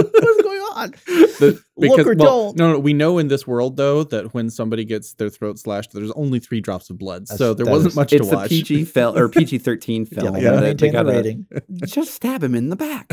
What's 0.91 1.05
going 1.05 1.22
on? 1.22 1.28
The, 1.41 1.62
Look 1.76 1.97
because 1.97 2.07
or 2.07 2.14
well, 2.16 2.53
don't. 2.53 2.57
no, 2.59 2.72
no, 2.74 2.78
we 2.78 2.93
know 2.93 3.18
in 3.18 3.28
this 3.28 3.47
world 3.47 3.76
though 3.76 4.05
that 4.05 4.35
when 4.35 4.51
somebody 4.51 4.85
gets 4.85 5.14
their 5.14 5.28
throat 5.30 5.59
slashed, 5.59 5.93
there's 5.93 6.11
only 6.12 6.39
three 6.39 6.61
drops 6.61 6.91
of 6.91 6.99
blood, 6.99 7.22
That's- 7.26 7.39
so 7.39 7.55
there 7.55 7.64
that 7.66 7.70
wasn't 7.72 7.93
is- 7.93 7.97
much 7.97 8.12
It's 8.12 8.28
to 8.28 8.32
a 8.35 8.37
watch. 8.39 8.49
PG 8.51 8.85
film 8.97 9.16
or 9.18 9.28
PG 9.28 9.59
thirteen 9.59 10.07
Yeah, 10.12 10.20
film. 10.20 10.35
they 10.35 10.41
gotta 10.43 10.57
that 10.57 10.62
maintain 10.62 10.93
they 10.93 10.99
the 10.99 11.05
gotta- 11.05 11.16
rating. 11.16 11.47
Just 11.87 12.14
stab 12.14 12.43
him 12.45 12.55
in 12.55 12.68
the 12.68 12.76
back. 12.76 13.11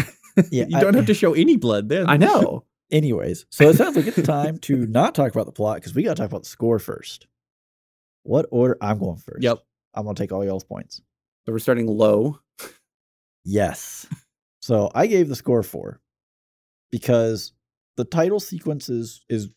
Yeah, 0.51 0.65
you 0.67 0.78
I- 0.78 0.82
don't 0.82 0.93
have 0.93 1.07
to 1.07 1.13
show 1.13 1.34
any 1.34 1.57
blood 1.57 1.89
then. 1.89 2.09
I 2.09 2.17
know. 2.17 2.65
Anyways, 2.91 3.45
so 3.49 3.69
it 3.69 3.78
sounds 3.78 3.95
like 3.95 4.05
it's 4.07 4.22
time 4.28 4.57
to 4.59 4.86
not 4.86 5.15
talk 5.15 5.32
about 5.32 5.45
the 5.45 5.51
plot 5.53 5.78
because 5.78 5.95
we 5.95 6.03
got 6.03 6.17
to 6.17 6.22
talk 6.24 6.30
about 6.30 6.43
the 6.43 6.49
score 6.49 6.78
first. 6.78 7.26
What 8.24 8.47
order? 8.51 8.78
I'm 8.82 8.99
going 8.99 9.15
first. 9.17 9.41
Yep. 9.43 9.59
I'm 9.93 10.03
going 10.03 10.15
to 10.15 10.22
take 10.22 10.32
all 10.34 10.43
y'all's 10.45 10.65
points. 10.65 10.97
So 11.45 11.53
we're 11.53 11.59
starting 11.59 11.88
low. 11.88 12.39
Yes. 13.45 14.07
So 14.61 14.91
I 14.93 15.07
gave 15.07 15.28
the 15.30 15.36
score 15.36 15.63
four 15.63 15.99
because 16.91 17.53
the 17.97 18.05
title 18.05 18.39
sequence 18.39 18.89
is, 18.89 19.23
is 19.29 19.49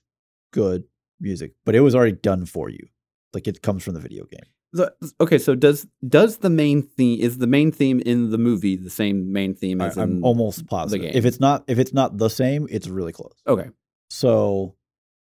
good 0.53 0.85
music, 1.21 1.53
but 1.65 1.75
it 1.75 1.81
was 1.81 1.95
already 1.95 2.13
done 2.17 2.47
for 2.47 2.69
you. 2.69 2.87
Like 3.33 3.47
it 3.49 3.63
comes 3.63 3.83
from 3.83 3.95
the 3.95 4.01
video 4.01 4.25
game. 4.27 4.47
The- 4.73 4.93
okay, 5.21 5.39
so 5.39 5.55
does 5.55 5.87
does 6.07 6.39
the 6.39 6.51
main 6.51 6.83
theme 6.83 7.21
is 7.21 7.39
the 7.39 7.47
main 7.47 7.71
theme 7.71 8.01
in 8.01 8.31
the 8.31 8.39
movie 8.39 8.75
the 8.77 8.91
same 8.91 9.33
main 9.33 9.55
theme 9.55 9.81
as 9.81 9.97
I'm 9.97 10.19
in 10.19 10.23
almost 10.23 10.67
positive. 10.67 11.05
game. 11.07 11.17
If 11.17 11.25
it's 11.25 11.39
not, 11.39 11.63
if 11.69 11.79
it's 11.79 11.93
not 11.93 12.19
the 12.19 12.29
same, 12.29 12.67
it's 12.71 12.89
really 12.89 13.13
close. 13.13 13.35
okay? 13.47 13.69
So 14.11 14.75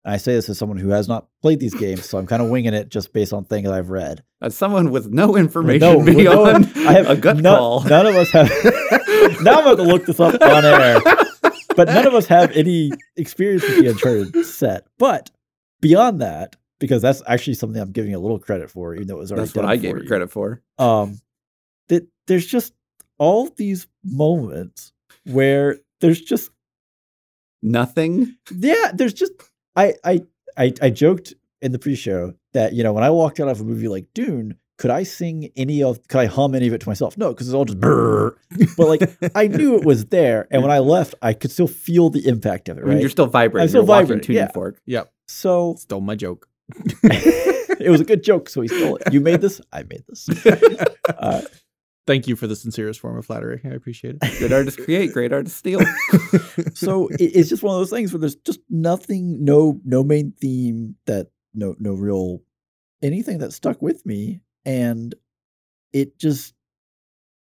I 0.05 0.17
say 0.17 0.33
this 0.35 0.49
as 0.49 0.59
someone 0.59 0.79
who 0.79 0.89
has 0.89 1.07
not 1.07 1.29
played 1.43 1.61
these 1.61 1.75
games, 1.75 2.07
so 2.09 2.19
I'm 2.19 2.27
kind 2.27 2.43
of 2.43 2.49
winging 2.49 2.73
it 2.75 2.89
just 2.89 3.13
based 3.13 3.33
on 3.35 3.45
things 3.45 3.69
I've 3.69 3.91
read. 3.91 4.25
As 4.41 4.57
someone 4.57 4.91
with 4.91 5.09
no 5.13 5.37
information 5.37 5.81
No, 5.81 5.99
with 6.05 6.09
no- 6.09 6.15
beyond 6.17 6.73
I 6.77 6.93
have 6.95 7.11
a 7.11 7.17
gut 7.17 7.37
no- 7.37 7.57
call. 7.57 7.85
None 7.85 8.07
of 8.07 8.17
us 8.17 8.31
have. 8.31 8.49
now 9.43 9.61
I'm 9.61 9.67
about 9.67 9.77
to 9.77 9.83
look 9.83 10.07
this 10.07 10.19
up 10.19 10.41
on 10.41 10.65
air, 10.65 10.99
but 11.77 11.89
none 11.89 12.07
of 12.07 12.15
us 12.15 12.27
have 12.27 12.51
any 12.53 12.91
experience 13.17 13.63
with 13.63 13.79
the 13.79 13.91
Uncharted 13.91 14.45
set. 14.47 14.87
But 14.99 15.31
beyond 15.81 16.21
that, 16.21 16.57
because 16.79 17.03
that's 17.03 17.23
actually 17.27 17.55
something 17.55 17.81
I'm 17.81 17.93
giving 17.93 18.15
a 18.15 18.19
little 18.19 18.39
credit 18.39 18.71
for, 18.71 18.95
even 18.95 19.07
though 19.07 19.17
it 19.17 19.21
was 19.21 19.33
already 19.33 19.47
That's 19.47 19.57
what 19.57 19.65
I 19.65 19.77
gave 19.77 19.97
it 19.97 20.03
you. 20.03 20.09
credit 20.09 20.31
for. 20.31 20.63
Um, 20.79 21.21
that 21.89 22.07
there's 22.27 22.47
just 22.47 22.73
all 23.19 23.49
these 23.57 23.87
moments 24.05 24.93
where 25.25 25.79
there's 26.01 26.21
just 26.21 26.51
Nothing. 27.65 28.37
yeah, 28.53 28.91
there's 28.93 29.15
just 29.15 29.33
I 29.77 29.95
I 30.05 30.23
I, 30.59 30.73
I 30.83 30.91
joked 30.91 31.35
in 31.61 31.71
the 31.71 31.79
pre-show 31.79 32.35
that 32.55 32.73
you 32.73 32.83
know 32.83 32.93
when 32.93 33.05
I 33.05 33.11
walked 33.11 33.39
out 33.39 33.47
of 33.49 33.61
a 33.61 33.65
movie 33.65 33.87
like 33.87 34.07
Dune, 34.15 34.57
could 34.79 34.91
I 34.91 35.03
sing 35.03 35.51
any 35.57 35.83
of 35.83 36.07
could 36.09 36.19
I 36.19 36.27
hum 36.27 36.55
any 36.55 36.67
of 36.67 36.73
it 36.73 36.81
to 36.83 36.89
myself? 36.89 37.17
No, 37.17 37.29
because 37.29 37.49
it's 37.49 37.55
all 37.55 37.65
just 37.65 37.81
brrr. 37.81 38.37
But 38.77 38.89
like 38.89 39.33
I 39.35 39.47
knew 39.47 39.77
it 39.77 39.85
was 39.85 40.07
there, 40.07 40.49
and 40.51 40.63
when 40.63 40.71
I 40.71 40.79
left, 40.79 41.15
I 41.23 41.33
could 41.33 41.51
still 41.51 41.69
feel 41.69 42.11
the 42.11 42.27
impact 42.27 42.69
of 42.69 42.79
it. 42.79 42.85
I 42.85 42.89
mean, 42.89 42.99
you're 42.99 43.11
still 43.11 43.27
vibrating. 43.27 43.63
I'm 43.63 43.69
still 43.69 43.83
you're 43.83 43.87
vibrating, 43.87 44.25
tuning 44.25 44.43
yeah. 44.43 44.53
fork. 44.53 44.81
Yep, 44.87 45.13
so 45.29 45.77
stole 45.79 46.01
my 46.01 46.15
joke. 46.15 46.49
it 47.05 47.91
was 47.91 48.01
a 48.01 48.05
good 48.05 48.23
joke, 48.23 48.49
so 48.49 48.61
he 48.61 48.69
stole 48.69 48.97
it. 48.97 49.13
You 49.13 49.21
made 49.21 49.41
this, 49.41 49.61
I 49.73 49.83
made 49.83 50.05
this. 50.09 50.29
Uh, 51.09 51.43
Thank 52.05 52.27
you 52.27 52.35
for 52.35 52.49
the 52.49 52.57
sincerest 52.57 52.99
form 52.99 53.17
of 53.17 53.27
flattery. 53.27 53.61
I 53.65 53.69
appreciate 53.69 54.17
it. 54.21 54.39
Good 54.41 54.53
artists 54.53 54.83
create, 54.85 55.13
great 55.13 55.33
artists 55.33 55.57
steal. 55.57 55.81
so 56.75 57.07
it, 57.09 57.23
it's 57.23 57.49
just 57.49 57.63
one 57.63 57.75
of 57.75 57.81
those 57.81 57.91
things 57.91 58.13
where 58.13 58.19
there's 58.19 58.35
just 58.35 58.59
nothing, 58.69 59.45
no 59.45 59.81
no 59.85 60.03
main 60.03 60.33
theme 60.33 60.97
that 61.07 61.29
no 61.55 61.77
no 61.79 61.93
real 61.93 62.41
anything 63.03 63.39
that 63.39 63.53
stuck 63.53 63.81
with 63.81 64.05
me, 64.05 64.41
and 64.65 65.15
it 65.93 66.19
just 66.19 66.55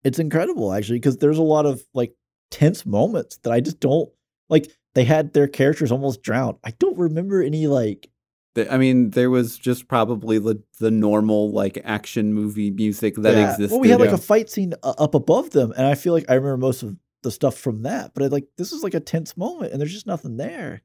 it's 0.04 0.18
incredible 0.18 0.72
actually 0.72 0.98
because 0.98 1.18
there's 1.18 1.38
a 1.38 1.42
lot 1.42 1.66
of 1.66 1.82
like 1.94 2.14
tense 2.50 2.86
moments 2.86 3.38
that 3.42 3.52
I 3.52 3.60
just 3.60 3.80
don't 3.80 4.10
like. 4.48 4.70
They 4.94 5.04
had 5.04 5.32
their 5.32 5.46
characters 5.46 5.92
almost 5.92 6.22
drowned. 6.22 6.58
I 6.64 6.72
don't 6.72 6.98
remember 6.98 7.42
any 7.42 7.66
like 7.66 8.10
I 8.68 8.78
mean, 8.78 9.10
there 9.10 9.30
was 9.30 9.58
just 9.58 9.86
probably 9.86 10.38
the 10.38 10.62
the 10.80 10.90
normal 10.90 11.52
like 11.52 11.80
action 11.84 12.34
movie 12.34 12.70
music 12.70 13.14
that 13.16 13.36
Yeah. 13.36 13.50
existed. 13.50 13.70
Well, 13.70 13.80
we 13.80 13.88
had 13.90 14.00
like 14.00 14.10
a 14.10 14.18
fight 14.18 14.50
scene 14.50 14.74
uh, 14.82 14.94
up 14.98 15.14
above 15.14 15.50
them, 15.50 15.72
and 15.76 15.86
I 15.86 15.94
feel 15.94 16.12
like 16.12 16.24
I 16.28 16.34
remember 16.34 16.56
most 16.56 16.82
of 16.82 16.96
the 17.22 17.30
stuff 17.30 17.56
from 17.56 17.82
that. 17.82 18.12
But 18.12 18.24
I 18.24 18.26
like 18.26 18.48
this 18.56 18.72
is 18.72 18.82
like 18.82 18.94
a 18.94 19.00
tense 19.00 19.36
moment, 19.36 19.72
and 19.72 19.80
there's 19.80 19.92
just 19.92 20.06
nothing 20.06 20.36
there. 20.36 20.82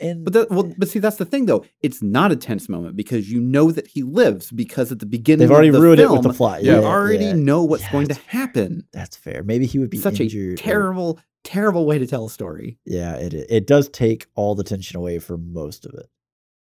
And 0.00 0.24
But 0.24 0.32
that, 0.32 0.50
well, 0.50 0.66
eh 0.66 0.74
but 0.76 0.88
see, 0.88 0.98
that's 0.98 1.16
the 1.16 1.24
thing 1.24 1.46
though. 1.46 1.64
It's 1.82 2.02
not 2.02 2.32
a 2.32 2.36
tense 2.36 2.68
moment 2.68 2.96
because 2.96 3.30
you 3.30 3.40
know 3.40 3.70
that 3.70 3.86
he 3.86 4.02
lives 4.02 4.50
because 4.50 4.90
at 4.90 4.98
the 4.98 5.06
beginning 5.06 5.40
they've 5.40 5.50
of 5.50 5.54
already 5.54 5.70
the 5.70 5.80
ruined 5.80 6.00
film, 6.00 6.12
it 6.12 6.18
with 6.18 6.22
the 6.32 6.36
plot. 6.36 6.62
you 6.64 6.72
Yeah, 6.72 6.78
already 6.80 7.26
yeah. 7.26 7.32
know 7.34 7.62
what's 7.64 7.84
Yeah, 7.84 7.92
going 7.92 8.08
to 8.08 8.14
happen. 8.26 8.86
That's 8.92 9.16
fair. 9.16 9.42
Maybe 9.44 9.66
he 9.66 9.78
would 9.78 9.90
be 9.90 9.98
Such 9.98 10.20
injured. 10.20 10.50
a 10.50 10.52
or- 10.54 10.56
terrible, 10.56 11.20
terrible 11.44 11.86
way 11.86 11.98
to 11.98 12.06
tell 12.06 12.26
a 12.26 12.30
story. 12.30 12.78
Yeah, 12.84 13.14
it 13.16 13.34
it 13.34 13.66
does 13.68 13.88
take 13.88 14.26
all 14.34 14.54
the 14.56 14.64
tension 14.64 14.96
away 14.96 15.18
for 15.20 15.36
most 15.38 15.86
of 15.86 15.94
it. 15.94 16.06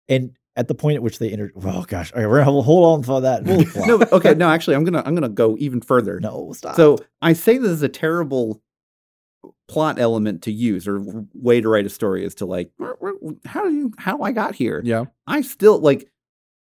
And 0.08 0.36
at 0.54 0.68
the 0.68 0.74
point 0.74 0.94
at 0.96 1.02
which 1.02 1.18
they 1.18 1.30
enter, 1.30 1.52
oh 1.56 1.84
gosh, 1.86 2.12
all 2.12 2.20
right, 2.20 2.28
we're 2.30 2.44
gonna 2.44 2.62
hold 2.62 2.84
on 2.98 3.02
for 3.02 3.20
that. 3.22 3.42
We'll 3.42 3.64
plot. 3.64 3.88
no, 3.88 4.02
okay, 4.12 4.34
no, 4.36 4.48
actually, 4.48 4.76
I'm 4.76 4.84
gonna 4.84 5.02
I'm 5.04 5.14
gonna 5.16 5.28
go 5.28 5.56
even 5.58 5.80
further. 5.80 6.20
no, 6.20 6.52
stop. 6.52 6.76
So 6.76 6.96
I 7.20 7.32
say 7.32 7.58
this 7.58 7.72
is 7.72 7.82
a 7.82 7.88
terrible 7.88 8.62
plot 9.68 9.98
element 9.98 10.42
to 10.42 10.52
use 10.52 10.86
or 10.86 11.00
way 11.34 11.60
to 11.60 11.68
write 11.68 11.86
a 11.86 11.90
story 11.90 12.24
is 12.24 12.34
to 12.36 12.46
like 12.46 12.70
"Where- 12.76 12.96
where- 13.00 13.34
how 13.44 13.64
do 13.64 13.74
you 13.74 13.92
how 13.98 14.20
I 14.22 14.32
got 14.32 14.54
here. 14.54 14.80
Yeah. 14.84 15.06
I 15.26 15.40
still 15.42 15.78
like 15.78 16.08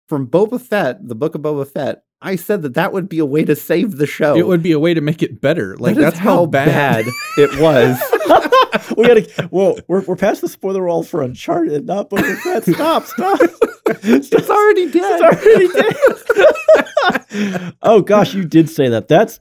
from 0.08 0.28
Boba 0.28 0.62
Fett, 0.62 1.08
the 1.08 1.16
book 1.16 1.36
of 1.36 1.42
Boba 1.42 1.68
Fett, 1.68 2.04
I 2.22 2.36
said 2.38 2.62
that 2.62 2.76
that 2.76 2.94
would 2.94 3.10
be 3.10 3.20
a 3.20 3.26
way 3.26 3.44
to 3.44 3.56
save 3.56 3.98
the 3.98 4.06
show. 4.08 4.36
It 4.36 4.48
would 4.48 4.64
be 4.64 4.72
a 4.72 4.80
way 4.80 4.94
to 4.94 5.02
make 5.02 5.22
it 5.24 5.42
better. 5.42 5.76
Like 5.78 5.96
That 5.96 6.02
is 6.02 6.06
that's 6.06 6.18
how 6.20 6.46
bad. 6.46 7.06
it 7.38 7.60
was. 7.60 8.00
we 8.98 9.08
gotta. 9.08 9.50
Well, 9.52 9.78
we're 9.88 10.02
we're 10.02 10.16
past 10.16 10.42
the 10.42 10.48
spoiler 10.50 10.86
wall 10.86 11.04
for 11.04 11.22
Uncharted. 11.22 11.86
Not 11.86 12.10
Boba 12.10 12.36
Fett. 12.38 12.64
Stop! 12.66 13.06
Stop! 13.06 13.40
it's 14.04 14.32
already 14.50 14.92
dead. 14.92 15.22
It's 15.24 15.46
already 15.46 15.68
dead. 17.52 17.74
oh 17.82 18.02
gosh, 18.02 18.34
you 18.34 18.44
did 18.46 18.70
say 18.70 18.90
that. 18.90 19.08
That's. 19.08 19.40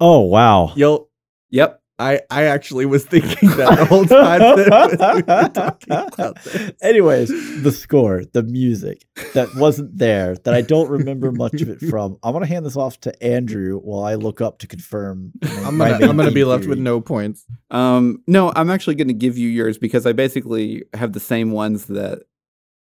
Oh 0.00 0.20
wow. 0.20 0.72
Yo, 0.76 1.08
Yep. 1.50 1.77
I 1.98 2.20
I 2.30 2.44
actually 2.44 2.86
was 2.86 3.04
thinking 3.04 3.48
that 3.56 3.76
the 3.78 3.84
whole 3.84 4.04
time 4.04 4.38
that 4.40 5.14
we 5.16 5.22
were 5.22 5.48
talking 5.48 5.92
about 5.92 6.44
this. 6.44 6.72
Anyways, 6.80 7.62
the 7.62 7.72
score, 7.72 8.24
the 8.32 8.42
music 8.44 9.04
that 9.34 9.48
wasn't 9.56 9.98
there, 9.98 10.36
that 10.36 10.54
I 10.54 10.60
don't 10.60 10.88
remember 10.88 11.32
much 11.32 11.60
of 11.60 11.68
it 11.68 11.80
from. 11.90 12.16
I'm 12.22 12.32
gonna 12.32 12.46
hand 12.46 12.64
this 12.64 12.76
off 12.76 13.00
to 13.00 13.22
Andrew 13.22 13.78
while 13.78 14.04
I 14.04 14.14
look 14.14 14.40
up 14.40 14.58
to 14.60 14.66
confirm. 14.68 15.32
I'm 15.42 15.76
my 15.76 15.90
gonna 15.90 16.06
I'm 16.08 16.16
gonna 16.16 16.24
theme 16.26 16.34
be 16.34 16.44
left 16.44 16.66
with 16.66 16.78
no 16.78 17.00
points. 17.00 17.44
Um, 17.70 18.22
no, 18.26 18.52
I'm 18.54 18.70
actually 18.70 18.94
going 18.94 19.08
to 19.08 19.14
give 19.14 19.36
you 19.36 19.48
yours 19.48 19.76
because 19.78 20.06
I 20.06 20.12
basically 20.12 20.84
have 20.94 21.12
the 21.12 21.20
same 21.20 21.50
ones 21.50 21.86
that 21.86 22.22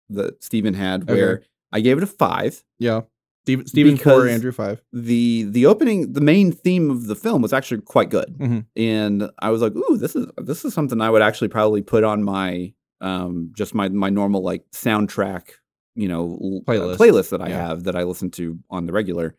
that 0.09 0.43
Steven 0.43 0.73
had, 0.73 1.03
Okay. 1.03 1.13
where 1.13 1.43
I 1.71 1.79
gave 1.81 1.97
it 1.97 2.03
a 2.03 2.07
five. 2.07 2.63
Yeah, 2.79 3.01
Steven, 3.49 3.67
Steven 3.67 3.97
four, 3.97 4.27
Andrew 4.27 4.51
five. 4.51 4.81
the 4.93 5.43
The 5.49 5.65
opening, 5.65 6.13
the 6.13 6.21
main 6.21 6.51
theme 6.51 6.89
of 6.91 7.07
the 7.07 7.15
film 7.15 7.41
was 7.41 7.53
actually 7.53 7.81
quite 7.81 8.09
good, 8.09 8.35
Mhm. 8.39 8.65
and 8.75 9.29
I 9.39 9.49
was 9.49 9.61
like, 9.61 9.75
"Ooh, 9.75 9.97
this 9.97 10.15
is 10.15 10.25
this 10.37 10.63
is 10.65 10.73
something 10.73 11.01
I 11.01 11.09
would 11.09 11.21
actually 11.21 11.47
probably 11.49 11.81
put 11.81 12.03
on 12.03 12.23
my 12.23 12.73
um 13.01 13.51
just 13.55 13.73
my 13.73 13.89
my 13.89 14.09
normal 14.09 14.41
like 14.43 14.63
soundtrack, 14.71 15.49
you 15.95 16.07
know, 16.07 16.63
uh, 16.67 16.71
Playlist. 16.71 16.97
playlist 16.97 17.29
that 17.29 17.41
I 17.41 17.49
Yeah. 17.49 17.67
have 17.67 17.83
that 17.85 17.95
I 17.95 18.03
listen 18.03 18.29
to 18.31 18.59
on 18.69 18.85
the 18.85 18.93
regular." 18.93 19.35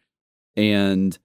And 0.57 1.17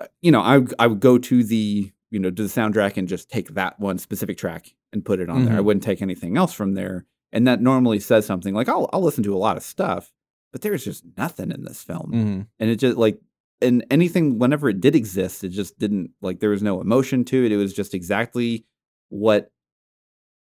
uh, 0.00 0.06
you 0.22 0.30
know, 0.30 0.40
I 0.40 0.58
would- 0.58 0.74
I 0.78 0.86
would 0.86 1.00
go 1.00 1.18
to 1.18 1.42
the 1.44 1.90
you 2.10 2.18
know 2.18 2.30
to 2.30 2.42
the 2.42 2.48
soundtrack 2.48 2.96
and 2.96 3.06
just 3.08 3.28
take 3.30 3.54
that 3.54 3.78
one 3.80 3.98
specific 3.98 4.38
track 4.38 4.74
and 4.92 5.04
put 5.04 5.20
it 5.20 5.28
on 5.28 5.44
there. 5.44 5.54
I 5.56 5.58
Mhm. 5.60 5.64
wouldn't 5.64 5.82
take 5.84 6.00
anything 6.02 6.36
else 6.36 6.52
from 6.52 6.74
there, 6.74 7.04
and 7.32 7.46
that 7.46 7.60
normally 7.60 8.00
says 8.00 8.24
something 8.26 8.54
like, 8.54 8.68
"I'll 8.68 8.88
I'll 8.92 9.02
listen 9.02 9.24
to 9.24 9.34
a 9.34 9.38
lot 9.38 9.56
of 9.56 9.62
stuff." 9.62 10.12
But 10.52 10.62
there's 10.62 10.84
just 10.84 11.04
nothing 11.16 11.50
in 11.50 11.64
this 11.64 11.82
film 11.82 12.10
Mhm. 12.12 12.46
and 12.58 12.70
it 12.70 12.76
just 12.76 12.96
like 12.96 13.20
and 13.60 13.84
anything 13.90 14.38
whenever 14.38 14.68
it 14.68 14.80
did 14.80 14.94
exist 14.94 15.42
it 15.44 15.48
just 15.50 15.78
didn't 15.78 16.10
like 16.22 16.38
there 16.40 16.50
was 16.50 16.62
no 16.62 16.80
emotion 16.80 17.24
to 17.24 17.44
it 17.44 17.52
it 17.52 17.56
was 17.56 17.74
just 17.74 17.92
exactly 17.92 18.64
what 19.08 19.50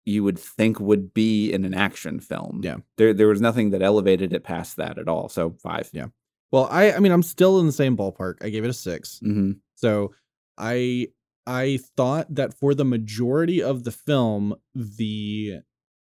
you 0.05 0.25
would 0.25 0.39
think 0.39 0.81
would 0.81 1.15
be 1.15 1.53
in 1.53 1.65
an 1.65 1.75
action 1.75 2.19
film 2.21 2.61
Yeah. 2.65 2.79
there 2.97 3.15
there 3.15 3.29
was 3.29 3.41
nothing 3.41 3.71
that 3.71 3.83
elevated 3.83 4.33
it 4.33 4.43
past 4.45 4.77
that 4.79 4.99
at 4.99 5.09
all 5.09 5.29
so 5.29 5.51
five 5.63 5.89
Yeah. 5.93 6.07
Well, 6.51 6.69
I 6.71 6.93
I 6.93 6.99
mean 6.99 7.13
I'm 7.13 7.23
still 7.23 7.61
in 7.61 7.67
the 7.67 7.73
same 7.73 7.97
ballpark. 7.97 8.37
I 8.43 8.49
gave 8.51 8.65
it 8.65 8.71
a 8.71 8.75
six. 8.75 9.21
hmm 9.21 9.53
So 9.77 10.13
I 10.59 11.09
I 11.47 11.79
thought 11.97 12.35
that 12.35 12.55
for 12.55 12.75
the 12.75 12.85
majority 12.85 13.63
of 13.63 13.83
the 13.85 13.91
film, 13.91 14.55
the 14.75 15.61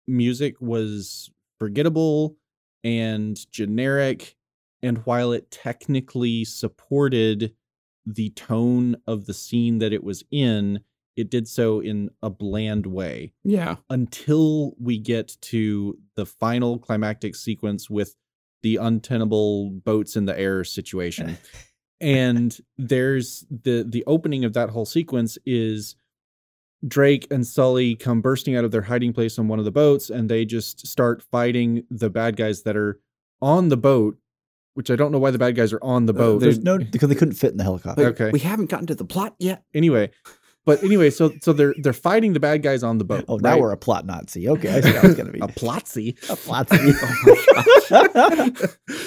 music 0.07 0.59
was 0.59 1.29
forgettable 1.59 2.35
and 2.83 3.39
generic. 3.51 4.35
And 4.81 4.99
while 4.99 5.31
it 5.31 5.51
technically 5.51 6.45
supported 6.45 7.53
the 8.05 8.29
tone 8.31 8.95
of 9.05 9.25
the 9.25 9.33
scene 9.33 9.79
that 9.79 9.93
it 9.93 10.03
was 10.03 10.23
in, 10.31 10.81
it 11.15 11.29
did 11.29 11.47
so 11.47 11.81
in 11.81 12.09
a 12.23 12.29
bland 12.29 12.85
way 12.85 13.33
yeah 13.43 13.75
until 13.89 14.73
we 14.79 14.97
get 14.97 15.35
to 15.41 15.97
the 16.15 16.25
final 16.25 16.77
climactic 16.77 17.35
sequence 17.35 17.89
with 17.89 18.15
the 18.61 18.77
untenable 18.77 19.69
boats 19.69 20.15
in 20.15 20.25
the 20.25 20.37
air 20.37 20.63
situation. 20.63 21.37
and 22.01 22.59
there's 22.77 23.45
the 23.49 23.85
the 23.87 24.03
opening 24.05 24.45
of 24.45 24.53
that 24.53 24.69
whole 24.69 24.85
sequence 24.85 25.37
is 25.45 25.95
Drake 26.87 27.27
and 27.29 27.45
Sully 27.45 27.95
come 27.95 28.21
bursting 28.21 28.55
out 28.55 28.63
of 28.65 28.71
their 28.71 28.81
hiding 28.83 29.11
place 29.13 29.37
on 29.37 29.47
one 29.47 29.59
of 29.59 29.65
the 29.65 29.71
boats 29.71 30.09
and 30.09 30.29
they 30.29 30.45
just 30.45 30.87
start 30.87 31.21
fighting 31.21 31.83
the 31.91 32.09
bad 32.09 32.37
guys 32.37 32.61
that 32.63 32.77
are 32.77 32.99
on 33.41 33.67
the 33.69 33.77
boat, 33.77 34.17
which 34.75 34.89
I 34.89 34.95
don't 34.95 35.11
know 35.11 35.19
why 35.19 35.31
the 35.31 35.37
bad 35.37 35.55
guys 35.55 35.73
are 35.73 35.83
on 35.83 36.05
the 36.05 36.13
boat. 36.13 36.37
Uh, 36.37 36.39
There's 36.39 36.59
no 36.59 36.77
because 36.77 37.09
they 37.09 37.15
couldn't 37.15 37.33
fit 37.35 37.51
in 37.51 37.57
the 37.57 37.63
helicopter. 37.63 38.03
But 38.11 38.21
Okay. 38.21 38.31
we 38.31 38.39
haven't 38.39 38.69
gotten 38.69 38.87
to 38.87 38.95
the 38.95 39.03
plot 39.05 39.35
yet 39.39 39.63
anyway, 39.73 40.11
but 40.65 40.81
anyway, 40.83 41.09
so 41.09 41.31
so 41.41 41.51
they're 41.51 41.73
they're 41.81 41.91
fighting 41.93 42.31
the 42.33 42.39
bad 42.39 42.61
guys 42.63 42.81
on 42.83 42.97
the 42.97 43.03
boat. 43.03 43.25
Oh, 43.27 43.37
now 43.37 43.57
we're 43.57 43.71
a 43.71 43.77
plot 43.77 44.05
Nazi. 44.05 44.47
Okay, 44.47 44.69
I 44.69 44.79
see 44.81 44.91
how 44.93 45.01
it's 45.03 45.15
gonna 45.15 45.31
be. 45.31 45.39
a 45.39 45.47
plotsy. 45.47 46.15
a 46.29 46.35
plotzy. 46.35 46.93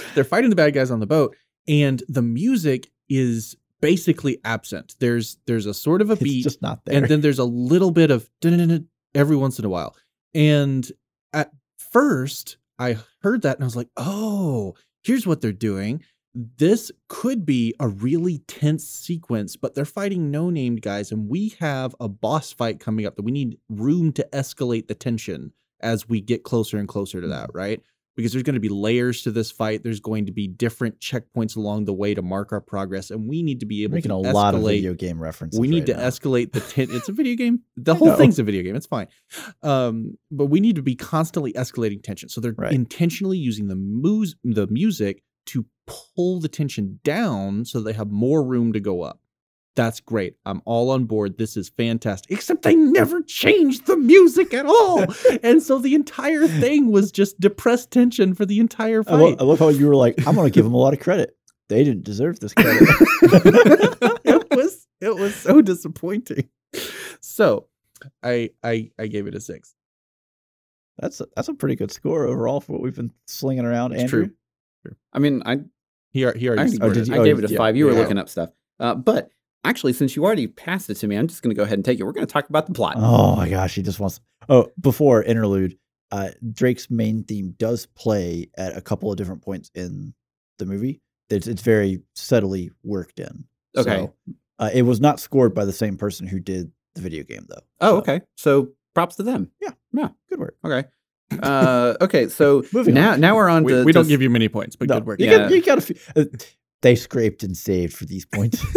they're 0.15 0.25
fighting 0.25 0.51
the 0.51 0.57
bad 0.57 0.75
guys 0.75 0.91
on 0.91 1.01
the 1.01 1.07
boat, 1.07 1.37
and 1.69 2.03
the 2.09 2.23
music 2.23 2.91
is 3.09 3.57
basically 3.83 4.39
absent. 4.45 4.97
There's 5.01 5.37
there's 5.47 5.67
a 5.67 5.75
sort 5.75 6.01
of 6.01 6.09
a 6.09 6.15
it's 6.15 6.23
beat, 6.23 6.45
just 6.45 6.63
not 6.63 6.83
there. 6.87 6.97
and 6.97 7.09
then 7.09 7.21
there's 7.21 7.39
a 7.39 7.45
little 7.45 7.91
bit 7.91 8.11
of 8.11 8.31
every 9.15 9.37
once 9.37 9.59
in 9.59 9.67
a 9.67 9.69
while. 9.69 9.95
And 10.35 10.91
at 11.35 11.51
first, 11.77 12.57
I 12.79 12.97
heard 13.21 13.43
that 13.43 13.57
and 13.57 13.65
I 13.65 13.67
was 13.67 13.77
like, 13.77 13.91
oh, 13.99 14.75
here's 15.05 15.27
what 15.27 15.43
they're 15.43 15.53
doing. 15.53 16.03
This 16.35 16.91
could 17.09 17.45
be 17.45 17.75
a 17.79 17.89
really 17.89 18.39
tense 18.49 18.89
sequence, 18.89 19.55
but 19.57 19.75
they're 19.75 19.85
fighting 19.85 20.31
no 20.31 20.49
named 20.49 20.81
guys, 20.81 21.13
and 21.13 21.29
we 21.29 21.51
have 21.61 21.95
a 22.01 22.09
boss 22.09 22.53
fight 22.53 22.81
coming 22.81 23.05
up 23.05 23.17
that 23.17 23.23
we 23.23 23.33
need 23.33 23.59
room 23.69 24.13
to 24.15 24.27
escalate 24.33 24.89
the 24.89 24.95
tension 24.95 25.53
as 25.81 26.09
we 26.09 26.23
get 26.23 26.43
closer 26.43 26.79
and 26.79 26.89
closer 26.89 27.21
to 27.21 27.27
that, 27.27 27.49
mm-hmm. 27.49 27.59
right? 27.59 27.83
Because 28.15 28.33
there's 28.33 28.43
going 28.43 28.55
to 28.55 28.61
be 28.61 28.69
layers 28.69 29.23
to 29.23 29.31
this 29.31 29.51
fight. 29.51 29.83
There's 29.83 30.01
going 30.01 30.27
to 30.27 30.33
be 30.33 30.47
different 30.47 31.01
checkpoints 31.01 31.57
along 31.57 31.87
the 31.87 31.95
way 31.95 32.13
to 32.13 32.21
mark 32.21 32.53
our 32.53 32.61
progress, 32.61 33.11
and 33.11 33.27
we 33.27 33.43
need 33.43 33.61
to 33.61 33.67
be 33.67 33.85
able 33.85 33.95
making 33.95 34.11
to 34.11 34.17
a 34.17 34.19
escalate 34.23 34.33
lot 34.35 34.55
of 34.55 34.63
video 34.63 34.93
game 34.93 35.19
references. 35.19 35.59
we 35.59 35.69
need 35.69 35.81
right 35.81 35.87
to 35.87 35.95
now. 35.95 36.09
escalate 36.09 36.53
the 36.53 36.61
ten- 36.61 36.89
it's 36.91 37.09
a 37.09 37.13
video 37.13 37.35
game 37.37 37.61
the 37.79 37.95
whole 37.95 38.13
thing's 38.17 38.39
a 38.39 38.43
video 38.43 38.63
game 38.63 38.77
it's 38.77 38.87
fine 38.87 39.07
um 39.63 40.19
but 40.31 40.47
we 40.47 40.61
need 40.61 40.77
to 40.77 40.83
be 40.83 40.95
constantly 40.95 41.53
escalating 41.55 42.03
tension 42.03 42.29
so 42.29 42.41
they're 42.41 42.55
Right. 42.57 42.73
intentionally 42.73 43.39
using 43.39 43.69
the 43.69 43.77
mus- 43.77 44.35
the 44.45 44.67
music 44.67 45.23
to 45.47 45.65
pull 45.87 46.39
the 46.39 46.49
tension 46.49 47.01
down 47.05 47.65
so 47.65 47.81
they 47.81 47.95
have 47.95 48.11
more 48.11 48.45
room 48.45 48.73
to 48.75 48.81
go 48.81 49.01
up 49.03 49.21
that's 49.75 50.01
great 50.01 50.37
i'm 50.45 50.61
all 50.67 50.91
on 50.91 51.05
board 51.05 51.39
this 51.39 51.57
is 51.57 51.71
fantastic 51.71 52.31
except 52.31 52.63
they 52.63 52.75
never 52.75 53.23
changed 53.23 53.87
the 53.87 53.97
music 53.97 54.53
at 54.53 54.67
all 54.67 55.05
and 55.43 55.63
so 55.63 55.79
the 55.79 55.95
entire 55.95 56.47
thing 56.47 56.91
was 56.93 57.11
just 57.11 57.41
depressed 57.41 57.91
tension 57.91 58.35
for 58.35 58.45
the 58.45 58.59
entire 58.61 59.03
I, 59.07 59.15
lo- 59.15 59.31
fight 59.31 59.41
I 59.41 59.45
love 59.45 59.59
how 59.61 59.69
you 59.69 59.87
were 59.89 59.97
like, 59.97 60.15
I'm 60.27 60.35
going 60.35 60.47
to 60.47 60.51
give 60.55 60.65
them 60.65 60.75
a 60.75 60.79
lot 60.79 60.93
of 60.93 61.01
credit. 61.01 61.35
They 61.69 61.85
didn't 61.85 62.05
deserve 62.05 62.39
this 62.41 62.53
credit. 62.53 62.83
it 64.25 64.47
was 64.51 64.87
it 65.01 65.15
was 65.17 65.35
so 65.35 65.63
disappointing. 65.63 66.49
So 67.21 67.69
I 68.23 68.51
I 68.63 68.91
I 68.99 69.07
gave 69.07 69.27
it 69.27 69.35
a 69.35 69.41
six. 69.41 69.75
that's 70.99 71.21
a, 71.21 71.27
that's 71.35 71.49
a 71.49 71.55
pretty 71.55 71.77
good 71.77 71.91
score 71.91 72.27
overall 72.27 72.61
for 72.61 72.73
what 72.73 72.83
we've 72.83 72.97
been 72.97 73.13
slinging 73.27 73.65
around. 73.65 73.93
It's 73.93 74.03
Andrew. 74.03 74.31
true. 74.85 74.97
i 75.15 75.19
mean 75.19 75.43
i 75.47 75.61
He 76.11 76.25
ar- 76.27 76.35
he 76.35 76.49
already 76.49 76.63
I, 76.65 76.67
scored 76.67 76.95
did 76.95 77.03
it. 77.05 77.09
you- 77.15 77.21
I 77.21 77.25
gave 77.25 77.39
it 77.39 77.45
a 77.47 77.53
yeah, 77.53 77.57
five 77.59 77.77
you 77.77 77.87
were 77.87 77.95
looking 77.95 78.19
up 78.19 78.29
stuff 78.29 78.51
uh, 78.81 78.95
but 78.95 79.31
actually 79.65 79.93
since 79.93 80.17
you 80.17 80.25
already 80.25 80.47
passed 80.47 80.91
it 80.91 80.95
to 80.97 81.07
me 81.07 81.17
i'm 81.17 81.27
just 81.29 81.43
going 81.43 81.55
to 81.55 81.57
go 81.59 81.63
ahead 81.63 81.79
and 81.79 81.85
take 81.85 81.99
it 82.01 82.05
we're 82.05 82.13
going 82.13 82.27
to 82.27 82.33
talk 82.33 82.49
about 82.49 82.67
the 82.67 82.73
plot 82.73 82.95
Oh 82.97 83.37
my 83.37 83.49
gosh, 83.49 83.75
he 83.75 83.83
just 83.83 84.01
wants. 84.01 84.21
Oh, 84.49 84.69
before 84.81 85.23
interlude, 85.23 85.79
uh, 86.11 86.31
Drake's 86.53 86.91
main 86.91 87.23
theme 87.25 87.55
does 87.59 87.87
play 87.87 88.51
at 88.59 88.77
a 88.77 88.81
couple 88.81 89.11
of 89.11 89.17
different 89.17 89.41
points 89.43 89.71
in 89.75 90.15
the 90.59 90.67
movie. 90.67 91.01
It's 91.31 91.47
it's 91.47 91.63
very 91.63 92.03
subtly 92.15 92.71
worked 92.83 93.21
in. 93.21 93.45
Okay. 93.77 94.09
So, 94.09 94.15
uh, 94.59 94.71
it 94.75 94.83
was 94.83 95.01
not 95.01 95.21
scored 95.21 95.55
by 95.55 95.65
the 95.65 95.73
same 95.73 95.97
person 95.97 96.27
who 96.27 96.41
did 96.41 96.73
the 96.95 97.01
video 97.01 97.23
game, 97.23 97.47
though. 97.49 97.63
oh 97.81 97.91
So, 97.91 97.99
okay 97.99 98.21
so 98.37 98.69
props 98.95 99.17
to 99.17 99.23
them 99.23 99.51
Yeah. 99.61 99.71
Yeah. 99.93 100.09
Good 100.29 100.39
work. 100.41 100.57
okay 100.65 100.85
uh, 101.43 101.95
okay 102.01 102.29
so 102.29 102.65
Moving 102.73 102.95
now 102.95 103.13
on. 103.13 103.21
now 103.21 103.37
we're 103.37 103.49
on 103.49 103.65
We, 103.65 103.73
to 103.73 103.85
we 103.85 103.93
don't 103.93 104.05
to- 104.05 104.09
give 104.09 104.21
you 104.23 104.29
many 104.31 104.49
points, 104.49 104.77
but 104.77 104.89
No, 104.89 104.97
good 104.97 105.07
work. 105.07 105.21
You, 105.21 105.27
Yeah. 105.31 105.39
got, 105.39 105.51
you 105.53 105.63
got 105.63 105.79
a 105.79 105.81
few. 105.81 105.97
They 106.83 106.95
scraped 106.97 107.43
and 107.43 107.57
saved 107.57 107.95
for 107.95 108.05
these 108.05 108.27
points. 108.27 108.63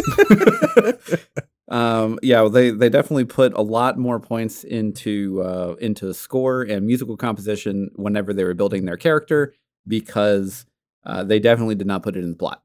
um 1.70 2.20
yeah 2.22 2.42
well, 2.42 2.50
they 2.52 2.70
they 2.70 2.90
definitely 2.90 3.26
put 3.26 3.52
a 3.54 3.62
lot 3.62 3.98
more 3.98 4.20
points 4.20 4.64
into 4.64 5.42
uh 5.42 5.74
into 5.82 6.14
score 6.14 6.62
and 6.62 6.86
musical 6.86 7.18
composition 7.18 7.90
whenever 7.96 8.34
they 8.34 8.44
were 8.44 8.54
building 8.54 8.86
their 8.86 8.98
character 8.98 9.52
because 9.88 10.68
uh 11.08 11.24
they 11.24 11.40
definitely 11.40 11.74
did 11.74 11.88
not 11.88 12.04
put 12.04 12.16
it 12.16 12.24
in 12.24 12.30
the 12.30 12.36
plot 12.36 12.62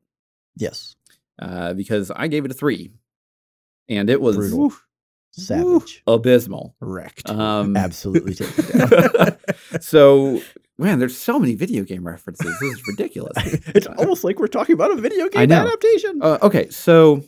yes. 0.55 0.97
uh 1.39 1.73
because 1.73 2.11
i 2.15 2.29
gave 2.29 2.45
it 2.45 2.51
a 2.51 2.55
three 2.55 2.91
and 3.89 4.11
it 4.11 4.21
was 4.21 4.37
Brutal. 4.37 4.71
Savage. 5.31 6.03
abysmal 6.07 6.75
Wrecked. 6.81 7.31
um 7.31 7.79
Absolutely 7.79 8.35
taken 8.35 8.79
down. 8.91 9.37
so 9.81 10.43
man 10.81 10.99
there's 10.99 11.17
so 11.17 11.39
many 11.39 11.55
video 11.55 11.85
game 11.85 12.07
references 12.07 12.47
this 12.61 12.73
is 12.75 12.83
ridiculous 12.89 13.33
it's 13.75 13.87
almost 13.87 14.25
like 14.25 14.39
we're 14.39 14.47
talking 14.47 14.75
about 14.75 14.91
a 14.91 14.97
video 14.97 15.29
game 15.29 15.51
adaptation. 15.53 16.21
uh, 16.23 16.39
okay 16.43 16.69
so 16.71 17.23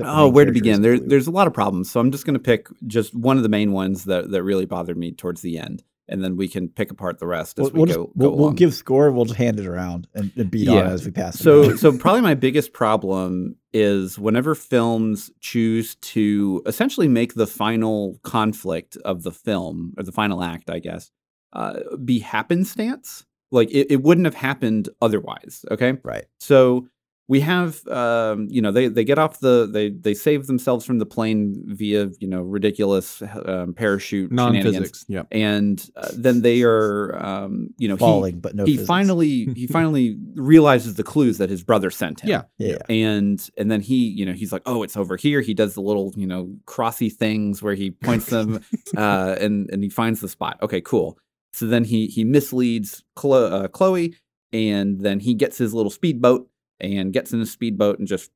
Oh, 0.00 0.28
where 0.30 0.46
to 0.46 0.50
begin? 0.50 0.80
There, 0.80 0.98
there's 0.98 1.26
a 1.26 1.30
lot 1.30 1.46
of 1.46 1.52
problems. 1.52 1.90
So 1.90 2.00
I'm 2.00 2.10
just 2.10 2.24
going 2.24 2.34
to 2.34 2.40
pick 2.40 2.68
just 2.86 3.14
one 3.14 3.36
of 3.36 3.42
the 3.42 3.50
main 3.50 3.70
ones 3.70 4.04
that, 4.04 4.30
that 4.30 4.42
really 4.42 4.64
bothered 4.64 4.96
me 4.96 5.12
towards 5.12 5.42
the 5.42 5.58
end. 5.58 5.84
and 6.08 6.24
then 6.24 6.36
we 6.36 6.48
can 6.48 6.68
pick 6.70 6.90
apart 6.90 7.18
the 7.18 7.26
rest 7.26 7.58
as 7.58 7.64
We'll, 7.64 7.72
we 7.72 7.78
we'll, 7.78 7.86
go. 7.86 7.92
just, 8.06 8.16
we'll, 8.16 8.30
go 8.30 8.36
we'll 8.36 8.50
give 8.52 8.72
score. 8.74 9.12
We'll 9.12 9.26
just 9.26 9.36
hand 9.38 9.60
it 9.60 9.66
around 9.66 10.08
and, 10.14 10.32
and 10.36 10.50
beat 10.50 10.68
on 10.68 10.74
Yeah. 10.76 10.88
it 10.88 10.92
as 10.94 11.04
we 11.04 11.12
pass. 11.12 11.38
So, 11.38 11.76
so 11.76 11.96
probably 11.98 12.22
my 12.22 12.34
biggest 12.34 12.72
problem 12.72 13.56
is 13.74 14.18
whenever 14.18 14.54
films 14.54 15.30
choose 15.40 15.96
to 15.96 16.62
essentially 16.66 17.06
make 17.06 17.34
the 17.34 17.46
final 17.46 18.18
conflict 18.22 18.96
of 19.04 19.22
the 19.22 19.32
film 19.32 19.92
or 19.98 20.02
the 20.02 20.12
final 20.12 20.42
act, 20.42 20.70
I 20.70 20.78
guess, 20.78 21.10
uh, 21.54 21.80
be 22.04 22.18
happenstance. 22.18 23.24
Like 23.50 23.70
it, 23.70 23.90
it 23.90 24.02
wouldn't 24.02 24.24
have 24.26 24.34
happened 24.34 24.88
otherwise. 25.00 25.64
Okay, 25.70 25.96
right. 26.02 26.24
so 26.40 26.88
we 27.26 27.40
have, 27.40 27.86
um, 27.88 28.48
you 28.50 28.60
know, 28.60 28.70
they 28.70 28.88
they 28.88 29.02
get 29.04 29.18
off 29.18 29.40
the 29.40 29.66
they 29.70 29.88
they 29.88 30.12
save 30.12 30.46
themselves 30.46 30.84
from 30.84 30.98
the 30.98 31.06
plane 31.06 31.62
via 31.68 32.10
you 32.20 32.28
know 32.28 32.42
ridiculous 32.42 33.22
um, 33.46 33.72
parachute 33.72 34.30
Non-physics. 34.30 35.06
Yeah. 35.08 35.22
and 35.32 35.88
uh, 35.96 36.08
then 36.14 36.42
they 36.42 36.62
are, 36.64 37.16
um, 37.24 37.70
you 37.78 37.88
know, 37.88 37.94
he- 37.94 38.00
Falling, 38.00 38.40
but 38.40 38.54
no. 38.54 38.64
he 38.66 38.72
physics. 38.72 38.86
finally 38.88 39.46
he 39.54 39.66
finally 39.78 40.18
realizes 40.34 40.96
the 40.96 41.02
clues 41.02 41.38
that 41.38 41.48
his 41.48 41.62
brother 41.64 41.90
sent 41.90 42.20
him. 42.20 42.28
Yeah. 42.28 42.42
Yeah. 42.58 42.78
And 42.90 43.48
and 43.56 43.70
then 43.70 43.80
he, 43.80 44.06
you 44.08 44.26
know, 44.26 44.32
he's 44.32 44.52
like, 44.52 44.62
"Oh, 44.66 44.82
it's 44.82 44.96
over 44.96 45.16
here." 45.16 45.40
He 45.40 45.54
does 45.54 45.72
the 45.74 45.80
little, 45.80 46.12
you 46.16 46.26
know, 46.26 46.54
crossy 46.66 47.10
things 47.10 47.62
where 47.62 47.74
he 47.74 47.90
points 47.90 48.26
them 48.26 48.62
uh 48.98 49.36
and 49.40 49.70
and 49.70 49.82
he 49.82 49.88
finds 49.88 50.20
the 50.20 50.28
spot. 50.28 50.58
Okay, 50.60 50.82
cool. 50.82 51.18
So 51.54 51.66
then 51.66 51.84
he 51.84 52.06
he 52.08 52.24
misleads 52.24 53.02
Chlo- 53.16 53.52
uh, 53.64 53.68
Chloe 53.68 54.14
and 54.52 55.00
then 55.00 55.20
he 55.20 55.34
gets 55.34 55.56
his 55.58 55.72
little 55.74 55.90
speedboat 55.90 56.48
and 56.80 57.12
gets 57.12 57.32
in 57.32 57.40
his 57.40 57.50
speedboat 57.50 57.98
and 57.98 58.08
just 58.08 58.30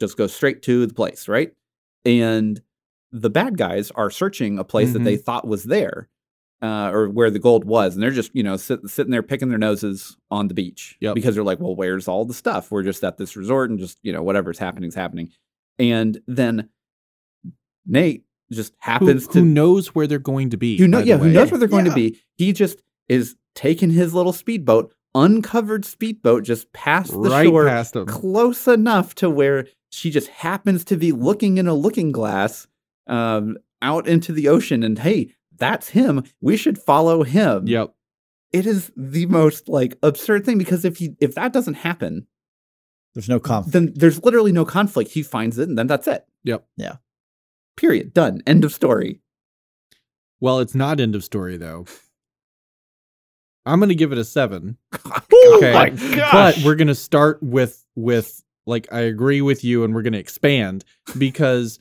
just 0.00 0.16
goes 0.16 0.34
straight 0.34 0.62
to 0.62 0.86
the 0.86 0.94
place, 0.94 1.28
right? 1.28 1.52
And 2.04 2.60
the 3.12 3.30
bad 3.30 3.56
guys 3.56 3.90
are 3.92 4.10
searching 4.10 4.58
a 4.58 4.64
place 4.64 4.92
that 4.92 4.98
Mm-hmm. 4.98 5.04
they 5.04 5.16
thought 5.16 5.46
was 5.46 5.64
there 5.64 6.08
uh, 6.62 6.90
or 6.92 7.08
where 7.08 7.30
the 7.30 7.38
gold 7.38 7.64
was, 7.64 7.94
and 7.94 8.02
they're 8.02 8.10
just 8.10 8.34
you 8.34 8.42
know 8.42 8.56
sit, 8.56 8.80
sitting 8.88 9.12
there 9.12 9.22
picking 9.22 9.50
their 9.50 9.58
noses 9.58 10.16
on 10.30 10.48
the 10.48 10.54
beach 10.54 10.96
Yep. 11.00 11.14
because 11.14 11.34
they're 11.34 11.44
like, 11.44 11.60
well, 11.60 11.76
where's 11.76 12.08
all 12.08 12.24
the 12.24 12.34
stuff? 12.34 12.70
We're 12.70 12.82
just 12.82 13.04
at 13.04 13.16
this 13.18 13.36
resort, 13.36 13.70
and 13.70 13.78
just 13.78 13.98
you 14.02 14.12
know 14.12 14.22
whatever's 14.22 14.58
happening 14.58 14.88
is 14.88 14.94
happening. 14.94 15.30
And 15.78 16.20
then 16.26 16.68
Nate 17.86 18.24
just 18.52 18.72
Who, 18.72 18.90
happens 18.90 19.26
who 19.26 19.32
to 19.34 19.42
knows 19.42 19.94
where 19.94 20.06
they're 20.06 20.18
going 20.18 20.50
to 20.50 20.56
be? 20.56 20.76
who 20.78 20.86
know 20.88 20.98
yeah 21.00 21.16
who 21.16 21.30
knows 21.30 21.50
where 21.50 21.58
they're 21.58 21.68
going 21.68 21.86
Yeah. 21.86 21.92
to 21.92 21.96
be. 21.96 22.20
He 22.36 22.52
just 22.52 22.82
is 23.08 23.36
taking 23.54 23.90
his 23.90 24.12
little 24.14 24.32
speedboat, 24.32 24.94
uncovered 25.14 25.84
speedboat, 25.84 26.42
just 26.44 26.72
past 26.72 27.12
the 27.12 27.18
right 27.30 27.46
shore, 27.46 27.66
past 27.66 27.94
close 28.06 28.66
enough 28.68 29.14
to 29.16 29.30
where 29.30 29.66
she 29.90 30.10
just 30.10 30.28
happens 30.28 30.84
to 30.86 30.96
be 30.96 31.12
looking 31.12 31.58
in 31.58 31.66
a 31.68 31.74
looking 31.74 32.10
glass 32.12 32.66
um, 33.06 33.56
out 33.82 34.08
into 34.08 34.32
the 34.32 34.48
ocean 34.48 34.82
and 34.82 34.98
hey 35.00 35.30
that's 35.56 35.90
him 35.90 36.24
we 36.40 36.56
should 36.56 36.78
follow 36.78 37.22
him 37.22 37.66
Yep. 37.68 37.94
it 38.52 38.66
is 38.66 38.90
the 38.96 39.26
most 39.26 39.68
like 39.68 39.96
absurd 40.02 40.44
thing 40.44 40.58
because 40.58 40.84
if 40.84 40.96
he 40.96 41.14
if 41.20 41.34
that 41.36 41.52
doesn't 41.52 41.74
happen 41.74 42.26
There's 43.14 43.28
no 43.28 43.38
conflict. 43.38 43.72
then 43.74 43.92
there's 43.94 44.24
literally 44.24 44.52
no 44.52 44.64
conflict 44.64 45.10
he 45.12 45.22
finds 45.22 45.58
it 45.58 45.68
and 45.68 45.76
then 45.78 45.86
that's 45.86 46.08
it 46.08 46.24
Yep. 46.44 46.66
Yeah. 46.76 46.96
Period 47.76 48.14
done 48.14 48.40
end 48.46 48.64
of 48.64 48.72
story 48.72 49.20
Well, 50.40 50.58
it's 50.60 50.74
not 50.74 51.00
end 51.00 51.14
of 51.14 51.24
story 51.24 51.56
though. 51.56 51.86
I'm 53.66 53.80
gonna 53.80 53.94
give 53.94 54.12
it 54.12 54.18
a 54.18 54.24
seven. 54.24 54.76
Oh 55.32 55.56
Okay. 55.58 55.72
my 55.72 55.90
But 56.32 56.58
we're 56.64 56.74
gonna 56.74 56.94
start 56.94 57.42
with 57.42 57.84
with 57.96 58.42
like 58.66 58.86
I 58.92 59.00
agree 59.00 59.40
with 59.42 59.62
you, 59.64 59.84
and 59.84 59.94
we're 59.94 60.02
gonna 60.02 60.18
expand 60.18 60.84
because 61.18 61.78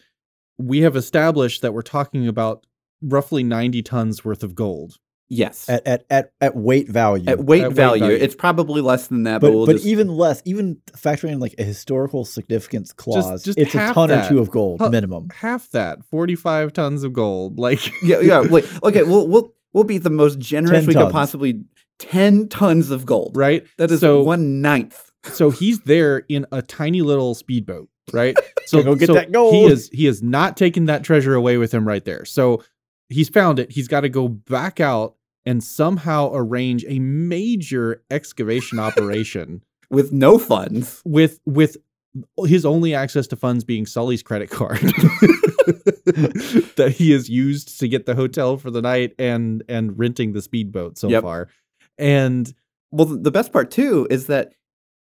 we 0.58 0.82
have 0.82 0.96
established 0.96 1.62
that 1.62 1.74
we're 1.74 1.82
talking 1.82 2.28
about 2.28 2.66
roughly 3.02 3.44
90 3.44 3.82
tons 3.84 4.24
worth 4.26 4.44
of 4.44 4.54
gold. 4.56 4.98
Yes 5.34 5.68
at, 5.70 5.86
at 5.86 6.06
at 6.10 6.32
at 6.42 6.56
weight 6.56 6.88
value. 6.90 7.30
at 7.30 7.40
weight 7.40 7.62
at 7.62 7.70
weight 7.70 7.76
value, 7.76 8.04
value. 8.04 8.18
it's 8.18 8.36
probably 8.36 8.82
less 8.82 9.08
than 9.08 9.24
that 9.24 9.42
but, 9.42 9.48
but 9.48 9.54
we'll 9.54 9.66
but 9.66 9.74
just, 9.74 9.86
even 9.86 10.08
less, 10.08 10.42
even 10.46 10.76
factoring 10.92 11.32
in 11.32 11.40
like 11.40 11.56
a 11.58 11.64
historical 11.64 12.26
significance 12.26 12.94
clause, 12.94 13.44
just 13.44 13.58
it's 13.58 13.74
a 13.76 13.78
half 13.78 13.96
ton 13.96 14.12
or 14.12 14.28
two 14.28 14.40
of 14.40 14.50
gold 14.50 14.80
Huh. 14.80 14.90
minimum. 14.90 15.30
Half 15.30 15.70
that, 15.72 16.04
45 16.06 16.74
tons 16.74 17.04
of 17.04 17.14
gold. 17.14 17.58
Like 17.58 17.80
yeah 18.04 18.20
yeah 18.20 18.40
like, 18.40 18.66
okay 18.84 19.04
we'll 19.04 19.28
we'll 19.28 19.54
we'll 19.74 19.84
be 19.84 19.98
the 19.98 20.10
most 20.10 20.40
generous 20.40 20.86
10 20.86 20.88
we 20.88 20.94
could 20.94 21.12
possibly 21.12 21.64
10 22.00 22.50
tons 22.50 22.92
of 22.92 23.06
gold 23.06 23.36
right? 23.36 23.66
that 23.78 23.92
is 23.92 24.00
so 24.00 24.24
one 24.24 24.62
ninth 24.62 25.12
so 25.32 25.50
he's 25.50 25.80
there 25.82 26.20
in 26.30 26.46
a 26.52 26.62
tiny 26.62 27.02
little 27.02 27.34
speedboat, 27.36 27.90
right? 28.12 28.38
So 28.66 28.82
go 28.82 28.96
get 28.96 29.08
so 29.08 29.16
that 29.16 29.30
gold. 29.34 29.54
He 29.54 29.66
is 29.66 29.90
he 29.92 30.08
is 30.08 30.24
not 30.24 30.56
taking 30.56 30.86
that 30.86 31.04
treasure 31.04 31.36
away 31.36 31.58
with 31.58 31.74
him 31.74 31.86
right 31.86 32.04
there. 32.06 32.24
So 32.24 32.64
he's 33.10 33.28
found 33.28 33.60
it. 33.60 33.70
He's 33.70 33.90
got 33.90 34.02
to 34.02 34.10
go 34.10 34.30
back 34.30 34.80
out 34.80 35.16
and 35.46 35.64
somehow 35.64 36.32
arrange 36.34 36.86
a 36.88 37.00
major 37.00 38.02
excavation 38.12 38.80
operation 38.80 39.64
with 39.90 40.12
no 40.12 40.38
funds 40.38 41.02
with 41.06 41.40
with 41.46 41.78
his 42.46 42.64
only 42.66 42.94
access 42.94 43.26
to 43.28 43.36
funds 43.36 43.64
being 43.64 43.86
Sully's 43.86 44.22
credit 44.24 44.50
card 44.50 44.80
that 46.76 46.94
he 46.96 47.12
has 47.12 47.30
used 47.30 47.80
to 47.80 47.88
get 47.88 48.06
the 48.06 48.16
hotel 48.16 48.58
for 48.58 48.72
the 48.72 48.82
night 48.82 49.14
and 49.18 49.64
and 49.68 49.98
renting 49.98 50.34
the 50.34 50.42
speedboat 50.42 50.98
so 50.98 51.10
Yep. 51.10 51.24
far. 51.24 51.50
And 51.98 52.54
well 52.92 53.06
the 53.08 53.32
best 53.32 53.52
part 53.52 53.72
too 53.72 54.08
is 54.10 54.28
that 54.28 54.54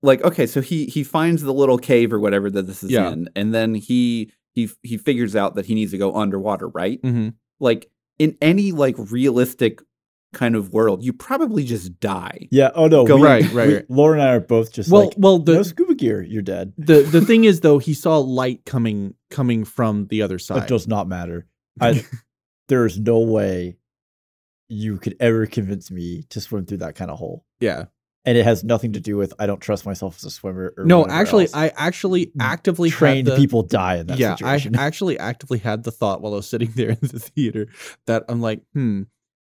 like 0.03 0.23
okay 0.25 0.47
so 0.47 0.61
he 0.61 0.87
he 0.87 1.03
finds 1.05 1.43
the 1.43 1.55
little 1.55 1.79
cave 1.79 2.13
or 2.13 2.21
whatever 2.21 2.51
that 2.51 2.67
this 2.67 2.83
is 2.83 2.91
Yeah. 2.91 3.11
in 3.13 3.29
and 3.37 3.55
then 3.55 3.75
he 3.75 4.33
he 4.55 4.69
he 4.83 4.97
figures 4.97 5.35
out 5.37 5.55
that 5.57 5.67
he 5.67 5.75
needs 5.75 5.91
to 5.93 5.99
go 5.99 6.15
underwater 6.15 6.69
right 6.69 7.01
mhm. 7.03 7.35
like 7.61 7.91
in 8.19 8.37
any 8.41 8.73
like 8.73 8.97
realistic 8.99 9.81
kind 10.35 10.55
of 10.55 10.73
world 10.75 11.03
you 11.03 11.13
probably 11.13 11.65
just 11.65 11.99
die 12.01 12.49
Yeah. 12.51 12.71
Oh 12.75 12.87
no. 12.87 13.07
Go- 13.07 13.17
we, 13.17 13.23
Right, 13.23 13.53
right, 13.53 13.67
we- 13.69 13.75
right. 13.77 13.91
Lauren 13.91 14.21
and 14.21 14.29
I 14.29 14.35
are 14.35 14.41
both 14.41 14.73
just 14.73 14.91
well 14.91 15.07
like, 15.07 15.15
well 15.17 15.39
the 15.39 15.55
no 15.55 15.63
scuba 15.63 15.95
gear. 15.95 16.23
You're 16.23 16.43
dead. 16.43 16.75
the 16.77 17.01
the 17.03 17.21
thing 17.23 17.45
is 17.45 17.61
though 17.61 17.79
he 17.79 17.95
saw 17.95 18.19
light 18.19 18.65
coming 18.67 19.15
coming 19.31 19.65
from 19.65 20.07
the 20.09 20.21
other 20.23 20.39
side. 20.39 20.65
It 20.65 20.69
does 20.69 20.87
not 20.87 21.09
matter. 21.09 21.47
I, 21.81 22.05
there 22.69 22.85
is 22.85 22.99
no 22.99 23.21
way 23.21 23.79
you 24.69 24.99
could 24.99 25.17
ever 25.21 25.47
convince 25.47 25.91
me 25.91 26.25
to 26.31 26.41
swim 26.41 26.67
through 26.67 26.79
that 26.79 26.95
kind 26.95 27.11
of 27.11 27.19
hole. 27.19 27.45
yeah. 27.61 27.85
And 28.25 28.37
it 28.37 28.45
has 28.45 28.63
nothing 28.63 28.93
to 28.93 29.01
do 29.01 29.17
with 29.17 29.33
I 29.39 29.47
don't 29.47 29.61
trust 29.61 29.87
myself 29.87 30.17
as 30.19 30.25
a 30.25 30.31
swimmer. 30.31 30.75
Or 30.77 30.85
No, 30.85 31.07
actually 31.07 31.45
else. 31.45 31.55
I 31.55 31.69
actually 31.77 32.31
actively 32.39 32.91
had 32.91 32.99
trained 32.99 33.27
the, 33.29 33.37
people 33.37 33.63
die 33.63 33.97
in 33.97 34.07
that 34.09 34.19
yeah, 34.19 34.35
situation. 34.35 34.77
I 34.77 34.83
actually 34.85 35.19
actively 35.19 35.57
had 35.59 35.83
the 35.85 35.91
thought 35.91 36.21
while 36.21 36.35
I 36.35 36.37
was 36.37 36.47
sitting 36.47 36.71
there 36.77 36.91
in 36.91 36.99
the 37.01 37.21
theater 37.21 37.69
that 38.07 38.25
I'm 38.29 38.43
like, 38.43 38.61
hmm. 38.75 39.05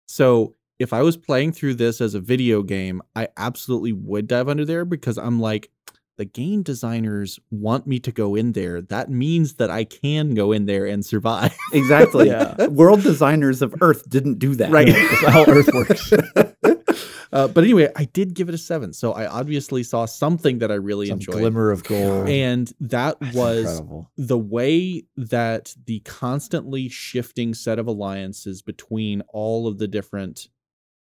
So 0.08 0.56
if 0.80 0.94
I 0.94 1.02
was 1.02 1.18
playing 1.18 1.52
through 1.52 1.76
this 1.76 2.00
as 2.02 2.14
a 2.16 2.20
video 2.20 2.64
game, 2.64 3.02
I 3.16 3.28
absolutely 3.38 3.92
would 3.94 4.28
dive 4.28 4.48
under 4.50 4.66
there 4.66 4.86
because 4.86 5.18
I'm 5.18 5.40
like, 5.40 5.70
the 6.18 6.26
game 6.26 6.64
designers 6.64 7.40
want 7.50 7.88
me 7.88 8.00
to 8.00 8.12
go 8.12 8.36
in 8.36 8.52
there. 8.54 8.82
That 8.82 9.10
means 9.10 9.54
that 9.56 9.70
I 9.70 9.86
can 9.86 10.34
go 10.34 10.52
in 10.52 10.66
there 10.66 10.86
and 10.86 11.06
survive. 11.06 11.56
exactly 11.74 12.28
Yeah. 12.28 12.68
world 12.68 13.04
designers 13.04 13.62
of 13.62 13.74
earth 13.82 14.10
didn't 14.10 14.40
do 14.40 14.56
that 14.56 14.70
Right. 14.72 14.88
That's 14.88 15.26
how 15.28 15.46
Earth 15.46 15.70
works. 15.74 16.12
uh, 17.32 17.48
but 17.48 17.64
anyway, 17.64 17.90
I 17.96 18.04
did 18.06 18.34
give 18.34 18.50
it 18.50 18.56
a 18.56 18.58
seven. 18.58 18.92
So 18.92 19.14
I 19.14 19.28
obviously 19.28 19.82
saw 19.84 20.06
something 20.06 20.60
that 20.60 20.72
I 20.72 20.76
really 20.76 21.08
Some 21.08 21.20
enjoyed. 21.20 21.36
glimmer 21.36 21.72
of 21.72 21.84
gold. 21.86 22.28
And 22.28 22.70
that 22.82 23.18
That's 23.22 23.36
was 23.36 23.60
incredible. 23.66 24.12
the 24.18 24.38
way 24.40 25.04
that 25.16 25.74
the 25.86 26.00
constantly 26.02 26.90
shifting 26.90 27.54
set 27.54 27.80
of 27.80 27.88
alliances 27.88 28.62
between 28.62 29.22
all 29.30 29.68
of 29.68 29.78
the 29.78 29.88
different 29.88 30.50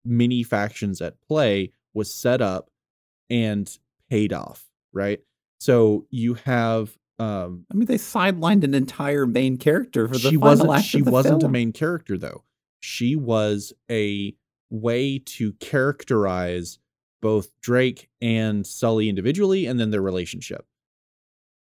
mini 0.09 0.43
factions 0.43 1.01
at 1.01 1.21
play 1.21 1.73
was 1.95 2.13
set 2.13 2.41
up 2.41 2.71
and 3.31 3.79
paid 4.09 4.33
off, 4.33 4.65
right? 4.93 5.21
So 5.61 6.07
you 6.11 6.35
have 6.35 6.97
um 7.21 7.67
i 7.73 7.75
mean 7.75 7.87
they 7.87 7.97
sidelined 7.97 8.63
an 8.63 8.75
entire 8.75 9.27
main 9.27 9.57
character 9.57 10.07
for 10.07 10.15
the 10.15 10.21
she 10.21 10.37
final 10.37 10.41
wasn't 10.41 10.71
act 10.71 10.85
she 10.85 11.01
of 11.01 11.07
the 11.07 11.11
wasn't 11.11 11.43
a 11.43 11.49
main 11.49 11.73
character 11.73 12.17
though. 12.17 12.45
She 12.81 13.17
was 13.17 13.73
a 13.91 14.35
way 14.71 15.19
to 15.19 15.53
characterize 15.55 16.79
both 17.21 17.49
Drake 17.61 18.09
and 18.21 18.65
Sully 18.65 19.09
individually 19.09 19.67
and 19.67 19.81
then 19.81 19.91
their 19.91 20.03
relationship. 20.03 20.65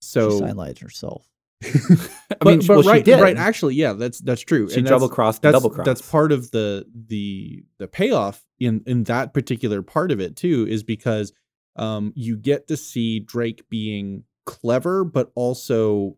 So 0.01 0.31
she 0.31 0.37
So 0.37 0.41
sidelighted 0.41 0.79
herself. 0.79 1.27
I 2.31 2.35
but, 2.39 2.45
mean, 2.47 2.59
but 2.59 2.69
well, 2.69 2.81
she 2.83 2.89
right, 2.89 3.05
did. 3.05 3.19
right. 3.21 3.37
Actually, 3.37 3.75
yeah, 3.75 3.93
that's 3.93 4.19
that's 4.19 4.41
true. 4.41 4.69
She 4.69 4.75
that's- 4.75 4.89
double 4.89 5.09
crossed, 5.09 5.41
double 5.41 5.69
crossed. 5.69 5.85
that's 5.85 6.01
part 6.01 6.31
of 6.31 6.51
the 6.51 6.85
the 7.07 7.63
the 7.79 7.87
payoff 7.87 8.43
in 8.59 8.81
in 8.85 9.03
that 9.05 9.33
particular 9.33 9.81
part 9.81 10.11
of 10.11 10.19
it 10.19 10.35
too 10.35 10.65
is 10.69 10.83
because 10.83 11.33
um 11.75 12.13
you 12.15 12.35
get 12.37 12.67
to 12.69 12.77
see 12.77 13.19
Drake 13.19 13.67
being 13.69 14.23
clever 14.45 15.03
but 15.03 15.31
also 15.35 16.17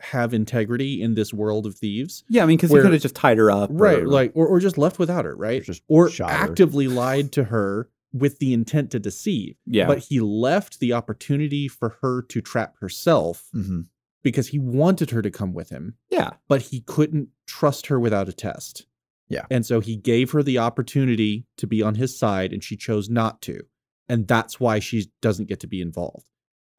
have 0.00 0.32
integrity 0.32 1.02
in 1.02 1.14
this 1.14 1.34
world 1.34 1.66
of 1.66 1.74
thieves. 1.74 2.22
Yeah, 2.28 2.44
I 2.44 2.46
mean, 2.46 2.56
because 2.56 2.70
he 2.70 2.76
could 2.80 2.92
have 2.92 3.02
just 3.02 3.16
tied 3.16 3.36
her 3.38 3.50
up, 3.50 3.68
Right, 3.72 3.98
or- 4.02 4.06
like 4.08 4.30
or, 4.34 4.46
or 4.46 4.60
just 4.60 4.78
left 4.78 4.98
without 4.98 5.24
her, 5.24 5.34
right? 5.34 5.62
just 5.62 5.82
or 5.88 6.08
shot 6.08 6.30
her. 6.30 6.36
actively 6.36 6.86
lied 6.88 7.32
to 7.32 7.44
her 7.44 7.88
with 8.12 8.38
the 8.38 8.54
intent 8.54 8.90
to 8.92 8.98
deceive. 9.00 9.56
yeah, 9.66 9.86
But 9.86 9.98
he 9.98 10.20
left 10.20 10.78
the 10.80 10.92
opportunity 10.94 11.68
for 11.68 11.96
her 12.00 12.22
to 12.22 12.40
trap 12.40 12.76
herself 12.80 13.48
hmm 13.52 13.80
because 14.22 14.48
he 14.48 14.58
wanted 14.58 15.10
her 15.10 15.22
to 15.22 15.30
come 15.30 15.52
with 15.54 15.70
him 15.70 15.94
yeah, 16.10 16.30
but 16.48 16.62
he 16.62 16.80
couldn't 16.80 17.28
trust 17.46 17.86
her 17.86 17.98
without 18.00 18.28
a 18.28 18.32
test. 18.32 18.86
Yeah. 19.28 19.44
And 19.50 19.64
so 19.66 19.80
he 19.80 19.96
gave 19.96 20.30
her 20.32 20.42
the 20.42 20.58
opportunity 20.58 21.46
to 21.58 21.66
be 21.66 21.82
on 21.82 21.94
his 21.96 22.18
side 22.18 22.52
and 22.52 22.64
she 22.64 22.76
chose 22.76 23.08
not 23.10 23.42
to. 23.42 23.60
And 24.08 24.26
that's 24.26 24.58
why 24.58 24.78
she 24.78 25.10
doesn't 25.20 25.48
get 25.48 25.60
to 25.60 25.66
be 25.66 25.80
involved. 25.82 26.26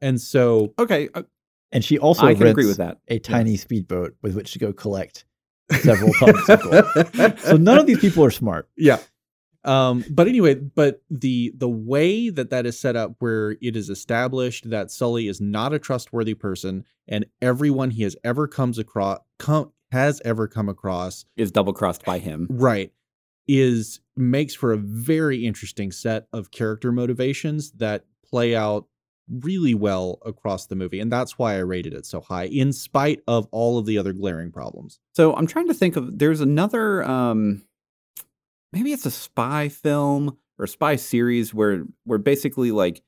And 0.02 0.20
so 0.20 0.74
Okay, 0.80 1.10
uh, 1.14 1.24
And 1.72 1.86
she 1.86 2.00
also 2.00 2.26
I 2.26 2.34
can 2.34 2.48
agree 2.48 2.66
with 2.66 2.78
that. 2.78 2.98
a 3.08 3.20
tiny 3.20 3.56
speedboat 3.56 4.16
with 4.24 4.36
which 4.36 4.54
to 4.54 4.60
go 4.60 4.74
collect 4.74 5.26
several 5.82 6.12
tons 6.14 6.50
of 6.50 6.62
gold. 6.64 7.40
So 7.40 7.58
none 7.58 7.78
of 7.78 7.86
these 7.86 8.00
people 8.00 8.26
are 8.26 8.32
smart. 8.32 8.68
yeah 8.76 8.98
um 9.66 10.04
but 10.10 10.28
anyway 10.28 10.56
but 10.56 11.02
the 11.10 11.52
the 11.58 11.68
way 11.70 12.30
that 12.30 12.50
that 12.50 12.66
is 12.66 12.80
set 12.80 12.96
up 12.96 13.14
where 13.20 13.52
it 13.62 13.76
is 13.76 13.90
established 13.90 14.70
that 14.70 14.90
sully 14.90 15.28
is 15.28 15.42
not 15.42 15.74
a 15.74 15.80
trustworthy 15.80 16.34
person 16.34 16.86
and 17.08 17.26
everyone 17.42 17.92
he 17.92 18.04
has 18.04 18.16
ever 18.24 18.48
comes 18.48 18.78
across 18.80 19.20
come 19.38 19.72
has 19.92 20.22
ever 20.24 20.48
come 20.48 20.70
across 20.70 21.26
Is 21.36 21.52
double 21.52 21.74
crossed 21.74 22.06
by 22.06 22.20
him. 22.20 22.48
right 22.50 22.92
is 23.48 24.00
makes 24.16 24.54
for 24.54 24.72
a 24.72 24.78
very 24.78 25.46
interesting 25.46 25.92
set 25.92 26.28
of 26.32 26.52
character 26.52 26.92
motivations 26.92 27.72
that 27.72 28.06
play 28.24 28.56
out 28.56 28.86
really 29.28 29.74
well 29.74 30.20
across 30.26 30.68
the 30.68 30.76
movie 30.76 31.00
and 31.00 31.12
that's 31.12 31.38
why 31.38 31.54
i 31.56 31.60
rated 31.60 31.94
it 31.94 32.06
so 32.06 32.20
high 32.22 32.46
in 32.46 32.72
spite 32.74 33.22
of 33.28 33.48
all 33.52 33.78
of 33.78 33.86
the 33.86 33.98
other 33.98 34.14
glaring 34.14 34.52
problems 34.52 35.00
So 35.16 35.36
I'm 35.36 35.46
trying 35.48 35.68
to 35.68 35.74
think 35.74 35.96
of 35.96 36.18
there's 36.18 36.42
another 36.42 37.04
um 37.04 37.64
maybe 38.72 38.92
it's 38.92 39.06
a 39.06 39.12
spy 39.12 39.70
film 39.70 40.38
or 40.58 40.68
spy 40.68 40.96
series 40.96 41.54
where 41.54 41.84
where 42.04 42.20
basically 42.20 42.72
like 42.72 43.02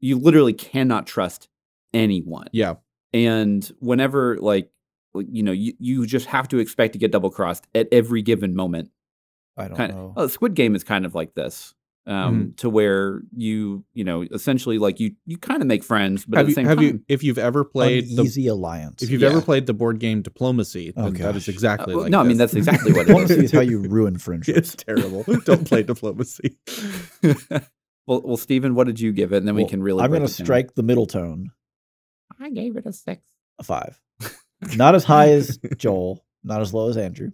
you 0.00 0.18
literally 0.18 0.52
cannot 0.54 1.06
trust 1.06 1.48
anyone. 1.92 2.48
yeah 2.52 2.74
And 3.12 3.70
whenever 3.80 4.36
like 4.38 4.70
you 5.14 5.42
know, 5.42 5.52
you, 5.52 5.72
you 5.78 6.06
just 6.06 6.26
have 6.26 6.46
to 6.48 6.58
expect 6.58 6.92
to 6.92 6.98
get 6.98 7.10
double 7.10 7.30
crossed 7.30 7.66
at 7.74 7.88
every 7.90 8.22
given 8.22 8.54
moment. 8.54 8.90
I 9.56 9.66
don't 9.68 9.76
Kind 9.76 9.92
know. 9.92 10.14
oh, 10.16 10.26
Squid 10.28 10.54
Game 10.54 10.76
is 10.76 10.84
kind 10.84 11.04
of 11.04 11.14
like 11.14 11.34
this. 11.34 11.74
Um, 12.10 12.54
to 12.56 12.68
where 12.68 13.22
you, 13.36 13.84
you 13.94 14.02
know, 14.02 14.22
essentially 14.32 14.78
like 14.78 14.98
you 14.98 15.14
you 15.26 15.38
kind 15.38 15.62
of 15.62 15.68
make 15.68 15.84
friends, 15.84 16.24
but 16.26 16.38
have 16.38 16.42
at 16.42 16.46
the 16.46 16.50
you 16.50 16.54
same 16.56 16.66
have 16.66 16.78
time, 16.78 16.84
you 16.84 17.04
if 17.08 17.22
you've 17.22 17.38
ever 17.38 17.64
played 17.64 18.04
the 18.16 18.22
Easy 18.24 18.48
alliance. 18.48 19.00
If 19.00 19.10
you've 19.10 19.22
ever 19.22 19.40
played 19.40 19.66
the 19.66 19.74
board 19.74 20.00
game 20.00 20.20
Diplomacy, 20.20 20.92
Oh, 20.96 21.10
that 21.10 21.36
is 21.36 21.46
exactly 21.46 21.94
Uh, 21.94 21.98
like 21.98 22.10
no, 22.10 22.18
I 22.18 22.24
mean 22.24 22.36
that's 22.36 22.54
exactly 22.54 22.92
what 22.92 23.02
it 23.02 23.06
Diplomacy 23.08 23.34
is. 23.34 23.42
is 23.44 23.52
how 23.52 23.60
you 23.60 23.82
ruin 23.82 24.18
friendships. 24.18 24.58
it's 24.58 24.74
terrible. 24.84 25.22
Don't 25.44 25.64
play 25.68 25.84
Diplomacy. 25.84 26.58
well, 28.06 28.22
well, 28.24 28.36
Stephen, 28.36 28.74
what 28.74 28.88
did 28.88 28.98
you 28.98 29.12
give 29.12 29.32
it? 29.32 29.36
And 29.38 29.46
then 29.48 29.54
we 29.54 29.64
can 29.66 29.82
really. 29.82 30.02
I'm 30.02 30.10
going 30.10 30.22
to 30.22 30.28
strike 30.28 30.74
the 30.74 30.82
middle 30.82 31.06
tone, 31.06 31.50
I 32.40 32.50
gave 32.50 32.76
it 32.76 32.86
a 32.86 32.92
six. 32.92 33.22
a 33.58 33.62
five. 33.62 34.00
Not 34.76 34.94
as 34.94 35.04
high 35.04 35.30
as 35.30 35.58
Joel, 35.76 36.24
not 36.42 36.60
as 36.60 36.74
low 36.74 36.88
as 36.88 36.96
Andrew. 36.96 37.30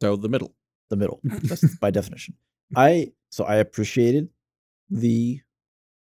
So 0.00 0.16
the 0.16 0.28
middle. 0.28 0.54
The 0.90 0.96
middle. 0.96 1.20
That's 1.22 1.76
by 1.76 1.90
definition. 1.90 2.34
I 2.74 3.12
so 3.34 3.44
I 3.44 3.56
appreciated 3.56 4.28
the 4.88 5.40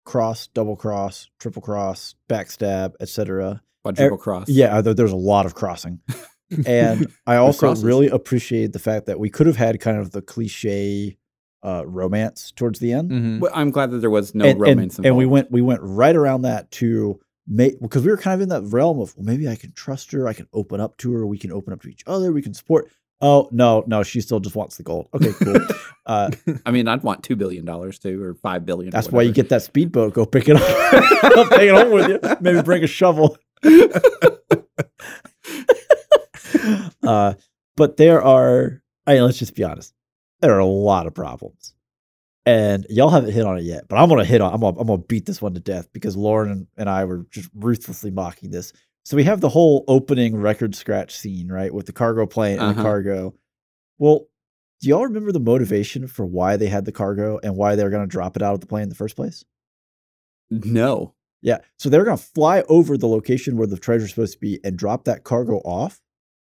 cross, 0.05 0.47
double 0.47 0.77
cross, 0.77 1.29
triple 1.39 1.61
cross, 1.61 2.15
backstab, 2.29 2.95
etc. 3.01 3.63
Quadruple 3.83 4.17
cross. 4.17 4.49
Yeah, 4.49 4.81
there's 4.81 5.13
a 5.13 5.17
lot 5.17 5.45
of 5.45 5.55
crossing. 5.55 6.01
and 6.67 7.07
I 7.27 7.37
also 7.37 7.75
really 7.75 8.09
appreciate 8.09 8.73
the 8.73 8.79
fact 8.79 9.07
that 9.07 9.21
we 9.21 9.29
could 9.29 9.47
have 9.47 9.57
had 9.57 9.79
kind 9.81 9.99
of 9.99 10.13
the 10.13 10.23
cliche 10.23 11.19
uh, 11.63 11.87
romance 11.87 12.51
towards 12.51 12.79
the 12.79 12.93
end. 12.93 13.11
Mhm. 13.11 13.41
Well, 13.41 13.53
I'm 13.55 13.71
glad 13.71 13.91
that 13.91 13.99
there 13.99 14.11
was 14.11 14.35
no 14.35 14.45
and, 14.45 14.53
and- 14.53 14.61
romance 14.61 14.99
and, 14.99 15.15
we 15.17 15.27
went 15.27 15.51
we 15.51 15.61
went 15.61 15.81
right 15.83 16.17
around 16.17 16.43
that 16.43 16.71
to 16.73 17.21
make 17.47 17.79
because 17.81 18.05
we 18.05 18.11
were 18.11 18.17
kind 18.17 18.35
of 18.35 18.41
in 18.41 18.49
that 18.49 18.63
realm 18.73 19.01
of 19.01 19.15
well, 19.17 19.25
maybe 19.25 19.49
I 19.49 19.57
can 19.57 19.73
trust 19.73 20.13
her, 20.13 20.27
I 20.27 20.33
can 20.33 20.49
open 20.55 20.81
up 20.81 20.97
to 20.99 21.13
her, 21.13 21.27
we 21.27 21.39
can 21.39 21.53
open 21.53 21.75
up 21.75 21.83
to 21.83 21.89
each 21.89 22.05
other, 22.07 22.33
we 22.33 22.43
can 22.43 22.55
support. 22.55 22.91
Oh 23.21 23.49
no, 23.51 23.83
no, 23.87 24.05
she 24.05 24.21
still 24.21 24.39
just 24.39 24.55
wants 24.55 24.77
the 24.77 24.85
gold. 24.85 25.09
Okay, 25.13 25.33
cool. 25.33 25.57
uh, 26.07 26.31
I 26.65 26.71
mean, 26.71 26.87
I'd 26.87 27.03
want 27.03 27.25
two 27.25 27.35
billion 27.35 27.65
dollars 27.65 27.99
too, 27.99 28.23
or 28.23 28.35
five 28.35 28.65
billion. 28.65 28.91
that's 28.91 29.11
why 29.11 29.23
you 29.23 29.33
get 29.33 29.49
that 29.49 29.63
speedboat. 29.63 30.15
Go 30.15 30.25
pick 30.25 30.49
it 30.49 30.55
up, 30.57 30.63
take 31.51 31.69
it 31.69 31.75
home 31.75 31.91
with 31.91 32.09
you. 32.09 32.21
Maybe 32.41 32.63
bring 32.63 32.85
a 32.85 32.87
shovel. 32.87 33.37
uh, 37.03 37.35
but 37.77 37.97
there 37.97 38.23
are. 38.23 38.83
I 39.05 39.15
mean, 39.15 39.25
let's 39.25 39.39
just 39.39 39.57
be 39.57 39.65
honest. 39.65 39.93
There 40.41 40.55
are 40.55 40.61
a 40.61 40.67
lot 40.67 41.09
of 41.09 41.15
problems, 41.15 41.75
and 42.47 42.87
y'all 42.89 43.11
haven't 43.11 43.33
hit 43.33 43.45
on 43.45 43.59
it 43.59 43.65
yet. 43.65 43.89
But 43.89 43.97
I'm 43.97 44.09
gonna 44.09 44.25
hit 44.25 44.41
on. 44.41 44.55
I'm 44.55 44.61
gonna, 44.61 44.79
I'm 44.79 44.87
gonna 44.87 44.99
beat 44.99 45.27
this 45.27 45.43
one 45.43 45.55
to 45.55 45.61
death 45.61 45.93
because 45.93 46.17
Lauren 46.17 46.53
and, 46.53 46.67
and 46.77 46.89
I 46.89 47.05
were 47.05 47.27
just 47.33 47.51
ruthlessly 47.53 48.13
mocking 48.13 48.53
this. 48.53 48.73
So 49.09 49.17
we 49.17 49.25
have 49.25 49.41
the 49.41 49.49
whole 49.49 49.85
opening 49.89 50.37
record 50.37 50.75
scratch 50.75 51.17
scene, 51.17 51.49
right, 51.51 51.73
with 51.73 51.87
the 51.87 51.95
cargo 51.95 52.27
plane 52.27 52.59
and 52.59 52.77
the 52.77 52.81
Uh-huh. 52.81 52.83
cargo. 52.83 53.35
Well, 53.97 54.27
do 54.83 54.89
y'all 54.91 55.05
remember 55.05 55.33
the 55.33 55.41
motivation 55.41 56.07
for 56.07 56.27
why 56.27 56.59
they 56.59 56.67
had 56.67 56.85
the 56.85 56.93
cargo 56.93 57.41
and 57.43 57.57
why 57.57 57.75
they 57.75 57.85
were 57.85 57.89
gonna 57.91 58.07
drop 58.07 58.37
it 58.37 58.43
out 58.43 58.53
of 58.53 58.61
the 58.61 58.67
plane 58.67 58.83
in 58.83 58.89
the 58.91 58.95
first 58.95 59.17
place? 59.17 59.47
no. 60.51 61.15
Yeah. 61.41 61.59
So 61.79 61.89
they're 61.89 62.05
going 62.05 62.17
to 62.19 62.23
fly 62.23 62.63
over 62.69 62.99
the 62.99 63.07
location 63.07 63.57
where 63.57 63.67
the 63.69 63.79
treasure's 63.79 64.11
supposed 64.11 64.33
to 64.35 64.39
be 64.41 64.59
and 64.65 64.77
drop 64.77 65.05
that 65.05 65.23
cargo 65.25 65.59
off. 65.59 66.01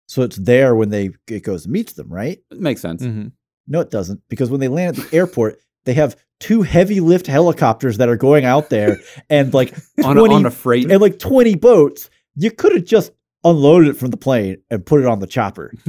So 0.07 0.23
it's 0.23 0.37
there 0.37 0.75
when 0.77 0.89
they 0.91 1.11
it 1.29 1.43
goes 1.43 1.65
and 1.65 1.73
meets 1.73 1.95
them, 1.95 2.13
right? 2.13 2.39
It 2.51 2.61
makes 2.61 2.81
sense. 2.81 3.03
Mhm. 3.03 3.33
No, 3.67 3.81
it 3.81 3.91
doesn't. 3.91 4.23
Because 4.29 4.51
when 4.51 4.61
they 4.61 4.69
land 4.69 4.99
at 4.99 5.11
the 5.11 5.17
airport, 5.17 5.59
they 5.85 5.95
have 5.95 6.17
two 6.41 6.63
heavy 6.63 7.01
lift 7.01 7.27
helicopters 7.27 7.99
that 7.99 8.09
are 8.09 8.17
going 8.17 8.45
out 8.47 8.71
there 8.71 8.99
and 9.29 9.53
like 9.53 9.75
20, 10.01 10.05
On, 10.09 10.17
a, 10.31 10.35
on 10.35 10.47
a 10.47 10.51
freight. 10.51 10.91
and 10.91 11.01
like 11.03 11.19
20 11.19 11.57
boats. 11.57 12.09
You 12.37 12.51
could 12.51 12.73
have 12.73 12.85
just 12.85 13.13
unloaded 13.45 13.91
it 13.91 13.97
from 13.99 14.11
the 14.11 14.17
plane 14.17 14.57
and 14.71 14.85
put 14.85 15.01
it 15.01 15.07
on 15.07 15.21
the 15.21 15.27
chopper. 15.27 15.73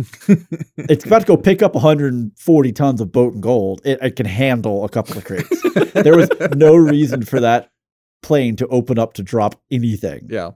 it's 0.77 1.05
about 1.05 1.21
to 1.21 1.25
go 1.25 1.37
pick 1.37 1.61
up 1.61 1.73
140 1.73 2.71
tons 2.73 3.01
of 3.01 3.11
boat 3.11 3.33
and 3.33 3.41
gold. 3.41 3.81
It, 3.85 3.99
it 4.01 4.15
can 4.15 4.25
handle 4.25 4.83
a 4.83 4.89
couple 4.89 5.17
of 5.17 5.23
crates. 5.23 5.63
there 5.93 6.17
was 6.17 6.29
no 6.55 6.75
reason 6.75 7.23
for 7.23 7.39
that 7.39 7.71
plane 8.21 8.55
to 8.57 8.67
open 8.67 8.99
up 8.99 9.13
to 9.13 9.23
drop 9.23 9.61
anything. 9.71 10.27
Yeah. 10.29 10.51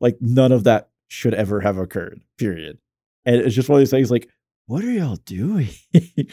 Like 0.00 0.18
none 0.20 0.52
of 0.52 0.64
that 0.64 0.90
should 1.08 1.34
ever 1.34 1.60
have 1.60 1.78
occurred. 1.78 2.20
Period. 2.38 2.78
And 3.24 3.36
it's 3.36 3.54
just 3.54 3.68
one 3.68 3.76
of 3.78 3.80
these 3.80 3.90
things. 3.90 4.10
Like, 4.10 4.28
what 4.66 4.84
are 4.84 4.90
y'all 4.90 5.16
doing? 5.16 5.68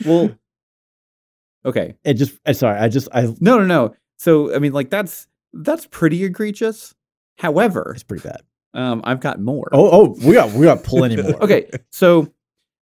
well, 0.06 0.31
okay. 1.65 1.95
it 2.03 2.15
just. 2.15 2.38
I'm 2.45 2.53
sorry. 2.56 2.80
I 2.80 2.90
just. 2.90 3.07
I. 3.14 3.23
No, 3.40 3.60
no, 3.60 3.65
no. 3.65 3.95
So 4.18 4.53
I 4.53 4.60
mean, 4.60 4.73
like 4.73 4.90
that's 4.90 5.27
that's 5.53 5.86
pretty 5.88 6.23
egregious. 6.23 6.95
However, 7.38 7.91
It's 7.94 8.03
pretty 8.03 8.27
bad. 8.27 8.41
Um, 8.73 9.01
I've 9.03 9.19
got 9.19 9.39
more. 9.39 9.67
Oh, 9.71 9.89
oh, 9.91 10.17
we 10.25 10.33
got 10.33 10.51
we 10.53 10.65
got 10.65 10.83
plenty 10.83 11.15
more. 11.21 11.43
okay 11.43 11.69
so 11.91 12.31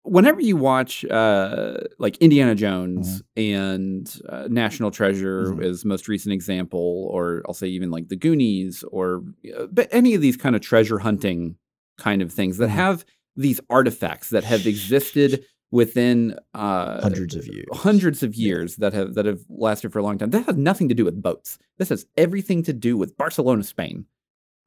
whenever 0.03 0.41
you 0.41 0.57
watch 0.57 1.05
uh 1.05 1.75
like 1.99 2.17
indiana 2.19 2.55
jones 2.55 3.23
and 3.37 4.19
uh, 4.31 4.47
national 4.51 4.91
treasure 4.91 5.53
Mhm. 5.53 5.63
is 5.65 5.85
most 5.85 6.09
recent 6.09 6.33
example 6.33 7.07
or 7.13 7.43
i'll 7.47 7.53
say 7.55 7.67
even 7.69 7.91
like 7.91 8.09
the 8.09 8.17
goonies 8.17 8.83
or 8.91 9.23
uh, 9.57 9.67
but 9.71 9.89
any 9.93 10.15
of 10.15 10.23
these 10.23 10.39
kind 10.39 10.57
of 10.57 10.63
treasure 10.63 10.99
hunting 10.99 11.57
kind 11.99 12.23
of 12.23 12.33
things 12.33 12.57
that 12.57 12.69
Mhm. 12.71 12.75
have 12.85 13.05
these 13.37 13.61
artifacts 13.69 14.31
that 14.31 14.43
have 14.45 14.67
existed 14.67 15.45
within 15.71 16.35
uh 16.55 17.03
Hundreds 17.03 17.37
of 17.37 17.47
years. 17.47 17.67
hundreds 17.75 18.23
of 18.23 18.35
years 18.35 18.77
that 18.77 18.95
have 18.95 19.15
that 19.15 19.27
have 19.27 19.41
lasted 19.51 19.93
for 19.93 19.99
a 19.99 20.03
long 20.03 20.17
time 20.17 20.31
that 20.31 20.47
has 20.47 20.57
nothing 20.57 20.89
to 20.89 20.95
do 20.95 21.05
with 21.05 21.21
boats 21.23 21.59
this 21.79 21.91
has 21.91 22.07
everything 22.17 22.63
to 22.63 22.73
do 22.73 22.97
with 22.97 23.17
barcelona 23.19 23.63
spain 23.63 24.07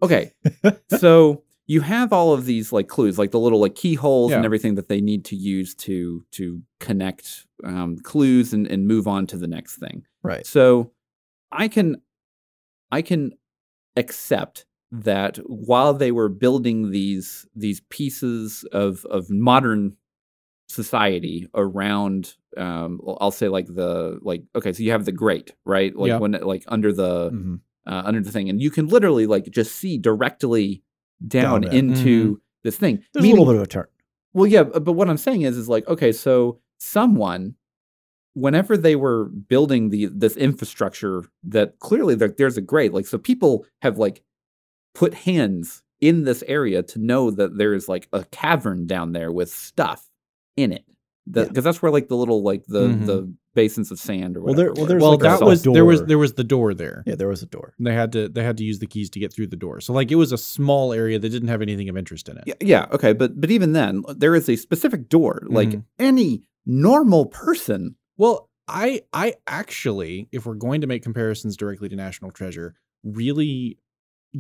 okay 0.03 0.31
so 0.99 1.41
you 1.65 1.79
have 1.81 2.11
all 2.13 2.33
of 2.33 2.45
these 2.45 2.71
like 2.73 2.87
clues 2.87 3.17
like 3.17 3.31
the 3.31 3.39
little 3.39 3.61
like 3.61 3.75
keyholes 3.75 4.31
and 4.37 4.45
everything 4.45 4.75
that 4.75 4.87
they 4.89 4.99
need 5.01 5.23
to 5.25 5.35
use 5.35 5.73
to 5.75 6.23
to 6.31 6.61
connect 6.79 7.47
um, 7.63 7.97
clues 8.03 8.53
and, 8.53 8.67
and 8.67 8.85
move 8.87 9.07
on 9.07 9.25
to 9.27 9.37
the 9.37 9.47
next 9.47 9.77
thing 9.77 10.05
Right. 10.21 10.45
so 10.45 10.91
i 11.51 11.67
can 11.67 11.87
i 12.91 13.01
can 13.01 13.31
accept 13.95 14.65
that 14.91 15.37
while 15.47 15.93
they 15.93 16.11
were 16.11 16.29
building 16.29 16.91
these 16.91 17.45
these 17.55 17.81
pieces 17.89 18.63
of 18.71 19.05
of 19.05 19.29
modern 19.29 19.95
society 20.67 21.47
around 21.55 22.35
um 22.57 22.99
i'll 23.19 23.31
say 23.31 23.47
like 23.47 23.67
the 23.67 24.17
like 24.21 24.43
okay 24.55 24.73
so 24.73 24.81
you 24.81 24.91
have 24.91 25.05
the 25.05 25.11
great 25.11 25.53
right 25.65 25.95
like 25.95 26.09
Yeah. 26.09 26.17
when 26.17 26.31
like 26.31 26.63
under 26.67 26.91
the 26.93 27.31
Mhm. 27.31 27.59
Uh, 27.85 28.01
under 28.05 28.21
the 28.21 28.31
thing 28.31 28.49
and 28.49 28.61
you 28.61 28.71
can 28.71 28.87
literally 28.87 29.25
like 29.27 29.45
just 29.51 29.75
see 29.75 29.97
directly 29.97 30.81
down, 31.27 31.61
Down 31.61 31.73
into 31.73 32.41
this 32.63 32.77
thing. 32.77 33.03
There's 33.13 33.23
Meaning- 33.23 33.37
a 33.37 33.41
little 33.41 33.53
bit 33.53 33.61
of 33.61 33.63
a 33.67 33.69
turn. 33.69 33.87
well, 34.33 34.47
yeah, 34.47 34.63
but 34.63 34.83
but 34.83 34.93
what 34.93 35.09
I'm 35.09 35.17
saying 35.17 35.41
is, 35.43 35.57
is 35.57 35.69
like, 35.69 35.87
okay, 35.87 36.11
so 36.11 36.59
someone, 36.79 37.55
whenever 38.33 38.75
they 38.77 38.95
were 38.95 39.25
building 39.25 39.89
the 39.89 40.07
this 40.07 40.35
infrastructure, 40.35 41.23
that 41.43 41.79
clearly 41.79 42.15
there, 42.15 42.29
there's 42.29 42.57
a 42.57 42.61
grade, 42.61 42.91
like, 42.93 43.05
so 43.07 43.17
people 43.17 43.65
have 43.81 43.97
like 43.97 44.23
put 44.95 45.13
hands 45.13 45.83
in 46.01 46.23
this 46.23 46.43
area 46.47 46.83
to 46.83 46.99
know 46.99 47.31
that 47.31 47.57
there 47.57 47.73
is 47.73 47.87
like 47.87 48.07
a 48.11 48.23
cavern 48.25 48.85
down 48.85 49.11
there 49.13 49.31
with 49.31 49.49
stuff 49.49 50.09
in 50.57 50.71
it, 50.73 50.83
because 51.25 51.49
Yeah. 51.53 51.61
that's 51.61 51.81
where 51.81 51.91
like 51.91 52.07
the 52.09 52.17
little 52.17 52.43
like 52.43 52.65
the 52.67 52.87
Mhm. 52.87 53.05
the 53.05 53.33
basins 53.55 53.91
of 53.91 53.99
sand 53.99 54.35
or 54.35 54.41
Well, 54.41 54.53
whatever. 54.55 54.55
there- 54.55 54.73
well, 54.73 54.81
were. 54.83 54.87
there's 54.87 55.01
Well, 55.01 55.11
like 55.11 55.19
that 55.21 55.39
soft 55.39 55.49
was 55.49 55.63
there 55.63 55.85
was 55.85 56.03
there 56.03 56.17
was 56.17 56.33
the 56.33 56.43
door 56.43 56.73
there. 56.73 57.03
Yeah, 57.05 57.15
there 57.15 57.27
was 57.27 57.43
a 57.43 57.45
door. 57.45 57.73
And 57.77 57.87
They 57.87 57.93
had 57.93 58.11
to 58.13 58.27
they 58.29 58.43
had 58.43 58.57
to 58.57 58.63
use 58.63 58.79
the 58.79 58.87
keys 58.87 59.09
to 59.11 59.19
get 59.19 59.31
through 59.31 59.47
the 59.47 59.55
door. 59.55 59.79
So 59.81 59.93
like 59.93 60.11
it 60.11 60.15
was 60.15 60.31
a 60.31 60.37
small 60.37 60.91
area 60.93 61.19
that 61.19 61.29
didn't 61.29 61.49
have 61.49 61.61
anything 61.61 61.87
of 61.89 61.95
interest 61.97 62.27
in 62.29 62.37
it. 62.37 62.43
Yeah, 62.47 62.53
yeah, 62.61 62.87
okay, 62.91 63.13
but 63.13 63.39
but 63.39 63.51
even 63.51 63.73
then, 63.73 64.03
there 64.15 64.35
is 64.35 64.49
a 64.49 64.55
specific 64.55 65.07
door. 65.09 65.43
Like 65.47 65.69
Mhm. 65.69 65.83
any 65.99 66.43
normal 66.65 67.25
person. 67.27 67.95
Well, 68.17 68.49
I 68.67 69.01
I 69.13 69.35
actually, 69.47 70.29
if 70.31 70.45
we're 70.45 70.55
going 70.55 70.81
to 70.81 70.87
make 70.87 71.03
comparisons 71.03 71.55
directly 71.57 71.89
to 71.89 71.95
National 71.95 72.31
Treasure, 72.31 72.75
really 73.03 73.77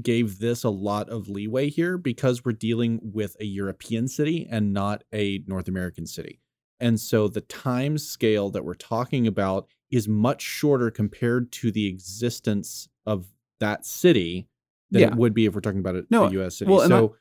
gave 0.01 0.39
this 0.39 0.63
a 0.63 0.69
lot 0.69 1.07
of 1.09 1.29
leeway 1.29 1.69
here 1.69 1.97
because 1.99 2.43
we're 2.43 2.51
dealing 2.53 2.99
with 3.03 3.35
a 3.39 3.45
European 3.45 4.07
city 4.07 4.47
and 4.49 4.73
not 4.73 5.03
a 5.13 5.43
North 5.45 5.67
American 5.67 6.07
city. 6.07 6.39
And 6.83 6.99
so 6.99 7.27
the 7.27 7.41
time 7.41 7.97
scale 7.97 8.49
that 8.51 8.65
we're 8.65 8.73
talking 8.73 9.25
about 9.25 9.67
is 9.89 10.07
much 10.07 10.41
shorter 10.41 10.91
compared 10.91 11.51
to 11.53 11.71
the 11.71 11.87
existence 11.87 12.89
of 13.05 13.27
that 13.59 13.85
city 13.85 14.47
than 14.91 15.01
Yeah. 15.01 15.07
it 15.07 15.15
would 15.15 15.33
be 15.33 15.45
if 15.45 15.55
we're 15.55 15.61
talking 15.61 15.79
about 15.79 15.95
a, 15.95 16.05
No, 16.09 16.25
a 16.25 16.31
US 16.43 16.57
city. 16.57 16.69
well, 16.69 16.81
and 16.81 16.93
I- 16.93 16.99
so 16.99 17.15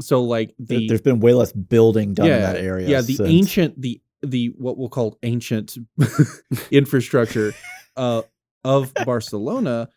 so 0.00 0.22
like 0.22 0.54
the 0.58 0.86
There's 0.88 1.02
been 1.02 1.20
way 1.20 1.34
less 1.34 1.52
building 1.52 2.14
done 2.14 2.26
in 2.30 2.40
that 2.40 2.56
area. 2.56 2.88
yeah, 2.88 3.00
the 3.02 3.14
since- 3.14 3.28
ancient 3.28 3.80
the 3.80 4.00
the 4.22 4.48
what 4.56 4.78
we'll 4.78 4.88
call 4.88 5.18
ancient 5.22 5.76
infrastructure 6.70 7.52
uh, 7.96 8.22
of 8.64 8.92
Barcelona 9.04 9.88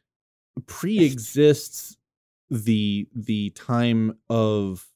pre-exists 0.66 1.98
the 2.50 3.08
the 3.16 3.52
time 3.52 4.18
of 4.30 4.88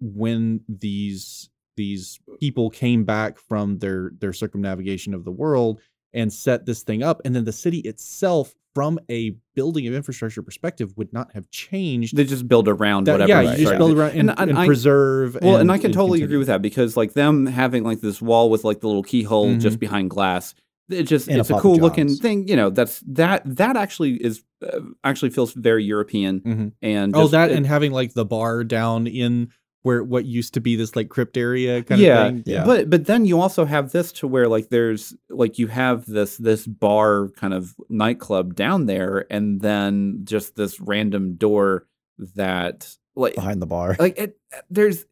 when 0.00 0.60
these 0.68 1.48
these 1.76 2.18
people 2.40 2.70
came 2.70 3.04
back 3.04 3.38
from 3.38 3.78
their 3.78 4.12
their 4.18 4.32
circumnavigation 4.32 5.14
of 5.14 5.24
the 5.24 5.30
world 5.32 5.80
and 6.12 6.32
set 6.32 6.64
this 6.66 6.82
thing 6.82 7.02
up 7.02 7.20
and 7.24 7.34
then 7.34 7.44
the 7.44 7.52
city 7.52 7.78
itself 7.80 8.54
from 8.74 8.98
a 9.10 9.34
building 9.54 9.86
of 9.86 9.94
infrastructure 9.94 10.42
perspective 10.42 10.92
would 10.96 11.10
not 11.12 11.32
have 11.32 11.50
changed 11.50 12.14
They 12.16 12.24
just 12.24 12.46
build 12.46 12.68
around 12.68 13.04
that- 13.06 13.12
whatever. 13.12 13.28
yeah 13.28 13.40
you 13.40 13.48
you 13.50 13.54
just 13.56 13.62
started. 13.62 13.78
build 13.78 13.96
around 13.98 14.10
and, 14.10 14.30
And- 14.30 14.38
and 14.40 14.50
and 14.50 14.58
I- 14.58 14.66
preserve 14.66 15.36
Well, 15.40 15.56
and, 15.56 15.70
I 15.72 15.78
can 15.78 15.92
totally 15.92 16.18
continue. 16.20 16.24
agree 16.26 16.36
with 16.38 16.46
that 16.48 16.62
because 16.62 16.96
like 16.96 17.12
them 17.14 17.46
having 17.46 17.84
like 17.84 18.00
this 18.00 18.20
wall 18.20 18.50
with 18.50 18.64
like 18.64 18.80
the 18.80 18.86
little 18.86 19.02
keyhole 19.02 19.46
Mhm. 19.48 19.60
just 19.60 19.78
behind 19.78 20.10
glass, 20.10 20.54
it 20.90 21.04
just 21.04 21.26
And 21.28 21.38
a 21.38 21.40
it's 21.40 21.50
a 21.50 21.54
Papa 21.54 21.62
cool 21.62 21.76
looking 21.76 22.08
thing. 22.14 22.46
You 22.48 22.56
know, 22.56 22.70
that's 22.70 23.00
that 23.08 23.42
that 23.56 23.76
actually 23.76 24.14
is 24.22 24.42
uh, 24.62 24.80
actually 25.04 25.30
feels 25.30 25.52
very 25.52 25.84
European 25.84 26.40
Mhm. 26.40 26.72
and 26.82 27.16
Oh, 27.16 27.28
that 27.28 27.50
it- 27.50 27.56
and 27.56 27.66
having 27.66 27.92
like 27.92 28.12
the 28.14 28.24
bar 28.24 28.62
down 28.62 29.06
in 29.06 29.48
where 29.86 30.02
what 30.02 30.24
used 30.24 30.52
to 30.52 30.60
be 30.60 30.74
this 30.74 30.96
like 30.96 31.08
crypt 31.08 31.36
area 31.36 31.80
kind 31.80 32.00
yeah, 32.00 32.24
of 32.24 32.34
thing. 32.34 32.42
Yeah. 32.44 32.64
But 32.64 32.90
but 32.90 33.06
then 33.06 33.24
you 33.24 33.40
also 33.40 33.64
have 33.64 33.92
this 33.92 34.10
to 34.14 34.26
where 34.26 34.48
like 34.48 34.68
there's 34.68 35.14
like 35.30 35.60
you 35.60 35.68
have 35.68 36.06
this 36.06 36.38
this 36.38 36.66
bar 36.66 37.28
kind 37.36 37.54
of 37.54 37.72
nightclub 37.88 38.56
down 38.56 38.86
there, 38.86 39.26
and 39.30 39.60
then 39.60 40.22
just 40.24 40.56
this 40.56 40.80
random 40.80 41.36
door 41.36 41.86
that 42.34 42.96
like 43.14 43.36
behind 43.36 43.62
the 43.62 43.66
bar. 43.66 43.94
like 44.00 44.18
it 44.18 44.36
there's 44.68 45.04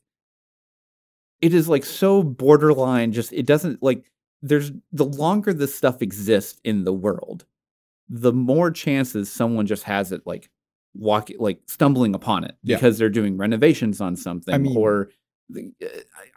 it 1.41 1.55
is 1.55 1.69
like 1.69 1.85
so 1.85 2.25
borderline 2.25 3.13
just 3.13 3.33
it 3.33 3.47
doesn't 3.47 3.81
like 3.81 4.05
there's 4.43 4.73
the 4.91 5.05
longer 5.05 5.55
this 5.55 5.73
stuff 5.73 6.03
exists 6.03 6.61
in 6.65 6.83
the 6.83 6.93
world 6.93 7.45
the 8.09 8.33
more 8.33 8.73
chances 8.73 9.31
someone 9.31 9.67
just 9.67 9.85
has 9.85 10.11
it 10.11 10.23
like 10.27 10.51
walking 10.95 11.37
like 11.39 11.61
stumbling 11.66 12.15
upon 12.15 12.45
it 12.45 12.57
Yeah. 12.62 12.77
because 12.77 12.99
they're 12.99 13.11
doing 13.11 13.37
renovations 13.37 14.01
on 14.01 14.16
something 14.16 14.55
I 14.55 14.59
mean- 14.59 14.77
or 14.77 15.11
uh, 15.55 15.61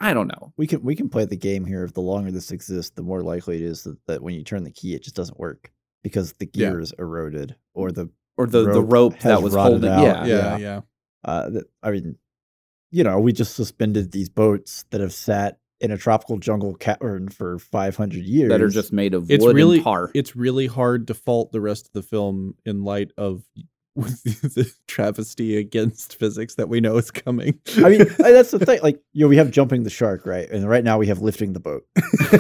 I 0.02 0.10
I 0.10 0.14
don't 0.14 0.28
know 0.28 0.54
we 0.58 0.68
can 0.68 0.82
we 0.84 0.96
can 0.96 1.08
play 1.10 1.26
the 1.26 1.38
game 1.38 1.64
here. 1.66 1.84
If 1.84 1.94
the 1.94 2.02
longer 2.02 2.32
this 2.32 2.52
exists, 2.52 2.92
the 2.96 3.04
more 3.04 3.22
likely 3.24 3.58
it 3.58 3.62
is 3.64 3.84
that, 3.84 3.98
that 4.08 4.22
when 4.22 4.34
you 4.36 4.44
turn 4.44 4.64
the 4.64 4.72
key, 4.72 4.96
it 4.96 5.04
just 5.04 5.16
doesn't 5.16 5.40
work 5.40 5.72
because 6.04 6.34
the 6.34 6.50
Yeah. 6.54 6.72
gear 6.72 6.80
is 6.82 6.94
eroded 7.00 7.56
or 7.74 7.92
the 7.92 8.10
or 8.38 8.46
the 8.48 8.64
the 8.66 8.82
Rope 8.82 9.14
rope 9.14 9.20
that 9.22 9.42
was 9.42 9.54
holding 9.56 9.90
out. 9.90 10.04
yeah 10.04 10.26
yeah, 10.26 10.36
Yeah. 10.36 10.58
yeah. 10.58 10.82
uh, 11.24 11.50
that, 11.50 11.64
I 11.82 11.92
mean, 11.92 12.18
you 12.92 13.04
know, 13.04 13.20
we 13.20 13.32
just 13.34 13.56
suspended 13.56 14.12
these 14.12 14.30
boats 14.30 14.86
that 14.92 15.02
have 15.02 15.14
sat 15.14 15.60
in 15.80 15.92
a 15.92 15.98
tropical 15.98 16.38
jungle 16.38 16.74
cavern 16.76 17.30
for 17.30 17.60
500 17.60 18.24
years. 18.26 18.50
that 18.50 18.62
are 18.62 18.70
just 18.70 18.92
made 18.92 19.14
of 19.14 19.30
It's 19.32 19.44
wood 19.46 19.56
really 19.56 19.78
and 19.78 19.84
tar 19.86 20.12
it's 20.16 20.36
really 20.36 20.68
hard 20.68 21.08
to 21.08 21.14
fault 21.14 21.52
the 21.52 21.62
rest 21.62 21.86
of 21.88 21.94
the 21.94 22.02
film 22.04 22.56
in 22.66 22.84
light 22.84 23.12
of 23.18 23.44
the 23.98 24.72
travesty 24.88 25.58
against 25.58 26.18
physics 26.18 26.56
that 26.56 26.70
we 26.70 26.80
know 26.80 26.98
is 26.98 27.12
coming. 27.12 27.60
I 27.78 27.90
mean, 27.90 28.06
that's 28.18 28.52
the 28.52 28.60
thing. 28.60 28.80
Like, 28.82 29.02
you 29.14 29.26
know, 29.26 29.30
we 29.30 29.38
have 29.38 29.52
jumping 29.52 29.84
the 29.84 29.90
shark, 29.90 30.26
right? 30.26 30.50
And 30.50 30.70
right 30.70 30.84
now 30.84 30.98
we 30.98 31.08
have 31.08 31.22
lifting 31.22 31.54
the 31.54 31.60
boat 31.60 31.86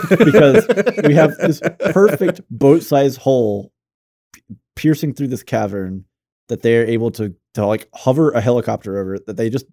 because 0.09 0.67
we 1.03 1.13
have 1.15 1.35
this 1.37 1.61
perfect 1.91 2.41
boat-sized 2.49 3.17
hole 3.17 3.71
piercing 4.75 5.13
through 5.13 5.27
this 5.27 5.43
cavern 5.43 6.05
that 6.47 6.61
they 6.61 6.77
are 6.77 6.85
able 6.85 7.11
to 7.11 7.35
to 7.55 7.65
like 7.65 7.89
hover 7.93 8.31
a 8.31 8.41
helicopter 8.41 8.99
over. 8.99 9.17
That 9.25 9.37
they 9.37 9.49
just 9.49 9.65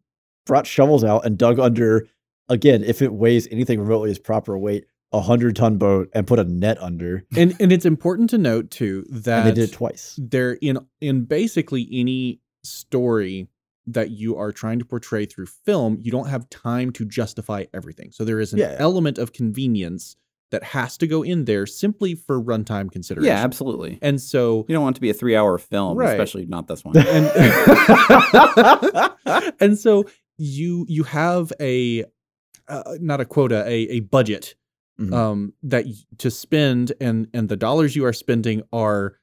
brought 0.47 0.66
shovels 0.66 1.05
out 1.05 1.27
and 1.27 1.36
dug 1.36 1.59
under. 1.59 2.09
Again, 2.48 2.85
if 2.85 3.01
it 3.01 3.12
weighs 3.12 3.48
anything 3.51 3.81
remotely 3.81 4.11
as 4.11 4.19
proper 4.19 4.59
weight, 4.59 4.85
a 5.15 5.20
hundred 5.20 5.57
ton 5.57 5.78
boat 5.78 6.09
and 6.12 6.27
put 6.27 6.39
a 6.39 6.45
net 6.45 6.77
under. 6.82 7.24
and 7.36 7.55
and 7.61 7.73
it's 7.73 7.86
important 7.86 8.31
to 8.31 8.39
note 8.39 8.70
too 8.70 9.07
that 9.11 9.39
And 9.39 9.47
they 9.49 9.53
did 9.61 9.70
it 9.70 9.73
twice. 9.73 10.19
there 10.20 10.53
in 10.61 10.78
in 11.01 11.24
basically 11.24 11.89
any 11.93 12.41
story 12.65 13.49
that 13.86 14.11
you 14.11 14.36
are 14.36 14.51
trying 14.51 14.78
to 14.78 14.85
portray 14.85 15.27
through 15.27 15.47
film, 15.47 15.99
you 16.01 16.11
don't 16.11 16.28
have 16.28 16.49
time 16.51 16.91
to 16.93 17.05
justify 17.05 17.65
everything. 17.74 18.11
So 18.12 18.24
there 18.24 18.41
is 18.41 18.53
an 18.55 18.59
Yeah. 18.59 18.77
element 18.78 19.19
of 19.19 19.32
convenience 19.32 20.16
that 20.51 20.62
has 20.62 20.97
to 20.99 21.07
go 21.07 21.23
in 21.23 21.45
there 21.47 21.66
simply 21.66 22.15
for 22.15 22.41
runtime 22.43 22.91
consideration. 22.91 23.35
yeah 23.35 23.43
absolutely 23.45 23.99
And 24.03 24.20
so 24.20 24.65
you 24.69 24.74
don't 24.74 24.82
want 24.85 24.95
it 24.95 24.99
to 24.99 25.03
be 25.03 25.11
a 25.11 25.15
three 25.15 25.36
hour 25.36 25.59
film 25.59 25.99
Right. 25.99 26.12
especially 26.12 26.47
not 26.47 26.69
this 26.69 26.85
one 26.85 26.97
and 26.97 27.27
and 29.61 29.78
so 29.78 30.05
you 30.39 30.85
you 30.89 31.05
have 31.05 31.53
a 31.61 32.05
uh, 32.69 32.97
not 33.01 33.20
a 33.20 33.24
quota 33.24 33.65
a 33.66 33.74
a 33.97 34.01
budget 34.01 34.55
Mhm. 35.01 35.12
um 35.12 35.53
that 35.65 35.87
to 36.19 36.31
spend 36.31 36.93
and 37.01 37.27
and 37.35 37.49
the 37.49 37.57
dollars 37.57 37.97
you 37.97 38.05
are 38.05 38.12
spending 38.12 38.62
are 38.73 39.19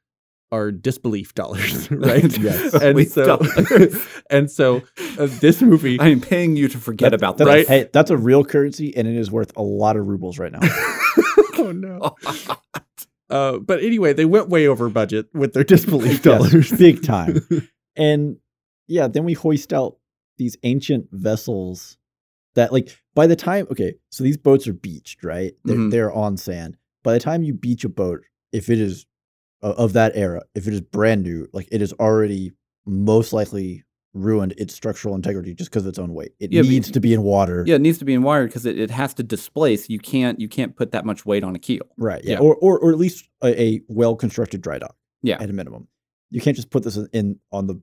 are 0.51 0.69
disbelief 0.69 1.33
dollars 1.41 1.89
right 1.91 2.37
Yes. 2.39 2.73
and 2.73 2.97
Disbelief 2.97 3.11
so 3.11 3.25
dollars. 3.37 4.07
and 4.29 4.51
so 4.51 4.81
uh, 5.17 5.27
this 5.39 5.61
movie 5.61 5.97
I'm 5.99 6.19
paying 6.19 6.57
you 6.57 6.67
to 6.67 6.77
forget 6.77 7.11
That- 7.11 7.19
about 7.21 7.37
that. 7.37 7.47
Right? 7.47 7.65
Hey, 7.67 7.89
that's 7.93 8.11
a 8.11 8.17
real 8.17 8.43
currency, 8.43 8.93
and 8.97 9.07
it 9.07 9.15
is 9.15 9.31
worth 9.31 9.53
a 9.55 9.61
lot 9.63 9.95
of 9.95 10.07
rubles 10.07 10.37
right 10.39 10.51
now. 10.51 10.59
oh 11.57 11.71
no 11.71 12.15
uh 13.29 13.57
but 13.59 13.81
anyway 13.81 14.11
they 14.13 14.25
went 14.25 14.49
way 14.49 14.67
over 14.67 14.89
budget 14.89 15.27
with 15.33 15.53
their 15.53 15.63
disbelief 15.63 16.13
Yes, 16.13 16.21
dollars 16.23 16.71
big 16.73 17.01
time. 17.03 17.39
and 17.95 18.37
yeah, 18.87 19.07
then 19.07 19.23
we 19.23 19.33
hoist 19.33 19.71
out 19.71 19.95
these 20.37 20.57
ancient 20.63 21.07
vessels 21.13 21.97
that, 22.55 22.71
like, 22.71 22.95
by 23.15 23.27
the 23.27 23.35
time, 23.35 23.67
okay, 23.71 23.93
so 24.09 24.23
these 24.23 24.37
boats 24.37 24.67
are 24.67 24.73
beached, 24.73 25.23
right? 25.23 25.53
They're, 25.63 25.75
Mhm. 25.77 25.91
they're 25.91 26.11
on 26.11 26.37
sand. 26.37 26.77
By 27.03 27.13
the 27.13 27.19
time 27.19 27.43
you 27.43 27.53
beach 27.53 27.83
a 27.83 27.89
boat, 27.89 28.21
if 28.51 28.69
it 28.69 28.79
is 28.79 29.05
uh, 29.63 29.73
of 29.77 29.93
that 29.93 30.11
era, 30.15 30.41
if 30.55 30.67
it 30.67 30.73
is 30.73 30.81
brand 30.81 31.21
new, 31.23 31.47
like, 31.53 31.67
it 31.71 31.81
is 31.83 31.93
already 31.93 32.51
most 32.87 33.31
likely 33.31 33.83
ruined 34.13 34.53
its 34.57 34.73
structural 34.73 35.13
integrity 35.15 35.53
just 35.53 35.69
because 35.69 35.83
of 35.83 35.89
its 35.89 35.99
own 35.99 36.13
weight. 36.15 36.31
It 36.39 36.51
Yeah, 36.51 36.61
but- 36.63 36.69
needs 36.69 36.89
to 36.91 36.99
be 36.99 37.13
in 37.13 37.21
water. 37.21 37.63
Yeah, 37.67 37.75
it 37.75 37.81
needs 37.81 37.99
to 37.99 38.05
be 38.05 38.13
in 38.15 38.23
water 38.23 38.47
because 38.47 38.65
it, 38.65 38.79
it 38.79 38.89
has 38.89 39.13
to 39.13 39.23
displace. 39.23 39.87
You 39.87 39.99
can't 39.99 40.39
you 40.39 40.49
can't 40.49 40.75
put 40.75 40.91
that 40.93 41.05
much 41.05 41.25
weight 41.27 41.43
on 41.43 41.55
a 41.55 41.59
keel. 41.59 41.83
Right. 41.97 42.23
Yeah. 42.25 42.33
Yeah. 42.33 42.39
Or, 42.39 42.55
or 42.55 42.79
or 42.79 42.91
at 42.91 42.97
least 42.97 43.29
a, 43.43 43.61
a 43.61 43.81
well 43.87 44.15
constructed 44.15 44.61
dry 44.61 44.79
dock. 44.79 44.95
Yeah. 45.21 45.37
At 45.39 45.49
a 45.49 45.53
minimum. 45.53 45.87
You 46.31 46.41
can't 46.41 46.55
just 46.55 46.71
put 46.71 46.83
this 46.83 46.97
in 47.13 47.39
on 47.51 47.67
the 47.67 47.79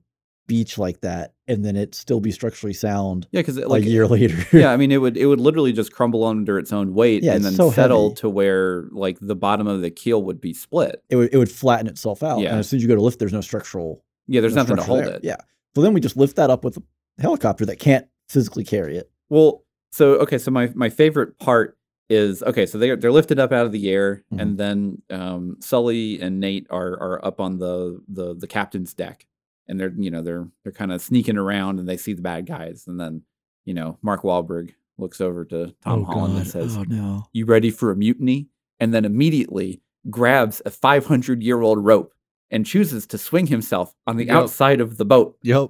beach 0.49 0.77
like 0.77 0.99
that 1.01 1.33
and 1.47 1.63
then 1.63 1.75
it 1.77 1.95
still 1.95 2.19
be 2.19 2.31
structurally 2.31 2.73
sound 2.73 3.27
Yeah, 3.31 3.39
because 3.41 3.57
like 3.59 3.83
a 3.83 3.89
year 3.89 4.05
later. 4.17 4.35
yeah, 4.57 4.71
I 4.73 4.77
mean 4.77 4.91
it 4.91 4.97
would 4.97 5.15
it 5.15 5.27
would 5.27 5.39
literally 5.39 5.71
just 5.71 5.93
crumble 5.93 6.25
under 6.25 6.59
its 6.59 6.73
own 6.73 6.93
weight 6.93 7.23
Yeah, 7.23 7.35
and 7.35 7.45
then 7.45 7.53
so 7.53 7.71
settle 7.71 8.09
heavy. 8.09 8.15
to 8.15 8.29
where 8.29 8.85
like 8.91 9.17
the 9.21 9.35
bottom 9.35 9.67
of 9.67 9.81
the 9.81 9.91
keel 9.91 10.21
would 10.23 10.41
be 10.41 10.53
split. 10.53 11.01
it 11.09 11.15
would 11.15 11.29
it 11.33 11.37
would 11.37 11.51
flatten 11.51 11.87
itself 11.87 12.23
out. 12.23 12.39
Yeah. 12.39 12.49
And 12.49 12.59
as 12.59 12.67
soon 12.67 12.77
as 12.77 12.83
you 12.83 12.89
go 12.89 12.95
to 12.95 13.01
lift, 13.01 13.19
there's 13.19 13.31
no 13.33 13.41
structural 13.41 14.03
Yeah, 14.27 14.41
there's 14.41 14.55
no 14.55 14.63
nothing 14.63 14.77
to 14.77 14.83
hold 14.83 15.05
there. 15.05 15.15
it. 15.15 15.23
Yeah. 15.23 15.37
So 15.75 15.81
then 15.81 15.93
we 15.93 16.01
just 16.01 16.17
lift 16.17 16.35
that 16.35 16.49
up 16.49 16.63
with 16.65 16.77
a 16.77 16.83
helicopter 17.21 17.65
that 17.67 17.77
can't 17.79 18.07
physically 18.27 18.63
carry 18.65 18.97
it. 18.97 19.09
Well, 19.29 19.63
so 19.91 20.15
okay, 20.25 20.37
so 20.39 20.51
my 20.51 20.71
my 20.75 20.89
favorite 20.89 21.37
part 21.39 21.77
is 22.09 22.41
okay, 22.41 22.65
so 22.65 22.79
they're 22.79 22.95
they're 22.95 23.11
lifted 23.11 23.37
up 23.39 23.51
out 23.51 23.67
of 23.67 23.71
the 23.71 23.87
air, 23.91 24.23
Mhm. 24.33 24.41
and 24.41 24.57
then 24.57 25.01
um, 25.11 25.57
Sully 25.61 26.19
and 26.19 26.39
Nate 26.39 26.65
are 26.71 26.93
are 26.93 27.23
up 27.23 27.39
on 27.39 27.59
the 27.59 28.01
the 28.07 28.33
the 28.33 28.47
captain's 28.47 28.95
deck, 28.95 29.27
and 29.69 29.79
they're 29.79 29.93
you 29.97 30.11
know 30.11 30.21
they're 30.21 30.47
they're 30.63 30.73
kind 30.73 30.91
of 30.91 31.01
sneaking 31.01 31.37
around, 31.37 31.79
and 31.79 31.87
they 31.87 31.95
see 31.97 32.11
the 32.13 32.21
bad 32.21 32.45
guys, 32.45 32.85
and 32.87 32.99
then 32.99 33.21
you 33.65 33.73
know 33.73 33.97
Mark 34.01 34.23
Wahlberg 34.23 34.73
looks 34.97 35.21
over 35.21 35.45
to 35.45 35.73
Tom 35.83 36.01
Oh, 36.01 36.05
Holland 36.05 36.35
and 36.35 36.43
God. 36.45 36.51
says, 36.51 36.75
oh, 36.77 36.83
no. 36.87 37.23
"You 37.31 37.45
ready 37.45 37.69
for 37.71 37.91
a 37.91 37.95
mutiny?" 37.95 38.49
And 38.81 38.93
then 38.93 39.05
immediately 39.05 39.81
grabs 40.09 40.61
a 40.65 40.69
500 40.71 41.41
year 41.43 41.61
old 41.61 41.83
rope 41.85 42.13
and 42.51 42.65
chooses 42.65 43.05
to 43.07 43.17
swing 43.17 43.47
himself 43.47 43.93
on 44.07 44.17
the 44.17 44.25
Yep. 44.25 44.35
outside 44.35 44.81
of 44.81 44.97
the 44.97 45.05
boat 45.05 45.37
yep 45.43 45.69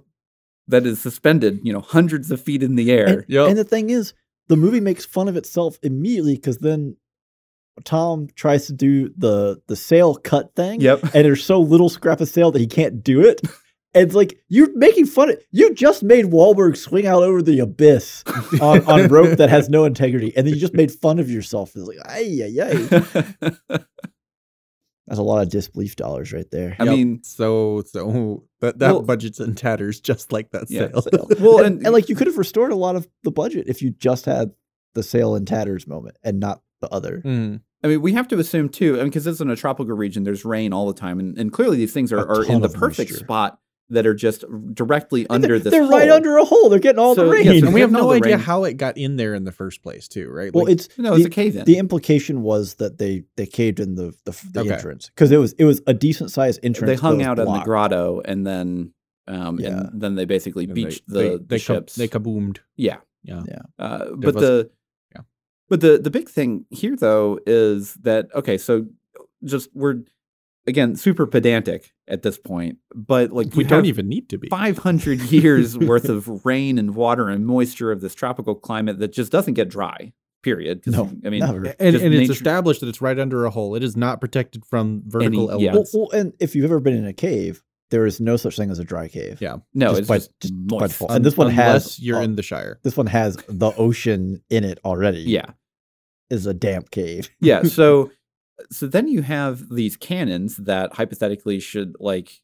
that 0.68 0.86
is 0.86 1.02
suspended, 1.02 1.60
you 1.64 1.74
know, 1.74 1.82
hundreds 1.82 2.30
of 2.32 2.40
feet 2.40 2.62
in 2.64 2.76
the 2.76 2.92
air. 2.92 3.08
And, 3.08 3.26
Yep. 3.28 3.50
and 3.50 3.58
the 3.58 3.64
thing 3.64 3.90
is, 3.90 4.14
the 4.48 4.56
movie 4.56 4.80
makes 4.80 5.04
fun 5.06 5.28
of 5.28 5.36
itself 5.36 5.78
immediately 5.84 6.36
because 6.36 6.60
then 6.60 6.96
Tom 7.86 8.28
tries 8.36 8.68
to 8.68 8.74
do 8.74 9.10
the 9.18 9.62
the 9.68 9.76
sail 9.76 10.16
cut 10.16 10.54
thing. 10.56 10.82
Yep. 10.82 11.02
And 11.16 11.26
there's 11.26 11.44
so 11.44 11.60
little 11.62 11.90
scrap 11.90 12.20
of 12.22 12.30
sail 12.30 12.52
that 12.52 12.60
he 12.60 12.68
can't 12.68 13.04
do 13.04 13.22
it. 13.22 13.42
And 13.96 14.06
it's 14.06 14.14
like 14.16 14.40
you're 14.50 14.76
making 14.78 15.08
fun 15.08 15.30
of 15.32 15.42
you 15.52 15.74
just 15.74 16.04
made 16.04 16.26
Wahlberg 16.26 16.78
swing 16.78 17.08
out 17.08 17.24
over 17.24 17.42
the 17.42 17.60
abyss 17.60 18.24
on, 18.62 18.86
on 18.86 19.08
rope 19.10 19.38
that 19.38 19.50
has 19.50 19.68
no 19.68 19.86
integrity, 19.86 20.32
and 20.38 20.46
then 20.46 20.54
you 20.54 20.60
just 20.60 20.76
made 20.76 20.92
fun 20.92 21.18
of 21.20 21.30
yourself. 21.30 21.72
It's 21.76 21.88
like, 21.88 21.98
ay, 22.06 22.40
ay, 22.44 23.50
ay. 23.72 23.80
That's 25.08 25.18
a 25.20 25.24
lot 25.24 25.42
of 25.42 25.50
disbelief 25.50 25.96
dollars 25.96 26.32
right 26.32 26.46
there. 26.52 26.76
I 26.80 26.84
Yep. 26.84 26.94
mean, 26.96 27.24
so 27.24 27.82
so 27.88 28.44
that 28.62 28.78
that 28.78 28.92
Well- 28.92 29.02
budget's 29.02 29.40
in 29.40 29.56
tatters, 29.56 30.00
just 30.00 30.32
like 30.32 30.52
that 30.52 30.70
Yeah, 30.70 30.90
sail. 30.90 31.02
Sail. 31.02 31.28
well, 31.40 31.58
and, 31.58 31.78
and, 31.78 31.86
and 31.88 31.94
like 31.94 32.10
you 32.10 32.16
could 32.16 32.28
have 32.28 32.38
restored 32.38 32.72
a 32.72 32.76
lot 32.76 32.96
of 32.96 33.08
the 33.24 33.32
budget 33.32 33.66
if 33.68 33.82
you 33.82 33.90
just 33.90 34.26
had 34.26 34.52
the 34.94 35.02
sail 35.02 35.36
in 35.36 35.46
tatters 35.46 35.88
moment 35.88 36.18
and 36.24 36.40
not 36.40 36.62
the 36.82 36.90
other. 36.90 37.24
Mm. 37.26 37.62
I 37.84 37.88
mean, 37.88 38.02
we 38.02 38.14
have 38.14 38.28
to 38.28 38.38
assume 38.38 38.70
too, 38.70 38.96
I 38.96 38.98
mean, 38.98 39.06
because 39.06 39.26
it's 39.26 39.40
in 39.42 39.50
a 39.50 39.56
tropical 39.56 39.96
region, 39.96 40.26
there's 40.26 40.46
rain 40.46 40.74
all 40.74 40.86
the 40.86 40.94
time, 41.00 41.20
and, 41.20 41.36
and 41.40 41.52
clearly 41.52 41.78
these 41.78 41.94
things 41.94 42.14
are, 42.14 42.20
are 42.20 42.44
in 42.46 42.62
the 42.62 42.70
perfect 42.70 43.10
moisture. 43.10 43.24
spot 43.26 43.60
that 43.92 44.06
are 44.06 44.14
just 44.14 44.46
directly 44.74 45.22
And 45.24 45.32
under 45.32 45.48
they're, 45.48 45.60
this. 45.60 45.72
they're 45.72 45.88
right 45.88 46.10
under 46.10 46.38
a 46.38 46.46
hole. 46.46 46.70
They're 46.70 46.80
getting 46.80 47.00
all 47.00 47.16
So, 47.16 47.26
the 47.26 47.32
rain. 47.32 47.46
yeah, 47.46 47.60
so 47.60 47.66
And 47.66 47.74
we 47.74 47.82
have 47.82 47.92
no 47.92 48.12
idea 48.12 48.36
rain. 48.38 48.46
how 48.46 48.64
it 48.66 48.74
got 48.78 48.98
in 48.98 49.16
there 49.16 49.34
in 49.34 49.46
the 49.46 49.52
first 49.52 49.82
place, 49.82 50.08
too, 50.08 50.30
right? 50.30 50.54
well, 50.54 50.66
Like, 50.66 50.74
it's 50.74 50.90
No, 50.98 51.14
it's 51.14 51.24
the, 51.24 51.28
a 51.28 51.32
cave 51.32 51.56
in. 51.56 51.66
the 51.66 51.78
implication 51.78 52.42
was 52.44 52.76
that 52.76 52.98
they 53.00 53.24
they 53.36 53.46
caved 53.48 53.80
in 53.80 53.96
the 53.96 54.14
the, 54.26 54.32
the 54.52 54.60
Okay. 54.62 54.74
entrance 54.74 55.08
because 55.10 55.32
it 55.32 55.38
was 55.38 55.54
it 55.54 55.64
was 55.66 55.82
a 55.88 55.94
decent 55.94 56.30
sized 56.32 56.60
entrance. 56.64 56.88
they 56.90 56.96
hung 57.02 57.18
was 57.18 57.28
out 57.28 57.40
in 57.40 57.46
the 57.46 57.60
grotto, 57.62 58.22
and 58.26 58.46
then 58.46 58.94
um, 59.28 59.60
Yeah. 59.60 59.80
and 59.92 60.02
then 60.02 60.16
they 60.16 60.26
basically 60.26 60.66
and 60.66 60.74
beached 60.76 61.04
they, 61.08 61.14
the, 61.14 61.30
they, 61.30 61.38
the 61.38 61.44
they, 61.46 61.58
ka- 61.60 61.74
ships. 61.74 61.96
they 61.96 62.08
kaboomed. 62.08 62.60
yeah, 62.78 62.98
Yeah. 63.24 63.42
Uh, 63.80 64.06
but 64.16 64.36
was- 64.36 64.44
the 64.44 64.70
yeah. 65.16 65.22
but 65.68 65.82
the 65.82 65.98
the 65.98 66.12
big 66.12 66.30
thing 66.30 66.66
here 66.70 66.96
though 66.96 67.40
is 67.48 67.96
that 68.04 68.28
okay, 68.36 68.58
so 68.60 68.86
just 69.44 69.70
we're 69.74 70.02
again 70.70 70.96
super 70.96 71.26
pedantic 71.28 71.92
at 72.08 72.22
this 72.22 72.38
point, 72.38 72.78
but 72.96 73.32
like 73.32 73.54
We 73.54 73.64
don't 73.66 73.86
even 73.86 74.08
need 74.08 74.30
to 74.30 74.38
be. 74.38 74.48
500 74.50 75.20
years 75.32 75.78
worth 75.78 76.08
of 76.08 76.46
rain 76.46 76.78
and 76.78 76.96
water 76.96 77.28
and 77.30 77.46
moisture 77.46 77.92
of 77.92 78.00
this 78.02 78.16
tropical 78.16 78.56
climate 78.56 79.00
that 79.00 79.12
just 79.12 79.32
doesn't 79.32 79.56
get 79.56 79.68
dry. 79.70 80.14
period 80.42 80.82
No, 80.88 81.12
I 81.26 81.30
mean, 81.30 81.42
never. 81.42 81.66
And, 81.80 81.92
just 81.94 82.06
and 82.06 82.14
it's 82.14 82.30
established 82.30 82.80
that 82.80 82.88
it's 82.88 83.02
right 83.02 83.20
under 83.20 83.44
a 83.46 83.50
hole. 83.50 83.76
It 83.76 83.84
is 83.84 83.98
not 83.98 84.22
protected 84.22 84.66
from 84.66 85.04
vertical 85.06 85.52
Any- 85.52 85.64
yeah. 85.66 85.72
Well, 85.72 85.80
elements. 85.86 85.94
well, 85.94 86.10
and 86.12 86.34
if 86.40 86.56
you've 86.56 86.64
ever 86.66 86.80
been 86.80 86.96
in 86.96 87.06
a 87.06 87.14
cave, 87.14 87.62
there 87.92 88.06
is 88.06 88.22
no 88.22 88.38
such 88.38 88.56
thing 88.56 88.70
as 88.72 88.80
a 88.80 88.84
dry 88.86 89.08
cave. 89.10 89.42
Yeah. 89.42 89.58
no, 89.74 89.88
just 89.90 90.00
it's 90.02 90.08
by- 90.08 90.18
just, 90.20 90.32
just 90.42 90.68
by 90.68 90.78
moist. 90.78 90.92
default. 90.94 91.12
and 91.12 91.26
this 91.26 91.36
one 91.36 91.50
Unless 91.50 91.84
has- 91.98 92.00
you're 92.00 92.20
oh. 92.20 92.24
in 92.24 92.36
the 92.36 92.44
Shire. 92.44 92.80
This 92.84 92.96
one 92.96 93.08
has 93.08 93.36
the 93.50 93.72
ocean 93.76 94.42
in 94.50 94.64
it 94.64 94.80
already. 94.86 95.22
yeah, 95.22 95.52
is 96.30 96.46
a 96.46 96.54
damp 96.54 96.92
cave. 96.92 97.30
yeah. 97.42 97.64
So, 97.64 98.12
so 98.72 98.88
then 98.88 99.08
you 99.08 99.22
have 99.22 99.70
these 99.70 99.96
cannons 99.98 100.58
that 100.58 100.94
hypothetically 100.94 101.60
should 101.60 101.96
like 102.00 102.42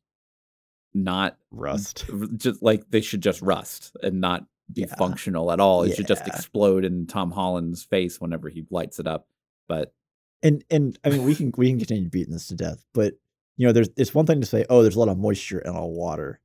not 0.93 1.37
Rust. 1.51 2.05
just 2.37 2.63
like 2.63 2.89
they 2.89 3.01
should 3.01 3.21
just 3.21 3.41
rust 3.41 3.95
and 4.01 4.21
not 4.21 4.45
be 4.71 4.81
Yeah. 4.81 4.95
functional 4.95 5.51
at 5.51 5.59
all. 5.59 5.83
It 5.83 5.95
should 5.95 6.07
just 6.07 6.25
explode 6.27 6.85
in 6.85 7.05
Tom 7.05 7.31
Holland's 7.31 7.83
face 7.83 8.19
whenever 8.21 8.49
he 8.49 8.65
lights 8.71 8.99
it 8.99 9.07
up. 9.07 9.27
But 9.67 9.93
And 10.41 10.63
and 10.71 10.97
I 11.03 11.09
mean 11.09 11.23
we 11.23 11.35
can 11.35 11.51
we 11.57 11.69
can 11.69 11.77
continue 11.79 12.09
beating 12.09 12.33
this 12.33 12.47
to 12.47 12.55
death, 12.55 12.85
but 12.93 13.13
you 13.57 13.65
know 13.67 13.73
there's 13.73 13.89
it's 13.97 14.13
one 14.13 14.25
thing 14.25 14.41
to 14.41 14.47
say 14.47 14.65
oh 14.69 14.81
there's 14.81 14.95
a 14.95 14.99
lot 14.99 15.09
of 15.09 15.17
moisture 15.17 15.59
in 15.59 15.71
our 15.75 15.87
water, 15.87 16.39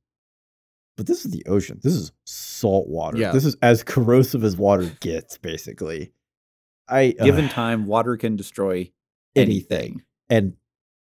but 0.97 1.07
this 1.07 1.25
is 1.25 1.31
the 1.31 1.45
ocean. 1.45 1.79
This 1.81 1.93
is 1.93 2.11
salt 2.25 2.87
water. 2.89 3.17
Yeah. 3.17 3.31
This 3.31 3.45
is 3.45 3.55
as 3.61 3.83
corrosive 3.83 4.43
as 4.43 4.57
water 4.57 4.91
gets, 4.99 5.37
basically. 5.37 6.11
I 6.87 7.11
given 7.23 7.45
ugh, 7.45 7.51
time, 7.51 7.85
water 7.85 8.17
can 8.17 8.35
destroy 8.35 8.91
anything. 9.35 10.01
and 10.29 10.53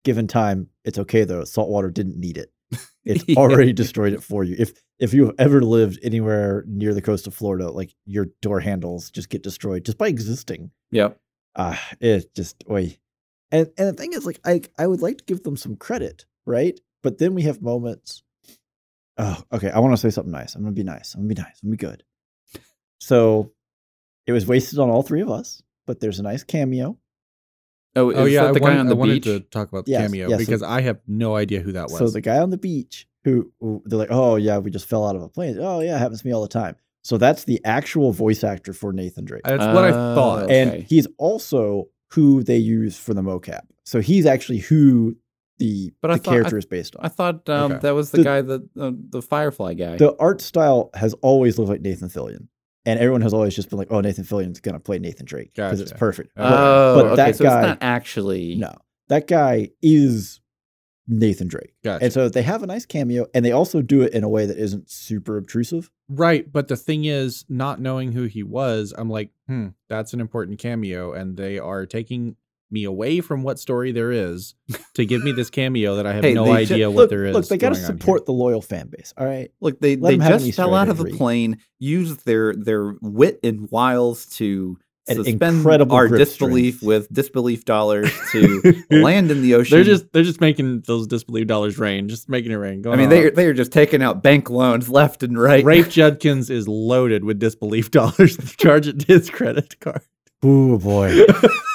given 0.04 0.28
time, 0.28 0.70
it's 0.84 1.00
okay 1.00 1.24
though. 1.24 1.44
Salt 1.44 1.70
water 1.70 1.90
didn't 1.90 2.18
need 2.18 2.38
it. 2.38 2.52
It's 3.08 3.38
already 3.38 3.72
destroyed 3.72 4.14
it 4.14 4.24
for 4.24 4.44
you. 4.44 4.56
If 4.58 4.74
if 4.98 5.14
you've 5.14 5.36
ever 5.38 5.62
lived 5.62 6.00
anywhere 6.02 6.64
near 6.68 6.92
the 6.92 7.04
coast 7.04 7.28
of 7.28 7.36
Florida, 7.36 7.70
like 7.70 7.94
your 8.06 8.28
door 8.42 8.60
handles 8.60 9.12
just 9.12 9.30
get 9.30 9.44
destroyed 9.44 9.86
just 9.86 10.00
by 10.00 10.08
existing. 10.08 10.72
Yep. 10.90 11.16
Ah, 11.56 11.80
it 12.00 12.34
just 12.34 12.64
oi. 12.68 12.98
And 13.52 13.70
and 13.78 13.88
the 13.90 13.94
thing 13.94 14.14
is, 14.14 14.26
like, 14.26 14.40
I 14.44 14.62
I 14.80 14.88
would 14.88 15.04
like 15.04 15.20
to 15.20 15.24
give 15.26 15.44
them 15.44 15.56
some 15.56 15.76
credit, 15.76 16.26
right? 16.48 16.80
But 17.04 17.20
then 17.20 17.36
we 17.36 17.44
have 17.44 17.62
moments. 17.62 18.24
Oh, 19.20 19.44
okay. 19.54 19.70
I 19.70 19.78
want 19.80 19.94
to 19.94 19.98
say 19.98 20.10
something 20.10 20.32
nice. 20.34 20.56
I'm 20.56 20.64
gonna 20.64 20.72
be 20.74 20.84
nice. 20.84 21.14
I'm 21.14 21.22
gonna 21.22 21.36
be 21.36 21.42
nice. 21.42 21.60
I'm 21.62 21.70
gonna 21.70 21.78
be 21.78 21.86
good. 21.86 22.04
So, 23.00 23.52
it 24.26 24.32
was 24.32 24.48
wasted 24.48 24.80
on 24.80 24.90
all 24.90 25.04
three 25.04 25.22
of 25.22 25.30
us, 25.30 25.62
but 25.86 26.00
there's 26.00 26.18
a 26.20 26.24
nice 26.24 26.44
cameo. 26.44 26.98
Oh, 27.96 28.10
is 28.10 28.18
Oh 28.18 28.26
yeah, 28.26 28.42
that 28.44 28.50
I, 28.50 28.54
the 28.54 28.60
want- 28.60 28.74
guy 28.74 28.80
on 28.80 28.86
I 28.86 28.90
the 28.90 28.96
wanted 28.96 29.14
beach? 29.16 29.24
to 29.26 29.40
talk 29.40 29.70
about 29.70 29.86
the 29.86 29.92
Yes, 29.92 30.02
cameo 30.02 30.30
yes, 30.30 30.40
so- 30.40 30.46
because 30.46 30.64
I 30.64 30.82
have 30.82 31.00
no 31.08 31.36
idea 31.36 31.62
who 31.62 31.72
that 31.74 31.90
was. 31.90 31.98
So 31.98 32.10
the 32.10 32.22
guy 32.22 32.38
on 32.40 32.50
the 32.50 32.58
beach 32.58 33.08
who, 33.24 33.52
who 33.60 33.82
they're 33.86 33.98
like, 34.00 34.12
oh 34.12 34.36
yeah, 34.36 34.58
we 34.58 34.70
just 34.72 34.88
fell 34.88 35.08
out 35.08 35.16
of 35.16 35.22
a 35.22 35.30
plane. 35.30 35.58
Oh 35.60 35.80
yeah, 35.80 35.98
happens 35.98 36.22
to 36.22 36.28
me 36.28 36.34
all 36.34 36.42
the 36.42 36.48
time. 36.48 36.76
So 37.04 37.18
that's 37.18 37.44
the 37.44 37.62
actual 37.64 38.12
voice 38.12 38.44
actor 38.44 38.74
for 38.74 38.92
Nathan 38.92 39.26
Drake, 39.26 39.44
That's 39.46 39.64
what 39.64 39.84
I 39.84 39.90
Oh, 39.90 40.16
thought. 40.16 40.44
okay. 40.46 40.60
and 40.62 40.84
he's 40.84 41.08
also 41.20 41.88
who 42.12 42.44
they 42.44 42.58
use 42.58 42.98
for 42.98 43.14
the 43.14 43.22
mocap. 43.22 43.62
So 43.86 44.02
he's 44.02 44.26
actually 44.26 44.58
who 44.60 45.16
the 45.60 45.94
But 46.02 46.10
the 46.10 46.18
thought- 46.18 46.32
I- 46.32 46.36
character 46.38 46.58
is 46.58 46.66
based 46.66 46.96
on. 46.96 47.06
I 47.06 47.10
thought 47.10 47.48
um, 47.48 47.72
Okay. 47.74 47.82
that 47.84 47.92
was 47.96 48.12
the, 48.12 48.18
The- 48.18 48.24
guy 48.24 48.42
that 48.42 48.62
uh, 48.80 48.92
the 49.10 49.22
Firefly 49.22 49.76
guy. 49.76 49.98
the 49.98 50.16
art 50.18 50.42
style 50.42 50.90
has 50.96 51.14
always 51.22 51.58
looked 51.58 51.70
like 51.70 51.82
Nathan 51.82 52.10
Fillion, 52.10 52.48
and 52.86 53.00
everyone 53.00 53.22
has 53.22 53.34
always 53.34 53.56
just 53.56 53.70
been 53.70 53.80
like, 53.80 53.88
"Oh, 53.92 54.02
Nathan 54.02 54.24
Fillion's 54.24 54.60
gonna 54.60 54.80
play 54.80 55.00
Nathan 55.00 55.26
Drake 55.26 55.52
because 55.56 55.80
it's 55.82 55.94
perfect." 55.94 56.32
Oh, 56.38 56.44
But- 56.44 56.96
but 56.96 57.06
okay. 57.08 57.16
that 57.16 57.36
so 57.36 57.44
guy- 57.46 57.60
it's 57.60 57.68
not 57.68 57.78
actually. 57.82 58.56
no, 58.56 58.74
that 59.10 59.28
guy 59.28 59.70
is 59.82 60.40
Nathan 61.08 61.48
Drake, 61.48 61.76
Gotcha. 61.84 62.04
and 62.04 62.12
so 62.14 62.30
they 62.30 62.42
have 62.42 62.64
a 62.64 62.68
nice 62.68 62.86
cameo, 62.86 63.28
and 63.36 63.46
they 63.46 63.52
also 63.52 63.82
do 63.84 64.02
it 64.02 64.14
in 64.14 64.24
a 64.24 64.30
way 64.30 64.48
that 64.48 64.58
isn't 64.58 64.90
super 64.90 65.38
obtrusive. 65.38 65.92
Right, 66.10 66.52
but 66.52 66.68
the 66.68 66.76
thing 66.76 67.06
is, 67.06 67.46
not 67.48 67.80
knowing 67.80 68.14
who 68.14 68.24
he 68.24 68.42
was, 68.42 68.92
I'm 68.98 69.10
like, 69.10 69.30
hmm, 69.48 69.68
that's 69.88 70.14
an 70.14 70.20
important 70.20 70.58
cameo, 70.58 71.14
and 71.14 71.38
they 71.38 71.60
are 71.60 71.86
taking 71.86 72.38
me 72.72 72.84
away 72.84 73.22
from 73.22 73.44
what 73.44 73.60
story 73.60 73.92
there 73.92 74.12
is 74.12 74.56
to 74.96 75.06
give 75.06 75.24
me 75.24 75.32
this 75.32 75.50
cameo 75.50 75.96
that 75.96 76.06
I 76.08 76.14
have 76.14 76.24
Hey, 76.24 76.34
no 76.34 76.46
they 76.46 76.66
ju- 76.66 76.74
idea 76.74 76.90
look, 76.90 76.96
what 76.98 77.10
there 77.10 77.26
is. 77.26 77.36
look, 77.36 77.48
they 77.48 77.58
got 77.58 77.70
to 77.70 77.76
going 77.76 77.86
on 77.86 77.92
here. 77.92 78.00
support 78.00 78.26
the 78.26 78.34
loyal 78.34 78.62
fan 78.62 78.88
base. 78.88 79.14
All 79.18 79.26
right, 79.26 79.52
Look, 79.62 79.80
they 79.80 79.96
Let 79.96 80.10
they 80.10 80.16
him 80.16 80.22
have 80.22 80.34
an 80.42 80.46
just 80.48 80.56
fell 80.58 80.74
out 80.76 80.90
of 80.90 81.00
a 81.00 81.06
plane, 81.06 81.60
used 81.80 82.26
their 82.26 82.54
their 82.56 82.96
wit 83.02 83.40
and 83.44 83.70
wiles 83.72 84.26
to 84.38 84.78
An 85.08 85.18
suspend 85.18 85.58
incredible 85.58 85.96
our 85.96 86.08
disbelief 86.08 86.78
strength. 86.78 86.88
with 86.88 87.14
disbelief 87.14 87.66
dollars 87.66 88.12
to 88.32 88.84
land 88.90 89.30
in 89.30 89.44
the 89.44 89.54
ocean. 89.54 89.76
They're 89.78 89.84
just 89.86 90.12
they're 90.12 90.24
just 90.24 90.42
making 90.42 90.82
those 90.88 91.06
disbelief 91.06 91.46
dollars 91.46 91.78
rain, 91.78 92.10
just 92.10 92.28
making 92.28 92.52
it 92.52 92.56
rain. 92.56 92.82
I 92.88 92.96
mean, 92.96 93.02
on. 93.06 93.10
they 93.10 93.30
they 93.30 93.46
are 93.46 93.54
just 93.54 93.72
taking 93.72 94.02
out 94.02 94.24
bank 94.24 94.50
loans 94.50 94.90
left 94.90 95.22
and 95.22 95.38
right. 95.40 95.64
Rafe 95.64 95.90
Judkins 95.90 96.50
is 96.50 96.68
loaded 96.68 97.24
with 97.24 97.38
disbelief 97.40 97.92
dollars 97.92 98.38
to 98.38 98.58
charge 98.58 98.88
it 98.88 99.02
to 99.02 99.06
his 99.06 99.30
credit 99.30 99.80
card. 99.80 100.02
Ooh 100.44 100.78
boy, 100.80 101.22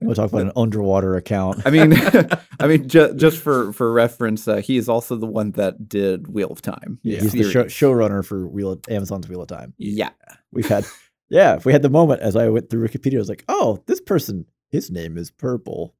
we'll 0.00 0.14
talk 0.14 0.30
about 0.30 0.42
an 0.42 0.52
underwater 0.56 1.14
account. 1.16 1.62
I 1.66 1.70
mean, 1.70 1.92
I 2.60 2.66
mean, 2.66 2.88
ju- 2.88 3.14
just 3.14 3.38
for 3.38 3.72
for 3.72 3.92
reference, 3.92 4.46
uh, 4.48 4.56
he 4.56 4.76
is 4.76 4.88
also 4.88 5.16
the 5.16 5.26
one 5.26 5.52
that 5.52 5.88
did 5.88 6.28
Wheel 6.28 6.50
of 6.50 6.62
Time. 6.62 6.98
Yeah, 7.02 7.20
he's 7.20 7.32
the 7.32 7.42
show, 7.44 7.68
series. 7.68 7.72
showrunner 7.72 8.24
for 8.24 8.46
Wheel 8.46 8.72
of, 8.72 8.80
Amazon's 8.88 9.28
Wheel 9.28 9.42
of 9.42 9.48
Time. 9.48 9.74
Yeah, 9.78 10.10
We've 10.52 10.68
had, 10.68 10.84
yeah, 11.28 11.56
if 11.56 11.64
we 11.64 11.72
had 11.72 11.82
the 11.82 11.90
moment 11.90 12.20
as 12.22 12.36
I 12.36 12.48
went 12.48 12.70
through 12.70 12.86
Wikipedia. 12.88 13.16
I 13.16 13.18
was 13.18 13.28
like, 13.28 13.44
oh, 13.48 13.82
this 13.86 14.00
person, 14.00 14.46
his 14.70 14.90
name 14.90 15.16
is 15.18 15.30
Purple. 15.30 15.94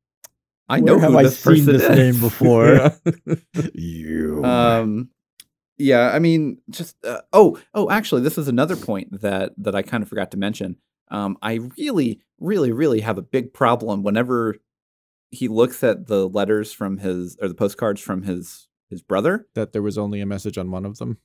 I 0.69 0.81
Where 0.81 0.95
know 0.95 1.01
have 1.01 1.15
I 1.17 1.27
seen 1.29 1.65
this 1.65 1.83
is. 1.83 1.89
name 1.97 2.21
before? 2.21 2.93
you. 3.75 4.45
Um, 4.45 5.11
yeah, 5.79 6.11
I 6.13 6.19
mean, 6.19 6.59
just 6.71 6.95
uh, 7.05 7.23
oh, 7.33 7.59
oh, 7.75 7.91
actually, 7.91 8.21
this 8.23 8.39
is 8.39 8.49
another 8.49 8.77
point 8.77 9.21
that 9.23 9.53
that 9.59 9.75
I 9.75 9.83
kind 9.83 10.03
of 10.03 10.09
forgot 10.09 10.31
to 10.33 10.37
mention. 10.37 10.77
Um, 11.11 11.37
I 11.43 11.61
really, 11.78 12.20
really, 12.39 12.73
really 12.73 13.01
have 13.01 13.19
a 13.19 13.23
big 13.23 13.53
problem 13.53 14.03
whenever 14.03 14.57
he 15.31 15.49
looks 15.49 15.82
at 15.85 16.07
the 16.07 16.28
letters 16.28 16.73
from 16.73 16.99
his 16.99 17.37
or 17.41 17.49
the 17.49 17.55
postcards 17.55 18.01
from 18.01 18.23
his 18.23 18.69
his 18.89 19.03
brother. 19.03 19.47
that 19.55 19.73
there 19.73 19.82
was 19.82 19.97
only 19.99 20.20
a 20.20 20.27
message 20.27 20.59
on 20.59 20.70
one 20.70 20.85
of 20.85 20.99
them. 20.99 21.19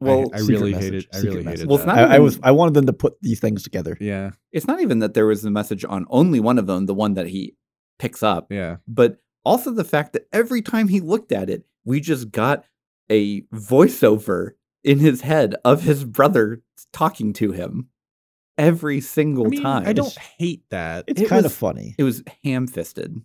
Well, 0.00 0.30
I 0.32 0.38
secret 0.38 0.54
really 0.54 0.72
message, 0.72 0.84
hated. 0.84 1.08
I 1.12 1.18
really 1.18 1.42
message. 1.42 1.58
hated. 1.58 1.68
Well, 1.68 1.76
it's 1.76 1.86
that. 1.86 1.96
not 1.96 2.10
I, 2.10 2.16
I 2.16 2.18
was 2.20 2.38
I 2.42 2.52
wanted 2.52 2.74
them 2.74 2.86
to 2.86 2.92
put 2.92 3.20
these 3.20 3.40
things 3.40 3.62
together. 3.62 3.96
Yeah, 4.00 4.30
it's 4.52 4.66
not 4.66 4.80
even 4.80 5.00
that 5.00 5.14
there 5.14 5.26
was 5.26 5.44
a 5.44 5.50
message 5.50 5.84
on 5.84 6.06
only 6.08 6.40
one 6.40 6.58
of 6.58 6.66
them, 6.66 6.86
the 6.86 6.94
one 6.94 7.14
that 7.14 7.26
he 7.26 7.56
picks 7.98 8.22
up, 8.22 8.46
yeah. 8.50 8.76
but 8.86 9.18
also 9.44 9.72
the 9.72 9.84
fact 9.84 10.12
that 10.12 10.28
every 10.32 10.62
time 10.62 10.88
he 10.88 11.00
looked 11.00 11.32
at 11.32 11.50
it, 11.50 11.64
we 11.84 12.00
just 12.00 12.30
got 12.30 12.64
a 13.10 13.42
voiceover 13.52 14.52
in 14.84 14.98
his 14.98 15.22
head 15.22 15.56
of 15.64 15.82
his 15.82 16.04
brother 16.04 16.62
talking 16.92 17.32
to 17.32 17.52
him 17.52 17.88
every 18.58 19.00
single 19.00 19.46
I 19.46 19.48
mean, 19.48 19.62
time. 19.62 19.86
I 19.86 19.92
don't 19.92 20.16
hate 20.18 20.64
that. 20.70 21.04
It's 21.06 21.20
It 21.22 21.28
kind 21.28 21.44
was- 21.44 21.52
of 21.52 21.56
funny. 21.56 21.94
It 21.98 22.02
was 22.02 22.22
ham 22.44 22.66
fisted. 22.66 23.16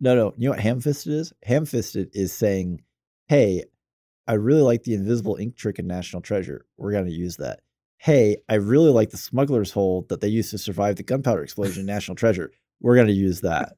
No, 0.00 0.14
no. 0.14 0.32
You 0.36 0.44
know 0.46 0.50
what 0.52 0.60
ham 0.60 0.80
fisted 0.80 1.12
is? 1.12 1.32
Ham 1.44 1.66
fisted 1.66 2.10
is 2.14 2.32
saying, 2.32 2.82
hey, 3.26 3.64
I 4.26 4.34
really 4.34 4.62
like 4.62 4.82
the 4.84 4.94
invisible 4.94 5.36
ink 5.36 5.56
trick 5.56 5.78
in 5.78 5.86
National 5.86 6.22
Treasure. 6.22 6.66
We're 6.76 6.92
going 6.92 7.06
to 7.06 7.12
use 7.12 7.36
that. 7.38 7.60
Hey, 7.98 8.36
I 8.48 8.54
really 8.54 8.90
like 8.90 9.10
the 9.10 9.16
smuggler's 9.16 9.72
hole 9.72 10.06
that 10.08 10.20
they 10.20 10.28
used 10.28 10.50
to 10.52 10.58
survive 10.58 10.96
the 10.96 11.02
gunpowder 11.02 11.42
explosion 11.42 11.80
in 11.80 11.86
National 11.86 12.14
Treasure. 12.14 12.52
We're 12.80 12.94
going 12.94 13.08
to 13.08 13.12
use 13.12 13.40
that. 13.40 13.72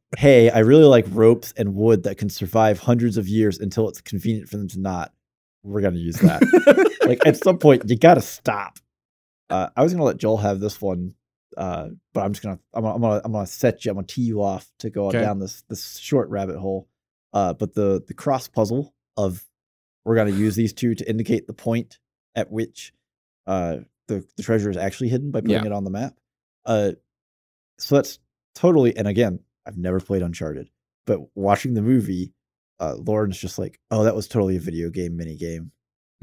hey, 0.16 0.48
I 0.50 0.60
really 0.60 0.84
like 0.84 1.04
ropes 1.10 1.52
and 1.58 1.74
wood 1.74 2.04
that 2.04 2.16
can 2.16 2.30
survive 2.30 2.78
hundreds 2.78 3.18
of 3.18 3.28
years 3.28 3.58
until 3.58 3.88
it's 3.88 4.00
convenient 4.00 4.48
for 4.48 4.56
them 4.56 4.68
to 4.68 4.80
not. 4.80 5.12
We're 5.64 5.80
gonna 5.82 5.98
use 5.98 6.16
that. 6.20 6.96
like 7.06 7.18
at 7.26 7.36
some 7.36 7.58
point, 7.58 7.82
you 7.90 7.96
gotta 7.98 8.20
stop. 8.22 8.78
Uh, 9.50 9.68
I 9.76 9.82
was 9.82 9.92
gonna 9.92 10.04
let 10.04 10.18
Joel 10.18 10.36
have 10.38 10.60
this 10.60 10.80
one, 10.80 11.14
uh, 11.56 11.88
but 12.12 12.20
I'm 12.22 12.32
just 12.32 12.42
gonna 12.42 12.58
I'm, 12.74 12.82
gonna 12.82 12.94
I'm 12.94 13.00
gonna 13.00 13.20
I'm 13.24 13.32
gonna 13.32 13.46
set 13.46 13.84
you. 13.84 13.90
I'm 13.90 13.96
gonna 13.96 14.06
tee 14.06 14.22
you 14.22 14.42
off 14.42 14.70
to 14.80 14.90
go 14.90 15.08
Okay. 15.08 15.20
down 15.20 15.38
this 15.38 15.62
this 15.68 15.98
short 15.98 16.28
rabbit 16.30 16.58
hole. 16.58 16.88
Uh, 17.32 17.52
but 17.54 17.74
the 17.74 18.02
the 18.06 18.14
cross 18.14 18.48
puzzle 18.48 18.94
of 19.16 19.44
we're 20.04 20.16
gonna 20.16 20.30
use 20.30 20.54
these 20.56 20.72
two 20.72 20.94
to 20.94 21.08
indicate 21.08 21.46
the 21.46 21.52
point 21.54 21.98
at 22.34 22.50
which 22.50 22.92
uh, 23.46 23.78
the 24.06 24.24
the 24.36 24.42
treasure 24.42 24.70
is 24.70 24.76
actually 24.76 25.08
hidden 25.08 25.30
by 25.30 25.40
putting 25.40 25.56
Yeah. 25.56 25.66
it 25.66 25.72
on 25.72 25.84
the 25.84 25.90
map. 25.90 26.14
Uh, 26.66 26.92
so 27.78 27.94
that's 27.96 28.18
totally. 28.54 28.96
And 28.96 29.08
again, 29.08 29.40
I've 29.66 29.78
never 29.78 30.00
played 30.00 30.22
Uncharted, 30.22 30.70
but 31.06 31.20
watching 31.34 31.74
the 31.74 31.82
movie, 31.82 32.32
uh, 32.80 32.94
Lauren's 32.96 33.38
just 33.38 33.58
like, 33.58 33.78
"Oh, 33.90 34.04
that 34.04 34.14
was 34.14 34.28
totally 34.28 34.56
a 34.56 34.60
video 34.60 34.90
game 34.90 35.16
mini 35.16 35.36
game," 35.36 35.72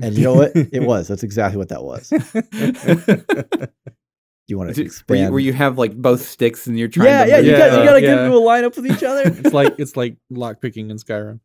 and 0.01 0.17
you 0.17 0.23
know 0.23 0.35
what? 0.35 0.51
it 0.55 0.83
was. 0.85 1.07
That's 1.07 1.23
exactly 1.23 1.57
what 1.57 1.69
that 1.69 1.83
was. 1.83 2.11
You 4.47 4.59
want 4.59 4.75
to 4.75 4.91
Where 5.07 5.19
you, 5.19 5.31
where 5.31 5.39
you 5.39 5.53
have 5.53 5.79
like 5.79 5.99
both 5.99 6.21
sticks 6.21 6.67
and 6.67 6.77
you're 6.77 6.87
trying 6.87 7.07
yeah, 7.07 7.23
to 7.25 7.29
yeah, 7.31 7.37
you 7.39 7.51
Yeah, 7.51 7.57
got 7.57 7.79
you 7.79 7.85
got 7.89 7.93
to 7.95 8.01
get 8.01 8.15
yeah. 8.17 8.25
into 8.25 8.37
a 8.37 8.41
lineup 8.41 8.75
with 8.75 8.85
each 8.85 9.01
other. 9.03 9.23
it's 9.25 9.53
like 9.53 9.73
it's 9.79 9.97
like 9.97 10.17
lockpicking 10.31 10.91
in 10.91 10.97
Skyrim. 10.97 11.39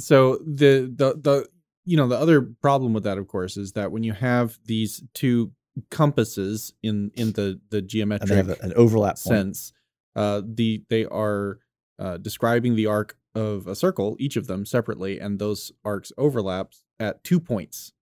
So 0.00 0.38
the 0.38 0.92
the 0.92 1.14
the 1.20 1.48
you 1.84 1.96
know 1.96 2.08
the 2.08 2.18
other 2.18 2.42
problem 2.42 2.94
with 2.94 3.04
that, 3.04 3.16
of 3.16 3.28
course, 3.28 3.56
is 3.56 3.72
that 3.72 3.92
when 3.92 4.02
you 4.02 4.12
have 4.12 4.58
these 4.64 5.04
two 5.14 5.52
compasses 5.92 6.72
in 6.82 7.12
in 7.14 7.30
the 7.32 7.60
the 7.70 7.78
and 7.78 7.88
geometric 7.88 8.28
they 8.28 8.36
have 8.36 8.48
a- 8.50 8.58
an 8.60 8.72
overlap 8.74 9.14
point. 9.14 9.18
sense, 9.20 9.72
uh, 10.16 10.42
the 10.44 10.82
they 10.88 11.04
are 11.04 11.60
uh, 12.00 12.16
describing 12.16 12.74
the 12.74 12.86
arc 12.86 13.16
of 13.36 13.68
a 13.68 13.76
circle, 13.76 14.16
each 14.18 14.34
of 14.36 14.48
them 14.48 14.66
separately, 14.66 15.20
and 15.20 15.38
those 15.38 15.70
arcs 15.84 16.10
overlaps 16.18 16.82
at 17.00 17.24
two 17.24 17.40
points, 17.40 17.92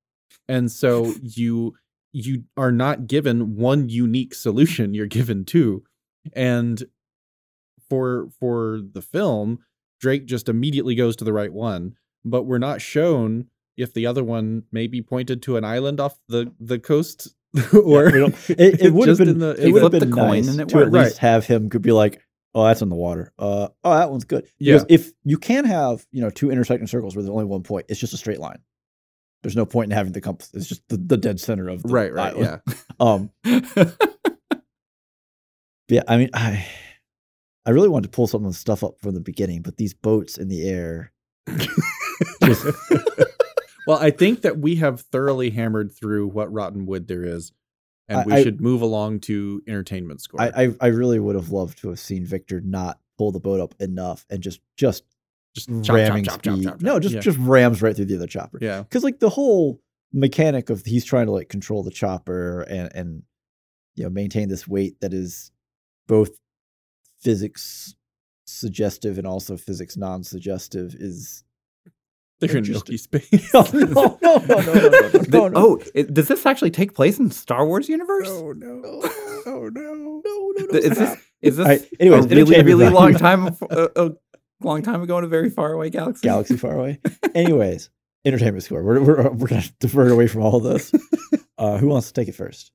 and 0.49 0.71
so 0.71 1.15
you 1.23 1.75
you 2.13 2.45
are 2.57 2.73
not 2.73 3.07
given 3.07 3.57
one 3.57 3.89
unique 3.89 4.35
solution; 4.35 4.93
you're 4.93 5.07
given 5.07 5.45
two, 5.47 5.85
and 6.35 6.83
for 7.89 8.29
for 8.39 8.81
the 8.93 9.03
film, 9.03 9.61
Drake 10.01 10.27
just 10.27 10.49
immediately 10.49 10.95
goes 10.95 11.17
to 11.17 11.25
the 11.25 11.33
right 11.33 11.53
one, 11.53 11.95
but 12.25 12.43
we're 12.45 12.59
not 12.59 12.81
shown 12.83 13.47
if 13.77 13.95
the 13.95 14.07
other 14.07 14.25
one 14.25 14.65
maybe 14.73 15.01
pointed 15.01 15.41
to 15.43 15.57
an 15.57 15.65
island 15.65 16.01
off 16.01 16.19
the 16.29 16.53
the 16.61 16.79
coast 16.79 17.35
or 17.85 18.11
don't- 18.11 18.51
It, 18.51 18.83
it 18.83 18.93
would 18.93 19.09
have 19.09 19.19
been 19.19 19.39
the- 19.39 19.55
it 19.59 19.73
would 19.73 19.83
have 19.83 19.93
been 19.93 20.11
the 20.11 20.15
coin 20.17 20.27
nice 20.43 20.49
and 20.49 20.61
it 20.61 20.69
to 20.69 20.79
at 20.81 20.93
least 20.93 21.19
have 21.19 21.47
him 21.47 21.71
could 21.71 21.83
be 21.83 21.93
like, 21.93 22.21
"Oh, 22.55 22.65
that's 22.65 22.83
in 22.83 22.89
the 22.91 22.97
water. 22.97 23.33
Uh, 23.39 23.69
oh, 23.85 23.95
that 23.95 24.11
one's 24.11 24.25
good." 24.25 24.47
Yeah. 24.59 24.83
If 24.89 25.13
you 25.25 25.39
can 25.39 25.65
have 25.65 26.07
you 26.11 26.21
know 26.21 26.31
two 26.31 26.51
intersecting 26.51 26.87
circles 26.89 27.15
where 27.17 27.23
there's 27.23 27.31
only 27.33 27.45
one 27.45 27.63
point, 27.63 27.87
it's 27.89 28.01
just 28.01 28.13
a 28.13 28.19
straight 28.19 28.41
line. 28.41 28.59
There's 29.43 29.57
no 29.57 29.67
point 29.67 29.93
in 29.93 29.97
having 29.97 30.13
the 30.13 30.21
compass. 30.21 30.51
It's 30.53 30.67
just 30.67 30.83
the, 30.89 30.97
the 30.97 31.17
dead 31.17 31.39
center 31.41 31.69
of 31.69 31.83
the 31.83 31.89
right 31.89 32.13
right 32.13 32.35
island. 32.35 32.61
yeah 32.67 32.75
Um. 33.01 33.31
Yeah. 35.89 36.03
I 36.07 36.19
mean, 36.19 36.31
I 36.35 36.67
I 37.65 37.71
really 37.71 37.89
wanted 37.89 38.11
to 38.13 38.17
pull 38.17 38.27
some 38.27 38.45
of 38.45 38.53
the 38.53 38.59
stuff 38.59 38.83
up 38.85 38.99
from 39.01 39.15
the 39.15 39.21
beginning, 39.21 39.63
but 39.63 39.77
these 39.77 39.95
boats 39.95 40.37
in 40.39 40.49
the 40.49 40.69
air. 40.69 41.13
just, 42.45 42.67
Well, 43.87 43.99
I 43.99 44.11
think 44.11 44.43
that 44.43 44.59
we 44.59 44.77
have 44.77 45.01
thoroughly 45.01 45.51
hammered 45.51 45.93
through 45.93 46.29
what 46.29 46.53
rotten 46.53 46.85
wood 46.85 47.09
there 47.09 47.25
is, 47.25 47.53
and 48.07 48.21
I- 48.21 48.25
we 48.25 48.33
I- 48.35 48.43
should 48.43 48.61
move 48.61 48.83
along 48.83 49.21
to 49.21 49.63
entertainment 49.67 50.21
score. 50.21 50.41
I, 50.43 50.53
I 50.65 50.75
I 50.81 50.87
really 50.89 51.19
would 51.19 51.37
have 51.37 51.51
loved 51.51 51.79
to 51.79 51.89
have 51.89 51.99
seen 51.99 52.25
Victor 52.27 52.61
not 52.61 53.01
pull 53.17 53.33
the 53.33 53.41
boat 53.41 53.61
up 53.61 53.75
enough 53.81 54.27
and 54.29 54.43
just 54.43 54.61
just 54.77 55.05
just 55.55 55.69
chop, 55.85 55.97
ramming 55.97 56.25
chop, 56.25 56.43
chop, 56.43 56.59
speed. 56.59 56.83
No, 56.83 57.01
just 57.01 57.15
yeah. 57.15 57.21
just 57.21 57.39
rams 57.39 57.83
right 57.83 57.95
through 57.95 58.07
the 58.07 58.17
other 58.17 58.27
chopper. 58.27 58.59
Yeah, 58.61 58.83
because 58.83 59.05
like 59.05 59.21
the 59.21 59.31
whole 59.31 59.81
mechanic 60.13 60.71
of 60.71 60.85
he's 60.85 61.05
trying 61.05 61.27
to 61.27 61.33
like 61.33 61.49
control 61.49 61.83
the 61.83 61.91
chopper 61.91 62.63
and 62.63 62.91
and 62.95 63.23
you 63.95 64.05
know 64.05 64.11
maintain 64.11 64.49
this 64.49 64.67
weight 64.67 65.01
that 65.01 65.13
is 65.13 65.51
both 66.07 66.31
physics 67.21 67.95
suggestive 68.47 69.19
and 69.19 69.27
also 69.27 69.57
physics 69.57 69.97
non-suggestive 69.97 70.95
is 70.95 71.45
they're 72.41 72.57
in 72.57 72.71
milky 72.71 72.97
space. 72.97 73.29
no, 73.55 73.67
no, 73.73 74.19
no, 74.23 74.39
no, 74.47 74.69
no, 75.29 75.49
no! 75.49 75.51
Oh, 75.57 75.77
does 76.05 76.29
this 76.29 76.47
actually 76.47 76.71
take 76.71 76.95
place 76.95 77.19
in 77.19 77.33
Star 77.33 77.67
Wars 77.67 77.89
universe? 77.89 78.29
Oh 78.29 78.53
no! 78.53 78.81
Oh 79.47 79.69
no! 79.75 79.95
No, 79.95 80.23
no, 80.25 80.53
no! 80.57 80.79
Is 80.79 80.97
this 80.97 81.17
is 81.43 81.57
this 81.57 81.87
anyway? 81.99 82.19
a 82.19 82.23
really 82.23 82.63
really 82.63 82.89
long 82.89 83.15
time 83.15 83.57
uh, 83.71 84.11
long 84.61 84.83
time 84.83 85.03
ago 85.03 85.19
in 85.19 85.25
a 85.25 85.29
very 85.29 85.51
far 85.51 85.73
away 85.73 85.91
galaxy? 85.91 86.27
galaxy 86.27 86.57
far 86.57 86.75
away 86.77 87.01
anyways 87.35 87.91
entertainment 88.25 88.63
score 88.63 88.83
we're, 88.83 89.01
we're, 89.03 89.31
we're 89.31 89.47
gonna 89.49 89.63
divert 89.81 90.11
away 90.11 90.27
from 90.27 90.43
all 90.43 90.57
of 90.57 90.63
this 90.65 90.93
uh 91.59 91.79
who 91.79 91.89
wants 91.89 92.09
to 92.09 92.13
take 92.13 92.29
it 92.29 92.35
first 92.35 92.73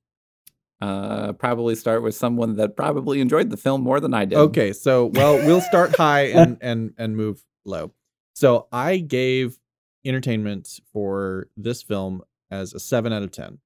Uh, 0.80 1.32
probably 1.32 1.74
start 1.74 2.02
with 2.02 2.14
someone 2.14 2.56
that 2.56 2.76
probably 2.76 3.20
enjoyed 3.20 3.48
the 3.48 3.56
film 3.56 3.80
more 3.80 4.00
than 4.00 4.12
I 4.12 4.24
did. 4.26 4.36
Okay, 4.36 4.72
so 4.74 5.06
well, 5.14 5.36
we'll 5.46 5.62
start 5.62 5.96
high 5.96 6.26
and 6.26 6.58
and 6.60 6.92
and 6.98 7.16
move 7.16 7.42
low. 7.64 7.94
So 8.34 8.66
I 8.70 8.98
gave 8.98 9.56
entertainment 10.04 10.68
for 10.92 11.48
this 11.56 11.82
film 11.82 12.22
as 12.50 12.74
a 12.74 12.80
seven 12.80 13.12
out 13.14 13.22
of 13.22 13.30
ten. 13.30 13.60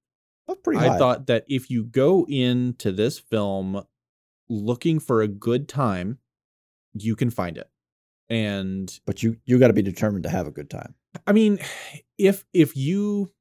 that's 0.46 0.60
pretty 0.60 0.78
I 0.78 0.88
high 0.88 0.98
thought 0.98 1.26
that 1.26 1.44
if 1.48 1.70
you 1.70 1.82
go 1.82 2.24
into 2.28 2.92
this 2.92 3.18
film 3.18 3.82
looking 4.48 5.00
for 5.00 5.20
a 5.22 5.28
good 5.28 5.66
time, 5.68 6.18
you 6.92 7.16
can 7.16 7.30
find 7.30 7.56
it. 7.58 7.68
And 8.30 8.98
but 9.06 9.22
you 9.22 9.36
you 9.46 9.58
got 9.58 9.68
to 9.68 9.72
be 9.72 9.82
determined 9.82 10.24
to 10.24 10.30
have 10.30 10.46
a 10.46 10.50
good 10.50 10.68
time 10.70 10.94
I 11.26 11.32
mean, 11.32 11.58
if 12.18 12.44
if 12.52 12.76
you 12.76 13.32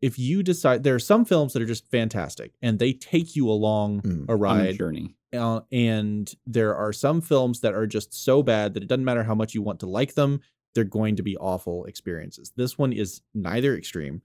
if 0.00 0.18
you 0.18 0.42
decide 0.42 0.82
there 0.82 0.96
are 0.96 0.98
some 0.98 1.24
films 1.24 1.52
that 1.52 1.62
are 1.62 1.66
just 1.66 1.86
fantastic 1.88 2.54
and 2.60 2.78
they 2.78 2.92
take 2.92 3.36
you 3.36 3.48
along 3.48 4.00
Mm, 4.02 4.28
a 4.28 4.32
On 4.32 4.34
a 4.34 4.36
ride 4.36 4.76
journey. 4.76 5.14
uh, 5.32 5.60
and 5.70 6.32
there 6.44 6.74
are 6.74 6.92
some 6.92 7.20
films 7.20 7.60
that 7.60 7.72
are 7.74 7.86
just 7.86 8.12
so 8.12 8.42
bad 8.42 8.74
that 8.74 8.82
it 8.82 8.86
doesn't 8.88 9.04
matter 9.04 9.22
how 9.22 9.34
much 9.36 9.54
you 9.54 9.62
want 9.62 9.78
to 9.80 9.86
like 9.86 10.14
them 10.14 10.40
they're 10.74 10.82
going 10.84 11.14
to 11.16 11.22
be 11.22 11.36
awful 11.36 11.84
experiences 11.84 12.52
this 12.56 12.76
one 12.76 12.92
is 12.92 13.20
neither 13.34 13.76
extreme 13.76 14.22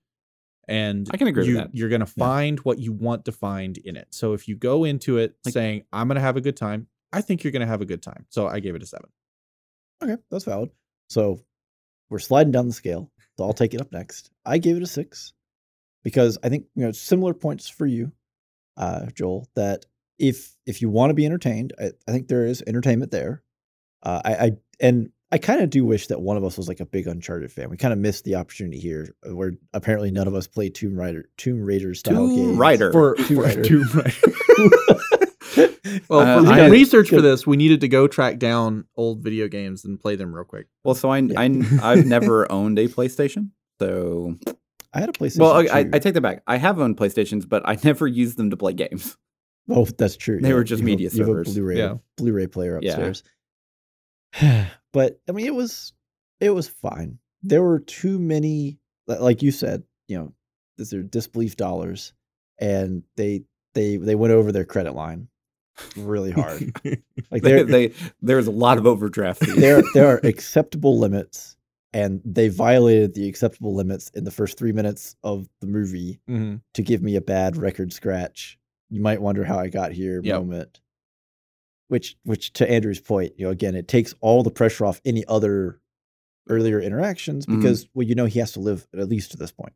and 0.67 1.07
I 1.13 1.17
can 1.17 1.27
agree 1.27 1.41
with 1.43 1.49
you, 1.49 1.55
that. 1.57 1.69
you're 1.75 1.89
going 1.89 2.01
to 2.05 2.11
Yeah. 2.17 2.25
find 2.25 2.59
what 2.61 2.79
you 2.79 2.91
want 2.91 3.25
to 3.25 3.31
find 3.31 3.77
in 3.77 3.95
it 3.95 4.07
so 4.11 4.33
if 4.33 4.47
you 4.47 4.55
go 4.55 4.83
into 4.83 5.17
it 5.19 5.35
Like- 5.45 5.53
saying 5.53 5.83
i'm 5.93 6.07
going 6.07 6.15
to 6.15 6.21
have 6.21 6.37
a 6.37 6.41
good 6.41 6.57
time 6.57 6.87
i 7.13 7.21
think 7.21 7.43
you're 7.43 7.51
going 7.51 7.61
to 7.61 7.67
have 7.67 7.81
a 7.81 7.85
good 7.85 8.01
time 8.01 8.25
so 8.29 8.47
i 8.47 8.59
gave 8.59 8.73
it 8.75 8.81
a 8.81 8.87
seven 8.87 9.09
Okay, 10.03 10.17
that's 10.29 10.45
valid. 10.45 10.69
So 11.09 11.41
we're 12.09 12.19
sliding 12.19 12.51
down 12.51 12.67
the 12.67 12.73
scale. 12.73 13.11
So 13.37 13.43
I'll 13.43 13.53
take 13.53 13.73
it 13.73 13.81
up 13.81 13.91
next. 13.91 14.31
I 14.45 14.57
gave 14.57 14.77
it 14.77 14.83
a 14.83 14.87
six 14.87 15.33
because 16.03 16.37
I 16.43 16.49
think 16.49 16.65
you 16.75 16.85
know 16.85 16.91
similar 16.91 17.33
points 17.33 17.69
for 17.69 17.85
you, 17.85 18.11
uh, 18.77 19.07
Joel. 19.13 19.47
That 19.55 19.85
if 20.17 20.55
if 20.65 20.81
you 20.81 20.89
want 20.89 21.11
to 21.11 21.13
be 21.13 21.25
entertained, 21.25 21.73
I, 21.79 21.91
I 22.07 22.11
think 22.11 22.27
there 22.27 22.45
is 22.45 22.63
entertainment 22.65 23.11
there. 23.11 23.43
Uh, 24.03 24.21
I, 24.25 24.33
I 24.35 24.51
and 24.79 25.11
I 25.31 25.37
kind 25.37 25.61
of 25.61 25.69
do 25.69 25.83
wish 25.83 26.07
that 26.07 26.21
one 26.21 26.37
of 26.37 26.43
us 26.45 26.57
was 26.57 26.67
like 26.69 26.79
a 26.79 26.85
big 26.85 27.05
Uncharted 27.05 27.51
fan. 27.51 27.69
We 27.69 27.75
kind 27.77 27.91
of 27.91 27.99
missed 27.99 28.23
the 28.23 28.35
opportunity 28.35 28.79
here, 28.79 29.13
uh, 29.27 29.35
where 29.35 29.53
apparently 29.73 30.09
none 30.09 30.27
of 30.27 30.33
us 30.33 30.47
played 30.47 30.73
Tomb 30.73 30.97
Raider, 30.97 31.29
Tomb 31.35 31.61
Raider 31.61 31.93
style 31.93 32.27
Tomb 32.27 32.35
games. 32.35 32.57
Raider. 32.57 32.91
for, 32.93 33.15
Tomb 33.27 33.39
Raider. 33.39 33.63
Tomb 33.63 33.87
Raider. 33.93 34.13
well 36.09 36.19
Uh, 36.19 36.43
for 36.43 36.51
I- 36.51 36.67
research 36.67 37.09
for 37.09 37.21
this 37.21 37.45
we 37.47 37.57
needed 37.57 37.81
to 37.81 37.87
go 37.87 38.07
track 38.07 38.37
down 38.39 38.85
old 38.95 39.21
video 39.23 39.47
games 39.47 39.83
and 39.85 39.99
play 39.99 40.15
them 40.15 40.33
real 40.33 40.45
quick 40.45 40.67
Well, 40.83 40.95
so 40.95 41.09
I, 41.09 41.17
Yeah. 41.19 41.39
I 41.39 41.91
I've 41.91 42.05
never 42.05 42.51
owned 42.51 42.77
a 42.79 42.87
PlayStation, 42.87 43.49
so 43.79 44.37
I 44.93 44.99
had 44.99 45.09
a 45.09 45.11
PlayStation. 45.13 45.39
well, 45.39 45.53
I, 45.53 45.85
I, 45.93 45.99
take 45.99 46.13
that 46.15 46.21
back. 46.21 46.41
I 46.47 46.57
have 46.57 46.79
owned 46.79 46.97
PlayStations, 46.97 47.47
but 47.47 47.61
I 47.67 47.77
never 47.83 48.07
used 48.07 48.37
them 48.37 48.49
to 48.51 48.57
play 48.57 48.73
games. 48.73 49.17
Oh, 49.69 49.85
that's 49.85 50.15
true. 50.17 50.39
They 50.39 50.53
were 50.53 50.63
just 50.63 50.81
you 50.81 50.87
have 50.87 50.87
a- 50.87 50.95
media 50.95 51.09
you 51.11 51.19
have 51.19 51.27
a 51.27 51.31
servers. 51.31 51.53
Blu-ray, 51.53 51.77
Yeah. 51.77 51.95
Blu-ray 52.15 52.47
player 52.47 52.79
Yeah. 52.81 52.91
upstairs. 52.91 53.23
but 54.93 55.19
I 55.27 55.31
mean, 55.31 55.45
it 55.45 55.55
was 55.55 55.93
it 56.39 56.51
was 56.51 56.67
fine. 56.67 57.19
There 57.43 57.61
were 57.63 57.79
too 57.79 58.19
many, 58.19 58.79
like 59.07 59.41
you 59.41 59.51
said, 59.51 59.83
you 60.07 60.17
know, 60.17 60.33
these 60.77 60.93
are 60.93 61.03
disbelief 61.03 61.55
dollars, 61.55 62.13
and 62.59 63.03
they 63.15 63.43
they 63.73 63.97
they 63.97 64.15
went 64.15 64.33
over 64.33 64.51
their 64.51 64.65
credit 64.65 64.95
line 64.95 65.27
really 65.95 66.31
hard. 66.31 66.71
Like 67.29 67.41
They, 67.43 67.49
there 67.51 67.63
they 67.65 67.93
there's 68.21 68.47
a 68.47 68.51
lot 68.51 68.77
of 68.77 68.87
overdraft 68.87 69.43
fees. 69.43 69.55
there 69.57 69.83
there 69.93 70.07
are 70.07 70.19
acceptable 70.23 70.97
limits, 70.97 71.57
and 71.91 72.21
they 72.23 72.47
violated 72.47 73.13
the 73.15 73.27
acceptable 73.27 73.75
limits 73.75 74.09
in 74.13 74.23
the 74.23 74.31
first 74.31 74.57
three 74.57 74.71
minutes 74.71 75.15
of 75.23 75.49
the 75.59 75.67
movie 75.67 76.21
Mhm. 76.29 76.61
to 76.75 76.81
give 76.81 77.01
me 77.01 77.15
a 77.17 77.21
bad 77.21 77.57
record 77.57 77.91
scratch. 77.91 78.57
You 78.89 79.01
might 79.01 79.21
wonder 79.21 79.43
how 79.43 79.59
I 79.59 79.67
got 79.67 79.91
here 79.91 80.21
Yep. 80.23 80.35
moment. 80.41 80.79
Which 81.89 82.15
which 82.23 82.53
to 82.53 82.69
Andrew's 82.69 82.99
point, 83.01 83.33
you 83.37 83.45
know, 83.45 83.51
again, 83.51 83.75
it 83.75 83.87
takes 83.87 84.13
all 84.21 84.43
the 84.43 84.51
pressure 84.51 84.85
off 84.85 85.01
any 85.05 85.25
other 85.27 85.79
earlier 86.49 86.79
interactions 86.81 87.45
Mhm. 87.45 87.57
because 87.57 87.89
well, 87.93 88.07
you 88.07 88.15
know 88.15 88.25
he 88.25 88.39
has 88.39 88.53
to 88.53 88.59
live 88.61 88.87
at 88.97 89.09
least 89.09 89.31
to 89.31 89.37
this 89.37 89.51
point. 89.51 89.73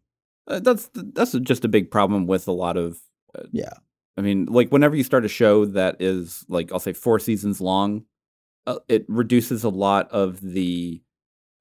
Uh, 0.47 0.59
that's 0.59 0.89
that's 0.93 1.33
just 1.39 1.65
a 1.65 1.69
big 1.69 1.91
problem 1.91 2.27
with 2.27 2.47
a 2.47 2.51
lot 2.53 2.77
of. 2.77 2.99
Uh, 3.37 3.43
Yeah. 3.51 3.73
I 4.17 4.21
mean, 4.21 4.45
like 4.45 4.69
whenever 4.69 4.95
you 4.95 5.03
start 5.03 5.25
a 5.25 5.29
show 5.29 5.65
that 5.65 5.97
is 6.01 6.45
like 6.49 6.71
I'll 6.71 6.79
say 6.79 6.93
four 6.93 7.17
seasons 7.19 7.61
long, 7.61 8.03
uh, 8.67 8.79
it 8.87 9.05
reduces 9.07 9.63
a 9.63 9.69
lot 9.69 10.09
of 10.11 10.39
the 10.41 11.01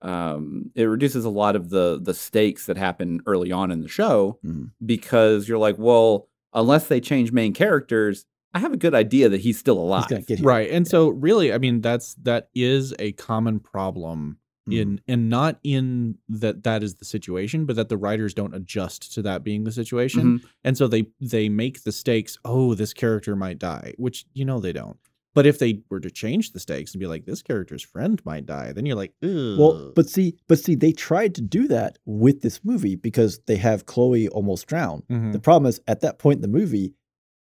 um 0.02 0.70
it 0.74 0.84
reduces 0.84 1.24
a 1.24 1.30
lot 1.30 1.54
of 1.56 1.68
the 1.70 1.98
the 2.02 2.14
stakes 2.14 2.66
that 2.66 2.76
happen 2.78 3.20
early 3.26 3.52
on 3.52 3.70
in 3.70 3.80
the 3.82 3.88
show 3.88 4.38
Mhm. 4.44 4.70
because 4.84 5.48
you're 5.48 5.58
like, 5.58 5.76
well, 5.78 6.28
unless 6.54 6.88
they 6.88 7.00
change 7.00 7.32
main 7.32 7.52
characters, 7.52 8.24
I 8.54 8.60
have 8.60 8.72
a 8.72 8.78
good 8.78 8.94
idea 8.94 9.28
that 9.28 9.40
he's 9.42 9.58
still 9.58 9.78
alive. 9.78 10.08
gonna 10.08 10.22
get 10.22 10.38
here. 10.38 10.46
right 10.48 10.70
and 10.70 10.88
so 10.88 11.08
really 11.10 11.52
i 11.52 11.58
mean 11.58 11.80
that's 11.82 12.14
that 12.22 12.48
is 12.54 12.94
a 12.98 13.12
common 13.12 13.60
problem 13.60 14.38
Mhm. 14.68 14.72
in 14.80 15.00
and 15.08 15.28
not 15.30 15.58
in 15.64 16.18
that 16.28 16.62
that 16.64 16.82
is 16.82 16.96
the 16.96 17.04
situation 17.04 17.64
but 17.64 17.76
that 17.76 17.88
the 17.88 17.96
writers 17.96 18.34
don't 18.34 18.54
adjust 18.54 19.12
to 19.14 19.22
that 19.22 19.42
being 19.42 19.64
the 19.64 19.72
situation 19.72 20.38
Mhm. 20.40 20.44
and 20.64 20.76
so 20.76 20.86
they 20.86 21.06
they 21.20 21.48
make 21.48 21.82
the 21.84 21.92
stakes 21.92 22.36
oh 22.44 22.74
this 22.74 22.92
character 22.92 23.34
might 23.34 23.58
die 23.58 23.94
which 23.96 24.26
you 24.34 24.44
know 24.44 24.60
they 24.60 24.72
don't 24.72 24.98
but 25.32 25.46
if 25.46 25.58
they 25.58 25.80
were 25.88 26.00
to 26.00 26.10
change 26.10 26.52
the 26.52 26.60
stakes 26.60 26.92
and 26.92 27.00
be 27.00 27.06
like 27.06 27.24
this 27.24 27.40
character's 27.42 27.82
friend 27.82 28.20
might 28.26 28.44
die 28.44 28.72
then 28.72 28.84
you're 28.84 28.96
like 28.96 29.14
Well, 29.22 29.92
but 29.94 30.08
see, 30.10 30.36
but 30.48 30.58
see, 30.58 30.74
they 30.74 30.92
tried 30.92 31.34
to 31.36 31.40
do 31.42 31.66
that 31.68 31.98
with 32.04 32.42
this 32.42 32.64
movie 32.64 32.96
because 32.96 33.38
they 33.46 33.56
have 33.56 33.86
Chloe 33.86 34.28
almost 34.28 34.66
drown. 34.66 35.04
Mhm. 35.08 35.32
The 35.32 35.38
problem 35.38 35.68
is, 35.68 35.80
at 35.86 36.00
that 36.00 36.18
point 36.18 36.38
in 36.38 36.42
the 36.42 36.48
movie, 36.48 36.94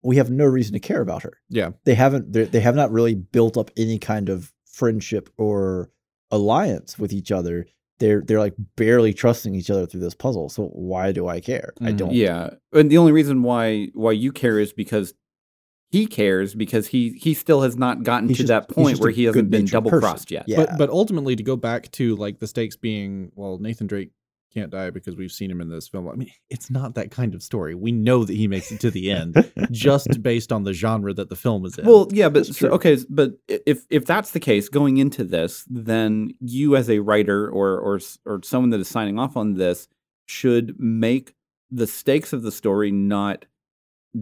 we 0.03 0.17
have 0.17 0.31
no 0.31 0.45
reason 0.45 0.75
to 0.75 0.81
care 0.81 1.01
about 1.01 1.23
her. 1.23 1.39
yeah 1.49 1.71
They 1.85 1.95
haven't. 1.95 2.33
They 2.33 2.61
have 2.61 2.77
not 2.77 2.93
really 2.93 3.15
built 3.15 3.57
up 3.57 3.71
any 3.77 3.99
kind 3.99 4.29
of 4.29 4.53
friendship 4.67 5.31
or 5.39 5.91
alliance 6.33 6.99
with 6.99 7.13
each 7.13 7.31
other. 7.31 7.67
They're 8.01 8.23
they're 8.27 8.41
like 8.41 8.55
barely 8.77 9.13
trusting 9.15 9.55
each 9.55 9.71
other 9.71 9.87
through 9.87 10.01
this 10.01 10.15
puzzle. 10.15 10.49
So 10.49 10.65
why 10.73 11.13
do 11.13 11.29
I 11.29 11.39
care? 11.39 11.73
I 11.81 11.93
Mhm. 11.93 11.97
don't. 11.99 12.13
Yeah, 12.13 12.51
and 12.73 12.91
the 12.91 12.99
only 12.99 13.13
reason 13.13 13.43
why 13.45 13.89
why 13.95 14.11
you 14.13 14.33
care 14.33 14.59
is 14.59 14.73
because 14.73 15.15
he 15.93 16.07
cares 16.07 16.55
because 16.55 16.89
he 16.89 17.11
he 17.11 17.35
still 17.35 17.61
has 17.61 17.77
not 17.77 18.03
gotten 18.03 18.29
He's 18.29 18.39
to 18.39 18.43
just- 18.45 18.49
that 18.49 18.69
point 18.69 18.99
where 18.99 19.11
he 19.13 19.25
hasn't 19.25 19.51
been 19.51 19.67
double 19.67 19.91
crossed 19.91 20.31
yet. 20.33 20.45
Yeah. 20.49 20.57
but 20.57 20.79
but 20.79 20.91
ultimately 20.91 21.37
to 21.37 21.43
go 21.45 21.55
back 21.55 21.93
to 21.93 22.17
like 22.17 22.41
the 22.41 22.47
stakes 22.49 22.77
being 22.77 23.31
well 23.37 23.59
nathan 23.59 23.87
drake 23.87 24.11
can't 24.55 24.71
die 24.71 24.91
because 24.91 25.17
we've 25.17 25.33
seen 25.33 25.51
him 25.51 25.61
in 25.61 25.69
this 25.69 25.89
film. 25.89 26.09
I 26.09 26.15
mean 26.15 26.31
it's 26.51 26.71
not 26.71 26.95
that 26.95 27.11
kind 27.11 27.35
of 27.35 27.43
story. 27.43 27.75
We 27.75 27.93
know 27.93 28.25
that 28.25 28.35
he 28.35 28.49
makes 28.49 28.71
it 28.73 28.81
to 28.81 28.91
the 28.91 29.11
end 29.11 29.51
just 29.71 30.23
based 30.23 30.53
on 30.53 30.65
the 30.65 30.73
genre 30.73 31.13
that 31.15 31.29
the 31.29 31.37
film 31.37 31.65
is 31.65 31.79
in. 31.79 31.87
Well, 31.87 32.09
yeah, 32.11 32.29
but 32.29 32.47
so, 32.47 32.69
okay, 32.71 32.99
but 33.09 33.33
if 33.49 33.85
if 33.91 34.05
that's 34.05 34.33
the 34.33 34.41
case, 34.41 34.69
going 34.69 34.99
into 34.99 35.25
this, 35.25 35.65
then 35.69 36.33
you 36.41 36.77
as 36.77 36.91
a 36.91 37.01
writer 37.01 37.49
or 37.49 37.79
or 37.79 38.01
or 38.27 38.41
someone 38.43 38.71
that 38.71 38.81
is 38.81 38.89
signing 38.89 39.19
off 39.19 39.37
on 39.37 39.55
this 39.55 39.89
should 40.27 40.79
make 40.79 41.35
the 41.71 41.87
stakes 41.87 42.33
of 42.33 42.43
the 42.43 42.53
story 42.53 42.91
not 42.91 43.47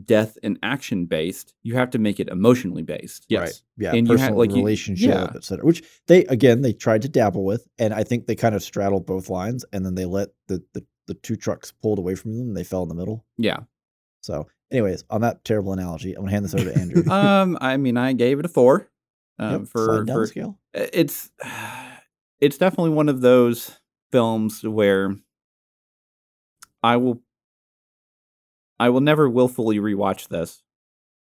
death 0.04 0.38
and 0.42 0.58
action 0.62 1.06
based. 1.06 1.52
You 1.62 1.74
have 1.74 1.90
to 1.90 1.98
make 1.98 2.20
it 2.20 2.28
emotionally 2.28 2.82
based. 2.82 3.26
yes 3.28 3.40
Right. 3.40 3.62
Yeah, 3.76 3.98
And 3.98 4.06
you 4.06 4.14
personal 4.14 4.34
had- 4.34 4.38
like, 4.38 4.50
you- 4.50 4.56
relationship, 4.56 5.08
yeah. 5.08 5.32
et 5.34 5.42
cetera. 5.44 5.64
Which 5.64 5.82
they 6.06 6.24
again 6.26 6.62
they 6.62 6.72
tried 6.72 7.02
to 7.02 7.08
dabble 7.08 7.44
with, 7.44 7.66
and 7.78 7.92
I 7.92 8.04
think 8.04 8.26
they 8.26 8.36
kind 8.36 8.54
of 8.54 8.62
straddled 8.62 9.04
both 9.06 9.28
lines, 9.28 9.64
and 9.72 9.84
then 9.84 9.94
they 9.96 10.04
let 10.06 10.28
the 10.48 10.62
the, 10.74 10.84
the 11.08 11.14
two 11.14 11.34
trucks 11.36 11.72
pulled 11.72 11.98
away 11.98 12.14
from 12.14 12.36
them, 12.38 12.48
and 12.48 12.56
they 12.56 12.62
fell 12.64 12.82
in 12.84 12.88
the 12.88 12.94
middle. 12.94 13.24
Yeah. 13.36 13.60
So, 14.22 14.46
anyways, 14.70 15.02
on 15.10 15.22
that 15.22 15.44
terrible 15.44 15.72
analogy, 15.72 16.12
I'm 16.14 16.22
gonna 16.22 16.30
hand 16.30 16.44
this 16.44 16.54
over 16.54 16.64
to 16.70 16.78
Andrew. 16.78 17.02
um, 17.10 17.58
I 17.60 17.76
mean, 17.76 17.96
I 17.96 18.12
gave 18.12 18.38
it 18.38 18.44
a 18.44 18.48
four. 18.48 18.88
Um, 19.38 19.60
Yep, 19.62 19.68
for 19.68 20.04
down 20.04 20.14
for 20.16 20.26
scale. 20.26 20.58
it's 20.74 21.30
it's 22.40 22.58
definitely 22.58 22.90
one 22.90 23.08
of 23.08 23.22
those 23.22 23.80
films 24.12 24.62
where 24.62 25.16
I 26.82 26.96
will 26.96 27.22
I 28.80 28.88
will 28.88 29.00
never 29.02 29.28
willfully 29.28 29.78
rewatch 29.78 30.28
this, 30.28 30.62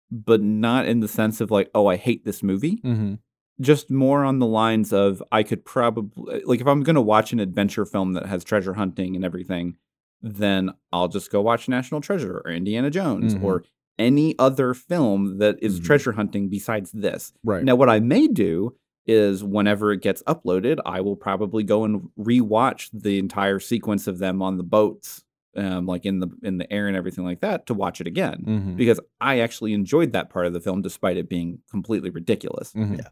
but 0.10 0.42
not 0.42 0.88
in 0.88 1.02
the 1.02 1.08
sense 1.08 1.42
of 1.42 1.52
like, 1.52 1.70
oh, 1.76 1.86
I 1.88 1.98
hate 1.98 2.26
this 2.26 2.42
movie. 2.42 2.78
mm-hmm. 2.78 3.16
Just 3.60 3.92
more 3.92 4.24
on 4.24 4.40
the 4.40 4.48
lines 4.48 4.92
of 4.92 5.22
I 5.32 5.44
could 5.44 5.64
probably 5.66 6.42
like 6.46 6.62
if 6.62 6.66
I'm 6.68 6.82
gonna 6.82 7.02
watch 7.02 7.32
an 7.32 7.40
adventure 7.40 7.86
film 7.86 8.14
that 8.14 8.26
has 8.26 8.44
treasure 8.44 8.74
hunting 8.74 9.16
and 9.16 9.24
everything, 9.24 9.76
then 10.24 10.72
I'll 10.92 11.10
just 11.10 11.32
go 11.32 11.42
watch 11.42 11.70
National 11.70 12.02
Treasure 12.02 12.42
or 12.44 12.50
Indiana 12.52 12.90
Jones 12.90 13.36
Mhm. 13.36 13.44
or 13.44 13.64
any 14.00 14.34
other 14.40 14.74
film 14.74 15.38
that 15.38 15.58
is 15.62 15.80
Mhm. 15.80 15.84
treasure 15.84 16.14
hunting 16.14 16.50
besides 16.50 16.92
this. 16.92 17.34
right 17.44 17.64
Now, 17.64 17.76
what 17.76 17.90
I 17.90 18.00
may 18.00 18.28
do 18.28 18.76
is 19.06 19.44
whenever 19.44 19.92
it 19.92 20.02
gets 20.02 20.24
uploaded, 20.24 20.80
I 20.86 21.02
will 21.02 21.16
probably 21.18 21.64
go 21.64 21.84
and 21.84 22.10
rewatch 22.18 22.90
the 22.94 23.20
entire 23.20 23.60
sequence 23.60 24.08
of 24.08 24.18
them 24.20 24.42
on 24.42 24.58
the 24.58 24.64
boats, 24.64 25.24
um, 25.56 25.86
like 25.86 26.06
in 26.06 26.20
the 26.20 26.30
in 26.44 26.58
the 26.58 26.72
air 26.72 26.88
and 26.88 26.96
everything 26.96 27.24
like 27.26 27.42
that, 27.42 27.66
to 27.68 27.74
watch 27.74 28.00
it 28.02 28.08
again 28.08 28.44
Mhm. 28.48 28.76
because 28.78 29.00
I 29.20 29.40
actually 29.40 29.74
enjoyed 29.74 30.14
that 30.14 30.30
part 30.30 30.46
of 30.46 30.54
the 30.54 30.60
film 30.62 30.82
despite 30.82 31.18
it 31.18 31.28
being 31.30 31.60
completely 31.70 32.10
ridiculous. 32.10 32.72
Mhm. 32.74 32.98
Yeah. 33.00 33.08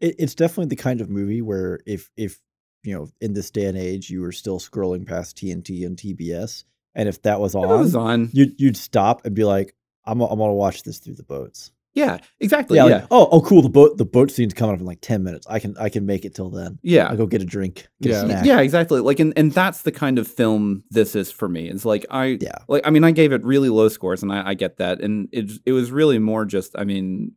It, 0.00 0.16
it's 0.18 0.34
definitely 0.34 0.66
the 0.74 0.76
kind 0.82 1.00
of 1.00 1.10
movie 1.10 1.42
where 1.42 1.80
if 1.86 2.10
if 2.16 2.40
you 2.82 2.94
know 2.94 3.08
in 3.20 3.34
this 3.34 3.50
day 3.50 3.66
and 3.66 3.76
age 3.78 4.10
you 4.10 4.20
were 4.22 4.32
still 4.32 4.58
scrolling 4.58 5.06
past 5.06 5.36
TNT 5.36 5.84
and 5.86 5.96
TBS, 5.96 6.64
and 6.94 7.08
if 7.08 7.20
that 7.22 7.40
was 7.40 7.54
on, 7.54 7.68
was 7.68 7.94
on, 7.94 8.30
you'd 8.32 8.58
you'd 8.60 8.76
stop 8.76 9.24
and 9.24 9.34
be 9.34 9.44
like, 9.44 9.74
I'm 10.04 10.20
I'm 10.20 10.38
gonna 10.38 10.52
watch 10.54 10.82
this 10.82 10.98
through 10.98 11.14
the 11.14 11.22
boats. 11.22 11.72
Yeah, 11.94 12.18
exactly, 12.40 12.76
yeah, 12.78 12.86
yeah, 12.86 12.94
like, 12.96 13.06
oh 13.10 13.28
oh 13.30 13.40
cool, 13.42 13.60
the 13.62 13.68
boat 13.68 13.98
the 13.98 14.04
boat 14.04 14.30
scene's 14.30 14.54
coming 14.54 14.74
up 14.74 14.80
in 14.80 14.86
like 14.86 15.00
ten 15.02 15.22
minutes. 15.22 15.46
I 15.48 15.58
can 15.58 15.76
I 15.78 15.88
can 15.88 16.06
make 16.06 16.24
it 16.24 16.34
till 16.34 16.50
then. 16.50 16.78
yeah. 16.82 17.06
I'll 17.08 17.16
go 17.16 17.26
get 17.26 17.42
a 17.42 17.44
drink, 17.46 17.86
get 18.00 18.10
Yeah. 18.12 18.22
a 18.22 18.24
snack. 18.26 18.44
Yeah, 18.46 18.60
exactly. 18.60 19.00
Like, 19.00 19.20
and, 19.20 19.32
and 19.36 19.52
that's 19.52 19.82
the 19.82 19.92
kind 19.92 20.18
of 20.18 20.26
film 20.26 20.84
this 20.90 21.14
is 21.14 21.30
for 21.30 21.48
me. 21.48 21.68
It's 21.68 21.84
like 21.84 22.06
I, 22.10 22.38
Yeah. 22.40 22.58
like 22.68 22.86
I 22.86 22.90
mean, 22.90 23.04
I 23.04 23.10
gave 23.10 23.32
it 23.32 23.44
really 23.44 23.68
low 23.68 23.88
scores, 23.88 24.22
and 24.22 24.32
I, 24.32 24.50
I 24.50 24.54
get 24.54 24.78
that, 24.78 25.00
and 25.00 25.28
it 25.32 25.50
it 25.66 25.72
was 25.72 25.90
really 25.92 26.18
more 26.18 26.44
just, 26.46 26.74
I 26.78 26.84
mean, 26.84 27.32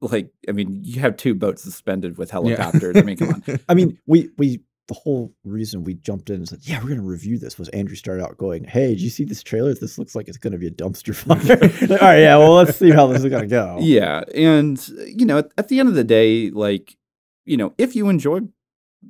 like 0.00 0.30
I 0.48 0.52
mean, 0.52 0.80
you 0.84 1.00
have 1.00 1.16
two 1.16 1.34
boats 1.34 1.62
suspended 1.64 2.18
with 2.18 2.30
helicopters. 2.30 2.96
I 2.96 3.02
mean, 3.02 3.16
come 3.16 3.28
on. 3.30 3.60
I 3.68 3.74
mean, 3.74 3.98
we 4.06 4.30
we 4.38 4.60
the 4.88 4.94
whole 4.94 5.32
reason 5.44 5.84
we 5.84 5.94
jumped 5.94 6.30
in 6.30 6.36
and 6.36 6.48
said, 6.48 6.60
"Yeah, 6.62 6.78
we're 6.78 6.88
going 6.88 6.96
to 7.00 7.06
review 7.06 7.38
this." 7.38 7.58
Was 7.58 7.68
Andrew 7.70 7.94
started 7.94 8.24
out 8.24 8.36
going, 8.38 8.64
"Hey, 8.64 8.88
did 8.88 9.00
you 9.00 9.10
see 9.10 9.24
this 9.24 9.42
trailer? 9.42 9.74
This 9.74 9.98
looks 9.98 10.14
like 10.14 10.28
it's 10.28 10.38
going 10.38 10.52
to 10.54 10.58
be 10.58 10.66
a 10.66 10.70
dumpster 10.70 11.14
fire." 11.14 11.38
Like, 11.88 12.02
All 12.02 12.08
right, 12.08 12.20
yeah, 12.20 12.36
well, 12.36 12.54
let's 12.54 12.76
see 12.76 12.90
how 12.90 13.06
this 13.06 13.22
is 13.22 13.30
going 13.30 13.42
to 13.42 13.48
go. 13.48 13.78
Yeah, 13.80 14.24
and 14.34 14.76
you 15.06 15.26
know, 15.26 15.38
at, 15.38 15.52
at 15.58 15.68
the 15.68 15.78
end 15.80 15.88
of 15.88 15.94
the 15.94 16.04
day, 16.04 16.50
like 16.50 16.96
you 17.44 17.56
know, 17.56 17.72
if 17.78 17.94
you 17.96 18.08
enjoy, 18.08 18.40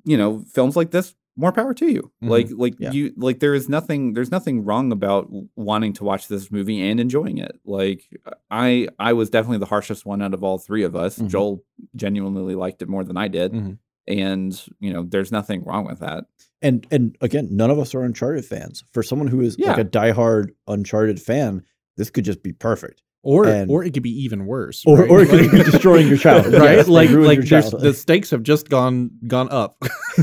you 0.04 0.16
know, 0.16 0.44
films 0.52 0.76
like 0.76 0.90
this, 0.90 1.14
more 1.36 1.52
power 1.52 1.72
to 1.74 1.86
you. 1.86 2.10
Mhm. 2.22 2.28
Like, 2.28 2.48
like 2.50 2.74
Yeah. 2.80 2.90
you, 2.92 3.12
like 3.16 3.38
there 3.40 3.54
is 3.54 3.68
nothing, 3.68 4.12
there's 4.14 4.30
nothing 4.32 4.64
wrong 4.64 4.90
about 4.92 5.28
wanting 5.56 5.92
to 5.94 6.04
watch 6.04 6.26
this 6.28 6.50
movie 6.50 6.80
and 6.88 6.98
enjoying 6.98 7.38
it. 7.38 7.58
Like, 7.64 8.02
I, 8.50 8.88
I 8.98 9.12
was 9.12 9.30
definitely 9.30 9.58
the 9.58 9.66
harshest 9.66 10.04
one 10.06 10.20
out 10.22 10.34
of 10.34 10.42
all 10.42 10.58
three 10.58 10.82
of 10.82 10.96
us. 10.96 11.18
Mhm. 11.18 11.28
Joel 11.28 11.64
genuinely 11.94 12.54
liked 12.56 12.82
it 12.82 12.88
more 12.88 13.04
than 13.04 13.16
I 13.16 13.28
did, 13.28 13.52
Mhm. 13.52 13.78
And 14.08 14.60
you 14.80 14.92
know, 14.92 15.04
there's 15.08 15.30
nothing 15.30 15.62
wrong 15.64 15.84
with 15.86 16.00
that. 16.00 16.24
And 16.62 16.84
and 16.90 17.16
again, 17.20 17.48
none 17.52 17.70
of 17.70 17.78
us 17.78 17.94
are 17.94 18.02
Uncharted 18.02 18.44
fans. 18.44 18.82
For 18.92 19.02
someone 19.04 19.28
who 19.28 19.40
is 19.42 19.56
like 19.58 19.78
a 19.78 19.84
diehard 19.84 20.48
Uncharted 20.66 21.20
fan, 21.22 21.62
this 21.96 22.10
could 22.10 22.24
just 22.24 22.42
be 22.42 22.52
perfect. 22.52 23.02
or 23.22 23.46
And- 23.46 23.70
or 23.70 23.84
it 23.84 23.92
could 23.94 24.02
be 24.04 24.22
even 24.24 24.46
worse 24.46 24.84
Or 24.86 24.98
right? 24.98 25.10
or 25.10 25.20
it 25.22 25.28
could 25.28 25.50
be 25.50 25.62
destroying 25.70 26.08
your 26.08 26.16
childhood. 26.26 26.54
right 26.54 26.76
Yes, 26.78 26.88
like 26.88 27.10
like 27.10 27.14
your 27.36 27.44
there's- 27.44 27.48
childhood. 27.70 27.82
the 27.82 27.92
stakes 27.94 28.30
have 28.30 28.42
just 28.42 28.68
gone 28.68 29.10
gone 29.26 29.48
up 29.50 29.82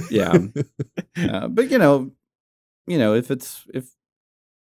Yeah, 0.10 0.38
uh, 1.18 1.48
but 1.50 1.70
you 1.72 1.78
know, 1.78 2.12
you 2.88 2.98
know, 2.98 3.14
if 3.14 3.32
it's 3.32 3.64
if 3.74 3.86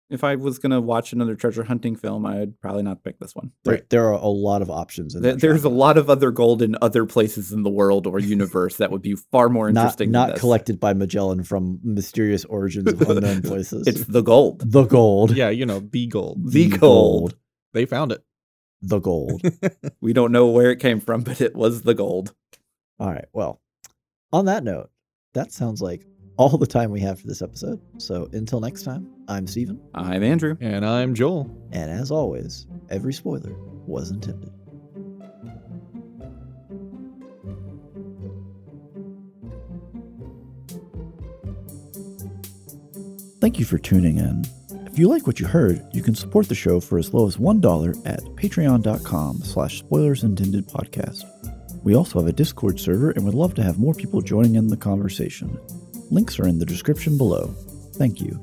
if 0.09 0.23
I 0.23 0.35
was 0.35 0.57
gonna 0.59 0.79
watch 0.79 1.11
another 1.13 1.35
treasure 1.35 1.63
hunting 1.63 1.95
film, 1.95 2.25
I'd 2.25 2.59
probably 2.61 2.83
not 2.83 3.03
pick 3.03 3.19
this 3.19 3.35
one. 3.35 3.51
There, 3.63 3.73
Right. 3.75 3.89
there 3.89 4.05
are 4.07 4.13
a 4.13 4.27
lot 4.27 4.61
of 4.61 4.69
options. 4.69 5.15
In 5.15 5.21
There- 5.21 5.33
that 5.33 5.41
There's 5.41 5.63
a 5.63 5.69
lot 5.69 5.97
of 5.97 6.09
other 6.09 6.31
gold 6.31 6.61
in 6.61 6.75
other 6.81 7.05
places 7.05 7.51
in 7.51 7.63
the 7.63 7.69
world 7.69 8.07
or 8.07 8.19
universe 8.19 8.77
that 8.77 8.91
would 8.91 9.01
be 9.01 9.15
far 9.15 9.49
more 9.49 9.67
interesting. 9.69 10.11
not 10.11 10.29
than 10.29 10.39
collected 10.39 10.79
by 10.79 10.93
Magellan 10.93 11.43
from 11.43 11.79
mysterious 11.83 12.45
origins 12.45 12.87
of 12.93 13.01
unknown 13.09 13.41
places. 13.43 13.85
It's 13.87 14.05
the 14.05 14.21
gold. 14.21 14.61
the 14.71 14.85
gold. 14.85 15.35
yeah 15.35 15.49
you 15.49 15.65
know 15.65 15.79
the 15.81 16.07
gold 16.07 16.51
The 16.51 16.69
gold. 16.69 17.35
they 17.73 17.85
found 17.85 18.11
it 18.11 18.23
The 18.81 18.99
gold. 18.99 19.41
We 20.01 20.13
don't 20.13 20.31
know 20.31 20.47
where 20.47 20.71
it 20.71 20.77
came 20.79 20.99
from, 21.01 21.21
but 21.23 21.41
it 21.41 21.55
was 21.55 21.81
the 21.81 21.93
gold. 21.95 22.33
All 22.99 23.07
right. 23.09 23.25
Well, 23.33 23.59
on 24.31 24.45
that 24.45 24.63
note, 24.63 24.89
that 25.33 25.51
sounds 25.51 25.81
like 25.81 26.05
all 26.37 26.57
the 26.57 26.67
time 26.67 26.91
we 26.91 26.99
have 27.01 27.19
for 27.19 27.27
this 27.27 27.41
episode. 27.41 27.81
So 27.97 28.29
until 28.31 28.59
next 28.59 28.83
time, 28.83 29.09
I'm 29.27 29.47
Steven. 29.47 29.81
I'm 29.93 30.23
Andrew. 30.23 30.55
and 30.61 30.85
i'm 30.85 31.13
joel 31.13 31.49
And 31.71 31.91
as 31.91 32.11
always, 32.11 32.67
every 32.89 33.13
spoiler 33.13 33.55
was 33.85 34.11
intended. 34.11 34.51
Thank 43.39 43.59
you 43.59 43.65
for 43.65 43.77
tuning 43.77 44.17
in. 44.17 44.45
If 44.87 44.97
you 44.97 45.07
like 45.07 45.27
what 45.27 45.39
you 45.39 45.45
heard, 45.45 45.85
you 45.93 46.01
can 46.01 46.15
support 46.15 46.49
the 46.49 46.55
show 46.55 46.79
for 46.79 46.97
as 46.97 47.13
low 47.13 47.27
as 47.27 47.37
$1 47.37 48.07
at 48.07 48.19
patreon.com 48.35 49.41
slash 49.43 49.79
spoilers 49.79 50.23
intended 50.23 50.67
podcast. 50.67 51.23
We 51.83 51.95
also 51.95 52.19
have 52.19 52.27
a 52.27 52.33
Discord 52.33 52.79
server 52.79 53.11
and 53.11 53.23
would 53.23 53.35
love 53.35 53.53
to 53.55 53.63
have 53.63 53.77
more 53.77 53.93
people 53.93 54.21
joining 54.21 54.55
in 54.55 54.67
the 54.67 54.75
conversation. 54.77 55.57
Links 56.09 56.39
are 56.39 56.47
in 56.47 56.59
the 56.59 56.65
description 56.65 57.17
below. 57.17 57.53
Thank 57.93 58.21
you. 58.21 58.39